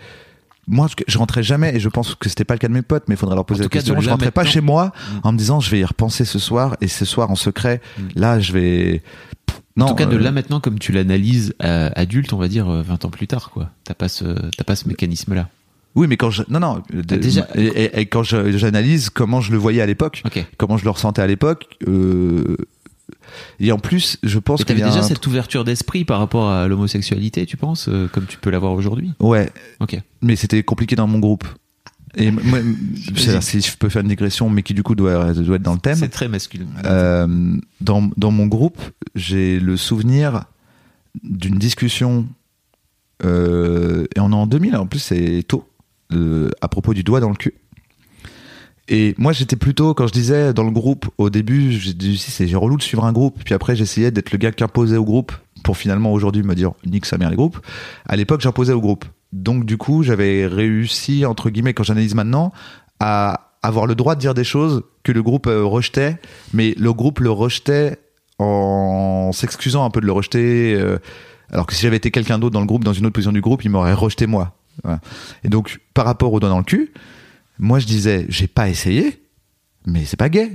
moi 0.69 0.87
je, 1.07 1.19
rentrais 1.19 1.43
jamais 1.43 1.75
et 1.77 1.81
je 1.81 1.89
pense 1.89 2.15
que 2.15 2.29
c'était 2.29 2.45
pas 2.45 2.55
le 2.55 2.59
cas 2.59 2.69
de 2.69 2.73
mes 2.75 2.83
potes 2.83 3.05
mais 3.09 3.15
il 3.15 3.19
faudrait 3.19 3.35
leur 3.35 3.45
poser 3.47 3.63
la 3.63 3.69
cas, 3.69 3.79
question 3.79 3.95
de 3.95 4.01
je 4.01 4.11
rentrais 4.11 4.31
pas 4.31 4.45
chez 4.45 4.61
moi 4.61 4.93
Mm. 5.15 5.19
en 5.25 5.33
me 5.33 5.39
disant 5.39 5.61
je 5.61 5.71
vais 5.71 5.81
y 5.81 5.85
repenser 5.85 6.25
ce 6.25 6.39
soir 6.39 6.77
et 6.81 6.89
ce 6.89 7.05
soir 7.05 7.31
en 7.31 7.37
secret 7.37 7.81
Mm. 7.99 8.03
là 8.17 8.39
je 8.41 8.53
vais 8.53 9.03
non 9.77 9.87
en 9.87 9.89
tout 9.91 9.95
cas, 9.95 10.07
de 10.07 10.17
euh, 10.17 10.21
là 10.21 10.33
maintenant, 10.33 10.59
comme 10.61 10.79
tu 10.81 10.91
l'analyses 10.91 11.55
euh, 11.63 11.89
adulte, 11.95 12.33
on 12.33 12.37
va 12.37 12.49
dire 12.49 12.69
euh, 12.69 12.83
20 12.83 13.05
ans 13.05 13.11
plus 13.11 13.29
tard, 13.29 13.51
quoi. 13.51 13.71
T'as 13.85 13.95
pas 13.95 14.09
ce, 14.09 14.25
t'as 14.57 14.65
pas 14.65 14.75
ce 14.75 14.89
mécanisme-là. 14.89 15.49
oui 15.95 16.07
mais 16.09 16.17
quand 16.17 16.31
je 16.31 16.43
non 16.49 16.59
non 16.61 16.83
déjà- 16.93 17.47
et, 17.55 17.65
et- 17.67 18.01
et 18.01 18.07
quand 18.07 18.23
j'analyse 18.25 19.09
comment 19.09 19.41
je 19.41 19.53
le 19.53 19.59
voyais 19.59 19.81
à 19.81 19.87
l'époque 19.87 20.23
Ok. 20.27 20.45
comment 20.57 20.77
je 20.79 20.85
le 20.85 20.91
ressentais 20.91 21.23
à 21.23 21.27
l'époque. 21.29 21.67
euh, 21.87 22.57
et 23.61 23.73
en 23.73 23.79
plus, 23.79 24.19
je 24.23 24.39
pense 24.39 24.61
y 24.61 24.73
a 24.73 24.75
déjà 24.75 24.99
un 25.01 25.03
cette 25.03 25.27
ouverture 25.27 25.65
d'esprit 25.65 26.05
par 26.05 26.19
rapport 26.19 26.49
à 26.51 26.69
l'homosexualité, 26.69 27.47
tu 27.47 27.57
penses, 27.57 27.89
euh, 27.89 28.09
comme 28.09 28.27
tu 28.27 28.39
peux 28.39 28.51
l'avoir 28.51 28.73
aujourd'hui? 28.73 29.13
Ouais, 29.21 29.51
Ok. 29.81 30.01
mais 30.23 30.37
c'était 30.37 30.63
compliqué 30.63 30.97
dans 30.97 31.07
mon 31.07 31.19
groupe. 31.19 31.47
Et 32.17 32.31
moi, 32.31 32.59
si 33.41 33.61
je 33.61 33.77
peux 33.77 33.89
faire 33.89 34.03
une 34.03 34.09
digression, 34.09 34.49
mais 34.49 34.63
qui 34.63 34.75
du 34.75 34.83
coup 34.83 34.95
doit, 34.95 35.33
doit 35.35 35.57
être 35.57 35.63
dans 35.63 35.75
le 35.75 35.79
thème. 35.79 35.97
C'est 35.97 36.09
très 36.09 36.29
masculin. 36.29 36.67
Euh, 36.85 37.57
dans, 37.81 38.11
dans 38.17 38.31
mon 38.31 38.47
groupe, 38.47 38.81
j'ai 39.15 39.61
le 39.61 39.77
souvenir 39.77 40.45
d'une 41.23 41.59
discussion, 41.59 42.27
euh, 43.25 44.07
et 44.17 44.21
on 44.21 44.31
est 44.31 44.35
en 44.35 44.47
2000, 44.47 44.77
en 44.77 44.87
plus 44.87 45.01
c'est 45.01 45.45
tôt, 45.47 45.69
à 46.61 46.69
propos 46.69 46.95
du 46.95 47.03
doigt 47.03 47.21
dans 47.21 47.31
le 47.31 47.35
cul. 47.37 47.55
Et 48.89 49.15
moi, 49.19 49.33
j'étais 49.33 49.57
plutôt, 49.57 49.93
quand 49.93 50.07
je 50.07 50.13
disais 50.13 50.55
dans 50.55 50.65
le 50.65 50.71
groupe, 50.71 51.07
au 51.19 51.29
début, 51.29 51.73
j'ai 51.73 51.93
dit, 51.93 52.17
si, 52.17 52.31
c'est 52.31 52.53
relou 52.55 52.77
de 52.77 52.83
suivre 52.83 53.05
un 53.05 53.13
groupe. 53.13 53.43
Puis 53.45 53.55
après, 53.55 53.77
j'essayais 53.77 54.11
d'être 54.11 54.33
le 54.33 54.39
gars 54.39 54.51
qui 54.51 54.65
imposait 54.65 54.97
au 54.97 55.05
groupe 55.05 55.33
pour 55.63 55.77
finalement 55.77 56.13
aujourd'hui 56.13 56.43
me 56.43 56.55
dire, 56.55 56.73
nique 56.87 57.05
sa 57.05 57.19
mère 57.19 57.29
les 57.29 57.37
groupes. 57.37 57.59
À 58.07 58.17
l'époque, 58.17 58.41
j'imposais 58.41 58.73
au 58.73 58.81
groupe. 58.81 59.05
Donc, 59.33 59.67
du 59.67 59.77
coup, 59.77 60.03
j'avais 60.03 60.47
réussi, 60.47 61.27
entre 61.27 61.51
guillemets, 61.51 61.75
quand 61.75 61.83
j'analyse 61.83 62.15
maintenant, 62.15 62.53
à 62.99 63.53
avoir 63.63 63.87
le 63.87 63.95
droit 63.95 64.15
de 64.15 64.21
dire 64.21 64.33
des 64.33 64.45
choses 64.45 64.83
que 65.03 65.13
le 65.13 65.23
groupe 65.23 65.47
euh, 65.47 65.65
rejetait, 65.65 66.17
mais 66.55 66.75
le 66.79 66.93
groupe 66.95 67.21
le 67.21 67.31
rejetait 67.31 67.99
en 68.39 69.33
s'excusant 69.33 69.85
un 69.85 69.91
peu 69.91 70.01
de 70.01 70.07
le 70.07 70.13
rejeter. 70.13 70.75
euh, 70.75 70.99
alors 71.51 71.67
que 71.67 71.75
si 71.75 71.83
j'avais 71.83 71.97
été 71.97 72.11
quelqu'un 72.11 72.39
d'autre 72.39 72.55
dans 72.55 72.61
le 72.61 72.67
groupe, 72.67 72.85
dans 72.85 72.93
une 72.93 73.05
autre 73.05 73.15
position 73.15 73.33
du 73.33 73.41
groupe, 73.41 73.65
il 73.65 73.71
m'aurait 73.71 73.95
rejeté 73.95 74.27
moi. 74.27 74.55
Et 75.45 75.49
donc, 75.49 75.81
par 75.93 76.05
rapport 76.05 76.33
au 76.33 76.41
doigt 76.41 76.51
dans 76.51 76.59
le 76.59 76.65
cul, 76.65 76.93
moi 77.59 77.79
je 77.79 77.87
disais, 77.87 78.27
j'ai 78.29 78.47
pas 78.47 78.69
essayé, 78.69 79.23
mais 79.87 80.05
c'est 80.05 80.17
pas 80.17 80.29
gay. 80.29 80.53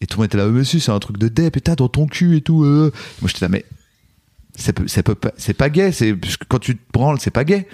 Et 0.00 0.06
tout 0.06 0.18
le 0.18 0.22
monde 0.22 0.26
était 0.26 0.36
là, 0.38 0.46
mais 0.46 0.64
si, 0.64 0.80
c'est 0.80 0.92
un 0.92 0.98
truc 0.98 1.16
de 1.18 1.28
dep, 1.28 1.56
et 1.56 1.60
t'as 1.60 1.74
dans 1.74 1.88
ton 1.88 2.06
cul 2.06 2.36
et 2.36 2.40
tout. 2.42 2.64
euh. 2.64 2.92
Moi 3.20 3.28
j'étais 3.28 3.44
là, 3.44 3.48
mais 3.48 3.64
peut 5.04 5.14
pas, 5.14 5.32
c'est 5.36 5.54
pas 5.54 5.70
gay. 5.70 5.92
C'est 5.92 6.14
quand 6.48 6.58
tu 6.58 6.76
te 6.76 6.92
branles, 6.92 7.18
c'est 7.20 7.30
pas 7.30 7.44
gay. 7.44 7.66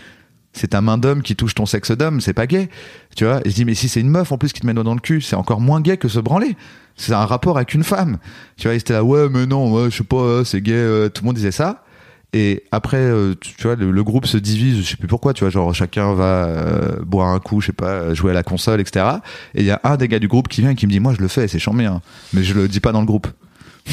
C'est 0.54 0.68
ta 0.68 0.82
main 0.82 0.98
d'homme 0.98 1.22
qui 1.22 1.34
touche 1.34 1.54
ton 1.54 1.64
sexe 1.64 1.92
d'homme, 1.92 2.20
c'est 2.20 2.34
pas 2.34 2.46
gay. 2.46 2.68
Tu 3.16 3.24
vois 3.24 3.40
Et 3.44 3.50
je 3.50 3.54
dis, 3.54 3.64
mais 3.64 3.74
si 3.74 3.88
c'est 3.88 4.00
une 4.00 4.10
meuf 4.10 4.32
en 4.32 4.38
plus 4.38 4.52
qui 4.52 4.60
te 4.60 4.66
met 4.66 4.74
dans 4.74 4.94
le 4.94 5.00
cul, 5.00 5.22
c'est 5.22 5.36
encore 5.36 5.60
moins 5.60 5.80
gay 5.80 5.96
que 5.96 6.08
se 6.08 6.20
branler. 6.20 6.56
C'est 6.94 7.14
un 7.14 7.24
rapport 7.24 7.56
avec 7.56 7.72
une 7.72 7.84
femme. 7.84 8.18
Tu 8.56 8.64
vois, 8.68 8.74
ils 8.74 8.78
étaient 8.78 8.92
là, 8.92 9.02
ouais, 9.02 9.28
mais 9.30 9.46
non, 9.46 9.88
je 9.88 9.96
sais 9.96 10.04
pas, 10.04 10.16
euh, 10.16 10.44
c'est 10.44 10.60
gay. 10.60 10.72
euh, 10.74 11.08
Tout 11.08 11.22
le 11.22 11.26
monde 11.26 11.36
disait 11.36 11.52
ça. 11.52 11.84
Et 12.34 12.64
après, 12.72 12.96
euh, 12.96 13.34
tu 13.38 13.54
tu 13.54 13.62
vois, 13.64 13.76
le, 13.76 14.04
groupe 14.04 14.24
se 14.24 14.38
divise, 14.38 14.78
je 14.78 14.90
sais 14.90 14.96
plus 14.96 15.08
pourquoi, 15.08 15.34
tu 15.34 15.44
vois, 15.44 15.50
genre 15.50 15.74
chacun 15.74 16.14
va 16.14 16.46
euh, 16.46 16.96
boire 17.04 17.28
un 17.28 17.40
coup, 17.40 17.60
je 17.60 17.66
sais 17.66 17.72
pas, 17.74 18.14
jouer 18.14 18.30
à 18.30 18.34
la 18.34 18.42
console, 18.42 18.80
etc. 18.80 19.04
Et 19.54 19.60
il 19.60 19.66
y 19.66 19.70
a 19.70 19.80
un 19.84 19.96
des 19.96 20.08
gars 20.08 20.18
du 20.18 20.28
groupe 20.28 20.48
qui 20.48 20.62
vient 20.62 20.70
et 20.70 20.74
qui 20.74 20.86
me 20.86 20.92
dit, 20.92 21.00
moi 21.00 21.12
je 21.12 21.20
le 21.20 21.28
fais, 21.28 21.46
c'est 21.46 21.58
chambé, 21.58 21.84
hein, 21.84 22.00
mais 22.32 22.42
je 22.42 22.54
le 22.54 22.68
dis 22.68 22.80
pas 22.80 22.92
dans 22.92 23.00
le 23.00 23.06
groupe. 23.06 23.26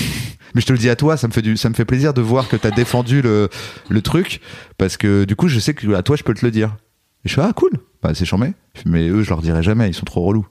mais 0.56 0.62
je 0.62 0.66
te 0.66 0.72
le 0.72 0.80
dis 0.80 0.90
à 0.90 0.96
toi, 0.96 1.18
ça 1.18 1.28
me 1.28 1.34
fait 1.34 1.42
du, 1.42 1.58
ça 1.58 1.68
me 1.68 1.74
fait 1.74 1.84
plaisir 1.84 2.14
de 2.14 2.22
voir 2.22 2.48
que 2.48 2.56
t'as 2.56 2.72
défendu 2.72 3.22
le, 3.22 3.50
le 3.90 4.02
truc, 4.02 4.40
parce 4.78 4.96
que 4.96 5.26
du 5.26 5.36
coup, 5.36 5.50
je 5.50 5.60
sais 5.60 5.74
que 5.74 5.94
à 5.94 6.02
toi 6.02 6.16
je 6.16 6.24
peux 6.24 6.34
te 6.34 6.46
le 6.46 6.52
dire. 6.52 6.78
Et 7.26 7.30
je 7.30 7.34
fais 7.34 7.42
ah 7.42 7.52
cool, 7.54 7.72
bah 8.02 8.14
c'est 8.14 8.24
chambé. 8.24 8.54
Mais 8.86 9.10
eux, 9.10 9.24
je 9.24 9.30
leur 9.30 9.42
dirai 9.42 9.62
jamais, 9.64 9.90
ils 9.90 9.94
sont 9.94 10.06
trop 10.06 10.22
relous. 10.22 10.48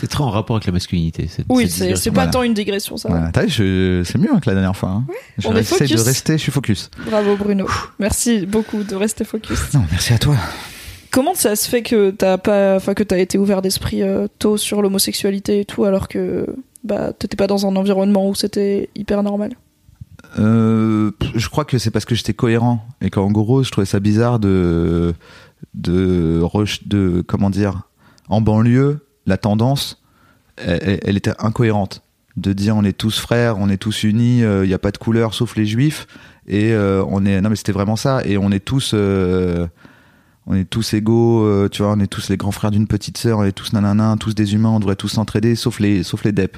C'est 0.00 0.06
très 0.08 0.24
en 0.24 0.30
rapport 0.30 0.56
avec 0.56 0.66
la 0.66 0.72
masculinité. 0.72 1.28
cette- 1.28 1.46
Oui, 1.50 1.68
cette 1.68 1.96
c'est 1.98 2.10
pas 2.10 2.14
Voilà. 2.14 2.30
tant 2.30 2.42
une 2.42 2.54
digression, 2.54 2.96
ça. 2.96 3.08
Voilà. 3.10 3.30
T'as 3.32 3.42
vu, 3.42 3.48
je- 3.50 4.02
c'est 4.04 4.18
mieux 4.18 4.30
hein, 4.32 4.40
que 4.40 4.48
la 4.48 4.54
dernière 4.54 4.76
fois. 4.76 4.88
Hein. 4.90 5.04
on 5.44 5.54
est 5.54 5.62
J'essaie 5.62 5.86
de 5.94 6.00
rester, 6.00 6.32
je 6.34 6.42
suis 6.42 6.52
focus. 6.52 6.90
Bravo 7.06 7.36
Bruno. 7.36 7.66
Merci 7.98 8.46
beaucoup 8.46 8.82
de 8.82 8.94
rester 8.94 9.24
focus. 9.24 9.74
Non, 9.74 9.82
merci 9.90 10.12
à 10.12 10.18
toi. 10.18 10.36
Comment 11.10 11.34
ça 11.34 11.56
se 11.56 11.68
fait 11.68 11.82
que 11.82 12.10
t'as 12.10 12.38
pas, 12.38 12.76
enfin 12.76 12.94
que 12.94 13.02
t'as 13.02 13.18
été 13.18 13.36
ouvert 13.36 13.62
d'esprit 13.62 14.02
euh, 14.02 14.26
tôt 14.38 14.56
sur 14.56 14.80
l'homosexualité 14.80 15.60
et 15.60 15.64
tout, 15.64 15.84
alors 15.84 16.06
que 16.08 16.46
bah 16.84 17.12
t'étais 17.12 17.36
pas 17.36 17.46
dans 17.48 17.66
un 17.66 17.74
environnement 17.76 18.28
où 18.28 18.34
c'était 18.34 18.88
hyper 18.94 19.22
normal? 19.22 19.50
Euh, 20.38 21.10
je 21.34 21.48
crois 21.48 21.64
que 21.64 21.78
c'est 21.78 21.90
parce 21.90 22.04
que 22.04 22.14
j'étais 22.14 22.32
cohérent 22.34 22.86
et 23.00 23.10
qu'en 23.10 23.30
gros, 23.30 23.62
je 23.64 23.70
trouvais 23.70 23.86
ça 23.86 23.98
bizarre 24.00 24.38
de 24.38 25.12
de 25.74 26.40
de 26.86 27.20
comment 27.26 27.50
dire 27.50 27.88
en 28.28 28.40
banlieue, 28.40 29.04
la 29.26 29.36
tendance, 29.36 30.02
elle, 30.56 31.16
était 31.16 31.32
incohérente 31.38 32.02
de 32.36 32.52
dire 32.52 32.76
on 32.76 32.84
est 32.84 32.96
tous 32.96 33.18
frères, 33.18 33.58
on 33.58 33.68
est 33.68 33.76
tous 33.76 34.04
unis, 34.04 34.40
il 34.40 34.66
n'y 34.66 34.74
a 34.74 34.78
pas 34.78 34.90
de 34.90 34.98
couleur 34.98 35.34
sauf 35.34 35.56
les 35.56 35.66
juifs 35.66 36.06
et 36.46 36.72
euh, 36.72 37.04
on 37.08 37.24
est 37.24 37.40
non 37.40 37.48
mais 37.48 37.56
c'était 37.56 37.72
vraiment 37.72 37.96
ça 37.96 38.20
et 38.24 38.36
on 38.36 38.50
est 38.50 38.64
tous 38.64 38.92
euh, 38.92 39.66
on 40.46 40.54
est 40.54 40.64
tous 40.64 40.94
égaux, 40.94 41.44
euh, 41.44 41.68
tu 41.70 41.82
vois, 41.82 41.92
on 41.92 42.00
est 42.00 42.08
tous 42.08 42.28
les 42.28 42.36
grands 42.36 42.50
frères 42.50 42.72
d'une 42.72 42.88
petite 42.88 43.18
sœur, 43.18 43.38
on 43.38 43.44
est 43.44 43.52
tous 43.52 43.72
nanana, 43.72 44.16
tous 44.18 44.34
des 44.34 44.54
humains, 44.54 44.70
on 44.70 44.80
devrait 44.80 44.96
tous 44.96 45.08
s'entraider, 45.08 45.54
sauf 45.54 45.78
les, 45.78 46.02
sauf 46.02 46.24
les 46.24 46.32
DEP. 46.32 46.56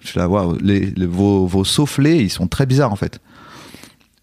Je 0.00 0.08
suis 0.08 0.18
là, 0.18 0.28
les, 0.60 0.92
vos, 1.06 1.46
vos 1.46 1.64
ils 1.64 2.30
sont 2.30 2.46
très 2.48 2.66
bizarres 2.66 2.92
en 2.92 2.96
fait. 2.96 3.20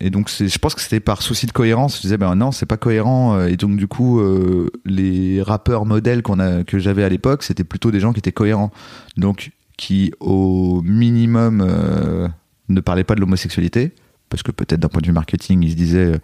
Et 0.01 0.09
donc, 0.09 0.29
je 0.29 0.57
pense 0.59 0.75
que 0.75 0.81
c'était 0.81 1.01
par 1.01 1.21
souci 1.21 1.45
de 1.45 1.51
cohérence. 1.51 1.97
Je 1.97 2.01
disais, 2.01 2.17
ben 2.17 2.33
non, 2.35 2.51
c'est 2.51 2.65
pas 2.65 2.77
cohérent. 2.77 3.45
Et 3.45 3.57
donc, 3.57 3.75
du 3.75 3.87
coup, 3.87 4.19
euh, 4.19 4.69
les 4.85 5.41
rappeurs 5.41 5.85
modèles 5.85 6.21
qu'on 6.21 6.39
a, 6.39 6.63
que 6.63 6.79
j'avais 6.79 7.03
à 7.03 7.09
l'époque, 7.09 7.43
c'était 7.43 7.65
plutôt 7.65 7.91
des 7.91 7.99
gens 7.99 8.13
qui 8.13 8.19
étaient 8.19 8.31
cohérents. 8.31 8.71
Donc, 9.17 9.51
qui, 9.77 10.13
au 10.21 10.81
minimum, 10.83 11.61
euh, 11.61 12.29
ne 12.69 12.79
parlaient 12.79 13.03
pas 13.03 13.15
de 13.15 13.19
l'homosexualité. 13.19 13.93
Parce 14.29 14.41
que 14.41 14.51
peut-être 14.51 14.79
d'un 14.79 14.87
point 14.87 15.01
de 15.01 15.07
vue 15.07 15.11
marketing, 15.11 15.63
ils 15.63 15.71
se 15.71 15.75
disaient, 15.75 16.13
euh, 16.13 16.17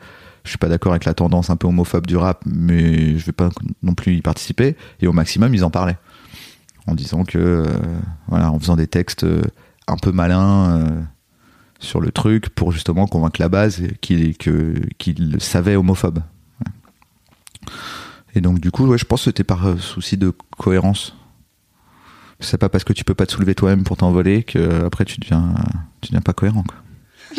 je 0.46 0.50
suis 0.50 0.58
pas 0.58 0.70
d'accord 0.70 0.94
avec 0.94 1.04
la 1.04 1.14
tendance 1.14 1.50
un 1.50 1.58
peu 1.58 1.68
homophobe 1.68 2.08
du 2.08 2.16
rap, 2.16 2.44
mais 2.46 3.18
je 3.18 3.26
vais 3.26 3.34
pas 3.34 3.50
non 3.84 3.94
plus 3.94 4.16
y 4.16 4.22
participer. 4.22 4.78
Et 5.02 5.08
au 5.08 5.14
maximum, 5.14 5.54
ils 5.54 5.66
en 5.66 5.70
parlaient. 5.70 5.98
En 6.88 6.94
disant 6.94 7.26
que, 7.26 7.66
voilà, 8.28 8.52
en 8.52 8.60
faisant 8.60 8.76
des 8.76 8.88
textes 8.88 9.26
un 9.88 9.98
peu 9.98 10.12
malins 10.12 11.08
sur 11.80 12.00
le 12.02 12.12
truc 12.12 12.50
pour 12.50 12.72
justement 12.72 13.08
convaincre 13.08 13.42
la 13.42 13.50
base 13.50 13.82
qu'il 14.02 14.36
qu'il 14.38 15.36
savait 15.40 15.76
homophobe. 15.76 16.22
Et 18.36 18.42
donc, 18.42 18.60
du 18.60 18.70
coup, 18.70 18.86
ouais, 18.86 18.98
je 18.98 19.06
pense 19.06 19.22
que 19.22 19.26
c'était 19.26 19.46
par 19.46 19.66
euh, 19.66 19.78
souci 19.78 20.18
de 20.18 20.34
cohérence. 20.58 21.16
C'est 22.42 22.58
pas 22.58 22.68
parce 22.68 22.84
que 22.84 22.92
tu 22.92 23.06
peux 23.06 23.14
pas 23.14 23.26
te 23.26 23.32
soulever 23.32 23.56
toi-même 23.56 23.84
pour 23.84 23.96
t'envoler 23.96 24.44
que 24.44 24.86
après 24.86 25.06
tu 25.06 25.22
deviens, 25.22 25.56
tu 26.02 26.10
deviens 26.10 26.22
pas 26.22 26.34
cohérent. 26.34 26.66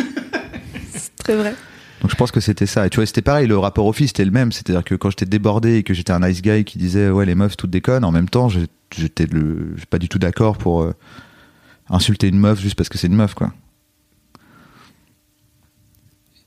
C'est 0.91 1.15
très 1.17 1.37
vrai. 1.37 1.55
Donc 2.01 2.11
je 2.11 2.17
pense 2.17 2.31
que 2.31 2.41
c'était 2.41 2.67
ça. 2.67 2.87
Et 2.87 2.91
tu 2.91 2.97
vois, 2.97 3.07
c'était 3.07 3.21
pareil, 3.21 3.47
le 3.47 3.59
rapport 3.59 3.85
au 3.85 3.93
fils 3.93 4.09
c'était 4.09 4.25
le 4.25 4.31
même. 4.31 4.53
C'est-à-dire 4.53 4.85
que 4.85 4.95
quand 4.95 5.11
j'étais 5.11 5.27
débordé 5.27 5.77
et 5.77 5.83
que 5.83 5.93
j'étais 5.93 6.13
un 6.13 6.27
nice 6.27 6.41
guy 6.41 6.65
qui 6.65 6.79
disait 6.79 7.11
ouais 7.11 7.27
les 7.27 7.35
meufs 7.35 7.59
toutes 7.59 7.71
déconnent, 7.71 8.05
en 8.05 8.13
même 8.13 8.29
temps 8.29 8.49
j'étais 8.49 9.27
le, 9.27 9.77
pas 9.91 9.99
du 9.99 10.09
tout 10.09 10.19
d'accord 10.19 10.57
pour 10.57 10.83
euh, 10.83 10.95
insulter 11.91 12.29
une 12.29 12.39
meuf 12.39 12.61
juste 12.61 12.75
parce 12.75 12.89
que 12.89 12.97
c'est 12.97 13.07
une 13.07 13.17
meuf 13.17 13.35
quoi. 13.35 13.53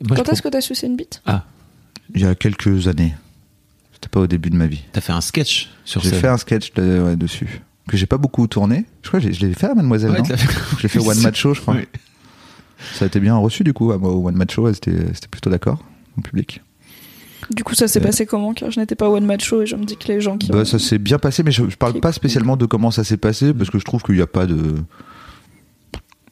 Moi, 0.08 0.16
Quand 0.18 0.30
est-ce 0.30 0.42
que 0.42 0.48
t'as 0.50 0.62
sucé 0.62 0.88
une 0.88 0.96
bite? 0.96 1.22
Ah, 1.26 1.46
Il 2.16 2.22
y 2.22 2.26
a 2.26 2.36
quelques 2.36 2.88
années. 2.88 3.14
C'était 3.94 4.08
pas 4.10 4.22
au 4.22 4.28
début 4.28 4.50
de 4.50 4.56
ma 4.56 4.68
vie. 4.68 4.82
t'as 4.94 5.02
fait 5.02 5.12
un 5.12 5.20
sketch 5.22 5.70
sur 5.84 6.02
J'ai 6.02 6.10
ce. 6.12 6.16
fait 6.16 6.28
un 6.28 6.38
sketch 6.38 6.74
de- 6.74 7.02
ouais, 7.02 7.16
dessus 7.18 7.62
que 7.90 7.98
j'ai 7.98 8.06
pas 8.06 8.18
beaucoup 8.18 8.46
tourné. 8.48 8.86
Je 9.04 9.08
crois 9.10 9.20
que 9.20 9.26
j'ai- 9.28 9.34
je 9.34 9.46
l'ai 9.46 9.54
fait 9.54 9.66
à 9.68 9.74
Mademoiselle. 9.74 10.12
Ouais, 10.12 10.20
non 10.22 10.26
l'as 10.30 10.38
fait. 10.90 11.00
One 11.00 11.20
Match 11.22 11.40
Show, 11.42 11.54
je 11.56 11.62
crois. 11.62 11.74
Oui. 11.76 11.86
Ça 12.94 13.06
a 13.06 13.08
été 13.08 13.20
bien 13.20 13.36
reçu 13.36 13.64
du 13.64 13.74
coup. 13.74 13.92
à 13.92 13.98
moi, 13.98 14.12
Au 14.12 14.26
One 14.28 14.36
Match 14.36 14.54
Show, 14.54 14.64
ouais, 14.66 14.74
c'était 14.74 14.96
c'était 15.14 15.28
plutôt 15.28 15.50
d'accord 15.50 15.84
en 16.18 16.22
public. 16.22 16.62
Du 17.52 17.64
coup, 17.64 17.74
ça 17.74 17.88
s'est 17.88 18.00
Euh. 18.00 18.04
passé 18.04 18.26
comment? 18.28 18.54
Car 18.54 18.70
je 18.72 18.80
n'étais 18.80 18.96
pas 18.96 19.10
one 19.10 19.26
match 19.26 19.44
show 19.44 19.64
et 19.64 19.66
je 19.66 19.76
me 19.76 19.84
dis 19.84 19.98
que 19.98 20.08
les 20.08 20.22
gens 20.22 20.38
qui. 20.38 20.50
Bah, 20.52 20.60
ont- 20.60 20.66
ça 20.66 20.78
s'est 20.78 21.00
bien 21.00 21.18
passé, 21.18 21.42
mais 21.42 21.52
je, 21.52 21.68
je 21.68 21.76
parle 21.76 22.00
pas 22.00 22.12
spécialement 22.12 22.56
de 22.58 22.66
comment 22.68 22.92
ça 22.92 23.04
s'est 23.04 23.18
passé 23.18 23.54
parce 23.56 23.70
que 23.72 23.80
je 23.80 23.86
trouve 23.86 24.04
qu'il 24.04 24.16
n'y 24.16 24.22
a 24.22 24.28
pas 24.28 24.46
de. 24.46 24.76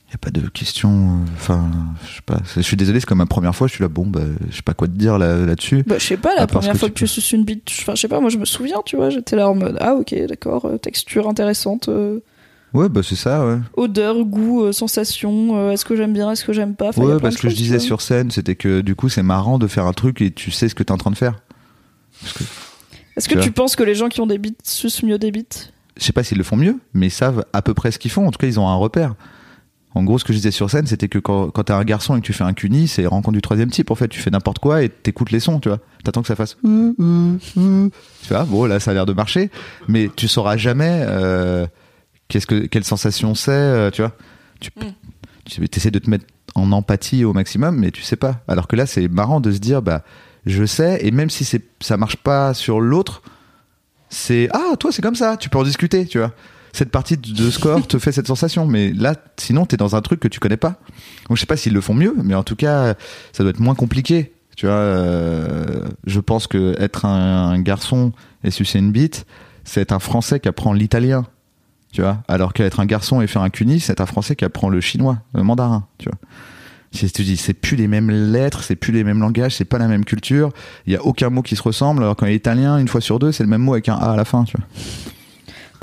Il 0.09 0.11
y 0.11 0.15
a 0.15 0.17
pas 0.19 0.29
de 0.31 0.39
question. 0.47 1.19
Enfin, 1.35 1.69
je 2.09 2.15
sais 2.15 2.21
pas. 2.25 2.37
Je 2.55 2.61
suis 2.61 2.77
désolé, 2.77 3.01
c'est 3.01 3.05
comme 3.05 3.17
ma 3.17 3.25
première 3.25 3.53
fois. 3.53 3.67
Je 3.67 3.73
suis 3.73 3.81
là, 3.81 3.89
bon, 3.89 4.05
bah, 4.07 4.21
je 4.49 4.55
sais 4.55 4.61
pas 4.61 4.73
quoi 4.73 4.87
te 4.87 4.93
dire 4.93 5.17
là- 5.17 5.45
là-dessus. 5.45 5.83
Bah, 5.85 5.95
je 5.99 6.05
sais 6.05 6.15
pas, 6.17 6.33
la 6.35 6.43
À 6.43 6.47
première 6.47 6.77
fois 6.77 6.87
tu 6.87 6.93
que 6.93 6.99
tu 6.99 7.07
suces 7.07 7.33
une 7.33 7.43
bite, 7.43 7.69
enfin, 7.81 7.93
je 7.95 8.01
sais 8.01 8.07
pas, 8.07 8.21
moi 8.21 8.29
je 8.29 8.37
me 8.37 8.45
souviens, 8.45 8.77
tu 8.85 8.95
vois, 8.95 9.09
j'étais 9.09 9.35
là 9.35 9.49
en 9.49 9.55
mode, 9.55 9.77
ah 9.81 9.95
ok, 9.95 10.15
d'accord, 10.29 10.65
euh, 10.65 10.77
texture 10.77 11.27
intéressante, 11.27 11.89
euh, 11.89 12.19
Ouais, 12.73 12.87
bah 12.89 13.01
c'est 13.03 13.15
ça, 13.17 13.45
ouais. 13.45 13.57
odeur, 13.75 14.23
goût, 14.23 14.63
euh, 14.63 14.71
sensation, 14.71 15.57
euh, 15.57 15.71
est-ce 15.71 15.83
que 15.83 15.95
j'aime 15.97 16.13
bien, 16.13 16.31
est-ce 16.31 16.45
que 16.45 16.53
j'aime 16.53 16.75
pas 16.75 16.89
Enfin, 16.89 17.03
ouais, 17.03 17.19
parce 17.19 17.35
que 17.35 17.49
je 17.49 17.55
disais 17.55 17.77
tu 17.79 17.85
sur 17.85 18.01
scène, 18.01 18.31
c'était 18.31 18.55
que 18.55 18.79
du 18.79 18.95
coup, 18.95 19.09
c'est 19.09 19.23
marrant 19.23 19.57
de 19.59 19.67
faire 19.67 19.85
un 19.87 19.93
truc 19.93 20.21
et 20.21 20.31
tu 20.31 20.51
sais 20.51 20.69
ce 20.69 20.75
que 20.75 20.83
t'es 20.83 20.91
en 20.93 20.97
train 20.97 21.11
de 21.11 21.17
faire. 21.17 21.41
Que 22.33 22.43
Est-ce 23.17 23.27
que 23.27 23.35
tu 23.35 23.39
tu 23.41 23.51
penses 23.51 23.75
que 23.75 23.83
les 23.83 23.95
gens 23.95 24.07
qui 24.09 24.21
ont 24.21 24.27
des 24.27 24.37
bites 24.37 24.59
sucent 24.63 25.03
mieux 25.03 25.17
des 25.17 25.31
bites? 25.31 25.73
Je 25.97 26.03
sais 26.03 26.13
pas 26.13 26.23
s'ils 26.23 26.37
le 26.37 26.43
font 26.43 26.55
mieux, 26.57 26.77
mais 26.93 27.07
ils 27.07 27.11
savent 27.11 27.43
à 27.53 27.61
peu 27.61 27.73
près 27.73 27.91
ce 27.91 27.99
qu'ils 27.99 28.11
font. 28.11 28.25
En 28.27 28.31
tout 28.31 28.37
cas, 28.37 28.47
ils 28.47 28.59
ont 28.59 28.67
un 28.67 28.75
repère. 28.75 29.15
En 29.95 30.03
gros, 30.03 30.19
ce 30.19 30.23
que 30.25 30.31
je 30.33 30.37
disais 30.37 30.51
sur 30.51 30.69
scène, 30.69 30.85
c'était 30.85 31.07
que 31.07 31.17
quand, 31.17 31.49
quand 31.49 31.63
t'es 31.63 31.73
un 31.73 31.83
garçon 31.83 32.15
et 32.15 32.21
que 32.21 32.25
tu 32.25 32.33
fais 32.33 32.43
un 32.43 32.53
cuni, 32.53 32.87
c'est 32.87 33.05
rencontre 33.07 33.33
du 33.33 33.41
troisième 33.41 33.71
type. 33.71 33.89
En 33.89 33.95
fait, 33.95 34.07
tu 34.07 34.19
fais 34.19 34.29
n'importe 34.29 34.59
quoi 34.59 34.83
et 34.83 34.89
t'écoutes 34.89 35.31
les 35.31 35.39
sons, 35.39 35.59
tu 35.59 35.69
vois. 35.69 35.79
T'attends 36.03 36.21
que 36.21 36.27
ça 36.27 36.35
fasse. 36.35 36.57
Tu 36.61 38.27
vois, 38.29 38.43
bon, 38.43 38.65
là, 38.65 38.79
ça 38.79 38.91
a 38.91 38.93
l'air 38.93 39.05
de 39.05 39.13
marcher, 39.13 39.49
mais 39.87 40.09
tu 40.15 40.27
sauras 40.27 40.57
jamais 40.57 41.03
euh, 41.07 41.65
qu'est-ce 42.27 42.45
que 42.47 42.65
quelle 42.67 42.83
sensation 42.83 43.33
c'est, 43.33 43.51
euh, 43.51 43.89
tu 43.91 44.01
vois. 44.01 44.13
Tu 44.59 44.69
Mm. 44.75 44.91
tu 45.45 45.61
essaies 45.77 45.91
de 45.91 45.99
te 45.99 46.09
mettre 46.09 46.25
en 46.53 46.71
empathie 46.71 47.23
au 47.23 47.33
maximum, 47.33 47.77
mais 47.77 47.91
tu 47.91 48.01
sais 48.03 48.15
pas. 48.17 48.41
Alors 48.47 48.67
que 48.67 48.75
là, 48.75 48.85
c'est 48.85 49.07
marrant 49.07 49.39
de 49.39 49.51
se 49.51 49.59
dire, 49.59 49.81
bah, 49.81 50.03
je 50.45 50.65
sais, 50.65 50.99
et 51.01 51.11
même 51.11 51.29
si 51.29 51.45
c'est 51.45 51.63
ça 51.79 51.97
marche 51.97 52.17
pas 52.17 52.53
sur 52.53 52.79
l'autre, 52.81 53.21
c'est 54.09 54.47
ah 54.53 54.75
toi 54.79 54.91
c'est 54.93 55.01
comme 55.01 55.15
ça 55.15 55.35
tu 55.35 55.49
peux 55.49 55.57
en 55.57 55.63
discuter 55.63 56.05
tu 56.05 56.17
vois 56.17 56.31
cette 56.77 56.91
partie 56.91 57.17
de 57.17 57.49
score 57.49 57.87
te 57.87 57.97
fait 57.97 58.11
cette 58.11 58.27
sensation 58.27 58.67
mais 58.67 58.93
là 58.93 59.15
sinon 59.37 59.65
t'es 59.65 59.77
dans 59.77 59.95
un 59.95 60.01
truc 60.01 60.19
que 60.19 60.27
tu 60.27 60.39
connais 60.39 60.57
pas. 60.57 60.79
Donc 61.27 61.35
je 61.37 61.39
sais 61.41 61.47
pas 61.47 61.57
s'ils 61.57 61.73
le 61.73 61.81
font 61.81 61.95
mieux 61.95 62.13
mais 62.23 62.35
en 62.35 62.43
tout 62.43 62.55
cas 62.55 62.93
ça 63.33 63.43
doit 63.43 63.49
être 63.49 63.59
moins 63.59 63.73
compliqué 63.73 64.31
tu 64.55 64.67
vois 64.67 64.75
euh, 64.75 65.87
je 66.05 66.19
pense 66.19 66.45
que 66.45 66.75
être 66.79 67.05
un, 67.05 67.59
garçon 67.61 68.11
et 68.43 68.51
sucer 68.51 68.77
une 68.77 68.91
bite 68.91 69.25
c'est 69.63 69.81
être 69.81 69.91
un 69.91 69.99
français 69.99 70.39
qui 70.39 70.47
apprend 70.47 70.71
l'italien 70.71 71.25
tu 71.93 72.01
vois. 72.01 72.21
Alors 72.27 72.53
qu'être 72.53 72.79
un 72.79 72.85
garçon 72.85 73.21
et 73.21 73.27
faire 73.27 73.41
un 73.41 73.49
cuni 73.49 73.79
c'est 73.79 73.99
un 73.99 74.05
français 74.05 74.35
qui 74.35 74.45
apprend 74.45 74.69
le 74.69 74.79
chinois 74.79 75.17
le 75.33 75.41
mandarin 75.41 75.87
tu 75.97 76.09
vois. 76.09 76.19
Si 76.91 77.11
tu 77.11 77.23
dis 77.23 77.37
c'est 77.37 77.55
plus 77.55 77.75
les 77.75 77.87
mêmes 77.87 78.11
lettres 78.11 78.61
c'est 78.61 78.75
plus 78.75 78.93
les 78.93 79.03
mêmes 79.03 79.19
langages 79.19 79.55
c'est 79.55 79.65
pas 79.65 79.79
la 79.79 79.87
même 79.87 80.05
culture 80.05 80.51
il 80.85 80.93
y 80.93 80.95
a 80.95 81.03
aucun 81.03 81.31
mot 81.31 81.41
qui 81.41 81.55
se 81.55 81.63
ressemble 81.63 82.03
alors 82.03 82.15
qu'en 82.15 82.27
italien 82.27 82.77
une 82.77 82.87
fois 82.87 83.01
sur 83.01 83.17
deux 83.17 83.31
c'est 83.31 83.43
le 83.43 83.49
même 83.49 83.63
mot 83.63 83.73
avec 83.73 83.89
un 83.89 83.95
a 83.95 84.11
à 84.11 84.15
la 84.15 84.25
fin 84.25 84.43
tu 84.43 84.55
vois 84.57 84.67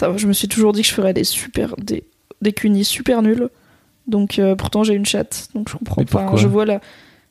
Je 0.01 0.27
me 0.27 0.33
suis 0.33 0.49
toujours 0.49 0.73
dit 0.73 0.83
que 0.83 0.89
je 0.89 0.95
ferais 0.95 1.15
des 1.15 1.25
super 1.25 1.75
des 1.77 2.05
des 2.41 2.53
cunis 2.53 2.85
super 2.85 3.23
nuls. 3.23 3.49
Donc 4.07 4.39
euh, 4.39 4.55
pourtant 4.55 4.85
j'ai 4.85 4.95
une 4.95 5.07
chatte, 5.07 5.49
donc 5.55 5.69
je 5.71 5.77
comprends 5.77 6.05
pas. 6.05 6.19
pourquoi 6.19 6.39
Je 6.39 6.47
vois 6.47 6.67
là, 6.67 6.81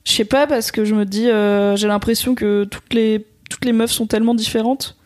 je 0.05 0.11
sais 0.11 0.25
pas 0.25 0.47
parce 0.47 0.71
que 0.71 0.85
je 0.85 0.95
me 0.95 1.05
dis 1.05 1.29
euh, 1.29 1.75
j'ai 1.75 1.87
l'impression 1.87 2.35
que 2.35 2.63
toutes 2.63 2.93
les 2.93 3.25
toutes 3.49 3.65
les 3.65 3.73
meufs 3.73 3.91
sont 3.91 4.07
tellement 4.07 4.33
différentes 4.33 4.97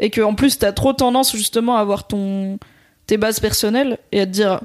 et 0.00 0.10
que 0.10 0.20
en 0.20 0.34
plus 0.34 0.58
t'as 0.58 0.72
trop 0.72 0.92
tendance 0.92 1.36
justement 1.36 1.76
à 1.76 1.80
avoir 1.80 2.06
ton 2.08 2.58
tes 3.06 3.16
bases 3.16 3.38
personnelles 3.38 3.98
et 4.10 4.20
à 4.20 4.26
te 4.26 4.32
dire 4.32 4.60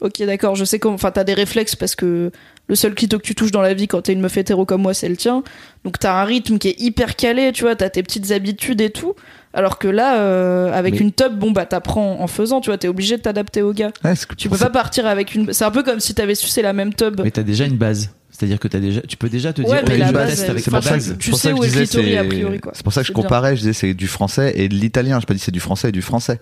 ok 0.00 0.22
d'accord 0.22 0.54
je 0.54 0.64
sais 0.64 0.78
comment 0.78 0.94
enfin 0.94 1.10
t'as 1.10 1.24
des 1.24 1.34
réflexes 1.34 1.74
parce 1.74 1.96
que 1.96 2.30
le 2.68 2.74
seul 2.74 2.94
clito 2.94 3.18
que 3.18 3.22
tu 3.22 3.34
touches 3.34 3.50
dans 3.50 3.62
la 3.62 3.74
vie 3.74 3.88
quand 3.88 4.02
t'es 4.02 4.12
une 4.12 4.20
meuf 4.20 4.36
hétéro 4.36 4.64
comme 4.64 4.82
moi 4.82 4.94
c'est 4.94 5.08
le 5.08 5.16
tien 5.16 5.42
donc 5.84 5.98
t'as 5.98 6.20
un 6.20 6.24
rythme 6.24 6.58
qui 6.58 6.68
est 6.68 6.80
hyper 6.80 7.16
calé 7.16 7.50
tu 7.52 7.64
vois 7.64 7.74
t'as 7.76 7.88
tes 7.90 8.02
petites 8.02 8.30
habitudes 8.30 8.80
et 8.80 8.90
tout 8.90 9.14
alors 9.54 9.78
que 9.78 9.88
là 9.88 10.18
euh, 10.20 10.70
avec 10.72 10.94
Mais- 10.94 11.00
une 11.00 11.12
tub 11.12 11.32
bon 11.38 11.50
bah 11.50 11.64
t'apprends 11.66 12.20
en 12.20 12.26
faisant 12.26 12.60
tu 12.60 12.68
vois 12.70 12.76
t'es 12.78 12.88
obligé 12.88 13.16
de 13.16 13.22
t'adapter 13.22 13.62
au 13.62 13.72
gars 13.72 13.90
c'est 14.14 14.26
que 14.26 14.34
tu 14.34 14.48
peux 14.48 14.58
pas 14.58 14.70
partir 14.70 15.06
avec 15.06 15.34
une 15.34 15.52
c'est 15.52 15.64
un 15.64 15.70
peu 15.70 15.82
comme 15.82 16.00
si 16.00 16.14
t'avais 16.14 16.34
sucé 16.34 16.60
la 16.62 16.72
même 16.74 16.92
tub 16.94 17.20
Mais 17.24 17.30
t'as 17.30 17.42
déjà 17.42 17.64
une 17.64 17.76
base. 17.76 18.10
C'est-à-dire 18.30 18.60
que 18.60 18.68
t'as 18.68 18.78
déjà, 18.78 19.00
tu 19.00 19.16
peux 19.16 19.28
déjà 19.28 19.52
te 19.52 19.62
dire, 19.62 19.68
Ouais, 19.70 19.82
mais 19.88 19.94
ok, 19.94 19.98
la 19.98 20.12
base, 20.12 20.44
avec 20.48 20.62
C'est 20.62 20.70
pour 20.70 20.80
ça 20.80 20.90
base. 20.92 21.08
que- 21.08 21.24
je 21.24 21.30
est 21.64 21.66
le 21.66 21.72
disais, 21.72 21.86
clitoris, 21.86 22.08
c'est- 22.12 22.18
a 22.18 22.24
priori, 22.24 22.60
quoi. 22.60 22.72
C'est 22.72 22.84
pour 22.84 22.92
ça 22.92 23.00
que 23.00 23.08
je 23.08 23.12
comparais, 23.12 23.56
je 23.56 23.62
disais 23.62 23.72
c'est 23.72 23.94
du 23.94 24.06
français 24.06 24.52
et 24.54 24.68
de 24.68 24.74
l'italien. 24.76 25.18
Je 25.18 25.26
pas 25.26 25.34
dit 25.34 25.40
c'est 25.40 25.50
du 25.50 25.58
français 25.58 25.88
et 25.88 25.92
du 25.92 26.02
français. 26.02 26.38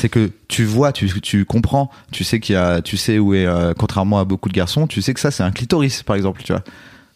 C'est 0.00 0.08
que 0.08 0.30
tu 0.46 0.64
vois, 0.64 0.92
tu, 0.92 1.08
tu 1.20 1.44
comprends, 1.44 1.90
tu 2.12 2.22
sais 2.22 2.38
qu'il 2.38 2.52
y 2.54 2.56
a, 2.56 2.80
tu 2.82 2.96
sais 2.96 3.18
où 3.18 3.34
est, 3.34 3.46
euh, 3.46 3.74
contrairement 3.76 4.20
à 4.20 4.24
beaucoup 4.24 4.48
de 4.48 4.54
garçons, 4.54 4.86
tu 4.86 5.02
sais 5.02 5.12
que 5.12 5.18
ça 5.20 5.30
c'est 5.32 5.42
un 5.42 5.50
clitoris 5.50 6.02
par 6.04 6.14
exemple, 6.14 6.42
tu 6.44 6.52
vois, 6.52 6.62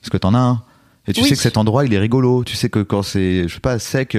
parce 0.01 0.11
que 0.11 0.17
t'en 0.17 0.35
as 0.35 0.39
un. 0.39 0.63
Et 1.07 1.13
tu 1.13 1.21
Oui. 1.23 1.29
sais 1.29 1.37
que 1.37 1.41
cet 1.43 1.57
endroit 1.57 1.85
il 1.85 1.95
est 1.95 1.99
rigolo. 1.99 2.43
Tu 2.45 2.57
sais 2.57 2.69
que 2.69 2.81
quand 2.81 3.03
c'est, 3.03 3.47
je 3.49 3.55
sais 3.55 3.61
pas, 3.61 3.79
sec, 3.79 4.17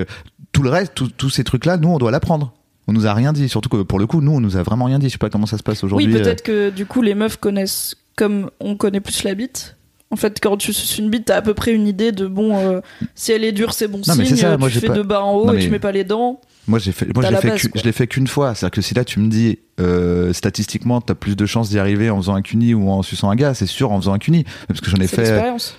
tout 0.53 0.63
le 0.63 0.69
reste, 0.69 0.93
tous 1.17 1.29
ces 1.29 1.43
trucs 1.43 1.65
là, 1.65 1.77
nous 1.77 1.89
on 1.89 1.97
doit 1.97 2.11
l'apprendre. 2.11 2.53
On 2.87 2.93
nous 2.93 3.05
a 3.07 3.13
rien 3.13 3.31
dit, 3.33 3.47
surtout 3.49 3.69
que 3.69 3.81
pour 3.83 3.99
le 3.99 4.07
coup, 4.07 4.21
nous 4.21 4.31
on 4.33 4.39
nous 4.41 4.57
a 4.57 4.63
vraiment 4.63 4.85
rien 4.85 4.99
dit. 4.99 5.07
Je 5.07 5.13
sais 5.13 5.17
pas 5.17 5.29
comment 5.29 5.45
ça 5.45 5.57
se 5.57 5.63
passe 5.63 5.83
aujourd'hui. 5.83 6.07
Oui, 6.07 6.15
euh. 6.15 6.21
peut-être 6.23 6.41
que 6.43 6.69
du 6.69 6.85
coup, 6.85 7.01
les 7.01 7.15
meufs 7.15 7.37
connaissent 7.37 7.95
comme 8.15 8.49
on 8.59 8.75
connaît 8.75 8.99
plus 9.01 9.23
la 9.23 9.33
bite. 9.35 9.75
En 10.11 10.15
fait, 10.15 10.39
quand 10.41 10.57
tu 10.57 10.73
suces 10.73 10.99
une 10.99 11.09
bite, 11.09 11.25
t'as 11.25 11.37
à 11.37 11.41
peu 11.41 11.53
près 11.53 11.71
une 11.73 11.87
idée 11.87 12.11
de 12.11 12.27
bon, 12.27 12.55
euh, 12.57 12.81
si 13.15 13.31
elle 13.31 13.43
est 13.43 13.51
dure, 13.51 13.73
c'est 13.73 13.87
bon 13.87 13.99
Non, 14.07 14.15
mais 14.15 14.25
signe. 14.25 14.35
c'est 14.35 14.41
ça, 14.43 14.57
moi, 14.57 14.69
tu 14.69 14.79
fais 14.79 14.87
pas- 14.87 14.93
de 14.93 15.01
bas 15.01 15.23
en 15.23 15.33
haut 15.33 15.45
Non, 15.47 15.53
et 15.53 15.55
mais- 15.57 15.63
tu 15.63 15.69
mets 15.71 15.79
pas 15.79 15.91
les 15.91 16.03
dents. 16.03 16.39
Moi, 16.67 16.79
j'ai 16.79 16.91
fait, 16.93 17.13
moi, 17.13 17.23
je 17.23 17.27
l'ai 17.27 17.33
la 17.33 17.41
fait, 17.41 17.49
base, 17.49 17.67
je 17.75 17.83
l'ai 17.83 17.91
fait 17.91 18.07
qu'une 18.07 18.27
fois. 18.27 18.55
C'est-à-dire 18.55 18.75
que 18.75 18.81
si 18.81 18.93
là, 18.93 19.03
tu 19.03 19.19
me 19.19 19.29
dis, 19.29 19.59
euh, 19.81 20.31
statistiquement, 20.31 21.01
t'as 21.01 21.13
plus 21.15 21.35
de 21.35 21.45
chances 21.45 21.69
d'y 21.69 21.77
arriver 21.79 22.09
en 22.09 22.17
faisant 22.17 22.35
un 22.35 22.41
cuni 22.41 22.73
ou 22.73 22.89
en 22.89 23.01
suçant 23.01 23.29
un 23.29 23.35
gars, 23.35 23.53
c'est 23.53 23.65
sûr 23.65 23.91
en 23.91 23.99
faisant 23.99 24.13
un 24.13 24.19
cuni. 24.19 24.45
Parce 24.67 24.79
que 24.79 24.89
j'en 24.89 24.97
ai 24.97 25.07
fait, 25.07 25.25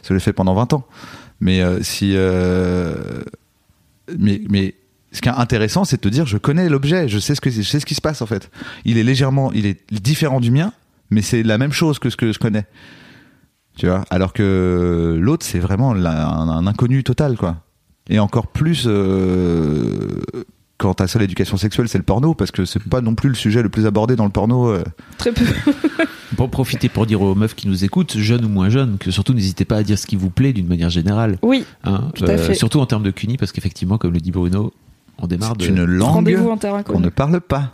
je 0.06 0.12
l'ai 0.12 0.20
fait 0.20 0.32
pendant 0.34 0.54
20 0.54 0.74
ans. 0.74 0.86
Mais 1.40 1.62
euh, 1.62 1.82
si, 1.82 2.12
euh, 2.14 2.94
mais, 4.18 4.42
mais, 4.50 4.74
ce 5.12 5.20
qui 5.22 5.28
est 5.28 5.32
intéressant, 5.32 5.84
c'est 5.84 5.96
de 5.96 6.02
te 6.02 6.08
dire, 6.08 6.26
je 6.26 6.36
connais 6.38 6.68
l'objet, 6.68 7.08
je 7.08 7.18
sais 7.18 7.34
ce 7.34 7.40
que, 7.40 7.48
je 7.50 7.62
sais 7.62 7.80
ce 7.80 7.86
qui 7.86 7.94
se 7.94 8.00
passe, 8.00 8.20
en 8.20 8.26
fait. 8.26 8.50
Il 8.84 8.98
est 8.98 9.04
légèrement, 9.04 9.52
il 9.52 9.64
est 9.66 9.80
différent 9.92 10.40
du 10.40 10.50
mien, 10.50 10.72
mais 11.10 11.22
c'est 11.22 11.42
la 11.42 11.56
même 11.56 11.72
chose 11.72 11.98
que 11.98 12.10
ce 12.10 12.16
que 12.16 12.32
je 12.32 12.38
connais. 12.38 12.64
Tu 13.78 13.86
vois? 13.86 14.04
Alors 14.10 14.32
que 14.32 15.16
l'autre, 15.20 15.46
c'est 15.46 15.58
vraiment 15.60 15.94
la- 15.94 16.28
un, 16.28 16.48
un 16.48 16.66
inconnu 16.66 17.04
total, 17.04 17.36
quoi. 17.36 17.56
Et 18.10 18.18
encore 18.18 18.48
plus, 18.48 18.86
euh, 20.74 20.78
quand 20.78 20.94
ta 20.94 21.06
seule 21.06 21.22
éducation 21.22 21.56
sexuelle 21.56 21.88
c'est 21.88 21.98
le 21.98 22.04
porno 22.04 22.34
parce 22.34 22.50
que 22.50 22.64
c'est 22.64 22.82
pas 22.82 23.00
non 23.00 23.14
plus 23.14 23.28
le 23.28 23.34
sujet 23.34 23.62
le 23.62 23.68
plus 23.68 23.86
abordé 23.86 24.16
dans 24.16 24.24
le 24.24 24.30
porno 24.30 24.68
euh. 24.68 24.84
Très 25.18 25.32
peu. 25.32 25.44
Pour 26.36 26.50
profiter 26.50 26.88
pour 26.88 27.06
dire 27.06 27.22
aux 27.22 27.36
meufs 27.36 27.54
qui 27.54 27.68
nous 27.68 27.84
écoutent, 27.84 28.16
jeunes 28.18 28.44
ou 28.44 28.48
moins 28.48 28.68
jeunes, 28.68 28.98
que 28.98 29.12
surtout 29.12 29.34
n'hésitez 29.34 29.64
pas 29.64 29.76
à 29.76 29.82
dire 29.84 29.96
ce 29.96 30.04
qui 30.04 30.16
vous 30.16 30.30
plaît 30.30 30.52
d'une 30.52 30.66
manière 30.66 30.90
générale. 30.90 31.38
Oui, 31.42 31.64
hein. 31.84 32.10
Tout 32.12 32.24
à 32.24 32.36
fait. 32.36 32.54
Surtout 32.54 32.80
en 32.80 32.86
termes 32.86 33.04
de 33.04 33.12
cuni, 33.12 33.36
parce 33.36 33.52
qu'effectivement, 33.52 33.98
comme 33.98 34.12
le 34.12 34.18
dit 34.18 34.32
Bruno, 34.32 34.72
on 35.18 35.28
démarre 35.28 35.54
de. 35.54 35.66
une 35.66 36.02
rendez-vous 36.02 36.48
langue 36.48 36.82
qu'on 36.82 36.98
ne 36.98 37.08
parle 37.08 37.40
pas 37.40 37.72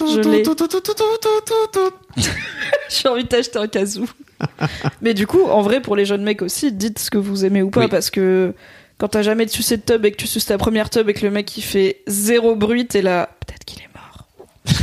Je 0.00 0.20
l'ai. 0.28 0.42
J'ai 2.88 3.08
envie 3.08 3.24
d'acheter 3.24 3.58
un 3.58 3.68
casou. 3.68 4.08
Mais 5.02 5.14
du 5.14 5.26
coup, 5.26 5.42
en 5.44 5.62
vrai, 5.62 5.80
pour 5.80 5.96
les 5.96 6.04
jeunes 6.04 6.22
mecs 6.22 6.42
aussi, 6.42 6.72
dites 6.72 6.98
ce 6.98 7.10
que 7.10 7.18
vous 7.18 7.44
aimez 7.44 7.62
ou 7.62 7.70
pas, 7.70 7.82
Oui. 7.82 7.88
parce 7.88 8.10
que 8.10 8.54
quand 8.98 9.08
t'as 9.08 9.22
jamais 9.22 9.46
sucé 9.48 9.76
de 9.76 9.82
tub 9.82 10.04
et 10.04 10.10
que 10.12 10.16
tu 10.16 10.26
suces 10.26 10.46
ta 10.46 10.58
première 10.58 10.90
tub 10.90 11.08
et 11.08 11.14
que 11.14 11.24
le 11.24 11.30
mec 11.30 11.56
il 11.56 11.62
fait 11.62 12.02
zéro 12.06 12.56
bruit, 12.56 12.86
t'es 12.86 13.00
là. 13.02 13.30
Peut-être 13.46 13.64
qu'il 13.64 13.80
est 13.80 13.88
mort. 13.94 14.26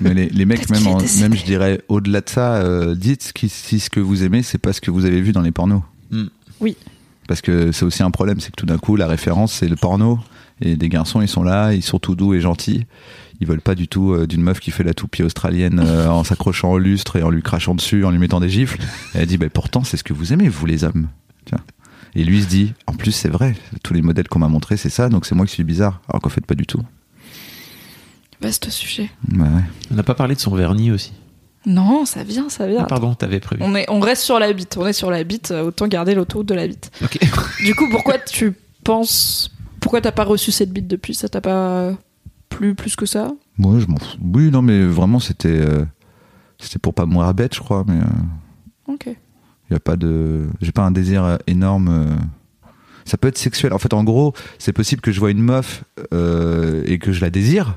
mais 0.00 0.12
les, 0.14 0.28
les 0.28 0.44
mecs 0.44 0.68
même 0.70 0.86
en- 0.86 0.98
je 0.98 1.44
dirais 1.44 1.80
au-delà 1.88 2.20
de 2.20 2.28
ça 2.28 2.56
euh, 2.56 2.94
dites 2.94 3.32
si 3.48 3.80
ce 3.80 3.90
que 3.90 4.00
vous 4.00 4.22
aimez 4.24 4.42
c'est 4.42 4.58
pas 4.58 4.72
ce 4.72 4.80
que 4.80 4.90
vous 4.90 5.04
avez 5.04 5.20
vu 5.20 5.32
dans 5.32 5.40
les 5.42 5.52
pornos 5.52 5.82
Hmm. 6.10 6.26
Oui. 6.60 6.76
parce 7.26 7.40
que 7.40 7.72
c'est 7.72 7.84
aussi 7.84 8.02
un 8.02 8.10
problème 8.10 8.38
c'est 8.40 8.50
que 8.50 8.56
tout 8.56 8.66
d'un 8.66 8.76
coup 8.78 8.94
la 8.96 9.06
référence 9.06 9.52
c'est 9.52 9.68
le 9.68 9.76
porno 9.76 10.18
et 10.60 10.76
des 10.76 10.88
garçons 10.88 11.22
ils 11.22 11.28
sont 11.28 11.42
là 11.42 11.72
ils 11.72 11.82
sont 11.82 11.98
tout 11.98 12.14
doux 12.14 12.34
et 12.34 12.40
gentils 12.40 12.86
ils 13.40 13.46
veulent 13.46 13.60
pas 13.62 13.74
du 13.74 13.88
tout 13.88 14.12
euh, 14.12 14.26
d'une 14.26 14.42
meuf 14.42 14.60
qui 14.60 14.70
fait 14.72 14.84
la 14.84 14.94
toupie 14.94 15.22
australienne 15.22 15.80
euh, 15.84 16.08
en 16.08 16.22
s'accrochant 16.24 16.70
au 16.72 16.78
lustre 16.78 17.16
et 17.16 17.22
en 17.22 17.30
lui 17.30 17.42
crachant 17.42 17.74
dessus 17.74 18.04
en 18.04 18.10
lui 18.10 18.18
mettant 18.18 18.40
des 18.40 18.48
gifles 18.50 18.80
et 19.14 19.18
elle 19.18 19.26
dit 19.26 19.38
bah, 19.38 19.48
pourtant 19.48 19.82
c'est 19.84 19.96
ce 19.96 20.04
que 20.04 20.12
vous 20.12 20.32
aimez 20.32 20.48
vous 20.48 20.66
les 20.66 20.84
hommes 20.84 21.08
vois. 21.50 21.60
Et 22.14 22.24
lui 22.24 22.42
se 22.42 22.46
dit 22.46 22.74
en 22.86 22.92
plus 22.92 23.12
c'est 23.12 23.28
vrai 23.28 23.54
tous 23.82 23.94
les 23.94 24.02
modèles 24.02 24.28
qu'on 24.28 24.38
m'a 24.38 24.48
montrés 24.48 24.76
c'est 24.76 24.90
ça 24.90 25.08
donc 25.08 25.26
c'est 25.26 25.34
moi 25.34 25.46
qui 25.46 25.52
suis 25.52 25.64
bizarre 25.64 26.00
alors 26.08 26.20
qu'en 26.22 26.30
fait 26.30 26.44
pas 26.44 26.54
du 26.54 26.66
tout 26.66 26.82
Vaste 28.40 28.68
sujet. 28.68 29.10
Bah 29.28 29.44
ouais. 29.44 29.62
On 29.90 29.94
n'a 29.94 30.02
pas 30.02 30.14
parlé 30.14 30.34
de 30.34 30.40
son 30.40 30.54
vernis 30.54 30.90
aussi. 30.90 31.12
Non, 31.66 32.04
ça 32.04 32.24
vient, 32.24 32.50
ça 32.50 32.66
vient. 32.66 32.82
Ah, 32.82 32.86
pardon, 32.86 33.14
t'avais 33.14 33.40
prévu. 33.40 33.62
On, 33.64 33.74
est, 33.74 33.88
on 33.88 34.00
reste 34.00 34.22
sur 34.22 34.38
la 34.38 34.52
bite. 34.52 34.76
On 34.76 34.86
est 34.86 34.92
sur 34.92 35.10
la 35.10 35.24
bite, 35.24 35.50
euh, 35.50 35.64
autant 35.64 35.88
garder 35.88 36.14
l'autoroute 36.14 36.46
de 36.46 36.54
la 36.54 36.66
bite. 36.66 36.90
Ok. 37.02 37.18
Du 37.64 37.74
coup, 37.74 37.88
pourquoi 37.88 38.18
tu 38.18 38.52
penses. 38.84 39.50
Pourquoi 39.80 40.02
t'as 40.02 40.12
pas 40.12 40.24
reçu 40.24 40.52
cette 40.52 40.72
bite 40.72 40.86
depuis? 40.86 41.14
Ça 41.14 41.28
t'a 41.28 41.40
pas 41.40 41.92
plu 42.50 42.74
plus 42.74 42.96
que 42.96 43.06
ça? 43.06 43.32
Moi, 43.56 43.78
je 43.78 43.86
m'en 43.86 43.98
fous. 43.98 44.18
Oui, 44.20 44.50
non, 44.50 44.60
mais 44.60 44.84
vraiment, 44.84 45.20
c'était 45.20 45.48
euh, 45.48 45.86
c'était 46.58 46.78
pour 46.78 46.92
pas 46.92 47.06
mourir 47.06 47.32
bête, 47.32 47.54
je 47.54 47.60
crois. 47.60 47.84
Mais 47.88 47.96
il 48.88 48.92
Ok. 48.92 49.08
Y 49.70 49.74
a 49.74 49.80
pas 49.80 49.96
de, 49.96 50.46
j'ai 50.60 50.72
pas 50.72 50.82
un 50.82 50.90
désir 50.90 51.24
euh, 51.24 51.36
énorme. 51.46 51.88
euh. 51.88 52.14
Ça 53.04 53.16
peut 53.18 53.28
être 53.28 53.38
sexuel. 53.38 53.72
En 53.74 53.78
fait, 53.78 53.92
en 53.92 54.02
gros, 54.04 54.32
c'est 54.58 54.72
possible 54.72 55.00
que 55.02 55.12
je 55.12 55.20
vois 55.20 55.30
une 55.30 55.42
meuf 55.42 55.84
euh, 56.14 56.82
et 56.86 56.98
que 56.98 57.12
je 57.12 57.20
la 57.20 57.28
désire, 57.30 57.76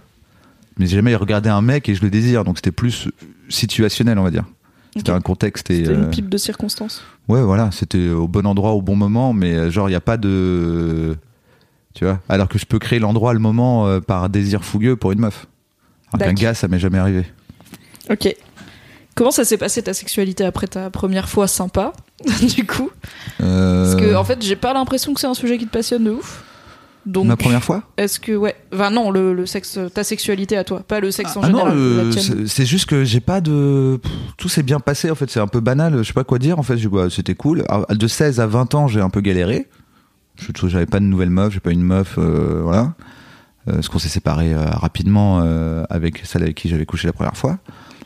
mais 0.77 0.85
j'ai 0.87 0.95
jamais 0.97 1.15
regardé 1.15 1.49
un 1.49 1.61
mec 1.61 1.89
et 1.89 1.95
je 1.95 2.01
le 2.01 2.09
désire. 2.09 2.43
Donc 2.45 2.57
c'était 2.57 2.71
plus 2.71 3.09
situationnel, 3.49 4.17
on 4.19 4.23
va 4.23 4.31
dire. 4.31 4.45
C'était 4.95 5.11
un 5.11 5.21
contexte 5.21 5.69
et 5.69 5.79
C'était 5.85 5.93
une 5.93 6.09
pipe 6.09 6.29
de 6.29 6.37
circonstance. 6.37 7.03
ouais, 7.27 7.41
voilà, 7.43 7.69
c'était 7.71 8.09
au 8.09 8.27
bon 8.27 8.47
endroit 8.47 8.71
au 8.71 8.81
bon 8.81 8.95
moment, 8.95 9.31
mais 9.33 9.69
genre 9.69 9.89
il 9.89 9.91
y 9.91 9.95
a 9.95 10.01
pas 10.01 10.17
de, 10.17 11.15
tu 11.93 12.03
vois. 12.05 12.19
Alors 12.29 12.47
que 12.47 12.57
je 12.57 12.65
peux 12.65 12.79
créer 12.79 12.97
l'endroit, 12.99 13.33
le 13.33 13.39
moment 13.39 13.85
euh, 13.85 13.99
par 13.99 14.27
désir 14.29 14.63
fougueux 14.63 14.95
pour 14.95 15.11
une 15.11 15.19
meuf. 15.19 15.45
Alors 16.13 16.19
qu'un 16.19 16.33
D'accord. 16.33 16.33
gars, 16.41 16.53
ça 16.55 16.67
m'est 16.67 16.79
jamais 16.79 16.97
arrivé. 16.97 17.25
Ok. 18.09 18.33
Comment 19.17 19.31
ça 19.31 19.43
s'est 19.43 19.57
passé 19.57 19.81
ta 19.81 19.93
sexualité 19.93 20.45
après 20.45 20.67
ta 20.67 20.89
première 20.89 21.27
fois 21.27 21.47
sympa 21.47 21.91
Du 22.55 22.65
coup 22.65 22.89
Parce 23.39 23.95
que 23.95 24.03
Euh, 24.13 24.15
en 24.19 24.23
fait, 24.23 24.41
j'ai 24.41 24.55
pas 24.55 24.73
l'impression 24.73 25.13
que 25.13 25.19
c'est 25.19 25.27
un 25.27 25.33
sujet 25.33 25.57
qui 25.57 25.65
te 25.65 25.71
passionne 25.71 26.03
de 26.05 26.11
ouf. 26.11 26.43
Donc, 27.05 27.25
Ma 27.25 27.37
première 27.37 27.63
fois 27.63 27.83
Est-ce 27.97 28.19
que 28.19 28.33
ouais, 28.35 28.55
enfin 28.73 28.89
non, 28.91 29.11
le, 29.11 29.33
le 29.33 29.45
sexe, 29.45 29.79
ta 29.93 30.03
sexualité 30.03 30.57
à 30.57 30.63
toi, 30.65 30.81
pas 30.85 30.99
le 30.99 31.09
sexe 31.09 31.37
en 31.37 31.41
Ah 31.41 31.47
non, 31.49 31.59
général. 31.59 31.77
euh, 31.77 32.45
c'est 32.47 32.65
juste 32.65 32.85
que 32.85 33.05
j'ai 33.05 33.21
pas 33.21 33.39
de. 33.39 33.97
Pff, 34.03 34.11
Tout 34.37 34.49
s'est 34.49 34.61
bien 34.63 34.81
passé 34.81 35.09
en 35.09 35.15
fait, 35.15 35.29
c'est 35.29 35.39
un 35.39 35.47
peu 35.47 35.61
banal, 35.61 35.97
je 35.99 36.03
sais 36.03 36.11
pas 36.13 36.25
quoi 36.25 36.37
dire 36.37 36.59
en 36.59 36.63
fait, 36.63 36.75
bah, 36.87 37.07
c'était 37.09 37.33
cool. 37.33 37.63
Alors, 37.69 37.87
De 37.87 38.07
16 38.07 38.41
à 38.41 38.45
20 38.45 38.75
ans, 38.75 38.87
j'ai 38.89 38.99
un 38.99 39.09
peu 39.09 39.21
galéré. 39.21 39.67
Je 40.35 40.51
trouve 40.51 40.67
que 40.69 40.73
j'avais 40.73 40.85
pas 40.85 40.99
de 40.99 41.05
nouvelle 41.05 41.29
meuf, 41.29 41.53
j'ai 41.53 41.61
pas 41.61 41.71
une 41.71 41.81
meuf, 41.81 42.15
euh, 42.17 42.59
voilà. 42.61 42.93
Euh, 43.69 43.75
parce 43.75 43.87
qu'on 43.87 43.99
s'est 43.99 44.09
séparés 44.09 44.53
rapidement 44.55 45.39
avec 45.89 46.21
celle 46.25 46.43
avec 46.43 46.55
qui 46.55 46.67
j'avais 46.67 46.85
couché 46.85 47.07
la 47.07 47.13
première 47.13 47.37
fois. 47.37 47.57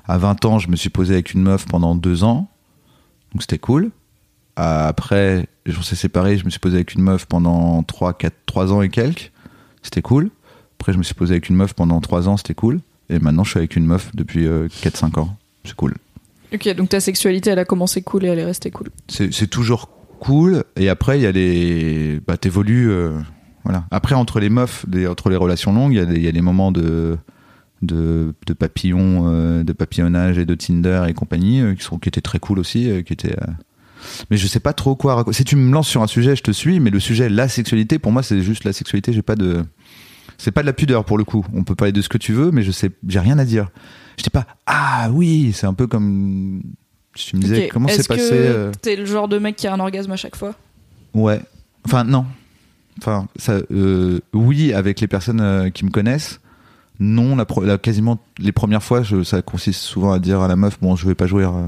À 0.07 0.17
20 0.17 0.45
ans, 0.45 0.59
je 0.59 0.69
me 0.69 0.75
suis 0.75 0.89
posé 0.89 1.13
avec 1.13 1.33
une 1.33 1.41
meuf 1.41 1.65
pendant 1.65 1.95
deux 1.95 2.23
ans, 2.23 2.49
donc 3.33 3.41
c'était 3.41 3.59
cool. 3.59 3.91
Euh, 4.59 4.87
Après, 4.87 5.47
on 5.67 5.81
s'est 5.81 5.95
séparés, 5.95 6.37
je 6.37 6.45
me 6.45 6.49
suis 6.49 6.59
posé 6.59 6.75
avec 6.75 6.93
une 6.93 7.01
meuf 7.03 7.25
pendant 7.25 7.81
3, 7.83 8.13
4, 8.13 8.33
3 8.45 8.73
ans 8.73 8.81
et 8.81 8.89
quelques, 8.89 9.31
c'était 9.83 10.01
cool. 10.01 10.29
Après, 10.79 10.93
je 10.93 10.97
me 10.97 11.03
suis 11.03 11.13
posé 11.15 11.33
avec 11.33 11.49
une 11.49 11.55
meuf 11.55 11.73
pendant 11.73 12.01
3 12.01 12.27
ans, 12.27 12.37
c'était 12.37 12.55
cool. 12.55 12.79
Et 13.09 13.19
maintenant, 13.19 13.43
je 13.43 13.51
suis 13.51 13.57
avec 13.59 13.75
une 13.75 13.85
meuf 13.85 14.11
depuis 14.15 14.45
4-5 14.47 15.19
ans, 15.19 15.35
c'est 15.65 15.75
cool. 15.75 15.95
Ok, 16.53 16.67
donc 16.75 16.89
ta 16.89 16.99
sexualité, 16.99 17.49
elle 17.51 17.59
a 17.59 17.65
commencé 17.65 18.01
cool 18.01 18.25
et 18.25 18.27
elle 18.27 18.39
est 18.39 18.45
restée 18.45 18.71
cool. 18.71 18.89
C'est 19.07 19.47
toujours 19.49 19.89
cool. 20.19 20.63
Et 20.75 20.89
après, 20.89 21.17
il 21.19 21.21
y 21.23 21.25
a 21.25 21.31
les. 21.31 22.19
Bah, 22.27 22.35
t'évolues. 22.35 22.89
euh, 22.91 23.17
voilà. 23.63 23.85
Après, 23.91 24.15
entre 24.15 24.39
les 24.41 24.49
meufs, 24.49 24.85
entre 25.09 25.29
les 25.29 25.37
relations 25.37 25.71
longues, 25.71 25.93
y, 25.93 25.97
il 25.99 26.21
y 26.21 26.27
a 26.27 26.31
des 26.31 26.41
moments 26.41 26.71
de. 26.73 27.17
De, 27.81 28.35
de 28.45 28.53
papillon, 28.53 29.23
euh, 29.25 29.63
de 29.63 29.73
papillonnage 29.73 30.37
et 30.37 30.45
de 30.45 30.53
Tinder 30.53 31.05
et 31.07 31.13
compagnie 31.13 31.61
euh, 31.61 31.73
qui 31.73 31.83
sont 31.83 31.97
qui 31.97 32.09
étaient 32.09 32.21
très 32.21 32.37
cool 32.37 32.59
aussi, 32.59 32.87
euh, 32.87 33.01
qui 33.01 33.13
étaient. 33.13 33.35
Mais 34.29 34.37
je 34.37 34.45
sais 34.45 34.59
pas 34.59 34.73
trop 34.73 34.95
quoi. 34.95 35.15
raconter. 35.15 35.37
Si 35.37 35.45
tu 35.45 35.55
me 35.55 35.73
lances 35.73 35.87
sur 35.87 36.03
un 36.03 36.07
sujet, 36.07 36.35
je 36.35 36.43
te 36.43 36.51
suis. 36.51 36.79
Mais 36.79 36.91
le 36.91 36.99
sujet, 36.99 37.27
la 37.27 37.47
sexualité, 37.47 37.97
pour 37.97 38.11
moi, 38.11 38.21
c'est 38.21 38.41
juste 38.41 38.65
la 38.65 38.73
sexualité. 38.73 39.13
J'ai 39.13 39.23
pas 39.23 39.35
de. 39.35 39.63
C'est 40.37 40.51
pas 40.51 40.61
de 40.61 40.67
la 40.67 40.73
pudeur 40.73 41.05
pour 41.05 41.17
le 41.17 41.23
coup. 41.23 41.45
On 41.53 41.63
peut 41.63 41.75
parler 41.75 41.91
de 41.91 42.01
ce 42.01 42.09
que 42.09 42.17
tu 42.17 42.33
veux, 42.33 42.51
mais 42.51 42.63
je 42.63 42.71
sais, 42.71 42.91
j'ai 43.07 43.19
rien 43.19 43.39
à 43.39 43.45
dire. 43.45 43.69
Je 44.17 44.23
dis 44.23 44.29
pas. 44.29 44.45
Ah 44.65 45.09
oui, 45.11 45.51
c'est 45.53 45.67
un 45.67 45.73
peu 45.73 45.87
comme. 45.87 46.61
Tu 47.15 47.35
me 47.35 47.41
disais 47.41 47.67
comment 47.67 47.87
c'est 47.87 48.07
passé. 48.07 48.29
que 48.29 48.33
euh, 48.33 48.71
t'es 48.81 48.95
le 48.95 49.05
genre 49.05 49.27
de 49.27 49.39
mec 49.39 49.55
qui 49.55 49.67
a 49.67 49.73
un 49.73 49.79
orgasme 49.79 50.11
à 50.11 50.15
chaque 50.17 50.35
fois? 50.35 50.53
Ouais. 51.13 51.41
Enfin, 51.85 52.03
non. 52.03 52.25
Enfin, 52.99 53.27
ça, 53.37 53.59
oui, 54.33 54.73
avec 54.73 54.99
les 54.99 55.07
personnes 55.07 55.71
qui 55.71 55.85
me 55.85 55.89
connaissent. 55.89 56.40
Non, 57.03 57.35
la, 57.35 57.45
la- 57.63 57.77
quasiment 57.79 58.19
les 58.37 58.51
premières 58.51 58.83
fois, 58.83 59.01
je- 59.01 59.23
ça 59.23 59.41
consiste 59.41 59.81
souvent 59.81 60.11
à 60.13 60.19
dire 60.19 60.39
à 60.39 60.47
la 60.47 60.55
meuf, 60.55 60.79
bon, 60.79 60.95
je 60.95 61.07
vais 61.07 61.15
pas 61.15 61.25
jouer. 61.27 61.43
euh, 61.43 61.67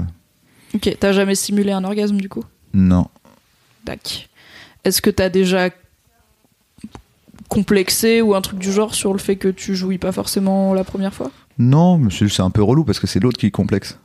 Ok, 0.74 0.96
t'as 1.00 1.12
jamais 1.12 1.34
simulé 1.34 1.72
un 1.72 1.82
orgasme 1.84 2.16
du 2.18 2.28
coup? 2.28 2.44
Non. 2.72 3.08
Tac. 3.84 4.28
Est-ce 4.84 5.02
que 5.02 5.10
t'as 5.10 5.28
déjà 5.30 5.70
complexé 7.48 8.22
ou 8.22 8.34
un 8.34 8.40
truc 8.40 8.58
du 8.58 8.72
genre 8.72 8.94
sur 8.94 9.12
le 9.12 9.18
fait 9.18 9.36
que 9.36 9.48
tu 9.48 9.74
jouis 9.74 9.98
pas 9.98 10.12
forcément 10.12 10.72
la 10.74 10.84
première 10.84 11.12
fois? 11.14 11.30
Non, 11.58 11.98
mais 11.98 12.10
c'est 12.10 12.40
un 12.42 12.50
peu 12.50 12.62
relou 12.62 12.84
parce 12.84 12.98
que 13.00 13.06
c'est 13.06 13.20
l'autre 13.20 13.38
qui 13.38 13.46
est 13.46 13.50
complexe. 13.50 13.98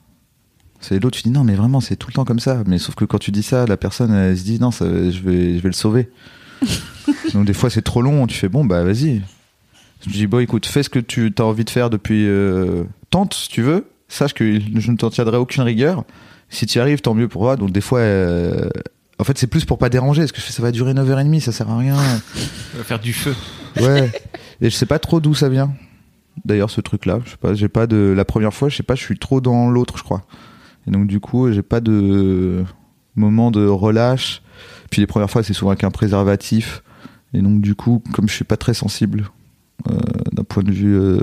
C'est 0.82 1.00
l'autre, 1.02 1.18
tu 1.18 1.24
dis 1.24 1.32
non, 1.32 1.44
mais 1.44 1.56
vraiment, 1.56 1.82
c'est 1.82 1.96
tout 1.96 2.08
le 2.08 2.14
temps 2.14 2.26
comme 2.26 2.40
ça. 2.40 2.64
Mais 2.66 2.78
sauf 2.80 2.96
que 2.96 3.06
quand 3.06 3.18
tu 3.20 3.32
dis 3.32 3.44
ça, 3.44 3.66
la 3.66 3.78
personne, 3.78 4.14
elle 4.14 4.38
se 4.38 4.44
dit 4.44 4.60
non, 4.60 4.72
ça- 4.72 4.86
je, 4.88 5.20
vais, 5.22 5.58
je 5.58 5.62
vais 5.62 5.70
le 5.70 5.74
sauver. 5.74 6.10
Donc 7.34 7.46
des 7.46 7.54
fois, 7.54 7.70
c'est 7.70 7.82
trop 7.82 8.02
long, 8.02 8.28
tu 8.28 8.36
fais 8.38 8.50
bon, 8.50 8.66
bah 8.66 8.84
vas-y. 8.84 9.22
Je 10.06 10.10
dis 10.12 10.28
bon, 10.28 10.40
écoute, 10.40 10.66
fais 10.66 10.84
ce 10.84 10.90
que 10.90 11.00
tu 11.00 11.34
as 11.38 11.44
envie 11.44 11.66
de 11.66 11.70
faire 11.70 11.90
depuis. 11.90 12.26
euh, 12.28 12.84
tente 13.10 13.34
si 13.34 13.50
tu 13.50 13.62
veux. 13.62 13.86
Sache 14.08 14.34
que 14.34 14.60
je 14.60 14.92
ne 14.92 14.98
t'en 14.98 15.10
tiendrai 15.10 15.38
aucune 15.38 15.64
rigueur. 15.64 16.04
Si 16.50 16.66
tu 16.66 16.78
y 16.78 16.82
arrives, 16.82 17.02
tant 17.02 17.14
mieux 17.14 17.28
pour 17.28 17.42
toi. 17.44 17.56
Donc 17.58 17.72
des 17.72 17.82
fois. 17.82 18.00
euh, 18.00 18.70
En 19.20 19.24
fait, 19.24 19.38
c'est 19.38 19.48
plus 19.48 19.66
pour 19.66 19.78
pas 19.78 19.90
déranger, 19.90 20.22
parce 20.22 20.32
que 20.32 20.40
je 20.40 20.46
fais, 20.46 20.54
ça 20.54 20.62
va 20.64 20.72
durer 20.72 20.94
9h30, 20.94 21.40
ça 21.42 21.52
sert 21.52 21.70
à 21.70 21.78
rien. 21.78 21.96
On 21.96 22.78
va 22.78 22.84
faire 22.84 23.00
du 23.00 23.14
feu. 23.14 23.36
Ouais. 23.82 24.10
Et 24.62 24.70
je 24.70 24.76
sais 24.76 24.86
pas 24.86 25.00
trop 25.00 25.20
d'où 25.20 25.36
ça 25.36 25.50
vient. 25.50 25.74
D'ailleurs, 26.46 26.70
ce 26.70 26.80
truc-là, 26.82 27.20
je 27.26 27.32
sais 27.32 27.38
pas, 27.38 27.54
j'ai 27.54 27.68
pas 27.68 27.86
de. 27.86 28.14
La 28.16 28.24
première 28.26 28.54
fois, 28.54 28.70
je 28.70 28.78
sais 28.78 28.84
pas, 28.84 28.96
je 28.96 29.04
suis 29.04 29.20
trop 29.20 29.42
dans 29.42 29.70
l'autre, 29.70 29.98
je 29.98 30.04
crois. 30.04 30.22
Et 30.88 30.92
donc, 30.92 31.06
du 31.08 31.20
coup, 31.20 31.52
j'ai 31.52 31.62
pas 31.62 31.82
de 31.82 32.64
moment 33.16 33.52
de 33.52 33.66
relâche. 33.68 34.42
Puis 34.90 35.02
les 35.02 35.08
premières 35.08 35.30
fois, 35.30 35.44
c'est 35.44 35.54
souvent 35.54 35.72
avec 35.72 35.84
un 35.84 35.92
préservatif. 35.92 36.82
Et 37.34 37.42
donc, 37.42 37.62
du 37.62 37.76
coup, 37.76 38.02
comme 38.14 38.28
je 38.30 38.34
suis 38.34 38.46
pas 38.46 38.58
très 38.58 38.74
sensible, 38.74 39.30
d'un 40.32 40.44
point 40.44 40.64
de 40.64 40.72
vue. 40.72 40.96
euh, 40.98 41.20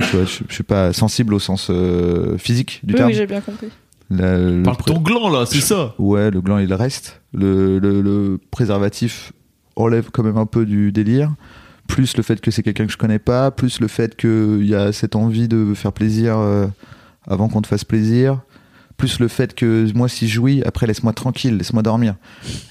tu 0.00 0.16
vois, 0.16 0.24
je, 0.24 0.40
je 0.48 0.54
suis 0.54 0.64
pas 0.64 0.92
sensible 0.92 1.34
au 1.34 1.38
sens 1.38 1.68
euh, 1.70 2.36
physique 2.38 2.80
du 2.84 2.92
Oui, 2.94 2.98
terme. 2.98 3.08
oui, 3.10 3.14
j'ai 3.16 3.26
bien 3.26 3.40
compris. 3.40 3.68
La- 4.10 4.38
le 4.38 4.62
Parle 4.62 4.76
ton 4.78 5.00
gland 5.00 5.28
là, 5.30 5.44
c'est 5.46 5.60
ça. 5.60 5.94
Ouais, 5.98 6.30
le 6.30 6.40
gland 6.40 6.58
il 6.58 6.72
reste. 6.72 7.20
Le, 7.34 7.78
le, 7.78 8.00
le 8.00 8.38
préservatif 8.50 9.32
enlève 9.76 10.10
quand 10.12 10.22
même 10.22 10.38
un 10.38 10.46
peu 10.46 10.64
du 10.66 10.92
délire. 10.92 11.30
Plus 11.86 12.16
le 12.16 12.22
fait 12.22 12.40
que 12.40 12.50
c'est 12.50 12.62
quelqu'un 12.62 12.86
que 12.86 12.92
je 12.92 12.98
connais 12.98 13.18
pas, 13.18 13.50
plus 13.50 13.80
le 13.80 13.88
fait 13.88 14.14
qu'il 14.14 14.64
y 14.66 14.74
a 14.74 14.92
cette 14.92 15.16
envie 15.16 15.48
de 15.48 15.72
faire 15.74 15.92
plaisir 15.92 16.36
euh, 16.38 16.66
avant 17.26 17.48
qu'on 17.48 17.62
te 17.62 17.66
fasse 17.66 17.84
plaisir. 17.84 18.40
Plus 18.98 19.20
le 19.20 19.28
fait 19.28 19.54
que 19.54 19.90
moi, 19.94 20.08
si 20.08 20.26
je 20.28 20.34
jouis, 20.34 20.62
après 20.64 20.86
laisse-moi 20.86 21.12
tranquille, 21.12 21.56
laisse-moi 21.56 21.82
dormir. 21.82 22.16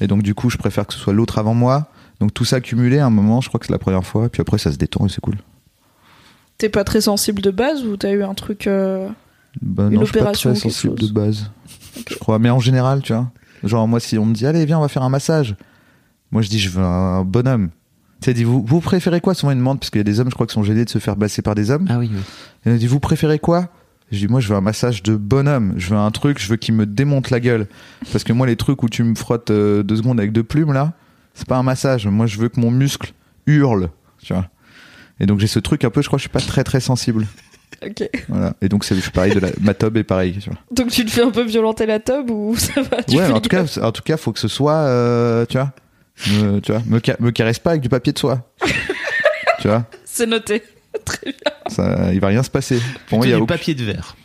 Et 0.01 0.07
donc, 0.07 0.21
du 0.23 0.35
coup, 0.35 0.49
je 0.49 0.57
préfère 0.57 0.85
que 0.85 0.93
ce 0.93 0.99
soit 0.99 1.13
l'autre 1.13 1.37
avant 1.39 1.53
moi. 1.55 1.89
Donc, 2.19 2.33
tout 2.33 2.45
ça 2.45 2.61
cumulé 2.61 2.99
à 2.99 3.05
un 3.05 3.09
moment, 3.11 3.41
je 3.41 3.47
crois 3.47 3.59
que 3.59 3.65
c'est 3.67 3.71
la 3.73 3.77
première 3.79 4.03
fois. 4.05 4.29
Puis 4.29 4.41
après, 4.41 4.57
ça 4.57 4.71
se 4.71 4.77
détend 4.77 5.05
et 5.05 5.09
c'est 5.09 5.21
cool. 5.21 5.35
T'es 6.57 6.69
pas 6.69 6.83
très 6.83 7.01
sensible 7.01 7.41
de 7.41 7.51
base 7.51 7.83
ou 7.85 7.97
t'as 7.97 8.11
eu 8.11 8.23
un 8.23 8.33
truc. 8.33 8.65
euh, 8.67 9.07
Bah, 9.61 9.83
Une 9.89 9.95
non, 9.95 9.99
je 10.01 10.05
suis 10.05 10.13
pas 10.13 10.19
opération 10.21 10.51
très 10.51 10.59
sensible 10.59 10.99
chose. 10.99 11.09
de 11.09 11.13
base. 11.13 11.51
Je 12.09 12.15
crois. 12.17 12.39
Mais 12.39 12.49
en 12.49 12.59
général, 12.59 13.01
tu 13.03 13.13
vois. 13.13 13.29
Genre, 13.63 13.87
moi, 13.87 13.99
si 13.99 14.17
on 14.17 14.25
me 14.25 14.33
dit, 14.33 14.45
allez, 14.47 14.65
viens, 14.65 14.79
on 14.79 14.81
va 14.81 14.87
faire 14.87 15.03
un 15.03 15.09
massage. 15.09 15.55
Moi, 16.31 16.41
je 16.41 16.49
dis, 16.49 16.59
je 16.59 16.69
veux 16.69 16.83
un 16.83 17.23
bonhomme. 17.23 17.69
Tu 18.21 18.25
sais, 18.25 18.33
dit, 18.33 18.43
vous, 18.43 18.63
vous 18.65 18.81
préférez 18.81 19.21
quoi? 19.21 19.35
Souvent, 19.35 19.51
ils 19.51 19.55
me 19.55 19.59
demandent, 19.61 19.79
parce 19.79 19.91
qu'il 19.91 19.99
y 19.99 20.01
a 20.01 20.03
des 20.03 20.19
hommes, 20.19 20.29
je 20.29 20.33
crois, 20.33 20.47
qui 20.47 20.53
sont 20.53 20.63
gênés 20.63 20.85
de 20.85 20.89
se 20.89 20.97
faire 20.97 21.15
basser 21.15 21.43
par 21.43 21.53
des 21.53 21.69
hommes. 21.69 21.85
Ah 21.89 21.99
oui, 21.99 22.09
oui. 22.11 22.19
Et 22.65 22.71
on 22.73 22.75
dit, 22.75 22.87
vous 22.87 22.99
préférez 22.99 23.37
quoi? 23.37 23.69
Je 24.11 24.17
dis, 24.19 24.27
moi, 24.27 24.39
je 24.39 24.47
veux 24.47 24.55
un 24.55 24.61
massage 24.61 25.03
de 25.03 25.15
bonhomme. 25.15 25.73
Je 25.77 25.89
veux 25.91 25.97
un 25.99 26.09
truc, 26.11 26.39
je 26.39 26.47
veux 26.49 26.55
qu'il 26.55 26.73
me 26.73 26.85
démonte 26.87 27.29
la 27.29 27.39
gueule. 27.39 27.67
Parce 28.11 28.23
que 28.23 28.33
moi, 28.33 28.47
les 28.47 28.55
trucs 28.55 28.81
où 28.81 28.89
tu 28.89 29.03
me 29.03 29.13
frottes 29.15 29.51
euh, 29.51 29.83
deux 29.83 29.97
secondes 29.97 30.19
avec 30.19 30.31
deux 30.31 30.43
plumes, 30.43 30.73
là, 30.73 30.93
c'est 31.37 31.47
pas 31.47 31.55
un 31.57 31.63
massage. 31.63 32.05
Moi, 32.07 32.25
je 32.25 32.37
veux 32.37 32.49
que 32.49 32.59
mon 32.59 32.71
muscle 32.71 33.13
hurle, 33.45 33.89
tu 34.21 34.33
vois. 34.33 34.47
Et 35.19 35.25
donc, 35.25 35.39
j'ai 35.39 35.47
ce 35.47 35.59
truc 35.59 35.83
un 35.85 35.89
peu, 35.89 36.01
je 36.01 36.07
crois, 36.07 36.17
que 36.17 36.21
je 36.21 36.27
suis 36.27 36.29
pas 36.33 36.39
très, 36.41 36.63
très 36.63 36.79
sensible. 36.79 37.25
Ok. 37.85 38.09
Voilà. 38.29 38.53
Et 38.61 38.69
donc, 38.69 38.83
c'est 38.85 38.95
je 38.95 39.01
suis 39.01 39.11
pareil 39.11 39.35
de 39.35 39.39
la, 39.39 39.49
ma 39.61 39.75
tobe 39.75 39.97
est 39.97 40.03
pareil, 40.03 40.35
tu 40.41 40.49
vois. 40.49 40.57
Donc 40.71 40.89
tu 40.89 41.05
te 41.05 41.11
fais 41.11 41.21
un 41.21 41.29
peu 41.29 41.43
violenter 41.43 41.85
la 41.85 41.99
tub 41.99 42.31
ou 42.31 42.55
ça 42.57 42.81
va 42.81 43.03
tu 43.03 43.17
ouais, 43.17 43.25
fais 43.27 43.31
en 43.31 43.39
tout, 43.39 43.49
cas, 43.49 43.65
en 43.83 43.91
tout 43.91 44.01
cas, 44.01 44.17
faut 44.17 44.31
que 44.31 44.39
ce 44.39 44.47
soit, 44.47 44.73
euh, 44.73 45.45
tu 45.45 45.57
vois, 45.59 45.71
me, 46.31 46.59
tu 46.59 46.71
vois, 46.71 46.81
me, 46.87 46.99
ca- 47.05 47.17
me 47.19 47.29
caresse 47.29 47.59
pas 47.59 47.71
avec 47.71 47.81
du 47.83 47.89
papier 47.89 48.13
de 48.13 48.17
soie. 48.17 48.49
tu 49.59 49.67
vois, 49.67 49.85
C'est 50.05 50.25
noté. 50.25 50.63
Très 51.05 51.25
bien. 51.25 51.51
ça, 51.67 52.11
il 52.13 52.19
va 52.19 52.27
rien 52.29 52.41
se 52.41 52.49
passer. 52.49 52.79
Pour 53.09 53.19
moi, 53.19 53.25
Plutôt 53.25 53.25
il 53.25 53.29
y 53.29 53.33
a 53.33 53.35
du 53.35 53.41
aucun- 53.43 53.53
papier 53.55 53.75
de 53.75 53.83
verre. 53.83 54.15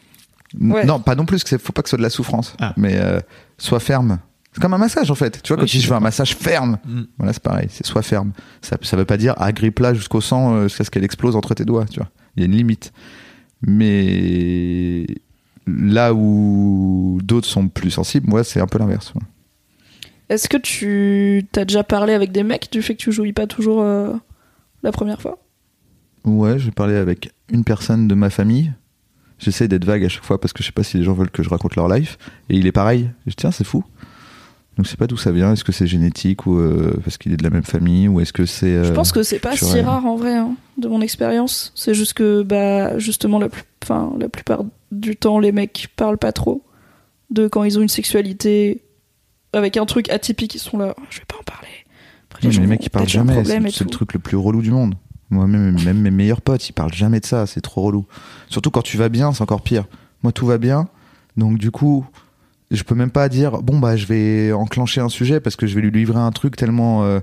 Ouais. 0.59 0.85
Non, 0.87 1.01
pas 1.01 1.15
non 1.15 1.27
plus, 1.27 1.43
que 1.43 1.49
c'est- 1.51 1.59
faut 1.61 1.73
pas 1.73 1.83
que 1.83 1.89
ce 1.89 1.91
soit 1.91 1.99
de 1.99 2.03
la 2.05 2.11
souffrance, 2.11 2.55
Ah. 2.59 2.73
mais 2.79 2.97
euh, 2.97 3.21
soit 3.59 3.81
ferme. 3.81 4.19
C'est 4.53 4.61
comme 4.61 4.75
un 4.75 4.79
massage 4.79 5.11
en 5.11 5.15
fait. 5.15 5.41
Tu 5.43 5.53
vois, 5.55 5.63
Oui, 5.63 5.71
quand 5.71 5.79
je 5.81 5.89
veux 5.89 5.95
un 5.95 6.01
massage 6.01 6.37
ferme, 6.37 6.79
Mm. 6.87 7.03
voilà, 7.19 7.33
c'est 7.33 7.43
pareil, 7.43 7.69
c'est 7.71 7.87
soit 7.87 8.03
ferme. 8.03 8.33
Ça, 8.61 8.77
ça 8.83 8.97
veut 8.97 9.05
pas 9.07 9.17
dire 9.17 9.35
agrippe-la 9.41 9.95
jusqu'au 9.95 10.21
sang, 10.21 10.55
euh, 10.55 10.63
jusqu'à 10.65 10.85
ce 10.85 10.91
qu'elle 10.91 11.05
explose 11.05 11.37
entre 11.37 11.55
tes 11.55 11.65
doigts, 11.65 11.87
tu 11.87 12.01
vois. 12.01 12.11
Il 12.37 12.41
y 12.41 12.43
a 12.43 12.47
une 12.47 12.57
limite. 12.57 12.93
Mais 13.63 15.07
là 15.67 16.13
où 16.15 17.19
d'autres 17.23 17.49
sont 17.49 17.69
plus 17.69 17.91
sensibles, 17.91 18.29
moi, 18.29 18.45
c'est 18.45 18.61
un 18.61 18.67
peu 18.67 18.79
l'inverse. 18.79 19.13
ouais. 19.15 19.23
Est-ce 20.29 20.49
que 20.49 20.57
tu 20.57 21.47
t'as 21.53 21.65
déjà 21.65 21.85
parlé 21.85 22.13
avec 22.15 22.33
des 22.33 22.43
mecs 22.43 22.71
du 22.73 22.81
fait 22.83 22.95
que 22.95 23.03
tu 23.03 23.13
jouis 23.13 23.33
pas 23.33 23.47
toujours 23.47 23.83
euh, 23.83 24.13
la 24.83 24.91
première 24.93 25.21
fois? 25.21 25.39
Ouais, 26.25 26.59
j'ai 26.59 26.71
parlé 26.71 26.95
avec 26.97 27.33
une 27.51 27.65
personne 27.65 28.09
de 28.09 28.15
ma 28.15 28.31
famille. 28.31 28.73
J'essaie 29.39 29.69
d'être 29.69 29.85
vague 29.85 30.05
à 30.05 30.09
chaque 30.09 30.25
fois 30.25 30.41
parce 30.41 30.53
que 30.53 30.63
je 30.63 30.69
sais 30.69 30.73
pas 30.73 30.85
si 30.85 30.97
les 30.97 31.05
gens 31.05 31.13
veulent 31.15 31.31
que 31.31 31.43
je 31.43 31.49
raconte 31.51 31.75
leur 31.77 31.89
life. 31.89 32.17
Et 32.49 32.57
il 32.57 32.67
est 32.67 32.73
pareil. 32.73 33.11
Je 33.27 33.31
dis, 33.31 33.37
tiens, 33.37 33.51
c'est 33.51 33.65
fou. 33.65 33.85
Donc 34.77 34.87
je 34.87 34.91
sais 34.91 34.97
pas 34.97 35.07
d'où 35.07 35.17
ça 35.19 35.33
vient. 35.33 35.53
Est-ce 35.53 35.65
que 35.65 35.73
c'est 35.73 35.87
génétique 35.87 36.47
ou 36.47 36.57
euh, 36.57 36.97
parce 37.05 37.19
qu'il 37.19 37.33
est 37.33 37.37
de 37.37 37.43
la 37.43 37.51
même 37.51 37.63
famille 37.63 38.09
ou 38.09 38.21
est-ce 38.21 38.33
que 38.33 38.47
c'est. 38.47 38.85
Je 38.85 38.91
euh, 38.91 38.95
pense 38.95 39.13
que 39.13 39.23
c'est 39.23 39.39
pas 39.39 39.55
si 39.57 39.81
rare 39.81 40.07
en 40.07 40.17
vrai, 40.17 40.35
hein, 40.35 40.55
de 40.79 40.89
mon 40.89 41.01
expérience. 41.03 41.73
C'est 41.75 41.93
juste 41.95 42.15
que, 42.15 42.43
bah, 42.43 42.99
justement, 42.99 43.39
la, 43.39 43.51
plus- 43.51 43.65
enfin, 43.83 44.13
la 44.19 44.29
plupart 44.31 44.65
du 44.91 45.17
temps, 45.17 45.39
les 45.39 45.53
mecs 45.53 45.89
parlent 45.97 46.19
pas 46.19 46.33
trop 46.33 46.63
de 47.31 47.49
quand 47.49 47.65
ils 47.65 47.79
ont 47.79 47.83
une 47.83 47.89
sexualité 47.89 48.83
avec 49.53 49.77
un 49.77 49.85
truc 49.85 50.09
atypique. 50.11 50.55
Ils 50.55 50.59
sont 50.61 50.79
là, 50.79 50.95
je 51.11 51.19
vais 51.19 51.27
pas 51.27 51.37
en 51.39 51.45
parler. 51.45 51.69
Après, 52.31 52.43
Non, 52.45 52.49
mais 52.49 52.53
gens 52.55 52.61
les 52.63 52.67
mecs 52.67 52.87
ils 52.87 52.91
parlent 52.91 53.09
jamais. 53.09 53.45
C'est 53.45 53.85
le 53.85 53.91
truc 53.91 54.15
le 54.15 54.21
plus 54.21 54.39
relou 54.39 54.63
du 54.63 54.71
monde. 54.71 54.95
Moi-même, 55.29 55.83
même 55.85 55.99
mes 56.01 56.11
meilleurs 56.11 56.41
potes, 56.43 56.69
ils 56.69 56.73
parlent 56.73 56.93
jamais 56.93 57.21
de 57.21 57.27
ça. 57.27 57.47
C'est 57.47 57.61
trop 57.61 57.83
relou. 57.83 58.07
Surtout 58.49 58.71
quand 58.71 58.83
tu 58.83 58.97
vas 58.97 59.11
bien, 59.11 59.33
c'est 59.33 59.43
encore 59.43 59.63
pire. 59.63 59.85
Moi, 60.23 60.33
tout 60.33 60.47
va 60.47 60.57
bien. 60.57 60.89
Donc 61.37 61.59
du 61.59 61.71
coup, 61.71 62.07
je 62.73 62.83
peux 62.83 62.95
même 62.95 63.11
pas 63.11 63.29
dire 63.29 63.63
bon 63.63 63.79
bah 63.79 63.97
je 63.97 64.07
vais 64.07 64.53
enclencher 64.53 65.01
un 65.01 65.09
sujet 65.09 65.41
parce 65.41 65.57
que 65.57 65.67
je 65.67 65.75
vais 65.75 65.83
lui 65.83 65.91
livrer 65.91 66.19
un 66.19 66.33
truc 66.33 66.57
tellement 66.57 67.05
euh, 67.05 67.21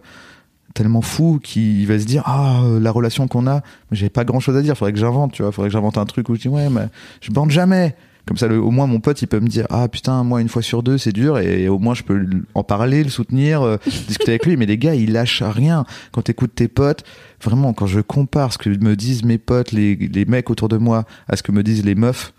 tellement 0.73 1.01
fou 1.01 1.39
qu'il 1.41 1.85
va 1.87 1.99
se 1.99 2.05
dire 2.05 2.23
ah 2.25 2.61
euh, 2.63 2.79
la 2.79 2.91
relation 2.91 3.27
qu'on 3.27 3.47
a. 3.47 3.61
J'ai 3.91 4.09
pas 4.09 4.23
grand 4.23 4.39
chose 4.39 4.55
à 4.55 4.61
dire. 4.61 4.77
Faudrait 4.77 4.93
que 4.93 4.99
j'invente 4.99 5.33
tu 5.33 5.41
vois. 5.41 5.51
Faudrait 5.51 5.69
que 5.69 5.73
j'invente 5.73 5.97
un 5.97 6.05
truc 6.05 6.29
où 6.29 6.35
je 6.35 6.41
dis 6.41 6.47
ouais 6.47 6.69
mais 6.69 6.87
je 7.21 7.31
bande 7.31 7.51
jamais. 7.51 7.95
Comme 8.25 8.37
ça 8.37 8.47
le- 8.47 8.61
au 8.61 8.69
moins 8.69 8.85
mon 8.85 8.99
pote 8.99 9.19
il 9.23 9.27
peut 9.27 9.39
me 9.39 9.47
dire 9.47 9.65
ah 9.71 9.87
putain 9.87 10.23
moi 10.23 10.39
une 10.39 10.49
fois 10.49 10.61
sur 10.61 10.83
deux 10.83 10.99
c'est 10.99 11.11
dur. 11.13 11.39
Et, 11.39 11.67
au 11.67 11.79
moins 11.79 11.95
je 11.95 12.03
peux 12.03 12.23
en 12.53 12.63
parler 12.63 13.03
le 13.03 13.09
soutenir 13.09 13.63
euh, 13.63 13.77
discuter 14.07 14.31
avec 14.31 14.45
lui. 14.45 14.55
Mais 14.55 14.67
les 14.67 14.77
gars 14.77 14.93
ils 14.93 15.11
lâchent 15.11 15.41
rien. 15.41 15.85
Quand 16.11 16.21
t'écoutes 16.21 16.53
tes 16.53 16.67
potes 16.67 17.03
vraiment 17.43 17.73
quand 17.73 17.87
je 17.87 18.01
compare 18.01 18.53
ce 18.53 18.59
que 18.59 18.69
me 18.69 18.95
disent 18.95 19.23
mes 19.23 19.39
potes 19.39 19.71
les, 19.71 19.95
les 19.95 20.25
mecs 20.25 20.51
autour 20.51 20.69
de 20.69 20.77
moi 20.77 21.05
à 21.27 21.35
ce 21.35 21.41
que 21.41 21.51
me 21.51 21.63
disent 21.63 21.83
les 21.83 21.95
meufs 21.95 22.33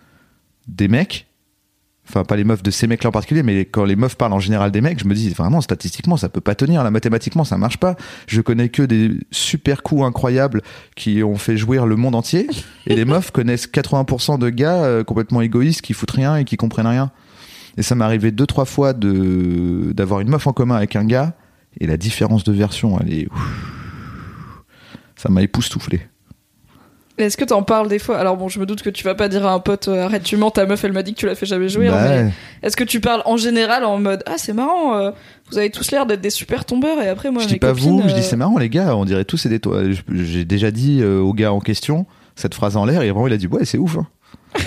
des 0.69 0.87
mecs 0.87 1.27
enfin 2.11 2.25
pas 2.25 2.37
les 2.37 2.45
meufs 2.45 2.63
de 2.63 2.71
ces 2.71 2.87
mecs 2.87 3.05
là 3.05 3.09
en 3.09 3.13
particulier 3.13 3.43
mais 3.43 3.65
quand 3.65 3.85
les 3.85 3.97
meufs 3.97 4.17
parlent 4.17 4.33
en 4.33 4.41
général 4.41 4.71
des 4.73 4.81
mecs 4.81 4.99
je 4.99 5.07
me 5.07 5.15
dis 5.15 5.31
vraiment 5.31 5.61
statistiquement 5.61 6.17
ça 6.17 6.29
peut 6.29 6.41
pas 6.41 6.55
tenir. 6.55 6.83
Là 6.83 6.91
mathématiquement 6.91 7.45
ça 7.45 7.57
marche 7.57 7.79
pas. 7.79 7.97
Je 8.27 8.41
connais 8.41 8.69
que 8.69 8.83
des 8.83 9.13
super 9.31 9.83
coups 9.83 10.03
incroyables 10.03 10.63
qui 10.97 11.23
ont 11.23 11.37
fait 11.37 11.57
jouir 11.57 11.87
le 11.87 11.97
monde 11.97 12.15
entier. 12.15 12.49
Et 12.87 12.97
les 12.97 13.05
meufs 13.07 13.31
connaissent 13.31 13.69
80% 13.69 14.39
de 14.39 14.51
gars 14.51 14.83
euh, 14.83 15.05
complètement 15.05 15.41
égoïstes 15.41 15.83
qui 15.83 15.93
foutent 15.93 16.11
rien 16.11 16.37
et 16.37 16.45
qui 16.45 16.57
comprennent 16.57 16.87
rien. 16.87 17.13
Et 17.77 17.83
ça 17.83 17.95
m'est 17.95 18.05
arrivé 18.05 18.33
deux 18.33 18.47
trois 18.47 18.65
fois 18.65 18.93
de 18.93 19.93
d'avoir 19.95 20.21
une 20.21 20.29
meuf 20.29 20.47
en 20.47 20.53
commun 20.53 20.75
avec 20.75 20.97
un 20.97 21.05
gars 21.05 21.35
et 21.79 21.87
la 21.87 21.97
différence 21.97 22.43
de 22.43 22.53
version 22.53 22.99
elle 23.01 23.13
est 23.13 23.29
ça 25.15 25.29
m'a 25.29 25.43
époustouflé 25.43 26.10
Est-ce 27.21 27.37
que 27.37 27.45
t'en 27.45 27.63
parles 27.63 27.89
des 27.89 27.99
fois? 27.99 28.19
Alors 28.19 28.37
bon, 28.37 28.49
je 28.49 28.59
me 28.59 28.67
doute 28.67 28.83
que 28.83 28.91
tu 28.91 29.05
vas 29.05 29.15
pas 29.15 29.29
dire 29.29 29.47
à 29.47 29.53
un 29.53 29.59
pote 29.61 29.89
euh, 29.89 30.05
arrête 30.05 30.23
tu 30.23 30.37
mens, 30.37 30.51
ta 30.51 30.67
meuf 30.67 30.83
elle 30.85 30.93
m'a 30.93 31.03
dit 31.03 31.15
que 31.15 31.19
tu 31.21 31.27
la 31.27 31.35
fais 31.35 31.47
jamais 31.47 31.69
jouer. 31.69 31.89
Bah 31.89 31.99
mais 32.09 32.23
ouais. 32.25 32.31
Est-ce 32.63 32.77
que 32.77 32.85
tu 32.85 33.01
parles 33.01 33.23
en 33.25 33.37
général 33.37 33.85
en 33.85 33.99
mode 33.99 34.23
ah 34.27 34.35
c'est 34.37 34.53
marrant, 34.53 34.97
euh, 34.97 35.11
vous 35.51 35.59
avez 35.59 35.71
tous 35.71 35.91
l'air 35.91 36.07
d'être 36.07 36.21
des 36.21 36.31
super 36.31 36.65
tombeurs 36.65 37.01
et 37.03 37.09
après 37.09 37.31
moi 37.31 37.43
je 37.43 37.49
dis 37.49 37.57
pas 37.59 37.69
copines, 37.69 38.01
vous, 38.01 38.09
je 38.09 38.15
dis 38.15 38.21
euh, 38.21 38.23
c'est 38.23 38.37
marrant 38.37 38.59
les 38.59 38.69
gars, 38.69 38.95
on 38.97 39.05
dirait 39.05 39.25
tous 39.25 39.37
c'est 39.37 39.49
des 39.49 39.61
toits. 39.61 39.83
Je- 39.91 40.03
J'ai 40.25 40.45
déjà 40.45 40.71
dit 40.71 41.01
euh, 41.03 41.21
au 41.21 41.33
gars 41.35 41.53
en 41.53 41.61
question 41.61 42.07
cette 42.37 42.55
phrase 42.55 42.77
en 42.77 42.85
l'air 42.85 43.03
et 43.03 43.11
vraiment 43.11 43.27
il 43.27 43.33
a 43.33 43.37
dit 43.39 43.47
ouais 43.47 43.65
c'est 43.65 43.79
ouf. 43.79 43.97
hein. 43.99 44.07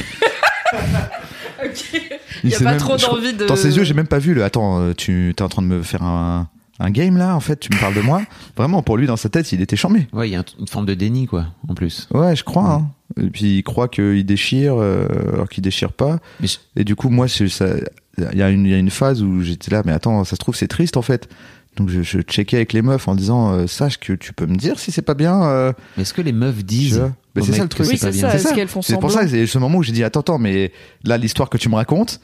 Il 2.43 2.49
Y 2.49 2.55
a 2.55 2.59
pas 2.59 2.63
même- 2.71 2.77
trop 2.77 2.97
d'envie 2.97 3.33
de- 3.33 3.45
Dans 3.45 3.55
ses 3.55 3.77
yeux 3.77 3.83
j'ai 3.83 3.93
même 3.93 4.07
pas 4.07 4.19
vu 4.19 4.33
le. 4.33 4.43
Attends, 4.43 4.93
tu 4.97 5.33
t'es 5.35 5.43
en 5.43 5.49
train 5.49 5.61
de 5.61 5.67
me 5.67 5.81
faire 5.81 6.03
un, 6.03 6.49
un 6.83 6.91
game 6.91 7.17
là 7.17 7.35
en 7.35 7.39
fait, 7.39 7.59
tu 7.59 7.69
me 7.73 7.79
parles 7.79 7.95
de 7.95 8.01
moi. 8.01 8.21
Vraiment 8.57 8.83
pour 8.83 8.97
lui 8.97 9.07
dans 9.07 9.17
sa 9.17 9.29
tête 9.29 9.51
il 9.51 9.61
était 9.61 9.75
chambé. 9.75 10.07
Ouais, 10.13 10.29
il 10.29 10.33
y 10.33 10.35
a 10.35 10.39
un- 10.41 10.45
une 10.59 10.67
forme 10.67 10.85
de 10.85 10.93
déni, 10.93 11.25
quoi, 11.25 11.45
en 11.67 11.73
plus. 11.73 12.07
Ouais 12.13 12.35
je 12.35 12.43
crois. 12.43 12.69
Hein. 12.71 12.91
Et 13.21 13.29
puis 13.29 13.57
il 13.57 13.63
croit 13.63 13.87
qu'il 13.87 14.25
déchire 14.25 14.75
euh, 14.77 15.07
alors 15.33 15.47
qu'il 15.49 15.63
déchire 15.63 15.93
pas. 15.93 16.19
Mais 16.39 16.47
je- 16.47 16.57
Et 16.75 16.83
du 16.83 16.95
coup 16.95 17.09
moi 17.09 17.27
il 17.39 18.37
y, 18.37 18.41
a 18.43 18.49
une- 18.49 18.65
il 18.65 18.71
y 18.71 18.73
a 18.75 18.77
une 18.77 18.89
phase 18.91 19.23
où 19.23 19.41
j'étais 19.41 19.71
là 19.71 19.81
mais 19.85 19.91
attends 19.91 20.23
ça 20.23 20.31
se 20.31 20.39
trouve 20.39 20.55
c'est 20.55 20.67
triste 20.67 20.97
en 20.97 21.01
fait. 21.01 21.29
Donc 21.77 21.89
je, 21.89 22.03
je 22.03 22.19
checkais 22.19 22.57
avec 22.57 22.73
les 22.73 22.83
meufs 22.83 23.07
en 23.07 23.15
disant 23.15 23.51
euh, 23.53 23.65
sache 23.65 23.97
que 23.99 24.13
tu 24.13 24.31
peux 24.33 24.45
me 24.45 24.55
dire 24.55 24.77
si 24.77 24.91
c'est 24.91 25.01
pas 25.01 25.15
bien. 25.15 25.41
euh, 25.43 25.73
Mais 25.97 26.03
Est-ce 26.03 26.13
que 26.13 26.21
les 26.21 26.31
meufs 26.31 26.63
disent 26.63 26.99
aux 27.35 27.41
c'est 27.41 27.53
ça, 27.53 27.63
le 27.63 27.69
truc. 27.69 27.87
Oui, 27.89 27.97
c'est 27.97 28.11
ça. 28.11 28.37
C'est 28.37 28.53
qu'elles 28.53 28.67
font 28.67 28.83
C'est 28.83 28.99
pour 28.99 29.09
ça, 29.09 29.27
c'est 29.27 29.47
ce 29.47 29.57
moment 29.57 29.79
où 29.79 29.83
j'ai 29.83 29.91
dit 29.91 30.03
attends, 30.03 30.19
attends, 30.19 30.37
mais 30.37 30.71
là 31.03 31.17
l'histoire 31.17 31.49
que 31.49 31.57
tu 31.57 31.69
me 31.69 31.75
racontes, 31.75 32.19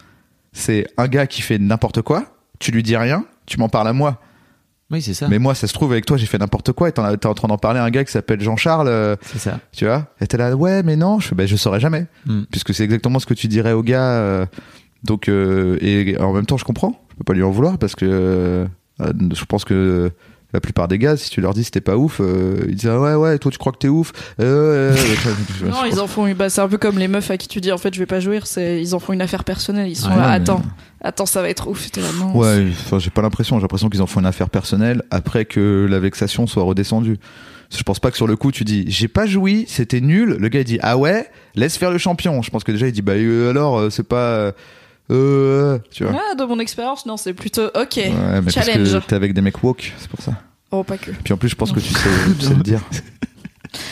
c'est 0.53 0.85
un 0.97 1.07
gars 1.07 1.25
qui 1.27 1.41
fait 1.41 1.57
n'importe 1.57 2.01
quoi, 2.03 2.25
tu 2.59 2.71
lui 2.71 2.83
dis 2.83 2.95
rien, 2.97 3.25
tu 3.47 3.57
m'en 3.57 3.69
parles 3.69 3.87
à 3.87 3.93
moi. 3.93 4.21
Oui, 4.91 5.01
c'est 5.01 5.13
ça. 5.13 5.27
Mais 5.27 5.37
moi, 5.39 5.53
ça 5.55 5.67
se 5.67 5.73
trouve 5.73 5.91
avec 5.91 6.05
toi, 6.05 6.17
j'ai 6.17 6.25
fait 6.25 6.37
n'importe 6.39 6.71
quoi 6.71 6.89
et 6.89 6.91
t'es 6.91 6.99
en 7.27 7.33
train 7.35 7.47
d'en 7.47 7.57
parler 7.57 7.79
à 7.79 7.83
un 7.83 7.89
gars 7.91 8.03
qui 8.03 8.11
s'appelle 8.11 8.41
Jean-Charles, 8.41 8.87
euh, 8.87 9.15
C'est 9.21 9.37
ça. 9.39 9.59
tu 9.71 9.85
vois. 9.85 10.07
Et 10.19 10.25
t'es 10.27 10.37
là, 10.37 10.55
ouais, 10.55 10.81
mais 10.83 10.95
non, 10.95 11.19
je 11.19 11.35
ben, 11.35 11.47
je 11.47 11.55
saurais 11.55 11.79
jamais, 11.79 12.07
Hmm. 12.25 12.41
puisque 12.51 12.73
c'est 12.73 12.83
exactement 12.83 13.19
ce 13.19 13.25
que 13.27 13.33
tu 13.35 13.47
dirais 13.47 13.71
au 13.73 13.83
gars. 13.83 14.01
euh, 14.13 14.45
donc, 15.03 15.29
euh, 15.29 15.77
et 15.81 16.17
en 16.19 16.33
même 16.33 16.45
temps, 16.45 16.57
je 16.57 16.65
comprends. 16.65 16.99
Je 17.11 17.15
peux 17.17 17.23
pas 17.23 17.33
lui 17.33 17.43
en 17.43 17.51
vouloir 17.51 17.77
parce 17.77 17.95
que 17.95 18.05
euh, 18.09 18.65
je 19.33 19.45
pense 19.45 19.63
que 19.63 20.11
la 20.53 20.59
plupart 20.59 20.87
des 20.87 20.97
gars, 20.97 21.15
si 21.15 21.29
tu 21.29 21.41
leur 21.41 21.53
dis 21.53 21.63
c'était 21.63 21.81
pas 21.81 21.95
ouf, 21.95 22.19
euh, 22.21 22.65
ils 22.67 22.75
disent 22.75 22.89
ah 22.89 22.99
ouais 22.99 23.13
ouais, 23.15 23.37
toi 23.37 23.51
tu 23.51 23.57
crois 23.59 23.71
que 23.71 23.77
t'es 23.77 23.87
ouf. 23.87 24.11
Euh, 24.39 24.95
euh, 24.95 24.95
euh, 25.63 25.69
Non, 25.69 25.85
ils 25.85 25.99
en 25.99 26.07
font. 26.07 26.31
Bah, 26.33 26.49
c'est 26.49 26.61
un 26.61 26.67
peu 26.67 26.77
comme 26.77 26.97
les 26.97 27.07
meufs 27.07 27.29
à 27.29 27.37
qui 27.37 27.47
tu 27.47 27.61
dis 27.61 27.71
en 27.71 27.77
fait 27.77 27.93
je 27.93 27.99
vais 27.99 28.05
pas 28.07 28.19
jouir. 28.19 28.47
C'est 28.47 28.81
ils 28.81 28.95
en 28.95 28.99
font 28.99 29.13
une 29.13 29.21
affaire 29.21 29.43
personnelle. 29.43 29.87
Ils 29.89 29.95
sont 29.95 30.09
Ouais, 30.09 30.15
là. 30.17 30.27
mais- 30.29 30.35
Attends, 30.35 30.61
attends, 31.03 31.25
ça 31.27 31.41
va 31.43 31.49
être 31.49 31.67
ouf. 31.69 31.87
Là, 31.97 32.03
non. 32.19 32.35
Ouais, 32.35 32.65
enfin, 32.71 32.97
j'ai 32.99 33.11
pas 33.11 33.21
l'impression. 33.21 33.57
J'ai 33.57 33.61
l'impression 33.61 33.89
qu'ils 33.89 34.01
en 34.01 34.07
font 34.07 34.19
une 34.21 34.25
affaire 34.25 34.49
personnelle 34.49 35.03
après 35.11 35.45
que 35.45 35.85
la 35.89 35.99
vexation 35.99 36.47
soit 36.47 36.63
redescendue. 36.63 37.17
Je 37.71 37.83
pense 37.83 37.99
pas 37.99 38.09
que 38.09 38.17
sur 38.17 38.25
le 38.25 38.35
coup 38.35 38.51
tu 38.51 38.63
dis 38.63 38.85
j'ai 38.87 39.07
pas 39.07 39.27
joui, 39.27 39.65
c'était 39.67 40.01
nul. 40.01 40.37
Le 40.39 40.47
gars 40.49 40.61
il 40.61 40.65
dit 40.65 40.79
ah 40.81 40.97
ouais, 40.97 41.27
laisse 41.53 41.77
faire 41.77 41.91
le 41.91 41.99
champion. 41.99 42.41
Je 42.41 42.49
pense 42.49 42.63
que 42.63 42.71
déjà 42.71 42.87
il 42.87 42.91
dit 42.91 43.03
bah 43.03 43.11
euh, 43.15 43.51
alors 43.51 43.77
euh, 43.77 43.89
c'est 43.91 44.07
pas 44.07 44.53
euh, 45.11 45.75
euh, 45.75 45.79
tu 45.91 46.03
vois. 46.03 46.19
Ah, 46.31 46.35
de 46.35 46.43
mon 46.43 46.59
expérience, 46.59 47.05
non, 47.05 47.17
c'est 47.17 47.33
plutôt 47.33 47.65
ok. 47.67 47.95
Ouais, 47.97 48.11
mais 48.11 48.41
parce 48.41 48.53
Challenge. 48.65 48.99
que 49.01 49.05
t'es 49.07 49.15
avec 49.15 49.33
des 49.33 49.41
mecs 49.41 49.63
woke, 49.63 49.93
c'est 49.97 50.09
pour 50.09 50.21
ça. 50.21 50.33
Oh, 50.71 50.83
pas 50.83 50.97
que. 50.97 51.11
Puis 51.23 51.33
en 51.33 51.37
plus 51.37 51.49
je 51.49 51.55
pense 51.55 51.71
que 51.71 51.79
tu 51.79 51.91
sais, 51.93 52.09
tu 52.39 52.45
sais 52.45 52.53
le 52.53 52.63
dire. 52.63 52.81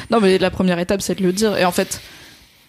Non, 0.09 0.20
mais 0.20 0.38
la 0.39 0.49
première 0.49 0.80
étape, 0.80 1.01
c'est 1.01 1.15
de 1.20 1.24
le 1.24 1.32
dire. 1.32 1.55
Et 1.57 1.63
en 1.65 1.72
fait, 1.72 2.01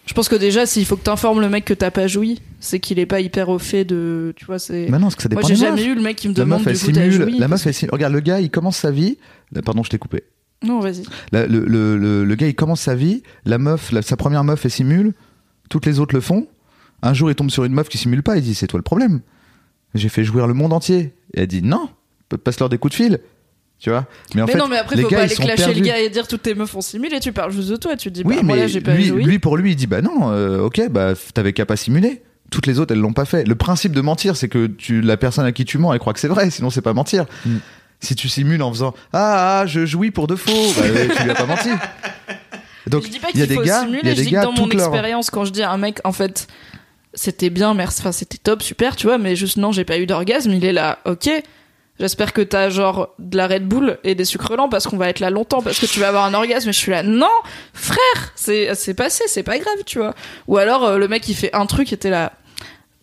je 0.05 0.13
pense 0.13 0.29
que 0.29 0.35
déjà, 0.35 0.65
s'il 0.67 0.85
faut 0.85 0.95
que 0.95 1.03
t'informes 1.03 1.41
le 1.41 1.49
mec 1.49 1.65
que 1.65 1.73
t'as 1.73 1.89
pas 1.89 2.05
joui, 2.07 2.39
c'est 2.59 2.79
qu'il 2.79 2.99
est 2.99 3.05
pas 3.07 3.19
hyper 3.19 3.49
au 3.49 3.57
fait 3.57 3.83
de. 3.83 4.31
Tu 4.35 4.45
vois, 4.45 4.59
c'est. 4.59 4.87
Mais 4.89 4.97
non, 4.99 5.05
parce 5.05 5.15
que 5.15 5.23
ça 5.23 5.29
dépend 5.29 5.41
Moi, 5.41 5.49
j'ai 5.49 5.55
jamais 5.55 5.85
eu 5.85 5.95
le 5.95 6.01
mec 6.01 6.17
qui 6.17 6.27
me 6.29 6.33
La 6.35 6.41
demande 6.43 6.59
meuf, 6.63 6.67
du 6.67 6.69
elle 6.73 6.79
coup, 6.79 6.91
t'as 6.91 7.09
simule. 7.11 7.29
joui. 7.31 7.39
La 7.39 7.47
meuf, 7.47 7.65
elle 7.65 7.73
simule. 7.73 7.91
Regarde, 7.93 8.13
le 8.13 8.19
gars, 8.19 8.39
il 8.41 8.51
commence 8.51 8.77
sa 8.77 8.91
vie. 8.91 9.17
Pardon, 9.65 9.81
je 9.83 9.89
t'ai 9.89 9.97
coupé. 9.97 10.23
Non, 10.63 10.79
vas-y. 10.81 11.03
La- 11.31 11.47
le, 11.47 11.65
le, 11.65 11.97
le, 11.97 12.25
le 12.25 12.35
gars, 12.35 12.47
il 12.47 12.53
commence 12.55 12.81
sa 12.81 12.93
vie. 12.93 13.23
La 13.45 13.57
meuf, 13.57 13.91
la- 13.91 14.01
sa 14.03 14.15
première 14.17 14.43
meuf, 14.43 14.63
elle 14.65 14.71
simule. 14.71 15.13
Toutes 15.69 15.85
les 15.87 15.99
autres 15.99 16.13
le 16.13 16.21
font. 16.21 16.47
Un 17.01 17.13
jour, 17.13 17.29
il 17.31 17.35
tombe 17.35 17.49
sur 17.49 17.63
une 17.65 17.73
meuf 17.73 17.89
qui 17.89 17.97
simule 17.97 18.23
pas. 18.23 18.37
Il 18.37 18.43
dit, 18.43 18.55
c'est 18.55 18.67
toi 18.67 18.77
le 18.77 18.83
problème. 18.83 19.21
J'ai 19.95 20.09
fait 20.09 20.23
jouir 20.23 20.47
le 20.47 20.53
monde 20.53 20.73
entier. 20.73 21.13
Et 21.33 21.41
elle 21.41 21.47
dit, 21.47 21.61
non, 21.61 21.89
passe-leur 22.43 22.69
des 22.69 22.77
coups 22.77 22.91
de 22.91 22.95
fil. 22.95 23.19
Tu 23.79 23.89
vois? 23.89 24.05
Mais 24.35 24.41
en 24.41 24.45
mais 24.45 24.51
fait, 24.51 24.57
non, 24.57 24.67
mais 24.67 24.77
après, 24.77 24.97
les 24.97 25.03
faut 25.03 25.07
gars, 25.09 25.17
pas 25.19 25.23
aller 25.23 25.35
clasher 25.35 25.55
perdus. 25.55 25.79
le 25.79 25.85
gars 25.85 25.99
et 25.99 26.09
dire 26.09 26.27
toutes 26.27 26.41
tes 26.41 26.53
meufs 26.53 26.75
ont 26.75 26.81
simulé. 26.81 27.19
Tu 27.21 27.31
parles 27.31 27.51
juste 27.53 27.69
de 27.69 27.77
toi. 27.77 27.95
Tu 27.95 28.11
dis, 28.11 28.23
Oui, 28.25 28.35
bah, 28.35 28.41
mais 28.43 28.47
moi 28.47 28.57
là, 28.57 28.67
j'ai 28.67 28.81
pas 28.81 28.93
lui, 28.93 29.09
lui, 29.09 29.39
pour 29.39 29.55
lui, 29.55 29.71
il 29.71 29.75
dit, 29.77 29.87
bah 29.87 30.01
non, 30.01 30.31
euh, 30.31 30.59
ok, 30.63 30.89
bah 30.89 31.13
t'avais 31.33 31.53
qu'à 31.53 31.65
pas 31.65 31.77
simuler. 31.77 32.21
Toutes 32.51 32.65
les 32.67 32.79
autres, 32.79 32.93
elles 32.93 32.99
l'ont 32.99 33.13
pas 33.13 33.23
fait. 33.25 33.47
Le 33.47 33.55
principe 33.55 33.93
de 33.93 34.01
mentir, 34.01 34.35
c'est 34.35 34.49
que 34.49 34.67
tu, 34.67 34.99
la 35.01 35.15
personne 35.15 35.45
à 35.45 35.53
qui 35.53 35.63
tu 35.63 35.77
mens, 35.77 35.93
elle 35.93 35.99
croit 35.99 36.11
que 36.13 36.19
c'est 36.19 36.27
vrai, 36.27 36.49
sinon 36.49 36.69
c'est 36.69 36.81
pas 36.81 36.93
mentir. 36.93 37.25
Mm. 37.45 37.57
Si 38.01 38.15
tu 38.15 38.27
simules 38.27 38.61
en 38.63 38.71
faisant 38.71 38.93
ah, 39.13 39.59
ah, 39.61 39.65
je 39.65 39.85
jouis 39.85 40.11
pour 40.11 40.27
de 40.27 40.35
faux, 40.35 40.51
bah, 40.51 40.83
euh, 40.85 41.07
tu 41.15 41.23
lui 41.23 41.29
as 41.31 41.35
pas 41.35 41.45
menti. 41.45 41.69
Donc 42.87 43.03
je 43.03 43.09
dis 43.09 43.19
pas 43.19 43.27
il 43.33 43.39
y 43.39 43.43
a 43.43 43.45
qu'il 43.45 43.55
des 43.55 43.61
faut 43.61 43.65
gars, 43.67 43.81
simuler, 43.81 43.99
il 44.03 44.07
y 44.07 44.11
a 44.11 44.13
je 44.15 44.19
des 44.19 44.25
dis 44.25 44.31
gars 44.31 44.41
que 44.41 44.45
dans 44.47 44.51
mon 44.53 44.67
leur- 44.67 44.73
expérience, 44.73 45.29
quand 45.29 45.45
je 45.45 45.51
dis 45.51 45.61
à 45.61 45.71
un 45.71 45.77
mec, 45.77 45.99
en 46.03 46.11
fait, 46.11 46.47
c'était 47.13 47.49
bien, 47.49 47.73
merci, 47.73 48.01
enfin, 48.01 48.11
c'était 48.11 48.37
top, 48.37 48.61
super, 48.61 48.95
tu 48.95 49.07
vois, 49.07 49.17
mais 49.17 49.35
juste 49.35 49.57
non, 49.57 49.71
j'ai 49.71 49.85
pas 49.85 49.97
eu 49.97 50.05
d'orgasme, 50.05 50.51
il 50.51 50.65
est 50.65 50.73
là, 50.73 50.99
ok. 51.05 51.29
J'espère 51.99 52.31
que 52.31 52.41
t'as 52.41 52.69
genre 52.69 53.09
de 53.19 53.35
la 53.35 53.47
Red 53.47 53.67
Bull 53.67 53.97
et 54.05 54.15
des 54.15 54.23
sucres 54.23 54.55
lents 54.55 54.69
parce 54.69 54.87
qu'on 54.87 54.95
va 54.95 55.09
être 55.09 55.19
là 55.19 55.29
longtemps 55.29 55.61
parce 55.61 55.79
que 55.79 55.85
tu 55.85 55.99
vas 55.99 56.07
avoir 56.07 56.23
un 56.23 56.33
orgasme. 56.33 56.69
Et 56.69 56.71
je 56.71 56.77
suis 56.77 56.91
là, 56.91 57.03
non, 57.03 57.27
frère, 57.73 58.31
c'est 58.35 58.73
c'est 58.75 58.93
passé, 58.93 59.25
c'est 59.27 59.43
pas 59.43 59.57
grave, 59.59 59.79
tu 59.85 59.97
vois. 59.97 60.15
Ou 60.47 60.57
alors 60.57 60.85
euh, 60.85 60.97
le 60.97 61.09
mec 61.09 61.27
il 61.27 61.35
fait 61.35 61.53
un 61.53 61.65
truc 61.65 61.91
et 61.91 61.97
t'es 61.97 62.09
là 62.09 62.31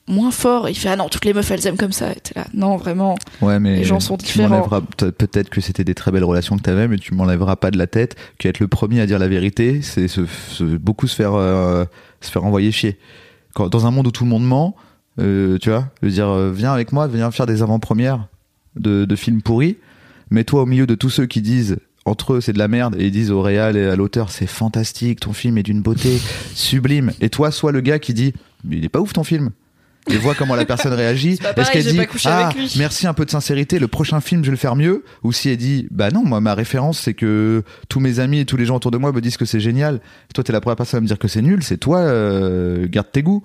moins 0.09 0.31
fort, 0.31 0.69
il 0.71 0.75
fait 0.77 0.89
ah 0.89 0.97
non 0.97 1.09
toutes 1.09 1.25
les 1.27 1.35
meufs 1.35 1.51
elles 1.51 1.67
aiment 1.67 1.77
comme 1.77 1.93
ça. 1.93 2.13
Et 2.13 2.15
t'es 2.15 2.33
là, 2.37 2.47
non 2.55 2.79
vraiment. 2.79 3.17
Ouais, 3.43 3.59
mais 3.59 3.77
Les 3.77 3.85
gens 3.85 4.01
sont 4.01 4.17
différents. 4.17 4.67
Peut-être 4.97 5.51
que 5.51 5.61
c'était 5.61 5.85
des 5.85 5.95
très 5.95 6.11
belles 6.11 6.25
relations 6.25 6.57
que 6.57 6.63
t'avais, 6.63 6.89
mais 6.89 6.97
tu 6.97 7.13
m'enlèveras 7.13 7.57
pas 7.57 7.71
de 7.71 7.77
la 7.77 7.87
tête 7.87 8.17
qu'être 8.39 8.61
le 8.61 8.69
premier 8.69 9.03
à 9.03 9.07
dire 9.07 9.19
la 9.19 9.29
vérité, 9.29 9.83
c'est 9.83 10.07
beaucoup 10.61 11.07
se 11.07 11.17
faire 11.17 11.35
euh, 11.35 11.85
se 12.23 12.31
faire 12.31 12.45
envoyer 12.45 12.73
chier. 12.73 12.99
Dans 13.59 13.87
un 13.87 13.91
monde 13.91 14.07
où 14.07 14.11
tout 14.11 14.25
le 14.25 14.31
monde 14.31 14.47
ment, 14.47 14.77
euh, 15.19 15.59
tu 15.59 15.71
vois, 15.71 15.89
je 16.03 16.09
dire, 16.09 16.29
euh, 16.29 16.53
viens 16.53 16.73
avec 16.73 16.93
moi, 16.93 17.07
viens 17.07 17.31
faire 17.31 17.47
des 17.47 17.63
avant-premières 17.63 18.29
de, 18.77 19.17
films 19.17 19.43
pourris. 19.43 19.79
Mets-toi 20.31 20.63
au 20.63 20.67
milieu 20.67 20.87
de 20.87 20.95
tous 20.95 21.11
ceux 21.11 21.27
qui 21.27 21.41
disent 21.41 21.79
entre 22.05 22.35
eux 22.35 22.41
c'est 22.41 22.53
de 22.53 22.59
la 22.59 22.69
merde 22.69 22.95
et 22.99 23.07
ils 23.07 23.11
disent 23.11 23.33
au 23.33 23.43
réal 23.43 23.77
et 23.77 23.85
à 23.87 23.97
l'auteur 23.97 24.31
c'est 24.31 24.47
fantastique, 24.47 25.21
ton 25.21 25.33
film 25.33 25.59
est 25.59 25.63
d'une 25.63 25.81
beauté 25.81 26.21
sublime. 26.55 27.13
Et 27.21 27.31
toi, 27.31 27.51
sois 27.51 27.73
le 27.73 27.81
gars 27.81 27.99
qui 27.99 28.15
dit 28.15 28.33
mais 28.65 28.77
il 28.77 28.85
est 28.85 28.91
pas 28.91 29.01
ouf 29.01 29.13
ton 29.13 29.25
film. 29.25 29.51
Et 30.09 30.17
vois 30.19 30.35
comment 30.35 30.55
la 30.55 30.65
personne 30.65 30.93
réagit. 30.95 31.39
Est-ce 31.57 31.71
qu'elle 31.71 31.85
dit 31.85 32.01
ah 32.27 32.51
merci 32.77 33.07
un 33.07 33.15
peu 33.15 33.25
de 33.25 33.31
sincérité, 33.31 33.79
le 33.79 33.89
prochain 33.89 34.21
film 34.21 34.43
je 34.43 34.47
vais 34.47 34.53
le 34.53 34.57
faire 34.57 34.77
mieux? 34.77 35.05
Ou 35.23 35.33
si 35.33 35.49
elle 35.49 35.57
dit 35.57 35.89
bah 35.91 36.11
non 36.11 36.25
moi 36.25 36.41
ma 36.41 36.55
référence 36.55 37.01
c'est 37.01 37.15
que 37.15 37.63
tous 37.89 38.01
mes 38.01 38.21
amis 38.21 38.41
et 38.41 38.45
tous 38.45 38.57
les 38.57 38.67
gens 38.67 38.77
autour 38.77 38.91
de 38.91 38.99
moi 38.99 39.13
me 39.13 39.21
disent 39.21 39.37
que 39.37 39.45
c'est 39.45 39.61
génial. 39.61 40.01
Toi 40.35 40.45
t'es 40.45 40.53
la 40.53 40.61
première 40.61 40.77
personne 40.77 40.99
à 40.99 41.01
me 41.01 41.07
dire 41.07 41.19
que 41.19 41.29
c'est 41.29 41.43
nul, 41.43 41.63
c'est 41.63 41.79
toi 41.79 41.99
euh, 41.99 42.87
garde 42.89 43.11
tes 43.11 43.23
goûts. 43.23 43.43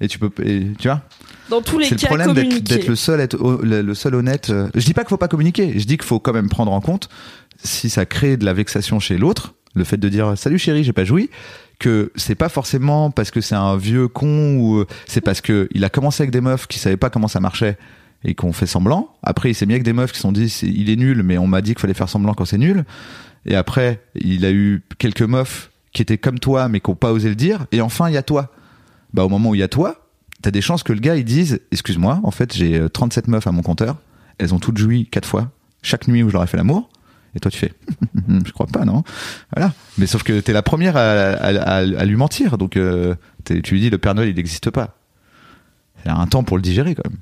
Et 0.00 0.08
tu 0.08 0.18
peux 0.18 0.30
et, 0.44 0.66
tu 0.78 0.88
vois? 0.88 1.02
Dans 1.48 1.62
tous 1.62 1.78
les 1.78 1.86
c'est 1.86 1.94
le 1.94 2.00
cas, 2.00 2.06
problème 2.08 2.32
d'être 2.34 2.88
le 2.88 2.96
seul 2.96 3.20
être 3.20 3.38
le 3.62 3.94
seul 3.94 4.14
honnête. 4.14 4.50
euh. 4.50 4.68
Je 4.74 4.84
dis 4.84 4.92
pas 4.92 5.02
qu'il 5.02 5.10
faut 5.10 5.16
pas 5.16 5.28
communiquer, 5.28 5.78
je 5.78 5.84
dis 5.86 5.96
qu'il 5.96 6.06
faut 6.06 6.18
quand 6.20 6.32
même 6.32 6.48
prendre 6.48 6.72
en 6.72 6.80
compte 6.80 7.08
si 7.62 7.88
ça 7.88 8.04
crée 8.04 8.36
de 8.36 8.44
la 8.44 8.52
vexation 8.52 8.98
chez 9.00 9.16
l'autre, 9.16 9.54
le 9.74 9.84
fait 9.84 9.96
de 9.96 10.08
dire 10.08 10.36
salut 10.36 10.58
chérie, 10.58 10.84
j'ai 10.84 10.92
pas 10.92 11.04
joui, 11.04 11.30
que 11.78 12.12
c'est 12.16 12.34
pas 12.34 12.48
forcément 12.48 13.10
parce 13.10 13.30
que 13.30 13.40
c'est 13.40 13.54
un 13.54 13.76
vieux 13.76 14.08
con 14.08 14.56
ou 14.56 14.78
euh, 14.80 14.86
c'est 15.06 15.20
parce 15.20 15.40
que 15.40 15.68
il 15.72 15.84
a 15.84 15.88
commencé 15.88 16.22
avec 16.22 16.30
des 16.30 16.40
meufs 16.40 16.66
qui 16.66 16.78
savaient 16.78 16.96
pas 16.96 17.10
comment 17.10 17.28
ça 17.28 17.40
marchait 17.40 17.76
et 18.24 18.34
qu'on 18.34 18.52
fait 18.52 18.66
semblant. 18.66 19.14
Après, 19.22 19.50
il 19.50 19.54
s'est 19.54 19.66
mis 19.66 19.74
avec 19.74 19.82
des 19.82 19.92
meufs 19.92 20.12
qui 20.12 20.16
se 20.16 20.22
sont 20.22 20.32
dit 20.32 20.46
il 20.62 20.90
est 20.90 20.96
nul, 20.96 21.22
mais 21.22 21.38
on 21.38 21.46
m'a 21.46 21.60
dit 21.60 21.72
qu'il 21.72 21.80
fallait 21.80 21.94
faire 21.94 22.08
semblant 22.08 22.34
quand 22.34 22.44
c'est 22.44 22.58
nul. 22.58 22.84
Et 23.46 23.54
après, 23.54 24.02
il 24.14 24.44
a 24.44 24.50
eu 24.50 24.82
quelques 24.98 25.22
meufs 25.22 25.70
qui 25.92 26.02
étaient 26.02 26.18
comme 26.18 26.38
toi 26.38 26.68
mais 26.68 26.80
qui 26.80 26.90
ont 26.90 26.94
pas 26.94 27.12
osé 27.12 27.28
le 27.28 27.34
dire. 27.34 27.66
Et 27.72 27.80
enfin, 27.80 28.08
il 28.08 28.14
y 28.14 28.18
a 28.18 28.22
toi. 28.22 28.50
Bah 29.12 29.24
au 29.24 29.28
moment 29.28 29.50
où 29.50 29.54
il 29.54 29.60
y 29.60 29.64
a 29.64 29.68
toi, 29.68 30.08
t'as 30.42 30.50
des 30.50 30.60
chances 30.60 30.82
que 30.82 30.92
le 30.92 31.00
gars 31.00 31.16
il 31.16 31.24
dise 31.24 31.60
excuse-moi, 31.70 32.20
en 32.22 32.30
fait 32.30 32.54
j'ai 32.54 32.78
euh, 32.78 32.88
37 32.88 33.28
meufs 33.28 33.46
à 33.46 33.52
mon 33.52 33.62
compteur, 33.62 33.96
elles 34.38 34.54
ont 34.54 34.58
toutes 34.58 34.76
joui 34.76 35.06
quatre 35.06 35.28
fois, 35.28 35.50
chaque 35.82 36.08
nuit 36.08 36.22
où 36.22 36.28
je 36.28 36.32
leur 36.32 36.42
ai 36.42 36.46
fait 36.46 36.56
l'amour. 36.56 36.88
Et 37.36 37.40
toi 37.40 37.50
tu 37.50 37.58
fais 37.58 37.72
je 38.46 38.52
crois 38.52 38.66
pas 38.66 38.84
non. 38.84 39.02
Voilà. 39.54 39.72
Mais 39.98 40.06
sauf 40.06 40.22
que 40.22 40.40
t'es 40.40 40.52
la 40.52 40.62
première 40.62 40.96
à, 40.96 41.00
à- 41.02 41.62
à- 41.62 41.76
à 41.78 42.04
lui 42.04 42.16
mentir 42.16 42.58
donc 42.58 42.76
euh, 42.76 43.14
tu 43.44 43.60
lui 43.74 43.80
dis 43.80 43.90
le 43.90 43.98
Père 43.98 44.14
Noël 44.14 44.28
il 44.28 44.36
n'existe 44.36 44.70
pas. 44.70 44.96
Il 46.04 46.08
y 46.08 46.10
a 46.10 46.16
un 46.16 46.26
temps 46.26 46.44
pour 46.44 46.56
le 46.56 46.62
digérer 46.62 46.94
quand 46.94 47.08
même 47.08 47.18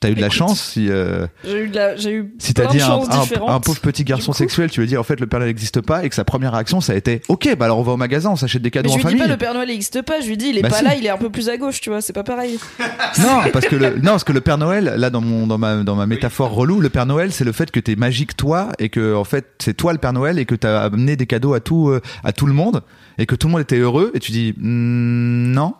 t'as 0.00 0.10
eu 0.10 0.14
de 0.14 0.20
la 0.20 0.26
Écoute, 0.28 0.38
chance 0.38 0.60
si 0.60 0.88
euh, 0.90 1.26
J'ai 1.44 1.64
eu, 1.64 1.68
de 1.68 1.74
la- 1.76 1.96
j'ai 1.96 2.12
eu 2.12 2.32
si 2.38 2.54
t'as 2.54 2.66
dit 2.66 2.80
un, 2.80 3.00
un- 3.48 3.60
pauvre 3.60 3.80
petit 3.80 4.04
garçon 4.04 4.32
sexuel 4.32 4.70
tu 4.70 4.80
lui 4.80 4.86
dis 4.88 4.96
en 4.96 5.02
fait 5.02 5.18
le 5.20 5.26
Père 5.26 5.40
Noël 5.40 5.50
n'existe 5.50 5.80
pas 5.80 6.04
et 6.04 6.08
que 6.08 6.14
sa 6.14 6.24
première 6.24 6.52
réaction 6.52 6.80
ça 6.80 6.92
a 6.92 6.96
été 6.96 7.22
ok 7.28 7.56
bah 7.58 7.64
alors 7.66 7.78
on 7.78 7.82
va 7.82 7.92
au 7.92 7.96
magasin 7.96 8.30
on 8.30 8.36
s'achète 8.36 8.62
des 8.62 8.68
Mais 8.68 8.70
cadeaux 8.70 8.88
je 8.90 8.94
en 8.94 8.96
lui 8.98 9.02
dis 9.04 9.08
famille 9.10 9.22
pas 9.22 9.28
le 9.28 9.36
Père 9.36 9.54
Noël 9.54 9.68
n'existe 9.68 10.02
pas, 10.02 10.20
je 10.20 10.28
lui 10.28 10.36
dis 10.36 10.46
il 10.50 10.58
est 10.58 10.62
Bah 10.62 10.68
pas 10.70 10.76
si. 10.78 10.84
là, 10.84 10.94
il 10.96 11.04
est 11.04 11.10
un 11.10 11.16
peu 11.18 11.30
plus 11.30 11.48
à 11.48 11.56
gauche, 11.56 11.80
tu 11.80 11.90
vois, 11.90 12.00
c'est 12.00 12.12
pas 12.12 12.22
pareil. 12.24 12.58
Non, 13.18 13.40
parce 13.52 13.66
que 13.66 13.76
le, 13.76 13.96
non, 13.96 14.12
parce 14.12 14.24
que 14.24 14.32
le 14.32 14.40
Père 14.40 14.58
Noël, 14.58 14.94
là, 14.96 15.10
dans 15.10 15.20
mon, 15.20 15.46
dans 15.46 15.58
ma, 15.58 15.76
dans 15.82 15.96
ma 15.96 16.06
métaphore 16.06 16.52
relou, 16.52 16.80
le 16.80 16.88
Père 16.90 17.06
Noël, 17.06 17.32
c'est 17.32 17.44
le 17.44 17.52
fait 17.52 17.70
que 17.70 17.80
t'es 17.80 17.96
magique 17.96 18.36
toi 18.36 18.68
et 18.78 18.88
que, 18.90 19.14
en 19.14 19.24
fait, 19.24 19.46
c'est 19.58 19.74
toi 19.74 19.92
le 19.92 19.98
Père 19.98 20.12
Noël 20.12 20.38
et 20.38 20.44
que 20.44 20.54
t'as 20.54 20.80
amené 20.82 21.16
des 21.16 21.26
cadeaux 21.26 21.54
à 21.54 21.60
tout, 21.60 21.88
euh, 21.88 22.00
à 22.24 22.32
tout 22.32 22.46
le 22.46 22.52
monde 22.52 22.82
et 23.18 23.26
que 23.26 23.34
tout 23.34 23.46
le 23.48 23.52
monde 23.52 23.60
était 23.62 23.78
heureux 23.78 24.10
et 24.14 24.20
tu 24.20 24.30
dis, 24.32 24.54
Hmm, 24.58 25.52
non. 25.52 25.74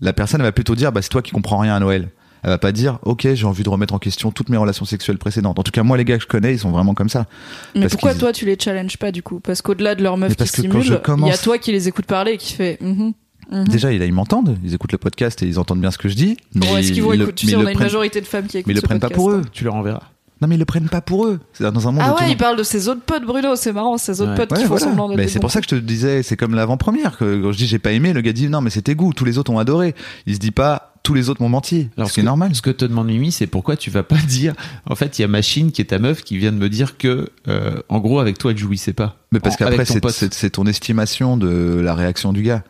La 0.00 0.12
personne, 0.12 0.40
elle 0.40 0.46
va 0.46 0.52
plutôt 0.52 0.74
dire, 0.74 0.92
bah, 0.92 1.00
c'est 1.02 1.08
toi 1.08 1.22
qui 1.22 1.30
comprends 1.32 1.58
rien 1.58 1.74
à 1.76 1.80
Noël. 1.80 2.08
Elle 2.44 2.50
va 2.50 2.58
pas 2.58 2.72
dire, 2.72 2.98
ok, 3.02 3.26
j'ai 3.34 3.46
envie 3.46 3.62
de 3.62 3.68
remettre 3.70 3.94
en 3.94 3.98
question 3.98 4.30
toutes 4.30 4.50
mes 4.50 4.56
relations 4.58 4.84
sexuelles 4.84 5.16
précédentes. 5.18 5.58
En 5.58 5.62
tout 5.62 5.72
cas, 5.72 5.82
moi, 5.82 5.96
les 5.96 6.04
gars 6.04 6.16
que 6.18 6.22
je 6.22 6.28
connais, 6.28 6.52
ils 6.52 6.58
sont 6.58 6.70
vraiment 6.70 6.92
comme 6.94 7.08
ça. 7.08 7.26
Mais 7.74 7.80
Parce 7.82 7.92
pourquoi 7.92 8.14
toi 8.14 8.32
tu 8.32 8.44
les 8.44 8.56
challenges 8.60 8.98
pas 8.98 9.10
du 9.12 9.22
coup? 9.22 9.40
Parce 9.40 9.62
qu'au-delà 9.62 9.94
de 9.94 10.02
leur 10.02 10.16
meuf 10.18 10.28
Mais 10.38 10.44
qui 10.46 10.62
je 10.62 10.66
il 10.68 11.26
y 11.26 11.30
a 11.30 11.38
toi 11.38 11.58
qui 11.58 11.72
les 11.72 11.88
écoute 11.88 12.04
parler 12.06 12.32
et 12.32 12.36
qui 12.36 12.52
fait 12.52 12.78
mhm, 12.82 13.12
mhm. 13.50 13.64
Déjà, 13.68 13.92
ils, 13.92 14.02
ils 14.02 14.12
m'entendent, 14.12 14.58
ils 14.62 14.74
écoutent 14.74 14.92
le 14.92 14.98
podcast 14.98 15.42
et 15.42 15.46
ils 15.46 15.58
entendent 15.58 15.80
bien 15.80 15.90
ce 15.90 15.98
que 15.98 16.08
je 16.10 16.14
dis. 16.14 16.36
Mais 16.54 16.66
Bon, 16.66 16.76
est-ce 16.76 16.92
qu'ils 16.92 17.02
vont 17.02 17.12
ils 17.14 17.18
le- 17.18 17.24
écouter 17.24 17.36
Tu 17.36 17.46
mais 17.46 17.52
sais, 17.52 17.56
ils 17.56 17.58
on 17.58 17.62
le 17.62 17.66
a 17.68 17.70
une 17.70 17.76
prennent- 17.76 17.86
majorité 17.86 18.20
de 18.20 18.26
femmes 18.26 18.46
qui 18.46 18.58
écoutent 18.58 18.66
Mais 18.66 18.72
ils 18.74 18.76
le 18.76 18.82
prennent 18.82 19.00
pas 19.00 19.10
pour 19.10 19.30
eux. 19.30 19.40
hein. 19.44 19.48
Tu 19.52 19.64
leur 19.64 19.74
enverras. 19.74 20.02
Non, 20.42 20.48
mais 20.48 20.56
ils 20.56 20.58
le 20.58 20.64
prennent 20.66 20.88
pas 20.90 21.00
pour 21.00 21.26
eux. 21.26 21.40
C'est 21.54 21.64
dans 21.64 21.88
un 21.88 21.92
monde 21.92 22.02
où 22.02 22.06
Ah 22.06 22.12
ouais, 22.14 22.16
il 22.24 22.28
monde- 22.30 22.36
parle 22.38 22.56
de 22.58 22.62
ses 22.62 22.88
autres 22.88 23.00
potes, 23.02 23.24
Bruno, 23.24 23.56
c'est 23.56 23.72
marrant, 23.72 23.96
ses 23.96 24.20
autres 24.20 24.32
Ouais. 24.32 24.46
potes 24.46 24.58
qui 24.58 24.64
font 24.66 24.76
semblant 24.76 25.08
Mais 25.16 25.28
c'est 25.28 25.38
pour 25.40 25.50
ça 25.50 25.60
que 25.60 25.66
je 25.70 25.76
te 25.76 25.80
disais, 25.80 26.22
c'est 26.22 26.36
comme 26.36 26.54
l'avant-première. 26.54 27.16
Que 27.16 27.40
quand 27.40 27.52
je 27.52 27.56
dis 27.56 27.66
j'ai 27.66 27.78
pas 27.78 27.92
aimé, 27.92 28.12
le 28.12 28.20
gars 28.20 28.32
dit 28.32 28.48
non, 28.48 28.60
mais 28.60 28.70
c'était 28.70 28.94
goût. 28.94 29.12
Tous 29.14 29.24
les 29.24 29.38
autres 29.38 29.50
ont 29.52 29.58
adoré. 29.58 29.94
Il 30.26 30.34
se 30.34 30.40
dit 30.40 30.50
pas 30.50 30.90
tous 31.04 31.14
les 31.14 31.28
autres 31.30 31.40
m'ont 31.40 31.48
menti. 31.48 31.88
Alors, 31.96 32.08
ce 32.08 32.16
ce 32.16 32.20
normal. 32.22 32.52
Ce 32.54 32.62
que 32.62 32.70
te 32.70 32.84
demande 32.84 33.06
Mimi, 33.06 33.30
c'est 33.30 33.46
pourquoi 33.46 33.76
tu 33.76 33.90
vas 33.90 34.02
pas 34.02 34.16
dire. 34.28 34.54
En 34.90 34.96
fait, 34.96 35.18
il 35.18 35.22
y 35.22 35.24
a 35.24 35.28
Machine 35.28 35.70
qui 35.70 35.80
est 35.82 35.86
ta 35.86 36.00
meuf 36.00 36.22
qui 36.24 36.36
vient 36.38 36.50
de 36.50 36.56
me 36.56 36.68
dire 36.68 36.96
que, 36.98 37.28
euh, 37.46 37.80
en 37.88 38.00
gros, 38.00 38.18
avec 38.18 38.38
toi, 38.38 38.50
elle 38.50 38.58
jouissait 38.58 38.92
pas. 38.94 39.18
Mais 39.30 39.38
parce 39.38 39.56
qu'après, 39.56 39.84
c'est, 39.84 40.00
c'est, 40.18 40.34
c'est 40.34 40.50
ton 40.50 40.64
estimation 40.66 41.36
de 41.36 41.78
la 41.80 41.94
réaction 41.94 42.32
du 42.32 42.42
gars. 42.42 42.64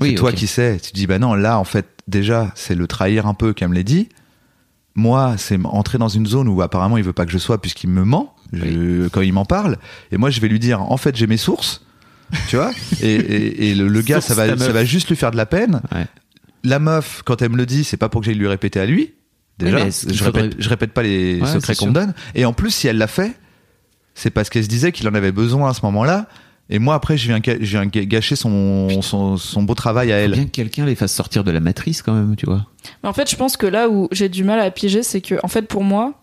Oui, 0.00 0.10
c'est 0.10 0.14
toi 0.14 0.32
qui 0.32 0.46
sais. 0.46 0.78
Tu 0.82 0.90
te 0.92 0.96
dis 0.96 1.06
bah 1.06 1.18
non, 1.18 1.34
là 1.34 1.58
en 1.58 1.64
fait 1.64 1.86
déjà 2.08 2.50
c'est 2.56 2.74
le 2.74 2.86
trahir 2.88 3.26
un 3.28 3.34
peu 3.34 3.52
qu'elle 3.52 3.68
me 3.68 3.74
l'a 3.76 3.82
dit. 3.84 4.08
moi, 4.96 5.34
c'est 5.38 5.58
entrer 5.64 5.98
dans 5.98 6.08
une 6.08 6.26
zone 6.26 6.48
où 6.48 6.62
apparemment 6.62 6.96
il 6.98 7.04
veut 7.04 7.12
pas 7.12 7.26
que 7.26 7.32
je 7.32 7.38
sois 7.38 7.60
puisqu'il 7.60 7.90
me 7.90 8.04
ment 8.04 8.34
je- 8.52 9.08
quand 9.08 9.20
il 9.20 9.32
m'en 9.32 9.44
parle. 9.44 9.78
Et 10.12 10.16
moi, 10.16 10.30
je 10.30 10.40
vais 10.40 10.48
lui 10.48 10.58
dire, 10.60 10.80
en 10.82 10.96
fait, 10.96 11.16
j'ai 11.16 11.26
mes 11.26 11.36
sources, 11.36 11.82
tu 12.48 12.56
vois? 12.56 12.70
Et, 13.02 13.14
et- 13.14 13.70
et 13.70 13.74
le, 13.74 13.88
le 13.88 14.02
gars, 14.02 14.20
ça 14.20 14.34
va, 14.34 14.56
ça 14.58 14.72
va 14.72 14.84
juste 14.84 15.08
lui 15.08 15.16
faire 15.16 15.30
de 15.32 15.36
la 15.36 15.46
peine. 15.46 15.80
Ouais. 15.92 16.06
La 16.64 16.78
meuf, 16.78 17.22
quand 17.24 17.42
elle 17.42 17.50
me 17.50 17.56
le 17.56 17.66
dit, 17.66 17.84
c'est 17.84 17.96
pas 17.96 18.08
pour 18.08 18.20
que 18.22 18.26
j'aille 18.26 18.34
lui 18.36 18.48
répéter 18.48 18.80
à 18.80 18.86
lui. 18.86 19.14
Déjà, 19.58 19.84
Oui, 19.84 19.90
je, 20.08 20.24
faudrait- 20.24 20.42
répète, 20.42 20.56
je 20.60 20.68
répète 20.68 20.92
pas 20.92 21.02
les 21.02 21.40
Ouais, 21.40 21.46
secrets 21.46 21.74
qu'on 21.76 21.86
me 21.88 21.92
donne. 21.92 22.14
Et 22.34 22.44
en 22.44 22.52
plus, 22.52 22.70
si 22.70 22.88
elle 22.88 22.98
l'a 22.98 23.06
fait, 23.06 23.32
c'est 24.14 24.30
parce 24.30 24.48
qu'elle 24.50 24.64
se 24.64 24.68
disait 24.68 24.90
qu'il 24.90 25.06
en 25.08 25.14
avait 25.14 25.30
besoin 25.32 25.70
à 25.70 25.74
ce 25.74 25.82
moment-là. 25.84 26.26
Et 26.70 26.78
moi, 26.78 26.94
après, 26.94 27.16
je 27.18 27.26
viens, 27.26 27.40
je 27.60 27.84
gâcher 28.06 28.36
son, 28.36 29.02
son, 29.02 29.36
son 29.36 29.62
beau 29.62 29.74
travail 29.74 30.10
à 30.12 30.16
Faut 30.18 30.24
elle. 30.24 30.32
bien 30.32 30.44
que 30.46 30.50
quelqu'un 30.50 30.86
les 30.86 30.94
fasse 30.94 31.12
sortir 31.12 31.44
de 31.44 31.50
la 31.50 31.60
matrice 31.60 32.00
quand 32.02 32.14
même, 32.14 32.34
tu 32.36 32.46
vois. 32.46 32.66
Mais 33.02 33.08
en 33.08 33.12
fait, 33.12 33.30
je 33.30 33.36
pense 33.36 33.56
que 33.58 33.66
là 33.66 33.88
où 33.90 34.08
j'ai 34.12 34.30
du 34.30 34.44
mal 34.44 34.58
à 34.58 34.70
piger, 34.70 35.02
c'est 35.02 35.20
que, 35.20 35.34
en 35.42 35.48
fait, 35.48 35.62
pour 35.68 35.84
moi, 35.84 36.22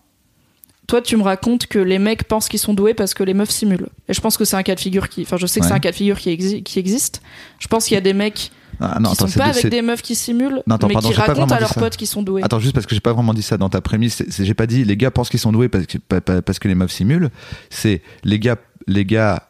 toi, 0.88 1.00
tu 1.00 1.16
me 1.16 1.22
racontes 1.22 1.68
que 1.68 1.78
les 1.78 2.00
mecs 2.00 2.24
pensent 2.24 2.48
qu'ils 2.48 2.58
sont 2.58 2.74
doués 2.74 2.92
parce 2.92 3.14
que 3.14 3.22
les 3.22 3.34
meufs 3.34 3.50
simulent. 3.50 3.88
Et 4.08 4.14
je 4.14 4.20
pense 4.20 4.36
que 4.36 4.44
c'est 4.44 4.56
un 4.56 4.64
cas 4.64 4.74
de 4.74 4.80
figure 4.80 5.08
qui. 5.08 5.22
Enfin, 5.22 5.36
je 5.36 5.46
sais 5.46 5.60
que 5.60 5.64
Ouais. 5.64 5.68
c'est 5.70 5.76
un 5.76 5.80
cas 5.80 5.92
de 5.92 5.96
figure 5.96 6.18
qui, 6.18 6.30
exi- 6.36 6.62
qui 6.64 6.80
existe. 6.80 7.22
Je 7.60 7.68
pense 7.68 7.84
qu'il 7.86 7.94
y 7.94 7.98
a 7.98 8.00
des 8.02 8.12
mecs 8.14 8.50
Ah, 8.80 8.98
non, 9.00 9.10
qui 9.10 9.14
attends, 9.14 9.26
sont 9.28 9.38
pas 9.38 9.46
avec 9.46 9.66
des 9.68 9.82
meufs 9.82 10.02
qui 10.02 10.14
simulent, 10.14 10.62
Non, 10.66 10.74
attends, 10.76 10.88
mais 10.88 10.94
pardon, 10.94 11.08
qui 11.10 11.14
racontent 11.14 11.54
à 11.54 11.60
leurs 11.60 11.74
potes 11.74 11.96
qu'ils 11.96 12.06
sont 12.08 12.22
doués. 12.22 12.42
Attends, 12.42 12.58
juste 12.58 12.74
parce 12.74 12.86
que 12.86 12.94
j'ai 12.94 13.00
pas 13.00 13.12
vraiment 13.12 13.34
dit 13.34 13.42
ça 13.42 13.56
dans 13.58 13.68
ta 13.68 13.80
prémisse. 13.80 14.22
J'ai 14.28 14.54
pas 14.54 14.66
dit 14.66 14.84
les 14.84 14.96
gars 14.96 15.10
pensent 15.10 15.28
qu'ils 15.28 15.40
sont 15.40 15.52
doués 15.52 15.68
parce 15.68 15.86
que, 15.86 15.98
pa- 15.98 16.20
pa- 16.20 16.42
parce 16.42 16.58
que 16.58 16.68
les 16.68 16.74
meufs 16.74 16.90
simulent. 16.92 17.30
C'est 17.70 18.02
les 18.24 18.38
gars, 18.38 18.56
les 18.86 19.04
gars 19.04 19.48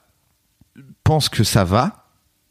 pensent 1.05 1.29
que 1.29 1.45
ça 1.45 1.65
va 1.65 2.07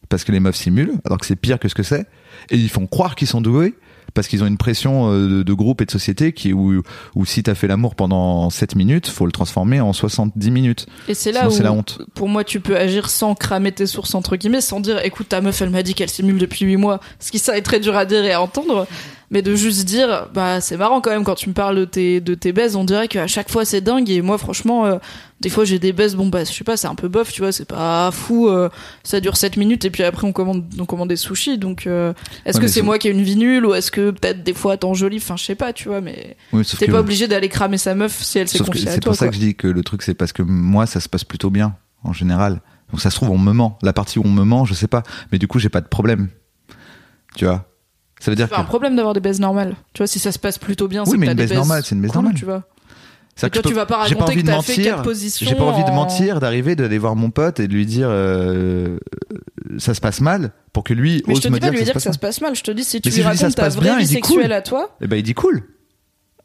parce 0.10 0.24
que 0.24 0.32
les 0.32 0.40
meufs 0.40 0.56
simulent, 0.56 0.96
alors 1.06 1.18
que 1.20 1.26
c'est 1.26 1.36
pire 1.38 1.58
que 1.60 1.68
ce 1.70 1.76
que 1.76 1.84
c'est. 1.84 2.08
Et 2.50 2.58
ils 2.58 2.70
font 2.70 2.88
croire 2.88 3.16
qu'ils 3.16 3.28
sont 3.28 3.42
doués 3.42 3.76
parce 4.14 4.28
qu'ils 4.28 4.44
ont 4.44 4.48
une 4.48 4.58
pression 4.58 5.12
euh, 5.12 5.28
de, 5.28 5.44
de 5.44 5.54
groupe 5.54 5.82
et 5.82 5.86
de 5.86 5.92
société 5.92 6.34
qui 6.34 6.54
où, 6.54 6.82
où 7.16 7.26
si 7.26 7.44
t'as 7.44 7.56
fait 7.56 7.68
l'amour 7.68 7.96
pendant 7.96 8.50
7 8.50 8.76
minutes, 8.76 9.08
faut 9.08 9.26
le 9.26 9.32
transformer 9.32 9.80
en 9.82 9.94
70 9.94 10.52
minutes. 10.52 10.86
Et 11.08 11.14
c'est 11.14 11.32
là 11.32 11.42
Sinon, 11.42 11.52
où, 11.52 11.56
c'est 11.58 11.64
la 11.64 11.74
honte. 11.74 12.02
pour 12.14 12.28
moi, 12.30 12.44
tu 12.44 12.60
peux 12.60 12.78
agir 12.78 13.10
sans 13.10 13.36
cramer 13.36 13.72
tes 13.72 13.88
sources, 13.88 14.16
entre 14.16 14.36
guillemets, 14.36 14.62
sans 14.62 14.80
dire, 14.80 15.00
écoute, 15.04 15.30
ta 15.30 15.42
meuf, 15.42 15.62
elle 15.62 15.70
m'a 15.70 15.84
dit 15.84 15.94
qu'elle 15.94 16.10
simule 16.10 16.38
depuis 16.38 16.66
8 16.66 16.78
mois. 16.78 17.00
Ce 17.20 17.32
qui, 17.32 17.40
ça 17.40 17.58
est 17.58 17.62
très 17.62 17.80
dur 17.80 17.96
à 17.96 18.06
dire 18.06 18.24
et 18.24 18.34
à 18.34 18.42
entendre. 18.42 18.88
Mais 19.34 19.42
de 19.42 19.56
juste 19.56 19.86
dire, 19.86 20.28
bah, 20.34 20.60
c'est 20.60 20.76
marrant 20.76 21.00
quand 21.00 21.10
même, 21.10 21.24
quand 21.24 21.36
tu 21.36 21.48
me 21.48 21.54
parles 21.54 21.78
de 21.78 21.86
tes, 21.86 22.20
de 22.20 22.36
tes 22.36 22.52
baises, 22.52 22.76
on 22.76 22.84
dirait 22.84 23.08
qu'à 23.08 23.28
chaque 23.28 23.50
fois, 23.50 23.64
c'est 23.64 23.80
dingue. 23.80 24.10
Et 24.10 24.22
moi, 24.22 24.38
franchement, 24.38 24.86
euh, 24.86 24.98
des 25.40 25.48
fois, 25.48 25.64
j'ai 25.64 25.80
des 25.80 25.94
baises, 25.94 26.18
bon, 26.18 26.28
bah, 26.28 26.44
je 26.44 26.52
sais 26.52 26.66
pas, 26.66 26.76
c'est 26.76 26.88
un 26.88 26.96
peu 26.96 27.08
bof, 27.08 27.32
tu 27.32 27.42
vois, 27.42 27.54
c'est 27.54 27.64
pas 27.64 28.12
fou. 28.12 28.50
euh, 28.50 28.68
ça 29.04 29.22
dure 29.22 29.38
7 29.38 29.56
minutes 29.56 29.86
et 29.86 29.90
puis 29.90 30.04
après, 30.04 30.28
on 30.28 30.34
commande, 30.34 30.66
on 30.78 30.86
commande 30.86 31.08
des 31.08 31.16
sushis. 31.16 31.58
Donc, 31.58 31.88
euh, 31.88 32.12
est-ce 32.46 32.58
Ouais, 32.58 32.64
que 32.64 32.68
c'est 32.68 32.74
c'est- 32.76 32.82
moi 32.82 33.00
qui 33.00 33.08
ai 33.08 33.12
une 33.12 33.22
vie 33.22 33.38
nulle 33.38 33.66
ou 33.66 33.74
est-ce 33.74 33.90
que 33.90 34.12
peut-être 34.12 34.44
des 34.44 34.54
fois, 34.54 34.76
t'en 34.76 34.94
jolie, 34.94 35.18
enfin, 35.18 35.38
je 35.38 35.46
sais 35.46 35.56
pas, 35.56 35.72
tu 35.72 35.88
vois, 35.88 36.02
mais 36.02 36.36
Oui, 36.52 36.66
t'es 36.66 36.88
que- 36.88 36.92
pas 36.92 37.00
obligé 37.00 37.30
d'aller 37.30 37.48
cramer 37.48 37.78
sa 37.78 37.96
meuf 37.96 38.22
si 38.22 38.38
elle 38.38 38.50
s'est 38.50 38.60
confiée 38.60 38.90
à 38.90 38.92
c'est 38.92 39.00
toi. 39.00 39.12
pour 39.12 39.16
ça 39.18 39.28
quoi. 39.28 39.30
que 39.30 39.36
je 39.36 39.40
dis 39.40 39.56
que 39.56 39.68
le 39.68 39.82
truc 39.82 40.02
c'est 40.02 40.14
parce 40.14 40.34
que 40.34 40.42
moi 40.44 40.86
ça 40.88 41.00
se 41.00 41.08
passe 41.08 41.24
plutôt 41.24 41.50
bien 41.50 41.74
en 42.04 42.12
général. 42.12 42.60
Donc 42.92 43.00
ça 43.00 43.10
se 43.10 43.16
trouve 43.16 43.30
on 43.30 43.38
me 43.38 43.54
ment. 43.54 43.80
La 43.82 43.94
partie 43.94 44.20
où 44.20 44.24
on 44.26 44.30
me 44.32 44.44
ment, 44.44 44.66
je 44.66 44.74
sais 44.74 44.88
pas. 44.90 45.04
Mais 45.32 45.38
du 45.40 45.48
coup 45.48 45.58
j'ai 45.58 45.70
pas 45.70 45.80
de 45.80 45.88
problème. 45.88 46.28
Tu 47.36 47.46
vois? 47.46 47.66
Ça 48.22 48.32
veut 48.32 48.36
dire 48.36 48.46
que 48.48 48.54
pas 48.56 48.62
un 48.62 48.66
problème 48.66 48.96
d'avoir 48.96 49.14
des 49.14 49.20
baises 49.20 49.40
normales. 49.42 49.76
Tu 49.94 50.00
vois, 50.00 50.08
si 50.08 50.20
ça 50.20 50.32
se 50.32 50.40
passe 50.40 50.58
plutôt 50.58 50.88
bien, 50.88 51.02
Oui, 51.04 51.10
c'est 51.12 51.18
mais 51.18 51.26
que 51.26 51.32
une 51.32 51.38
baises 51.38 51.54
normale, 51.54 51.84
c'est 51.84 51.96
une 51.96 52.02
cool, 52.08 52.14
normale. 52.16 52.34
tu 52.36 52.46
vois. 52.46 52.64
Et 53.44 53.50
toi, 53.50 53.62
je 53.64 53.70
tu 53.70 53.74
vas 53.74 53.86
pas 53.88 53.98
raconter 53.98 54.22
envie 54.24 54.44
que 54.44 54.48
t'as 54.48 54.62
fait 54.62 54.82
quatre 54.84 55.02
positions 55.04 55.48
J'ai 55.50 55.56
pas 55.56 55.64
envie 55.64 55.84
de 55.84 55.90
en- 55.90 55.96
mentir, 55.96 56.40
d'arriver, 56.40 56.76
d'aller 56.76 56.98
voir 57.00 57.16
mon 57.16 57.32
pote 57.32 57.60
et 57.60 57.68
de 57.68 57.74
lui 57.74 57.86
dire 57.88 58.08
euh, 58.10 58.98
ça 59.80 59.94
se 59.96 60.02
passe 60.02 60.22
mal 60.22 60.52
pour 60.74 60.84
que 60.84 60.94
lui 60.94 61.24
Mais 61.28 61.34
je 61.34 61.38
ose 61.40 61.44
te 61.44 61.48
me 61.48 61.54
dis 61.56 61.60
pas 61.62 61.66
de 61.68 61.72
dire 61.72 61.80
lui 61.80 61.86
dire 61.86 61.94
que 61.94 62.00
ça 62.00 62.14
se 62.14 62.20
passe 62.20 62.42
mal. 62.42 62.56
Je 62.56 62.62
te 62.62 62.70
dis 62.72 62.84
si 62.84 63.02
tu 63.02 63.10
Mais 63.10 63.16
lui 63.16 63.22
si 63.24 63.24
je 63.24 63.28
racontes 63.44 63.56
ta 63.56 63.70
vraie 63.70 63.82
bien, 63.82 63.98
vie 63.98 64.06
sexuelle 64.08 64.52
à 64.54 64.62
toi. 64.62 64.96
Et 65.02 65.08
ben 65.08 65.16
il 65.18 65.24
dit 65.24 65.34
cool. 65.34 65.64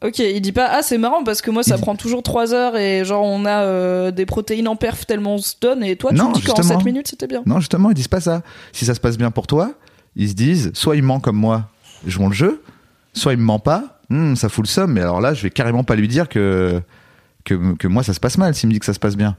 Ok, 0.03 0.19
il 0.19 0.41
dit 0.41 0.51
pas 0.51 0.69
ah 0.71 0.81
c'est 0.81 0.97
marrant 0.97 1.23
parce 1.23 1.41
que 1.41 1.51
moi 1.51 1.61
ça 1.63 1.75
Il- 1.75 1.81
prend 1.81 1.95
toujours 1.95 2.23
3 2.23 2.53
heures 2.53 2.77
et 2.77 3.03
genre 3.03 3.25
on 3.25 3.45
a 3.45 3.63
euh, 3.63 4.11
des 4.11 4.25
protéines 4.25 4.67
en 4.67 4.75
perf 4.75 5.05
tellement 5.05 5.35
on 5.35 5.39
se 5.39 5.55
donne 5.59 5.83
et 5.83 5.95
toi 5.97 6.11
tu 6.11 6.17
Non, 6.17 6.29
me 6.29 6.33
dis 6.35 6.41
qu'en 6.41 6.55
justement. 6.55 6.79
7 6.79 6.85
minutes 6.85 7.07
c'était 7.09 7.27
bien. 7.27 7.43
Non, 7.45 7.59
justement, 7.59 7.91
ils 7.91 7.95
disent 7.95 8.07
pas 8.07 8.21
ça. 8.21 8.41
Si 8.71 8.85
ça 8.85 8.95
se 8.95 8.99
passe 8.99 9.17
bien 9.17 9.29
pour 9.31 9.45
toi, 9.45 9.73
ils 10.17 10.29
se 10.29 10.33
disent 10.33 10.71
soit 10.73 10.97
il 10.97 11.03
ment 11.03 11.21
comme 11.21 11.37
moi, 11.37 11.69
jouons 12.05 12.27
le 12.27 12.33
jeu, 12.33 12.61
soit 13.13 13.31
il 13.33 13.39
me 13.39 13.43
ment 13.45 13.59
pas, 13.59 14.01
hmm, 14.09 14.35
ça 14.35 14.49
fout 14.49 14.65
le 14.65 14.69
somme, 14.69 14.91
mais 14.93 15.01
alors 15.01 15.21
là, 15.21 15.33
je 15.33 15.41
vais 15.43 15.49
carrément 15.51 15.83
pas 15.85 15.95
lui 15.95 16.07
dire 16.09 16.27
que, 16.27 16.81
que, 17.45 17.73
que 17.75 17.87
moi 17.87 18.03
ça 18.03 18.13
se 18.13 18.19
passe 18.19 18.37
mal 18.37 18.53
s'il 18.55 18.67
me 18.67 18.73
dit 18.73 18.79
que 18.79 18.85
ça 18.85 18.93
se 18.93 18.99
passe 18.99 19.15
bien. 19.15 19.37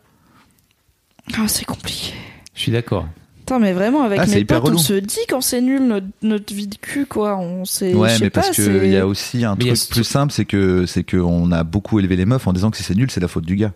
Ah 1.37 1.47
c'est 1.47 1.65
compliqué. 1.67 2.15
Je 2.55 2.61
suis 2.63 2.73
d'accord. 2.73 3.07
Putain 3.41 3.59
mais 3.59 3.73
vraiment 3.73 4.03
avec 4.03 4.21
Ah, 4.23 4.27
mes 4.27 4.45
potes 4.45 4.69
on 4.71 4.79
se 4.79 4.93
dit 4.95 5.21
quand 5.29 5.41
c'est 5.41 5.61
nul 5.61 5.87
notre, 5.87 6.07
notre 6.23 6.53
vie 6.55 6.67
de 6.67 6.77
cul 6.77 7.07
quoi. 7.07 7.37
On 7.39 7.65
sait. 7.65 7.95
Ouais, 7.95 8.17
mais 8.21 8.31
parce 8.31 8.49
pas, 8.49 8.55
qu'il 8.55 8.65
c'est- 8.65 8.89
y 8.91 8.97
a 8.97 9.07
aussi 9.07 9.45
un 9.45 9.55
Mais 9.59 9.71
a 9.71 9.75
truc 9.75 9.89
plus 9.91 10.05
simple, 10.05 10.33
c'est 10.33 10.45
que 10.45 10.87
c'est 10.87 11.05
qu'on 11.05 11.51
a 11.53 11.65
beaucoup 11.65 11.99
élevé 11.99 12.17
les 12.17 12.27
meufs 12.27 12.47
en 12.47 12.53
disant 12.53 12.71
que 12.71 12.77
si 12.77 12.83
c'est 12.83 12.95
nul, 12.95 13.11
c'est 13.11 13.21
la 13.21 13.29
faute 13.29 13.45
du 13.47 13.57
gars. 13.57 13.73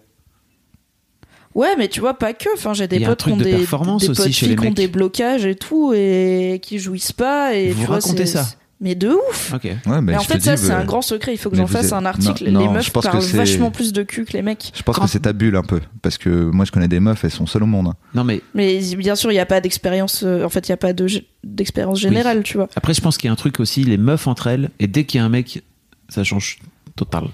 Ouais, 1.55 1.75
mais 1.79 1.89
tu 1.89 2.01
vois, 2.01 2.15
pas 2.15 2.33
que. 2.33 2.49
Enfin, 2.55 2.73
j'ai 2.75 2.89
des 2.89 3.01
potes 3.01 3.25
qui 3.25 3.33
ont 3.33 3.37
de 3.37 3.45
des, 3.45 3.57
performance 3.57 4.03
des 4.03 4.11
aussi 4.11 4.23
potes 4.23 4.33
chez 4.33 4.47
filles 4.47 4.49
les 4.51 4.57
qui 4.57 4.67
ont 4.67 4.71
des 4.71 4.89
blocages 4.89 5.45
et 5.47 5.55
tout 5.55 5.93
et 5.95 6.59
qui 6.63 6.79
jouissent 6.79 7.13
pas. 7.13 7.55
Et 7.55 7.71
Vous 7.73 7.81
tu 7.81 7.87
vois, 7.87 7.97
racontez 7.97 8.27
ça 8.27 8.47
Mais 8.81 8.95
de 8.95 9.11
ouf. 9.11 9.53
Ok. 9.55 9.65
Ouais, 9.65 9.77
mais 9.87 10.01
mais 10.01 10.17
en 10.17 10.21
fait, 10.23 10.41
ça, 10.41 10.57
c'est 10.57 10.73
un 10.73 10.85
grand 10.85 11.03
secret. 11.03 11.33
Il 11.35 11.37
faut 11.37 11.51
que 11.51 11.57
j'en 11.57 11.67
fasse 11.67 11.87
êtes- 11.89 11.93
un 11.93 12.05
article. 12.07 12.51
Non, 12.51 12.61
les 12.61 12.67
non, 12.67 12.73
meufs 12.73 12.91
parlent 12.93 13.21
vachement 13.21 13.71
plus 13.71 13.93
de 13.93 14.03
cul 14.03 14.25
que 14.25 14.33
les 14.33 14.43
mecs. 14.43 14.73
Je 14.75 14.83
pense 14.83 14.97
Quand- 14.97 15.03
que 15.05 15.11
c'est 15.11 15.21
ta 15.21 15.33
bulle 15.33 15.55
un 15.57 15.63
peu, 15.63 15.81
parce 16.01 16.19
que 16.19 16.29
moi 16.31 16.65
je 16.65 16.73
connais 16.73 16.89
des 16.89 16.99
meufs, 17.01 17.23
elles 17.23 17.31
sont 17.31 17.47
seules 17.47 17.63
au 17.63 17.67
monde. 17.67 17.89
hein. 17.89 17.95
Non, 18.15 18.25
mais 18.25 18.41
Mais 18.55 18.81
bien 18.97 19.15
sûr, 19.15 19.31
il 19.31 19.35
n'y 19.35 19.41
a 19.41 19.47
pas 19.47 19.61
d'expérience. 19.61 20.23
euh, 20.25 20.45
en 20.45 20.49
fait, 20.49 20.67
il 20.69 20.71
n'y 20.73 20.75
a 20.75 20.79
pas 20.79 20.93
de 20.95 21.07
d'expérience 21.45 22.01
générale, 22.01 22.43
tu 22.45 22.57
vois. 22.57 22.69
après, 22.77 22.95
je 22.95 23.01
pense 23.01 23.19
qu'il 23.19 23.29
y 23.29 23.31
a 23.31 23.33
un 23.33 23.37
truc 23.37 23.61
aussi, 23.61 23.85
les 23.85 23.99
meufs 23.99 24.27
entre 24.27 24.47
elles, 24.49 24.71
et 24.81 24.87
dès 24.87 25.05
qu'il 25.05 25.19
y 25.19 25.21
a 25.23 25.27
un 25.27 25.29
mec, 25.29 25.63
ça 26.09 26.25
change 26.25 26.59
total. 26.97 27.25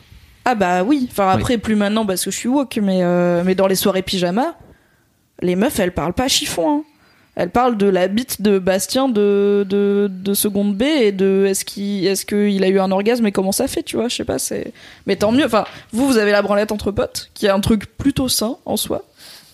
Ah 0.50 0.54
bah 0.54 0.82
oui. 0.82 1.06
Enfin, 1.10 1.28
après, 1.28 1.58
plus 1.58 1.76
maintenant 1.76 2.06
parce 2.06 2.24
que 2.24 2.30
je 2.30 2.36
suis 2.38 2.48
woke, 2.48 2.78
mais, 2.82 3.00
euh, 3.02 3.42
mais 3.44 3.54
dans 3.54 3.66
les 3.66 3.74
soirées 3.74 4.00
pyjama, 4.00 4.56
les 5.42 5.56
meufs, 5.56 5.78
elles 5.78 5.92
parlent 5.92 6.14
pas 6.14 6.26
chiffon. 6.26 6.70
Hein. 6.70 6.84
Elles 7.36 7.50
parlent 7.50 7.76
de 7.76 7.86
la 7.86 8.08
bite 8.08 8.40
de 8.40 8.58
Bastien 8.58 9.10
de, 9.10 9.66
de, 9.68 10.08
de 10.10 10.32
seconde 10.32 10.74
B 10.74 10.84
et 10.84 11.12
de 11.12 11.44
est-ce 11.46 11.66
qu'il 12.24 12.64
a 12.64 12.68
eu 12.68 12.80
un 12.80 12.90
orgasme 12.90 13.26
et 13.26 13.30
comment 13.30 13.52
ça 13.52 13.68
fait, 13.68 13.82
tu 13.82 13.96
vois, 13.96 14.08
je 14.08 14.16
sais 14.16 14.24
pas, 14.24 14.38
c'est... 14.38 14.72
Mais 15.06 15.16
tant 15.16 15.32
mieux, 15.32 15.44
enfin, 15.44 15.66
vous, 15.92 16.06
vous 16.06 16.16
avez 16.16 16.32
la 16.32 16.40
branlette 16.40 16.72
entre 16.72 16.92
potes, 16.92 17.30
qui 17.34 17.44
est 17.44 17.50
un 17.50 17.60
truc 17.60 17.84
plutôt 17.98 18.30
sain 18.30 18.56
en 18.64 18.78
soi. 18.78 19.04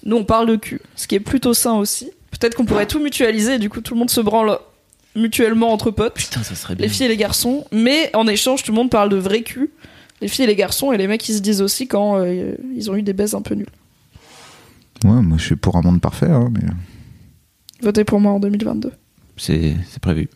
Nous, 0.05 0.17
on 0.17 0.25
parle 0.25 0.47
de 0.47 0.55
cul, 0.55 0.81
ce 0.95 1.09
qui 1.09 1.17
est 1.17 1.21
plutôt 1.21 1.55
sain 1.55 1.75
aussi. 1.75 2.13
Peut-être 2.31 2.55
qu'on 2.55 2.67
pourrait 2.67 2.87
tout 2.87 3.01
mutualiser, 3.01 3.55
et 3.55 3.59
du 3.59 3.69
coup, 3.69 3.81
tout 3.81 3.95
le 3.95 3.99
monde 3.99 4.11
se 4.11 4.21
branle 4.21 4.59
mutuellement 5.17 5.73
entre 5.73 5.91
potes 5.91 6.15
Putain, 6.15 6.45
ça 6.45 6.55
serait 6.55 6.77
bien. 6.77 6.87
les 6.87 6.89
filles 6.89 7.07
et 7.07 7.09
les 7.09 7.17
garçons, 7.17 7.67
mais 7.73 8.11
en 8.15 8.29
échange, 8.29 8.63
tout 8.63 8.71
le 8.71 8.77
monde 8.77 8.91
parle 8.91 9.09
de 9.09 9.17
vrai 9.17 9.43
cul. 9.43 9.71
Les 10.25 10.29
filles 10.29 10.45
et 10.45 10.49
les 10.49 10.57
garçons, 10.57 10.91
et 10.91 10.97
les 10.97 11.07
mecs, 11.07 11.29
ils 11.29 11.35
se 11.35 11.41
disent 11.41 11.61
aussi 11.61 11.87
quand 11.87 12.17
euh, 12.17 12.55
ils 12.75 12.91
ont 12.91 12.97
eu 12.97 13.03
des 13.03 13.13
baises 13.13 13.35
un 13.35 13.43
peu 13.43 13.55
nulles. 13.55 13.67
Ouais, 15.05 15.21
moi 15.21 15.37
je 15.37 15.45
suis 15.45 15.57
pour 15.57 15.77
un 15.77 15.83
monde 15.83 16.01
parfait, 16.01 16.31
hein, 16.31 16.49
mais. 16.51 16.67
Votez 17.83 18.05
pour 18.05 18.21
moi 18.21 18.33
en 18.33 18.41
2022. 18.41 18.91
C'est 19.37 19.77
c'est 19.87 20.01
prévu. 20.01 20.31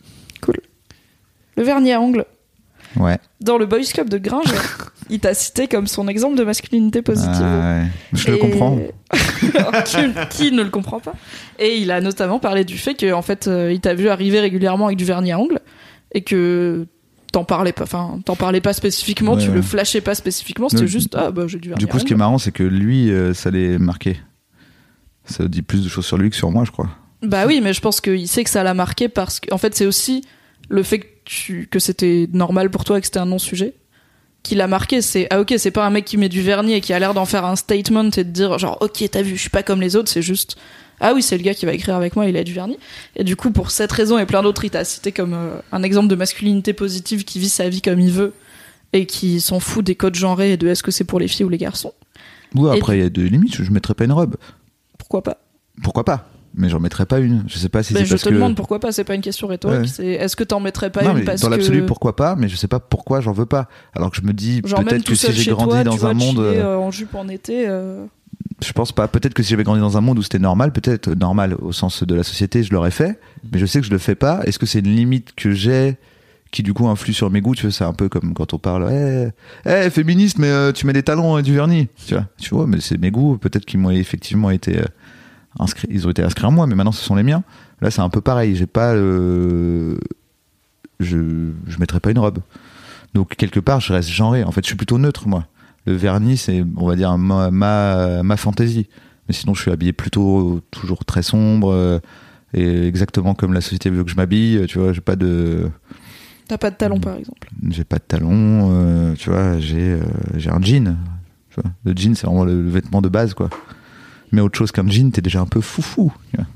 Le 1.57 1.63
vernis 1.63 1.93
à 1.93 2.03
ongles, 2.03 2.27
Ouais. 3.01 3.17
dans 3.41 3.57
le 3.57 3.65
Boys 3.65 3.85
Club 3.95 4.11
de 4.11 4.19
Gringe, 4.19 4.45
il 5.11 5.21
t'a 5.21 5.33
cité 5.33 5.69
comme 5.69 5.87
son 5.87 6.07
exemple 6.07 6.37
de 6.37 6.45
masculinité 6.45 7.01
positive. 7.01 7.33
Ah, 7.41 7.81
ouais. 7.81 7.87
Je 8.13 8.31
le 8.31 8.37
comprends. 8.37 8.79
qui, 9.87 9.97
qui 10.29 10.53
ne 10.53 10.63
le 10.63 10.69
comprend 10.69 11.01
pas 11.01 11.15
Et 11.59 11.79
il 11.79 11.91
a 11.91 12.03
notamment 12.03 12.39
parlé 12.41 12.65
du 12.65 12.77
fait 12.77 12.95
que 12.95 13.11
en 13.15 13.23
fait, 13.23 13.49
euh, 13.49 13.73
il 13.73 13.81
t'a 13.81 13.95
vu 13.95 14.11
arriver 14.11 14.39
régulièrement 14.39 14.85
avec 14.85 14.99
du 14.99 15.07
vernis 15.07 15.33
à 15.33 15.39
ongles 15.39 15.61
et 16.13 16.21
que 16.21 16.87
t'en 17.33 17.45
parlais 17.45 17.73
pas. 17.73 17.85
Enfin, 17.85 18.21
t'en 18.25 18.37
parlais 18.37 18.61
pas 18.61 18.73
spécifiquement, 18.73 19.35
Ouais, 19.35 19.43
tu 19.43 19.49
ouais. 19.49 19.55
le 19.55 19.63
flashais 19.63 20.01
pas 20.01 20.15
spécifiquement. 20.15 20.69
C'était 20.69 20.87
juste 20.87 21.15
ah 21.17 21.31
bah 21.31 21.45
j'ai 21.47 21.59
du 21.59 21.69
vernis 21.69 21.79
Du 21.85 21.87
coup, 21.91 21.99
ce 21.99 22.05
qui 22.05 22.13
est 22.13 22.17
marrant, 22.17 22.39
c'est 22.39 22.53
que 22.53 22.63
lui, 22.63 23.11
euh, 23.11 23.35
ça 23.35 23.51
l'est 23.51 23.79
marqué. 23.79 24.19
Ça 25.25 25.47
dit 25.47 25.63
plus 25.63 25.85
de 25.85 25.89
choses 25.89 26.07
sur 26.07 26.17
lui 26.17 26.31
que 26.31 26.37
sur 26.37 26.51
moi, 26.51 26.65
je 26.65 26.71
crois. 26.71 26.89
Bah 27.23 27.45
oui, 27.47 27.61
mais 27.63 27.73
je 27.73 27.81
pense 27.81 28.01
qu'il 28.01 28.29
sait 28.29 28.45
que 28.45 28.51
ça 28.51 28.63
l'a 28.63 28.75
marqué 28.75 29.09
parce 29.09 29.41
que, 29.41 29.53
en 29.53 29.59
fait, 29.59 29.75
c'est 29.75 29.87
aussi 29.87 30.25
le 30.69 30.83
fait 30.83 31.01
que, 31.01 31.07
tu, 31.25 31.69
que 31.71 31.79
c'était 31.79 32.29
normal 32.33 32.71
pour 32.71 32.85
toi 32.85 32.99
et 32.99 33.01
que 33.01 33.07
c'était 33.07 33.19
un 33.19 33.27
non-sujet 33.27 33.75
qui 34.43 34.55
l'a 34.55 34.69
marqué. 34.69 35.03
C'est 35.03 35.27
ah 35.31 35.41
ok, 35.41 35.55
c'est 35.59 35.71
pas 35.71 35.85
un 35.85 35.91
mec 35.91 36.05
qui 36.05 36.17
met 36.17 36.29
du 36.29 36.41
vernis 36.43 36.75
et 36.75 36.81
qui 36.81 36.93
a 36.93 36.99
l'air 36.99 37.13
d'en 37.13 37.27
faire 37.27 37.45
un 37.45 37.57
statement 37.57 38.11
et 38.17 38.25
de 38.25 38.31
dire 38.31 38.57
genre 38.59 38.79
ok, 38.81 39.05
t'as 39.11 39.23
vu, 39.23 39.37
je 39.37 39.41
suis 39.41 39.51
pas 39.51 39.63
comme 39.63 39.81
les 39.81 39.97
autres. 39.97 40.09
C'est 40.09 40.23
juste 40.23 40.57
ah 41.01 41.13
oui, 41.15 41.23
c'est 41.23 41.37
le 41.37 41.43
gars 41.43 41.55
qui 41.55 41.67
va 41.67 41.73
écrire 41.73 41.95
avec 41.95 42.17
moi, 42.17 42.27
il 42.27 42.37
a 42.37 42.45
du 42.45 42.53
vernis. 42.53 42.79
Et 43.17 43.25
du 43.25 43.37
coup, 43.37 43.51
pour 43.51 43.71
cette 43.71 43.93
raison 43.93 44.19
et 44.19 44.27
plein 44.27 44.43
d'autres, 44.43 44.65
il 44.65 44.71
t'a 44.71 44.85
cité 44.85 45.13
comme 45.13 45.35
euh, 45.35 45.59
un 45.73 45.83
exemple 45.83 46.09
de 46.09 46.15
masculinité 46.15 46.73
positive 46.73 47.25
qui 47.25 47.39
vit 47.39 47.49
sa 47.49 47.69
vie 47.69 47.83
comme 47.83 48.01
il 48.01 48.11
veut 48.13 48.33
et 48.93 49.07
qui 49.07 49.41
s'en 49.41 49.61
fout 49.61 49.85
des 49.85 49.95
codes 49.95 50.15
genrés 50.15 50.53
et 50.53 50.57
de 50.57 50.67
est-ce 50.69 50.83
que 50.83 50.91
c'est 50.91 51.05
pour 51.05 51.21
les 51.21 51.29
filles 51.29 51.45
ou 51.47 51.51
les 51.51 51.59
garçons. 51.59 51.93
Ou 52.55 52.69
Et 52.69 52.77
après, 52.77 52.99
il 52.99 53.03
y 53.03 53.07
a 53.07 53.11
des 53.11 53.29
limites, 53.29 53.63
je 53.63 53.71
mettrais 53.71 53.95
pas 53.95 54.05
une 54.05 54.13
robe. 54.13 54.37
Pourquoi 54.99 55.23
pas? 55.23 55.39
Pourquoi 55.83 56.05
pas? 56.05 56.29
Mais 56.55 56.71
j'en 56.71 56.81
mettrais 56.81 57.05
pas 57.05 57.19
une. 57.19 57.45
Je 57.47 57.59
sais 57.59 57.69
pas 57.69 57.83
si 57.83 57.93
Ben, 57.93 58.01
c'est 58.01 58.07
Je 58.07 58.11
parce 58.13 58.23
te 58.23 58.31
que. 58.31 58.35
demande 58.35 58.57
pourquoi 58.57 58.81
pas. 58.81 58.91
C'est 58.91 59.05
pas 59.05 59.15
une 59.15 59.21
question 59.21 59.47
rhétorique. 59.47 59.83
Ouais. 59.83 59.87
C'est 59.87 60.07
est-ce 60.07 60.35
que 60.35 60.43
t'en 60.45 60.59
mettrais 60.61 60.91
pas 60.91 61.03
non, 61.05 61.11
une 61.13 61.19
mais 61.19 61.25
parce 61.25 61.43
dans 61.43 61.51
l'absolu, 61.51 61.83
que 61.83 61.87
pourquoi 61.87 62.17
pas 62.17 62.35
Mais 62.37 62.49
je 62.49 62.57
sais 62.57 62.67
pas 62.67 62.81
pourquoi 62.81 63.21
j'en 63.21 63.33
veux 63.33 63.47
pas. 63.47 63.69
Alors 63.95 64.11
que 64.11 64.17
je 64.17 64.23
me 64.23 64.33
dis, 64.33 64.63
peut-être 64.63 65.05
que 65.05 65.15
si 65.15 65.31
j'ai 65.35 65.51
grandi 65.51 65.71
toi, 65.71 65.85
dans 65.85 66.07
un 66.07 66.15
monde. 66.15 66.37
chiller, 66.37 66.59
euh, 66.59 66.75
euh, 66.75 66.77
en 66.79 66.91
jupe 66.91 67.15
en 67.15 67.29
été. 67.29 67.69
euh, 67.69 68.07
Je 68.65 68.73
pense 68.73 68.91
pas. 68.93 69.07
Peut-être 69.09 69.35
que 69.35 69.43
si 69.43 69.51
j'avais 69.51 69.63
grandi 69.63 69.81
dans 69.81 69.97
un 69.97 70.01
monde 70.01 70.19
où 70.19 70.23
c'était 70.23 70.39
normal, 70.41 70.73
peut-être 70.73 71.11
normal 71.15 71.55
au 71.61 71.71
sens 71.73 72.03
de 72.03 72.15
la 72.15 72.25
société, 72.25 72.63
je 72.65 72.73
l'aurais 72.73 72.91
fait. 72.91 73.21
Mais 73.53 73.59
je 73.59 73.67
sais 73.67 73.81
que 73.81 73.87
je 73.87 73.91
le 73.93 73.99
fais 73.99 74.17
pas. 74.17 74.41
Est-ce 74.45 74.59
que 74.59 74.67
c'est 74.67 74.81
une 74.81 74.95
limite 74.97 75.33
que 75.37 75.53
j'ai 75.53 75.97
qui 76.51 76.63
du 76.63 76.73
coup 76.73 76.89
influe 76.89 77.13
sur 77.13 77.31
mes 77.31 77.41
goûts. 77.43 77.55
Tu 77.55 77.63
vois, 77.67 77.73
c'est 77.73 77.85
un 77.85 77.93
peu 77.93 78.09
comme 78.09 78.33
quand 78.35 78.55
on 78.55 78.59
parle, 78.59 78.89
eh, 78.91 79.29
eh, 79.67 79.91
féministe, 79.91 80.39
mais 80.39 80.49
euh, 80.49 80.73
tu 80.73 80.87
mets 80.87 80.93
des 80.95 81.03
talons 81.03 81.37
et 81.39 81.43
du 81.43 81.55
vernis. 81.55 81.89
Tu 82.07 82.15
vois, 82.15 82.27
tu 82.39 82.55
vois, 82.55 82.67
mais 82.67 82.81
c'est 82.81 82.97
mes 82.99 83.11
goûts. 83.11 83.37
Peut-être 83.37 83.67
qu'ils 83.67 83.79
m'ont 83.81 83.91
effectivement 83.91 84.49
été 84.51 84.79
euh, 84.79 84.85
inscrits, 85.59 85.89
ils 85.91 86.07
ont 86.07 86.11
été 86.11 86.23
inscrits 86.23 86.47
en 86.47 86.51
moi, 86.51 86.67
mais 86.67 86.75
maintenant 86.75 86.91
ce 86.93 87.05
sont 87.05 87.15
les 87.15 87.23
miens. 87.23 87.45
Là, 87.83 87.91
c'est 87.91 88.01
un 88.01 88.09
peu 88.09 88.23
pareil. 88.23 88.57
J'ai 88.57 88.67
pas, 88.67 88.95
le- 88.95 90.01
je, 91.01 91.51
je 91.67 91.79
mettrais 91.79 92.01
pas 92.01 92.11
une 92.11 92.19
robe. 92.19 92.39
Donc 93.15 93.37
quelque 93.37 93.61
part, 93.61 93.81
je 93.81 93.93
reste 93.93 94.09
genré. 94.09 94.43
En 94.43 94.51
fait, 94.51 94.63
je 94.65 94.69
suis 94.69 94.77
plutôt 94.77 94.99
neutre, 94.99 95.29
moi. 95.29 95.47
Le 95.87 95.95
vernis, 95.95 96.37
c'est, 96.37 96.65
on 96.77 96.87
va 96.87 96.97
dire, 96.97 97.17
ma, 97.17 97.51
ma, 97.51 98.23
ma 98.23 98.37
fantaisie. 98.37 98.89
Mais 99.29 99.35
sinon, 99.35 99.55
je 99.55 99.63
suis 99.63 99.71
habillé 99.71 99.93
plutôt 99.93 100.61
toujours 100.71 101.05
très 101.05 101.23
sombre 101.23 101.71
euh, 101.73 101.99
et 102.55 102.87
exactement 102.87 103.35
comme 103.35 103.53
la 103.53 103.61
société 103.61 103.91
veut 103.91 104.05
que 104.05 104.11
je 104.11 104.17
m'habille. 104.17 104.65
Tu 104.69 104.79
vois, 104.79 104.93
j'ai 104.93 105.01
pas 105.01 105.17
de, 105.17 105.69
T'as 106.47 106.57
pas 106.59 106.71
de 106.71 106.77
talons, 106.77 106.99
par 107.01 107.17
exemple. 107.17 107.49
j'ai 107.71 107.85
pas 107.85 107.97
de 107.97 108.03
talons. 108.09 108.71
euh, 108.73 109.15
tu 109.15 109.29
vois, 109.31 109.59
j'ai, 109.59 109.93
euh, 109.93 110.01
j'ai 110.37 110.51
un 110.51 110.61
jean. 110.63 110.97
Tu 111.51 111.61
vois. 111.61 111.71
Le 111.85 111.93
jean, 111.95 112.15
c'est 112.15 112.27
vraiment 112.27 112.45
le, 112.45 112.63
le 112.63 112.71
vêtement 112.71 113.03
de 113.03 113.09
base, 113.11 113.35
quoi. 113.35 113.51
Mais 114.33 114.41
autre 114.41 114.59
chose 114.59 114.73
qu'un 114.73 114.89
jean, 114.89 115.11
t'es 115.11 115.21
déjà 115.23 115.41
un 115.41 115.47
peu 115.47 115.61
foufou. 115.61 116.13
Tu 116.31 116.37
vois. 116.37 116.47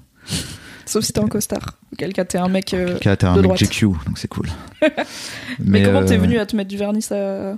Sauf 0.86 1.04
si 1.04 1.12
t'es 1.12 1.20
un 1.20 1.28
costard. 1.28 1.78
Auquel 1.92 2.12
cas 2.12 2.24
t'es 2.24 2.38
un 2.38 2.48
mec. 2.48 2.72
euh, 2.74 2.98
Car 3.00 3.16
t'es 3.16 3.26
un 3.26 3.32
de 3.36 3.40
mec 3.42 3.44
droite. 3.48 3.60
GQ, 3.60 3.86
donc 4.06 4.16
c'est 4.18 4.28
cool. 4.28 4.48
Mais, 5.58 5.82
comment 5.82 6.04
t'es 6.04 6.16
venu 6.16 6.38
à 6.38 6.46
te 6.46 6.56
mettre 6.56 6.68
du 6.70 6.76
vernis 6.76 7.02
ça... 7.02 7.56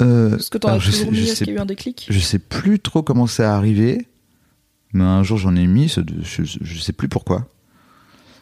euh, 0.00 0.36
Est-ce 0.36 0.50
que 0.50 0.58
t'en 0.58 0.68
as 0.70 0.78
toujours 0.78 1.12
mis 1.12 1.20
Est-ce 1.20 1.38
qu'il 1.44 1.48
y 1.48 1.50
a 1.50 1.54
eu 1.54 1.58
un 1.60 1.66
déclic? 1.66 2.06
Je 2.10 2.18
sais 2.18 2.38
plus 2.38 2.80
trop 2.80 3.02
comment 3.02 3.26
c'est 3.26 3.44
arrivé, 3.44 4.06
mais 4.92 5.04
un 5.04 5.22
jour 5.22 5.38
j'en 5.38 5.54
ai 5.56 5.66
mis, 5.66 5.88
je, 5.88 6.00
je 6.44 6.80
sais 6.80 6.92
plus 6.92 7.08
pourquoi. 7.08 7.48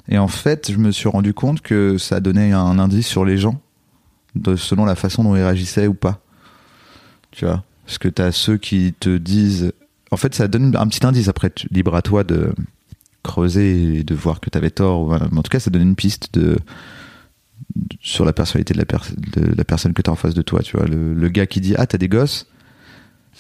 Et 0.09 0.19
en 0.19 0.29
fait, 0.29 0.73
je 0.73 0.79
me 0.79 0.91
suis 0.91 1.09
rendu 1.09 1.33
compte 1.35 1.61
que 1.61 1.97
ça 1.99 2.21
donnait 2.21 2.53
un 2.53 2.79
indice 2.79 3.07
sur 3.07 3.25
les 3.25 3.39
gens, 3.39 3.61
de, 4.35 4.57
selon 4.57 4.85
la 4.85 4.95
façon 4.97 5.23
dont 5.25 5.37
ils 5.37 5.43
réagissaient 5.43 5.87
ou 5.87 5.95
pas. 5.95 6.21
Tu 7.31 7.45
vois 7.45 7.63
Parce 7.87 7.99
que 7.99 8.09
t'as 8.09 8.33
ceux 8.33 8.57
qui 8.57 8.95
te 8.99 9.17
disent. 9.17 9.73
En 10.11 10.17
fait, 10.17 10.35
ça 10.35 10.49
donne 10.49 10.75
un 10.77 10.87
petit 10.89 11.07
indice. 11.07 11.29
Après, 11.29 11.53
libre 11.71 11.95
à 11.95 12.03
toi 12.03 12.25
de 12.25 12.53
creuser 13.23 13.99
et 13.99 14.05
de 14.05 14.15
voir 14.15 14.41
que 14.41 14.51
t'avais 14.51 14.71
tort. 14.71 15.03
ou 15.03 15.13
en 15.15 15.43
tout 15.43 15.49
cas, 15.51 15.61
ça 15.61 15.71
donne 15.71 15.83
une 15.83 15.95
piste 15.97 16.35
de- 16.35 16.59
sur 18.01 18.25
la 18.25 18.33
personnalité 18.33 18.75
de 18.75 18.79
la, 19.57 19.65
personne 19.65 19.93
que 19.93 20.03
t'as 20.03 20.13
en 20.13 20.17
face 20.17 20.35
de 20.35 20.43
toi. 20.43 20.61
Tu 20.63 20.77
vois, 20.77 20.87
le, 20.87 21.29
gars 21.29 21.47
qui 21.47 21.61
dit 21.61 21.75
Ah, 21.77 21.87
t'as 21.87 21.99
des 21.99 22.09
gosses 22.09 22.47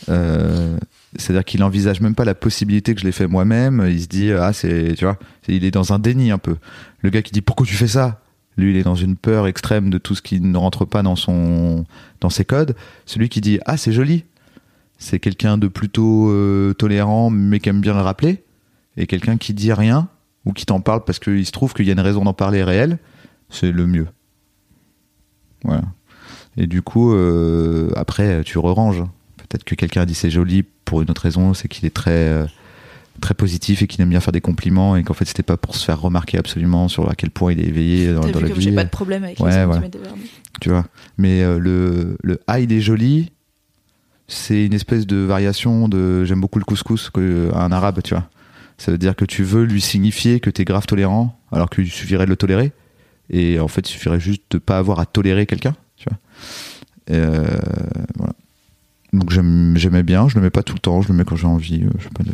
euh, 0.08 0.76
c'est-à-dire 1.16 1.44
qu'il 1.44 1.62
envisage 1.62 2.00
même 2.00 2.14
pas 2.14 2.24
la 2.24 2.34
possibilité 2.34 2.94
que 2.94 3.00
je 3.00 3.06
l'ai 3.06 3.12
fait 3.12 3.26
moi-même. 3.26 3.86
Il 3.88 4.00
se 4.00 4.06
dit 4.06 4.32
ah 4.32 4.52
c'est 4.52 4.94
tu 4.96 5.04
vois, 5.04 5.18
il 5.48 5.64
est 5.64 5.70
dans 5.70 5.92
un 5.92 5.98
déni 5.98 6.30
un 6.30 6.38
peu. 6.38 6.56
Le 7.00 7.10
gars 7.10 7.22
qui 7.22 7.32
dit 7.32 7.42
pourquoi 7.42 7.66
tu 7.66 7.74
fais 7.74 7.86
ça, 7.86 8.22
lui 8.56 8.72
il 8.72 8.76
est 8.78 8.82
dans 8.82 8.94
une 8.94 9.16
peur 9.16 9.46
extrême 9.46 9.90
de 9.90 9.98
tout 9.98 10.14
ce 10.14 10.22
qui 10.22 10.40
ne 10.40 10.56
rentre 10.56 10.84
pas 10.84 11.02
dans 11.02 11.16
son 11.16 11.84
dans 12.20 12.30
ses 12.30 12.44
codes. 12.44 12.74
Celui 13.04 13.28
qui 13.28 13.40
dit 13.40 13.60
ah 13.66 13.76
c'est 13.76 13.92
joli, 13.92 14.24
c'est 14.98 15.18
quelqu'un 15.18 15.58
de 15.58 15.68
plutôt 15.68 16.30
euh, 16.30 16.72
tolérant 16.72 17.30
mais 17.30 17.60
qui 17.60 17.68
aime 17.68 17.80
bien 17.80 17.94
le 17.94 18.00
rappeler. 18.00 18.42
Et 18.96 19.06
quelqu'un 19.06 19.36
qui 19.36 19.54
dit 19.54 19.72
rien 19.72 20.08
ou 20.44 20.52
qui 20.52 20.66
t'en 20.66 20.80
parle 20.80 21.04
parce 21.04 21.18
qu'il 21.18 21.44
se 21.46 21.52
trouve 21.52 21.74
qu'il 21.74 21.86
y 21.86 21.90
a 21.90 21.92
une 21.92 22.00
raison 22.00 22.24
d'en 22.24 22.34
parler 22.34 22.62
réelle, 22.64 22.98
c'est 23.50 23.70
le 23.70 23.86
mieux. 23.86 24.06
Voilà. 25.64 25.82
Et 26.56 26.66
du 26.66 26.82
coup, 26.82 27.14
euh, 27.14 27.90
après, 27.96 28.42
tu 28.44 28.58
re-ranges. 28.58 29.02
Peut-être 29.36 29.64
que 29.64 29.74
quelqu'un 29.74 30.02
a 30.02 30.06
dit 30.06 30.14
c'est 30.14 30.30
joli 30.30 30.64
pour 30.84 31.02
une 31.02 31.10
autre 31.10 31.22
raison, 31.22 31.54
c'est 31.54 31.68
qu'il 31.68 31.86
est 31.86 31.94
très, 31.94 32.10
euh, 32.10 32.46
très 33.20 33.34
positif 33.34 33.82
et 33.82 33.86
qu'il 33.86 34.00
aime 34.02 34.08
bien 34.10 34.20
faire 34.20 34.32
des 34.32 34.40
compliments 34.40 34.96
et 34.96 35.02
qu'en 35.02 35.14
fait 35.14 35.24
c'était 35.26 35.42
pas 35.42 35.56
pour 35.56 35.76
se 35.76 35.84
faire 35.84 36.00
remarquer 36.00 36.38
absolument 36.38 36.88
sur 36.88 37.08
à 37.10 37.14
quel 37.14 37.30
point 37.30 37.52
il 37.52 37.60
est 37.60 37.66
éveillé 37.68 38.12
dans, 38.12 38.20
T'as 38.22 38.32
dans 38.32 38.38
vu 38.38 38.44
la 38.44 38.50
comme 38.50 38.58
vie. 38.58 38.64
j'ai 38.64 38.72
pas 38.74 38.84
de 38.84 38.90
problème 38.90 39.24
avec 39.24 39.38
Ouais, 39.40 39.58
les 39.58 39.64
voilà. 39.66 39.82
Tu 40.60 40.68
vois. 40.70 40.86
Mais 41.18 41.42
euh, 41.42 41.58
le, 41.58 42.16
le 42.22 42.40
ah 42.46 42.60
il 42.60 42.72
est 42.72 42.80
joli, 42.80 43.30
c'est 44.28 44.64
une 44.64 44.74
espèce 44.74 45.06
de 45.06 45.16
variation 45.16 45.88
de 45.88 46.24
j'aime 46.24 46.40
beaucoup 46.40 46.58
le 46.58 46.64
couscous 46.64 47.10
que, 47.10 47.50
un 47.54 47.72
arabe, 47.72 48.00
tu 48.02 48.14
vois. 48.14 48.28
Ça 48.78 48.90
veut 48.90 48.98
dire 48.98 49.14
que 49.16 49.24
tu 49.24 49.42
veux 49.44 49.64
lui 49.64 49.80
signifier 49.80 50.40
que 50.40 50.50
t'es 50.50 50.64
grave 50.64 50.86
tolérant 50.86 51.38
alors 51.52 51.68
qu'il 51.70 51.90
suffirait 51.90 52.24
de 52.24 52.30
le 52.30 52.36
tolérer. 52.36 52.72
Et 53.32 53.58
en 53.60 53.68
fait, 53.68 53.88
il 53.88 53.92
suffirait 53.92 54.20
juste 54.20 54.42
de 54.50 54.58
pas 54.58 54.78
avoir 54.78 55.00
à 55.00 55.06
tolérer 55.06 55.46
quelqu'un, 55.46 55.74
tu 55.96 56.06
vois. 56.08 56.18
Euh, 57.10 57.46
voilà. 58.16 58.34
Donc 59.12 59.30
j'aimais 59.30 60.02
bien, 60.02 60.28
je 60.28 60.36
le 60.36 60.40
mets 60.42 60.50
pas 60.50 60.62
tout 60.62 60.74
le 60.74 60.78
temps, 60.80 61.02
je 61.02 61.08
le 61.08 61.14
mets 61.14 61.24
quand 61.24 61.36
j'ai 61.36 61.46
envie. 61.46 61.82
euh, 61.84 61.90
je 61.98 62.04
sais 62.04 62.10
pas 62.10 62.22
de... 62.24 62.30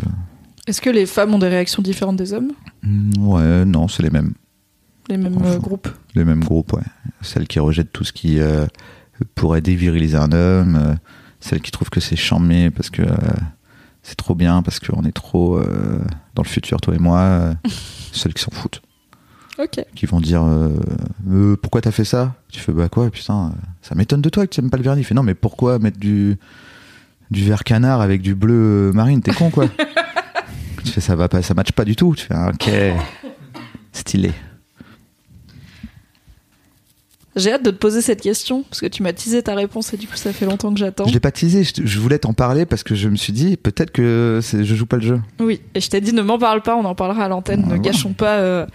Est-ce 0.67 0.81
que 0.81 0.91
les 0.91 1.07
femmes 1.07 1.33
ont 1.35 1.39
des 1.39 1.49
réactions 1.49 1.83
différentes 1.83 2.17
des 2.17 2.33
hommes? 2.33 2.53
Mm, 2.83 3.27
Ouais, 3.27 3.65
non, 3.65 3.89
c'est 3.89 4.03
les 4.03 4.11
mêmes. 4.11 4.33
Les 5.09 5.17
mêmes 5.17 5.37
Enfin. 5.39 5.53
euh, 5.55 5.59
groupes? 5.59 5.89
Les 6.15 6.25
mêmes 6.25 6.45
groupes, 6.45 6.73
ouais. 6.75 6.83
Celles 7.23 7.49
qui 7.49 7.59
rejettent 7.59 7.93
tout 7.93 8.05
ce 8.05 8.13
qui 8.13 8.39
euh, 8.41 8.67
pourrait 9.35 9.61
déviriliser 9.63 10.17
un 10.17 10.31
homme, 10.33 10.77
euh, 10.77 10.95
celles 11.41 11.61
qui 11.63 11.71
trouvent 11.71 11.91
que 11.91 12.01
c'est 12.01 12.17
charmé 12.17 12.71
parce 12.71 12.91
que 12.91 13.03
c'est 14.03 14.17
trop 14.17 14.35
bien, 14.35 14.63
parce 14.63 14.79
qu'on 14.81 15.05
est 15.05 15.13
trop 15.13 15.61
dans 16.35 16.43
le 16.43 16.49
futur, 16.49 16.81
toi 16.81 16.95
et 16.95 16.99
moi, 16.99 17.55
celles 18.13 18.35
qui 18.35 18.43
s'en 18.43 18.51
foutent, 18.53 18.83
Qui 19.95 20.07
vont 20.07 20.21
dire 20.21 20.45
euh, 20.45 20.69
Euh, 21.29 21.57
pourquoi 21.61 21.81
t'as 21.81 21.91
fait 21.91 22.05
ça? 22.05 22.35
Tu 22.51 22.61
fais 22.61 22.73
bah 22.73 22.89
quoi? 22.89 23.11
Putain, 23.11 23.47
euh, 23.47 23.67
ça 23.83 23.95
m'étonne 23.95 24.23
de 24.23 24.29
toi 24.29 24.47
que 24.47 24.55
tu 24.55 24.61
aimes 24.61 24.71
pas 24.71 24.77
le 24.77 24.85
vernis. 24.85 25.01
Il 25.01 25.05
fait 25.05 25.15
non, 25.15 25.23
mais 25.23 25.35
pourquoi 25.35 25.79
mettre 25.79 25.99
du 25.99 26.37
du 27.31 27.45
vert 27.45 27.65
canard 27.65 28.01
avec 28.01 28.23
du 28.23 28.35
bleu 28.35 28.93
marine? 28.95 29.21
T'es 29.21 29.33
con 29.33 29.51
quoi 29.51 29.67
Tu 30.85 30.93
fais 30.93 31.01
ça 31.01 31.17
va 31.17 31.29
pas, 31.29 31.43
ça 31.43 31.55
matche 31.55 31.73
pas 31.73 31.85
du 31.85 31.97
tout. 31.97 32.15
Tu 32.17 32.27
fais 32.27 32.35
ah, 32.35 32.53
ok, 32.55 32.71
stylé. 33.93 34.33
J'ai 37.37 37.53
hâte 37.53 37.65
de 37.65 37.71
te 37.71 37.77
poser 37.77 38.01
cette 38.01 38.21
question 38.21 38.65
parce 38.65 38.81
que 38.81 38.87
tu 38.87 39.03
m'as 39.03 39.13
teasé 39.13 39.43
ta 39.43 39.55
réponse 39.55 39.93
et 39.95 39.97
du 39.97 40.09
coup 40.09 40.17
ça 40.17 40.33
fait 40.33 40.45
longtemps 40.45 40.73
que 40.73 40.79
j'attends. 40.79 41.07
Je 41.07 41.13
l'ai 41.13 41.21
pas 41.21 41.31
teasé, 41.31 41.63
je, 41.63 41.99
voulais 42.01 42.19
t'en 42.19 42.33
parler 42.33 42.67
parce 42.67 42.83
que 42.83 42.97
je 42.97 43.09
me 43.09 43.17
suis 43.17 43.33
dit 43.33 43.57
peut-être 43.57 43.93
que 43.93 44.41
je 44.43 44.75
joue 44.75 44.87
pas 44.87 44.97
le 44.97 45.03
jeu. 45.03 45.21
Oui, 45.39 45.61
et 45.75 45.81
je 45.81 45.89
t'ai 45.89 46.01
dit 46.01 46.13
ne 46.13 46.23
m'en 46.23 46.39
parle 46.39 46.63
pas, 46.63 46.77
on 46.77 46.85
en 46.85 46.97
parlera 46.97 47.27
à 47.27 47.29
l'antenne, 47.29 47.65
Ah, 47.67 47.75
ne 47.75 47.79
gâchons 47.79 48.13
pas 48.13 48.39
euh, 48.39 48.67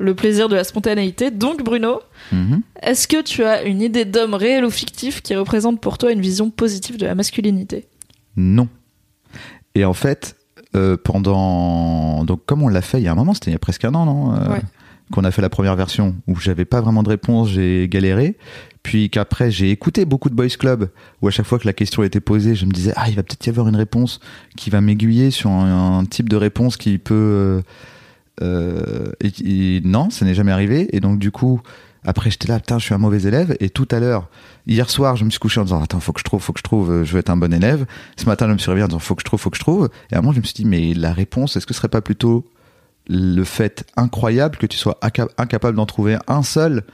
le 0.00 0.14
plaisir 0.14 0.48
de 0.48 0.56
la 0.56 0.64
spontanéité. 0.64 1.30
Donc 1.30 1.62
Bruno, 1.62 2.00
Mhm. 2.32 2.62
est-ce 2.82 3.06
que 3.06 3.22
tu 3.22 3.44
as 3.44 3.62
une 3.62 3.80
idée 3.82 4.04
d'homme 4.04 4.34
réel 4.34 4.64
ou 4.64 4.70
fictif 4.70 5.20
qui 5.22 5.36
représente 5.36 5.80
pour 5.80 5.98
toi 5.98 6.10
une 6.10 6.20
vision 6.20 6.50
positive 6.50 6.96
de 6.96 7.06
la 7.06 7.14
masculinité? 7.14 7.86
Non. 8.36 8.66
Et 9.74 9.84
en 9.84 9.92
fait, 9.94 10.36
euh, 10.74 10.96
pendant 11.02 12.24
donc 12.24 12.44
comme 12.46 12.62
on 12.62 12.68
l'a 12.68 12.82
fait 12.82 12.98
il 13.00 13.04
y 13.04 13.08
a 13.08 13.12
un 13.12 13.16
moment, 13.16 13.34
c'était 13.34 13.50
il 13.50 13.54
y 13.54 13.56
a 13.56 13.60
presque 13.60 13.84
un 13.84 13.94
an, 13.94 14.04
non 14.06 14.34
Euh, 14.34 14.48
Ouais. 14.54 14.60
Qu'on 15.12 15.24
a 15.24 15.32
fait 15.32 15.42
la 15.42 15.48
première 15.50 15.74
version 15.74 16.14
où 16.28 16.36
j'avais 16.38 16.64
pas 16.64 16.80
vraiment 16.80 17.02
de 17.02 17.08
réponse, 17.08 17.48
j'ai 17.48 17.88
galéré. 17.88 18.36
Puis 18.84 19.10
qu'après 19.10 19.50
j'ai 19.50 19.70
écouté 19.72 20.04
beaucoup 20.04 20.30
de 20.30 20.34
boys 20.36 20.46
club 20.56 20.88
où 21.20 21.26
à 21.26 21.32
chaque 21.32 21.46
fois 21.46 21.58
que 21.58 21.66
la 21.66 21.72
question 21.72 22.04
était 22.04 22.20
posée, 22.20 22.54
je 22.54 22.64
me 22.64 22.70
disais 22.70 22.92
ah 22.94 23.08
il 23.08 23.16
va 23.16 23.24
peut-être 23.24 23.44
y 23.44 23.50
avoir 23.50 23.66
une 23.68 23.74
réponse 23.74 24.20
qui 24.56 24.70
va 24.70 24.80
m'aiguiller 24.80 25.32
sur 25.32 25.50
un, 25.50 25.98
un 25.98 26.04
type 26.04 26.28
de 26.28 26.36
réponse 26.36 26.76
qui 26.76 26.98
peut 26.98 27.14
euh, 27.14 27.60
et 28.40 29.80
non, 29.84 30.10
ça 30.10 30.24
n'est 30.24 30.34
jamais 30.34 30.52
arrivé. 30.52 30.88
Et 30.96 31.00
donc 31.00 31.18
du 31.18 31.30
coup 31.30 31.60
après 32.02 32.30
j'étais 32.30 32.48
là 32.48 32.58
putain 32.58 32.78
je 32.78 32.84
suis 32.86 32.94
un 32.94 32.98
mauvais 32.98 33.22
élève. 33.26 33.56
Et 33.60 33.70
tout 33.70 33.88
à 33.90 34.00
l'heure 34.00 34.28
hier 34.66 34.88
soir 34.88 35.16
je 35.16 35.24
me 35.24 35.30
suis 35.30 35.38
couché 35.38 35.60
en 35.60 35.64
disant 35.64 35.82
attends 35.82 36.00
faut 36.00 36.12
que 36.12 36.20
je 36.20 36.24
trouve 36.24 36.42
faut 36.42 36.52
que 36.52 36.58
je 36.60 36.64
trouve 36.64 36.90
euh, 36.90 37.04
je 37.04 37.12
veux 37.12 37.18
être 37.18 37.30
un 37.30 37.36
bon 37.36 37.52
élève. 37.52 37.86
Ce 38.16 38.24
matin 38.26 38.46
je 38.48 38.52
me 38.52 38.58
suis 38.58 38.70
réveillé 38.70 38.84
en 38.84 38.88
disant 38.88 38.98
faut 38.98 39.14
que 39.14 39.20
je 39.20 39.26
trouve 39.26 39.40
faut 39.40 39.50
que 39.50 39.56
je 39.58 39.62
trouve. 39.62 39.90
Et 40.10 40.14
à 40.14 40.18
un 40.18 40.20
moment 40.22 40.32
je 40.32 40.40
me 40.40 40.44
suis 40.44 40.54
dit 40.54 40.64
mais 40.64 40.94
la 40.94 41.12
réponse 41.12 41.56
est-ce 41.56 41.66
que 41.66 41.74
ce 41.74 41.78
serait 41.78 41.88
pas 41.88 42.00
plutôt 42.00 42.46
le 43.08 43.44
fait 43.44 43.84
incroyable 43.96 44.56
que 44.56 44.66
tu 44.66 44.76
sois 44.78 44.98
inca- 45.02 45.28
incapable 45.36 45.76
d'en 45.76 45.86
trouver 45.86 46.16
un 46.28 46.42
seul 46.42 46.84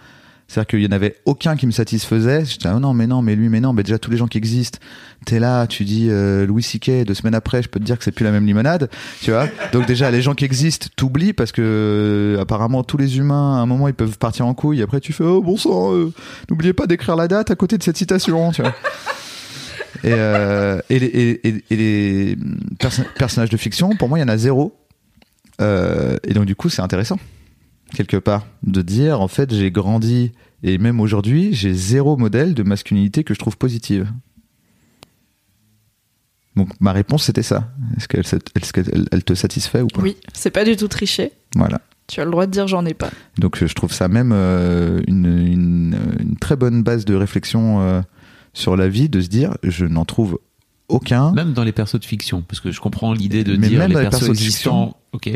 c'est-à-dire 0.48 0.68
qu'il 0.68 0.82
y 0.82 0.86
en 0.86 0.92
avait 0.92 1.16
aucun 1.24 1.56
qui 1.56 1.66
me 1.66 1.72
satisfaisait. 1.72 2.44
J'étais, 2.44 2.68
ah 2.68 2.78
non, 2.78 2.94
mais 2.94 3.08
non, 3.08 3.20
mais 3.20 3.34
lui, 3.34 3.48
mais 3.48 3.60
non, 3.60 3.72
mais 3.72 3.82
déjà 3.82 3.98
tous 3.98 4.12
les 4.12 4.16
gens 4.16 4.28
qui 4.28 4.38
existent. 4.38 4.78
T'es 5.24 5.40
là, 5.40 5.66
tu 5.66 5.84
dis 5.84 6.06
euh, 6.08 6.46
Louis 6.46 6.62
C.K. 6.62 7.04
Deux 7.04 7.14
semaines 7.14 7.34
après, 7.34 7.62
je 7.62 7.68
peux 7.68 7.80
te 7.80 7.84
dire 7.84 7.98
que 7.98 8.04
c'est 8.04 8.12
plus 8.12 8.24
la 8.24 8.30
même 8.30 8.46
limonade, 8.46 8.88
tu 9.22 9.32
vois. 9.32 9.48
Donc 9.72 9.86
déjà, 9.86 10.10
les 10.12 10.22
gens 10.22 10.34
qui 10.34 10.44
existent, 10.44 10.86
t'oublies 10.94 11.32
parce 11.32 11.50
que 11.50 11.62
euh, 11.62 12.40
apparemment 12.40 12.84
tous 12.84 12.96
les 12.96 13.18
humains, 13.18 13.56
à 13.56 13.60
un 13.60 13.66
moment, 13.66 13.88
ils 13.88 13.94
peuvent 13.94 14.18
partir 14.18 14.46
en 14.46 14.54
couille. 14.54 14.82
Après, 14.82 15.00
tu 15.00 15.12
fais, 15.12 15.24
oh 15.24 15.42
bon 15.42 15.56
sang, 15.56 15.92
euh, 15.94 16.12
n'oubliez 16.48 16.72
pas 16.72 16.86
d'écrire 16.86 17.16
la 17.16 17.26
date 17.26 17.50
à 17.50 17.56
côté 17.56 17.76
de 17.76 17.82
cette 17.82 17.96
citation, 17.96 18.52
tu 18.52 18.62
vois. 18.62 18.74
Et, 20.04 20.14
les, 21.70 22.38
personnages 23.18 23.50
de 23.50 23.56
fiction, 23.56 23.96
pour 23.96 24.08
moi, 24.08 24.18
il 24.18 24.22
y 24.22 24.24
en 24.24 24.28
a 24.28 24.38
zéro. 24.38 24.76
Et 25.60 26.34
donc 26.34 26.44
du 26.44 26.54
coup, 26.54 26.68
c'est 26.68 26.82
intéressant 26.82 27.18
quelque 27.96 28.18
part 28.18 28.46
de 28.62 28.82
dire 28.82 29.20
en 29.20 29.28
fait 29.28 29.52
j'ai 29.52 29.70
grandi 29.70 30.32
et 30.62 30.76
même 30.76 31.00
aujourd'hui 31.00 31.54
j'ai 31.54 31.72
zéro 31.72 32.16
modèle 32.16 32.52
de 32.54 32.62
masculinité 32.62 33.24
que 33.24 33.32
je 33.32 33.38
trouve 33.38 33.56
positive. 33.56 34.12
Donc 36.56 36.68
ma 36.78 36.92
réponse 36.92 37.24
c'était 37.24 37.42
ça. 37.42 37.72
Est-ce 37.96 38.06
qu'elle 38.08 39.04
elle 39.10 39.24
te 39.24 39.34
satisfait 39.34 39.80
ou 39.80 39.88
pas? 39.88 40.02
Oui, 40.02 40.16
c'est 40.34 40.50
pas 40.50 40.64
du 40.64 40.76
tout 40.76 40.88
triché. 40.88 41.32
Voilà. 41.54 41.80
Tu 42.06 42.20
as 42.20 42.24
le 42.24 42.30
droit 42.30 42.46
de 42.46 42.52
dire 42.52 42.68
j'en 42.68 42.84
ai 42.84 42.94
pas. 42.94 43.10
Donc 43.38 43.64
je 43.64 43.74
trouve 43.74 43.92
ça 43.92 44.08
même 44.08 44.30
euh, 44.32 45.00
une, 45.06 45.26
une, 45.26 45.98
une 46.20 46.36
très 46.36 46.56
bonne 46.56 46.82
base 46.82 47.04
de 47.06 47.14
réflexion 47.14 47.80
euh, 47.80 48.02
sur 48.52 48.76
la 48.76 48.88
vie 48.88 49.08
de 49.08 49.20
se 49.20 49.28
dire 49.28 49.56
je 49.62 49.86
n'en 49.86 50.04
trouve 50.04 50.38
aucun. 50.88 51.32
Même 51.32 51.52
dans 51.52 51.64
les 51.64 51.72
persos 51.72 51.98
de 51.98 52.04
fiction, 52.04 52.42
parce 52.42 52.60
que 52.60 52.70
je 52.70 52.80
comprends 52.80 53.12
l'idée 53.12 53.42
de 53.42 53.56
Mais 53.56 53.68
dire 53.68 53.78
même 53.78 53.88
les 53.88 53.94
dans 53.94 54.00
les 54.00 54.08
persos, 54.08 54.20
persos 54.20 54.38
de 54.38 54.44
existants. 54.44 54.96
Ok. 55.12 55.30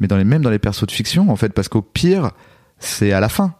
Mais 0.00 0.06
dans 0.08 0.16
les, 0.16 0.24
même 0.24 0.42
dans 0.42 0.50
les 0.50 0.58
persos 0.58 0.86
de 0.86 0.90
fiction, 0.92 1.30
en 1.30 1.36
fait, 1.36 1.50
parce 1.52 1.68
qu'au 1.68 1.82
pire, 1.82 2.30
c'est 2.78 3.12
à 3.12 3.20
la 3.20 3.28
fin. 3.28 3.54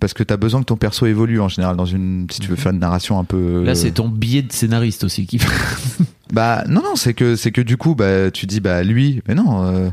parce 0.00 0.12
que 0.14 0.22
t'as 0.22 0.36
besoin 0.36 0.60
que 0.60 0.66
ton 0.66 0.76
perso 0.76 1.06
évolue 1.06 1.40
en 1.40 1.48
général 1.48 1.76
dans 1.76 1.84
une 1.86 2.26
si 2.30 2.40
tu 2.40 2.48
veux 2.48 2.56
faire 2.56 2.72
une 2.72 2.78
narration 2.80 3.18
un 3.18 3.24
peu 3.24 3.62
Là, 3.64 3.74
c'est 3.74 3.92
ton 3.92 4.08
billet 4.08 4.42
de 4.42 4.52
scénariste 4.52 5.04
aussi 5.04 5.26
qui. 5.26 5.38
bah 6.32 6.64
non 6.68 6.82
non 6.82 6.96
c'est 6.96 7.14
que 7.14 7.36
c'est 7.36 7.52
que 7.52 7.60
du 7.60 7.76
coup 7.76 7.94
bah 7.94 8.30
tu 8.30 8.46
dis 8.46 8.60
bah 8.60 8.82
lui 8.82 9.22
mais 9.28 9.34
non 9.34 9.64
euh, 9.66 9.90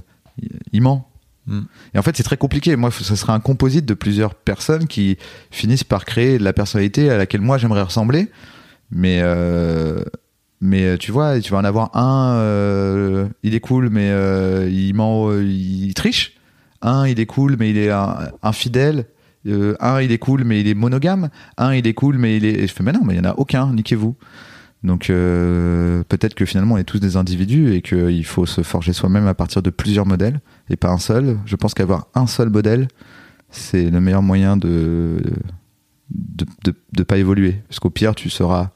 il- 0.74 0.82
ment 0.82 1.08
Mm. 1.48 1.62
et 1.96 1.98
en 1.98 2.04
fait 2.04 2.16
c'est 2.16 2.22
très 2.24 2.38
compliqué 2.38 2.76
moi 2.76 2.92
ça 2.92 3.16
serait 3.16 3.34
un 3.34 3.40
composite 3.40 3.84
de 3.86 3.96
plusieurs 3.96 4.36
personnes 4.36 4.86
qui 4.88 5.18
finissent 5.50 5.84
par 5.84 6.06
créer 6.06 6.38
de 6.38 6.44
la 6.44 6.54
personnalité 6.54 7.10
à 7.10 7.18
laquelle 7.18 7.42
moi 7.42 7.58
j'aimerais 7.58 7.82
ressembler 7.82 8.30
mais 8.92 9.22
euh, 9.24 10.04
mais 10.62 10.98
tu 10.98 11.12
vois 11.12 11.40
tu 11.40 11.52
vas 11.52 11.58
en 11.60 11.64
avoir 11.66 11.96
un 11.96 12.36
euh, 12.36 13.28
il 13.44 13.56
est 13.56 13.60
cool 13.60 13.90
mais 13.90 14.10
euh, 14.12 14.70
il 14.72 14.94
ment 14.94 15.30
euh, 15.30 15.44
il 15.44 15.94
triche 15.94 16.38
un 16.82 17.08
il 17.08 17.20
est 17.20 17.26
cool 17.26 17.56
mais 17.60 17.70
il 17.72 17.78
est 17.78 17.92
infidèle 18.44 19.06
Euh, 19.48 19.76
un 19.80 20.00
il 20.02 20.12
est 20.12 20.20
cool 20.20 20.44
mais 20.44 20.62
il 20.62 20.68
est 20.68 20.76
monogame 20.76 21.30
un 21.58 21.74
il 21.74 21.88
est 21.88 21.96
cool 21.96 22.20
mais 22.20 22.38
il 22.38 22.46
est 22.46 22.54
et 22.62 22.68
je 22.68 22.74
fais 22.74 22.84
mais 22.84 22.92
non 22.92 23.02
mais 23.04 23.16
il 23.16 23.18
y 23.18 23.20
en 23.20 23.30
a 23.32 23.34
aucun 23.38 23.74
niquez-vous 23.74 24.16
donc 24.84 25.10
euh, 25.10 26.04
peut-être 26.10 26.36
que 26.36 26.46
finalement 26.46 26.76
on 26.76 26.78
est 26.78 26.84
tous 26.84 27.00
des 27.00 27.16
individus 27.16 27.74
et 27.74 27.82
qu'il 27.82 28.26
faut 28.26 28.46
se 28.46 28.62
forger 28.62 28.94
soi-même 28.94 29.28
à 29.28 29.34
partir 29.34 29.62
de 29.62 29.70
plusieurs 29.72 30.06
modèles 30.06 30.42
et 30.70 30.76
pas 30.76 30.90
un 30.90 30.98
seul. 30.98 31.38
Je 31.46 31.56
pense 31.56 31.74
qu'avoir 31.76 32.08
un 32.16 32.26
seul 32.26 32.50
modèle, 32.50 32.88
c'est 33.50 33.90
le 33.92 34.02
meilleur 34.02 34.24
moyen 34.24 34.58
de 34.58 35.18
de, 36.10 36.46
de, 36.64 36.74
de 36.94 37.04
pas 37.04 37.18
évoluer. 37.18 37.62
Parce 37.68 37.80
qu'au 37.80 37.92
pire, 37.92 38.16
tu 38.16 38.30
seras 38.30 38.72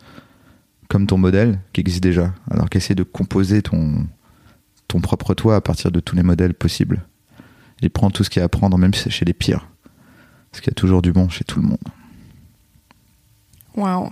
comme 0.90 1.08
ton 1.08 1.18
modèle 1.18 1.60
qui 1.74 1.82
existe 1.82 2.04
déjà. 2.04 2.34
Alors 2.50 2.70
qu'essayer 2.70 2.96
de 2.96 3.04
composer 3.04 3.62
ton, 3.62 4.08
ton 4.88 5.02
propre 5.02 5.34
toi 5.34 5.56
à 5.56 5.62
partir 5.62 5.92
de 5.92 6.00
tous 6.00 6.16
les 6.16 6.24
modèles 6.24 6.54
possibles. 6.54 7.06
Et 7.82 7.90
prendre 7.90 8.14
tout 8.14 8.24
ce 8.24 8.30
qu'il 8.30 8.40
y 8.40 8.42
a 8.42 8.46
à 8.46 8.50
prendre, 8.50 8.78
même 8.78 8.94
si 8.94 9.02
c'est 9.02 9.10
chez 9.10 9.26
les 9.26 9.34
pires. 9.34 9.68
Parce 10.50 10.62
qu'il 10.62 10.72
y 10.72 10.74
a 10.74 10.80
toujours 10.80 11.02
du 11.02 11.12
bon 11.12 11.28
chez 11.30 11.44
tout 11.44 11.60
le 11.60 11.68
monde. 11.68 11.78
Waouh. 13.76 14.10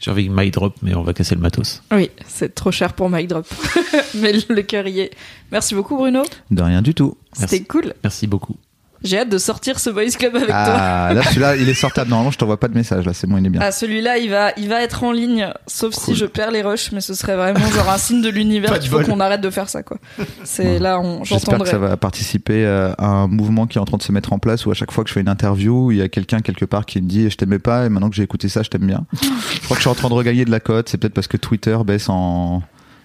J'ai 0.00 0.10
envie 0.10 0.28
de 0.28 0.34
mic 0.34 0.52
drop, 0.52 0.76
mais 0.82 0.94
on 0.94 1.02
va 1.02 1.12
casser 1.12 1.34
le 1.34 1.40
matos. 1.40 1.82
Oui, 1.90 2.10
c'est 2.26 2.54
trop 2.54 2.70
cher 2.70 2.92
pour 2.92 3.10
Mic 3.10 3.26
Drop. 3.26 3.46
Mais 4.14 4.32
le 4.48 4.62
cœur 4.62 4.86
y 4.86 5.00
est. 5.00 5.10
Merci 5.50 5.74
beaucoup, 5.74 5.96
Bruno. 5.96 6.22
De 6.52 6.62
rien 6.62 6.82
du 6.82 6.94
tout. 6.94 7.16
C'était 7.32 7.64
cool. 7.64 7.94
Merci 8.04 8.28
beaucoup. 8.28 8.56
J'ai 9.02 9.18
hâte 9.18 9.28
de 9.28 9.38
sortir 9.38 9.78
ce 9.78 9.90
Boys 9.90 10.10
Club 10.18 10.34
avec 10.34 10.48
toi. 10.48 10.56
Ah, 10.56 11.12
là, 11.14 11.22
celui-là, 11.22 11.56
il 11.56 11.68
est 11.68 11.74
sortable. 11.74 12.10
Normalement, 12.10 12.30
je 12.32 12.38
t'envoie 12.38 12.58
pas 12.58 12.68
de 12.68 12.74
message. 12.74 13.04
Là, 13.04 13.14
c'est 13.14 13.26
bon, 13.26 13.36
il 13.36 13.46
est 13.46 13.50
bien. 13.50 13.60
Ah, 13.62 13.70
celui-là, 13.70 14.18
il 14.18 14.30
va, 14.30 14.52
il 14.56 14.68
va 14.68 14.82
être 14.82 15.04
en 15.04 15.12
ligne, 15.12 15.52
sauf 15.66 15.94
si 15.94 16.14
je 16.14 16.26
perds 16.26 16.50
les 16.50 16.62
rushs, 16.62 16.90
mais 16.92 17.00
ce 17.00 17.14
serait 17.14 17.36
vraiment 17.36 17.66
genre 17.70 17.88
un 17.88 17.98
signe 17.98 18.22
de 18.22 18.28
l'univers. 18.28 18.70
Pas 18.72 18.78
de 18.78 18.84
Il 18.84 18.90
faut 18.90 19.02
qu'on 19.02 19.20
arrête 19.20 19.40
de 19.40 19.50
faire 19.50 19.68
ça, 19.68 19.82
quoi. 19.82 19.98
C'est 20.44 20.78
là, 20.78 20.98
on, 21.00 21.22
J'espère 21.24 21.58
que 21.58 21.68
ça 21.68 21.78
va 21.78 21.96
participer 21.96 22.64
euh, 22.64 22.92
à 22.98 23.06
un 23.06 23.26
mouvement 23.28 23.66
qui 23.66 23.78
est 23.78 23.80
en 23.80 23.84
train 23.84 23.98
de 23.98 24.02
se 24.02 24.12
mettre 24.12 24.32
en 24.32 24.38
place 24.38 24.66
où 24.66 24.70
à 24.70 24.74
chaque 24.74 24.90
fois 24.90 25.04
que 25.04 25.08
je 25.08 25.14
fais 25.14 25.20
une 25.20 25.28
interview, 25.28 25.92
il 25.92 25.98
y 25.98 26.02
a 26.02 26.08
quelqu'un 26.08 26.40
quelque 26.40 26.64
part 26.64 26.86
qui 26.86 27.00
me 27.00 27.08
dit 27.08 27.30
je 27.30 27.36
t'aimais 27.36 27.58
pas 27.58 27.86
et 27.86 27.88
maintenant 27.88 28.10
que 28.10 28.16
j'ai 28.16 28.22
écouté 28.22 28.48
ça, 28.48 28.62
je 28.62 28.70
t'aime 28.70 28.86
bien. 28.86 29.06
je 29.12 29.60
crois 29.60 29.76
que 29.76 29.76
je 29.76 29.80
suis 29.80 29.90
en 29.90 29.94
train 29.94 30.08
de 30.08 30.14
regagner 30.14 30.44
de 30.44 30.50
la 30.50 30.60
cote. 30.60 30.88
C'est 30.88 30.98
peut-être 30.98 31.14
parce 31.14 31.28
que 31.28 31.36
Twitter 31.36 31.76
baisse 31.86 32.08
en, 32.08 32.62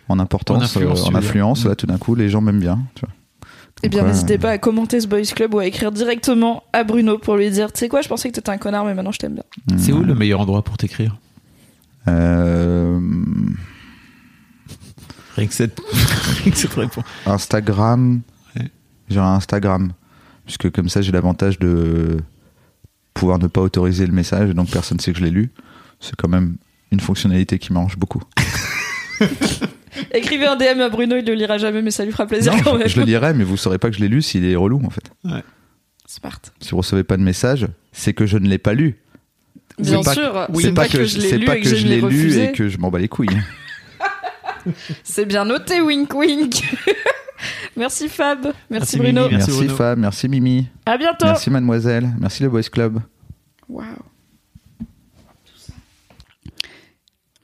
en 0.10 0.20
importance, 0.20 0.62
En 0.62 0.64
influence, 0.64 1.04
euh, 1.04 1.12
en 1.12 1.16
influence. 1.16 1.66
Là, 1.66 1.76
tout 1.76 1.86
d'un 1.86 1.98
coup, 1.98 2.16
les 2.16 2.30
gens 2.30 2.42
m'aiment 2.42 2.60
bien. 2.60 2.80
Tu 2.96 3.02
vois. 3.02 3.10
Eh 3.86 3.90
bien, 3.90 4.04
n'hésitez 4.04 4.38
pas 4.38 4.52
à 4.52 4.58
commenter 4.58 5.02
ce 5.02 5.08
Boys 5.08 5.24
Club 5.36 5.54
ou 5.54 5.60
à 5.60 5.66
écrire 5.66 5.92
directement 5.92 6.64
à 6.72 6.84
Bruno 6.86 7.18
pour 7.18 7.36
lui 7.36 7.50
dire, 7.50 7.72
tu 7.72 7.80
sais 7.80 7.90
quoi, 7.90 8.02
je 8.02 8.08
pensais 8.08 8.30
que 8.30 8.36
t'étais 8.36 8.50
un 8.50 8.58
connard, 8.58 8.86
mais 8.86 8.94
maintenant 8.94 9.12
je 9.12 9.20
t'aime 9.20 9.34
bien. 9.36 9.44
C'est 9.78 9.92
où 9.92 10.04
le 10.04 10.16
meilleur 10.16 10.40
endroit 10.40 10.62
pour 10.64 10.78
t'écrire? 10.78 11.18
Euh, 12.08 13.00
Rien 15.36 15.48
que 15.48 15.54
cette, 15.54 15.80
rien 16.44 16.52
que 16.52 16.58
cette 16.58 16.74
réponse. 16.74 17.04
Instagram. 17.26 18.22
Ouais. 18.56 18.70
J'ai 19.10 19.20
un 19.20 19.34
Instagram. 19.34 19.92
Puisque 20.46 20.72
comme 20.72 20.90
ça, 20.90 21.02
j'ai 21.02 21.12
l'avantage 21.12 21.58
de 21.60 22.18
pouvoir 23.14 23.40
ne 23.40 23.48
pas 23.48 23.62
autoriser 23.62 24.06
le 24.06 24.14
message 24.14 24.50
et 24.50 24.54
donc 24.54 24.70
personne 24.70 24.98
ne 24.98 25.02
sait 25.02 25.12
que 25.14 25.20
je 25.20 25.24
l'ai 25.24 25.32
lu. 25.32 25.52
C'est 26.00 26.16
quand 26.16 26.28
même 26.28 26.58
une 26.92 27.00
fonctionnalité 27.00 27.60
qui 27.60 27.74
m'arrange 27.74 27.98
beaucoup. 27.98 28.22
Écrivez 30.12 30.46
un 30.46 30.56
DM 30.56 30.82
à 30.82 30.90
Bruno, 30.90 31.16
il 31.18 31.26
le 31.26 31.34
lira 31.34 31.58
jamais, 31.58 31.82
mais 31.82 31.92
ça 31.92 32.06
lui 32.06 32.12
fera 32.12 32.26
plaisir 32.26 32.54
quand 32.64 32.78
même. 32.78 32.88
je 32.88 33.00
le 33.00 33.06
lirai, 33.06 33.34
mais 33.34 33.44
vous 33.44 33.58
saurez 33.58 33.78
pas 33.78 33.90
que 33.90 33.96
je 33.96 34.02
l'ai 34.02 34.08
lu 34.08 34.22
s'il 34.22 34.46
est 34.46 34.56
relou 34.56 34.82
en 34.86 34.90
fait. 34.90 35.12
Smart. 36.06 36.40
Si 36.60 36.72
vous 36.72 36.78
recevez 36.78 37.04
pas 37.04 37.18
de 37.18 37.24
message, 37.24 37.68
c'est 37.92 38.14
que 38.14 38.26
je 38.26 38.38
ne 38.38 38.48
l'ai 38.48 38.58
pas 38.58 38.74
lu. 38.74 39.00
Bien 39.80 40.02
pas- 40.02 40.14
sûr. 40.14 40.48
C'est 40.54 40.62
c'est 40.62 40.72
pas, 40.74 40.88
que, 40.88 41.04
je 41.06 41.18
l'ai 41.20 41.38
lu 41.38 41.46
pas 41.46 41.58
et 41.58 41.62
que, 41.62 41.70
que 41.70 41.76
je 41.76 41.88
l'ai 41.88 42.02
lu 42.02 42.38
et 42.38 42.52
que 42.52 42.68
je 42.70 42.78
m'en 42.78 42.92
bats 42.92 43.00
les 43.00 43.08
couilles. 43.08 43.30
C'est 45.04 45.26
bien 45.26 45.44
noté, 45.46 45.82
wink 45.82 46.14
wink. 46.14 46.64
Merci 47.76 48.08
Fab. 48.08 48.44
Merci, 48.44 48.56
Merci, 48.70 48.98
Bruno. 49.00 49.22
Mimi. 49.24 49.34
Merci, 49.36 49.50
Merci 49.52 49.66
Bruno. 49.66 49.76
Fab, 49.76 49.98
merci 50.00 50.30
Mimi, 50.30 50.68
À 50.86 50.98
bientôt. 50.98 51.26
merci 51.26 51.50
Mademoiselle, 51.50 52.10
merci 52.20 52.44
le 52.44 52.50
Boys 52.50 52.62
Club. 52.72 53.00
Waouh. 53.68 53.86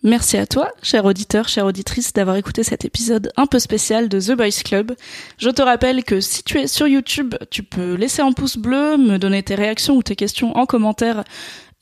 Merci 0.09 0.37
à 0.37 0.47
toi, 0.47 0.71
cher 0.81 1.05
auditeur, 1.05 1.47
chère 1.47 1.67
auditrice, 1.67 2.13
d'avoir 2.13 2.35
écouté 2.35 2.63
cet 2.63 2.83
épisode 2.83 3.31
un 3.37 3.45
peu 3.45 3.59
spécial 3.59 4.09
de 4.09 4.19
The 4.19 4.31
Boys 4.31 4.63
Club. 4.65 4.95
Je 5.37 5.51
te 5.51 5.61
rappelle 5.61 6.03
que 6.03 6.19
si 6.19 6.41
tu 6.41 6.57
es 6.57 6.65
sur 6.65 6.87
YouTube, 6.87 7.35
tu 7.51 7.61
peux 7.61 7.93
laisser 7.93 8.23
un 8.23 8.31
pouce 8.31 8.57
bleu, 8.57 8.97
me 8.97 9.17
donner 9.19 9.43
tes 9.43 9.53
réactions 9.53 9.95
ou 9.95 10.01
tes 10.01 10.15
questions 10.15 10.57
en 10.57 10.65
commentaire 10.65 11.23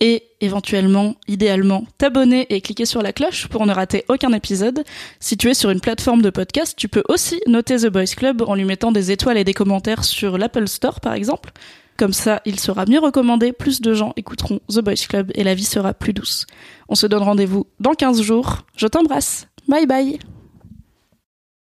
et 0.02 0.24
éventuellement, 0.42 1.16
idéalement, 1.30 1.86
t'abonner 1.98 2.48
et 2.50 2.60
cliquer 2.60 2.86
sur 2.86 3.02
la 3.02 3.14
cloche 3.14 3.48
pour 3.48 3.66
ne 3.66 3.72
rater 3.72 4.04
aucun 4.10 4.34
épisode. 4.34 4.84
Si 5.22 5.38
tu 5.38 5.50
es 5.50 5.54
sur 5.54 5.70
une 5.70 5.80
plateforme 5.80 6.22
de 6.22 6.30
podcast, 6.30 6.74
tu 6.76 6.90
peux 6.90 7.04
aussi 7.08 7.40
noter 7.48 7.78
The 7.78 7.88
Boys 7.88 8.14
Club 8.18 8.42
en 8.42 8.56
lui 8.56 8.66
mettant 8.66 8.92
des 8.92 9.10
étoiles 9.10 9.38
et 9.38 9.46
des 9.46 9.54
commentaires 9.54 10.04
sur 10.04 10.38
l'Apple 10.38 10.68
Store 10.68 11.00
par 11.00 11.14
exemple. 11.14 11.54
Comme 11.98 12.14
ça, 12.14 12.42
il 12.46 12.60
sera 12.60 12.86
mieux 12.86 13.00
recommandé, 13.00 13.52
plus 13.52 13.82
de 13.82 13.94
gens 13.94 14.14
écouteront 14.16 14.60
The 14.70 14.82
Boys 14.82 15.08
Club 15.10 15.32
et 15.34 15.44
la 15.44 15.56
vie 15.56 15.66
sera 15.66 15.96
plus 15.96 16.14
douce. 16.14 16.46
On 16.90 16.96
se 16.96 17.08
donne 17.08 17.24
rendez-vous 17.24 17.66
dans 17.80 17.94
15 17.94 18.22
jours. 18.22 18.60
Je 18.76 18.86
t'embrasse. 18.86 19.48
Bye 19.68 19.88
bye. 19.88 20.20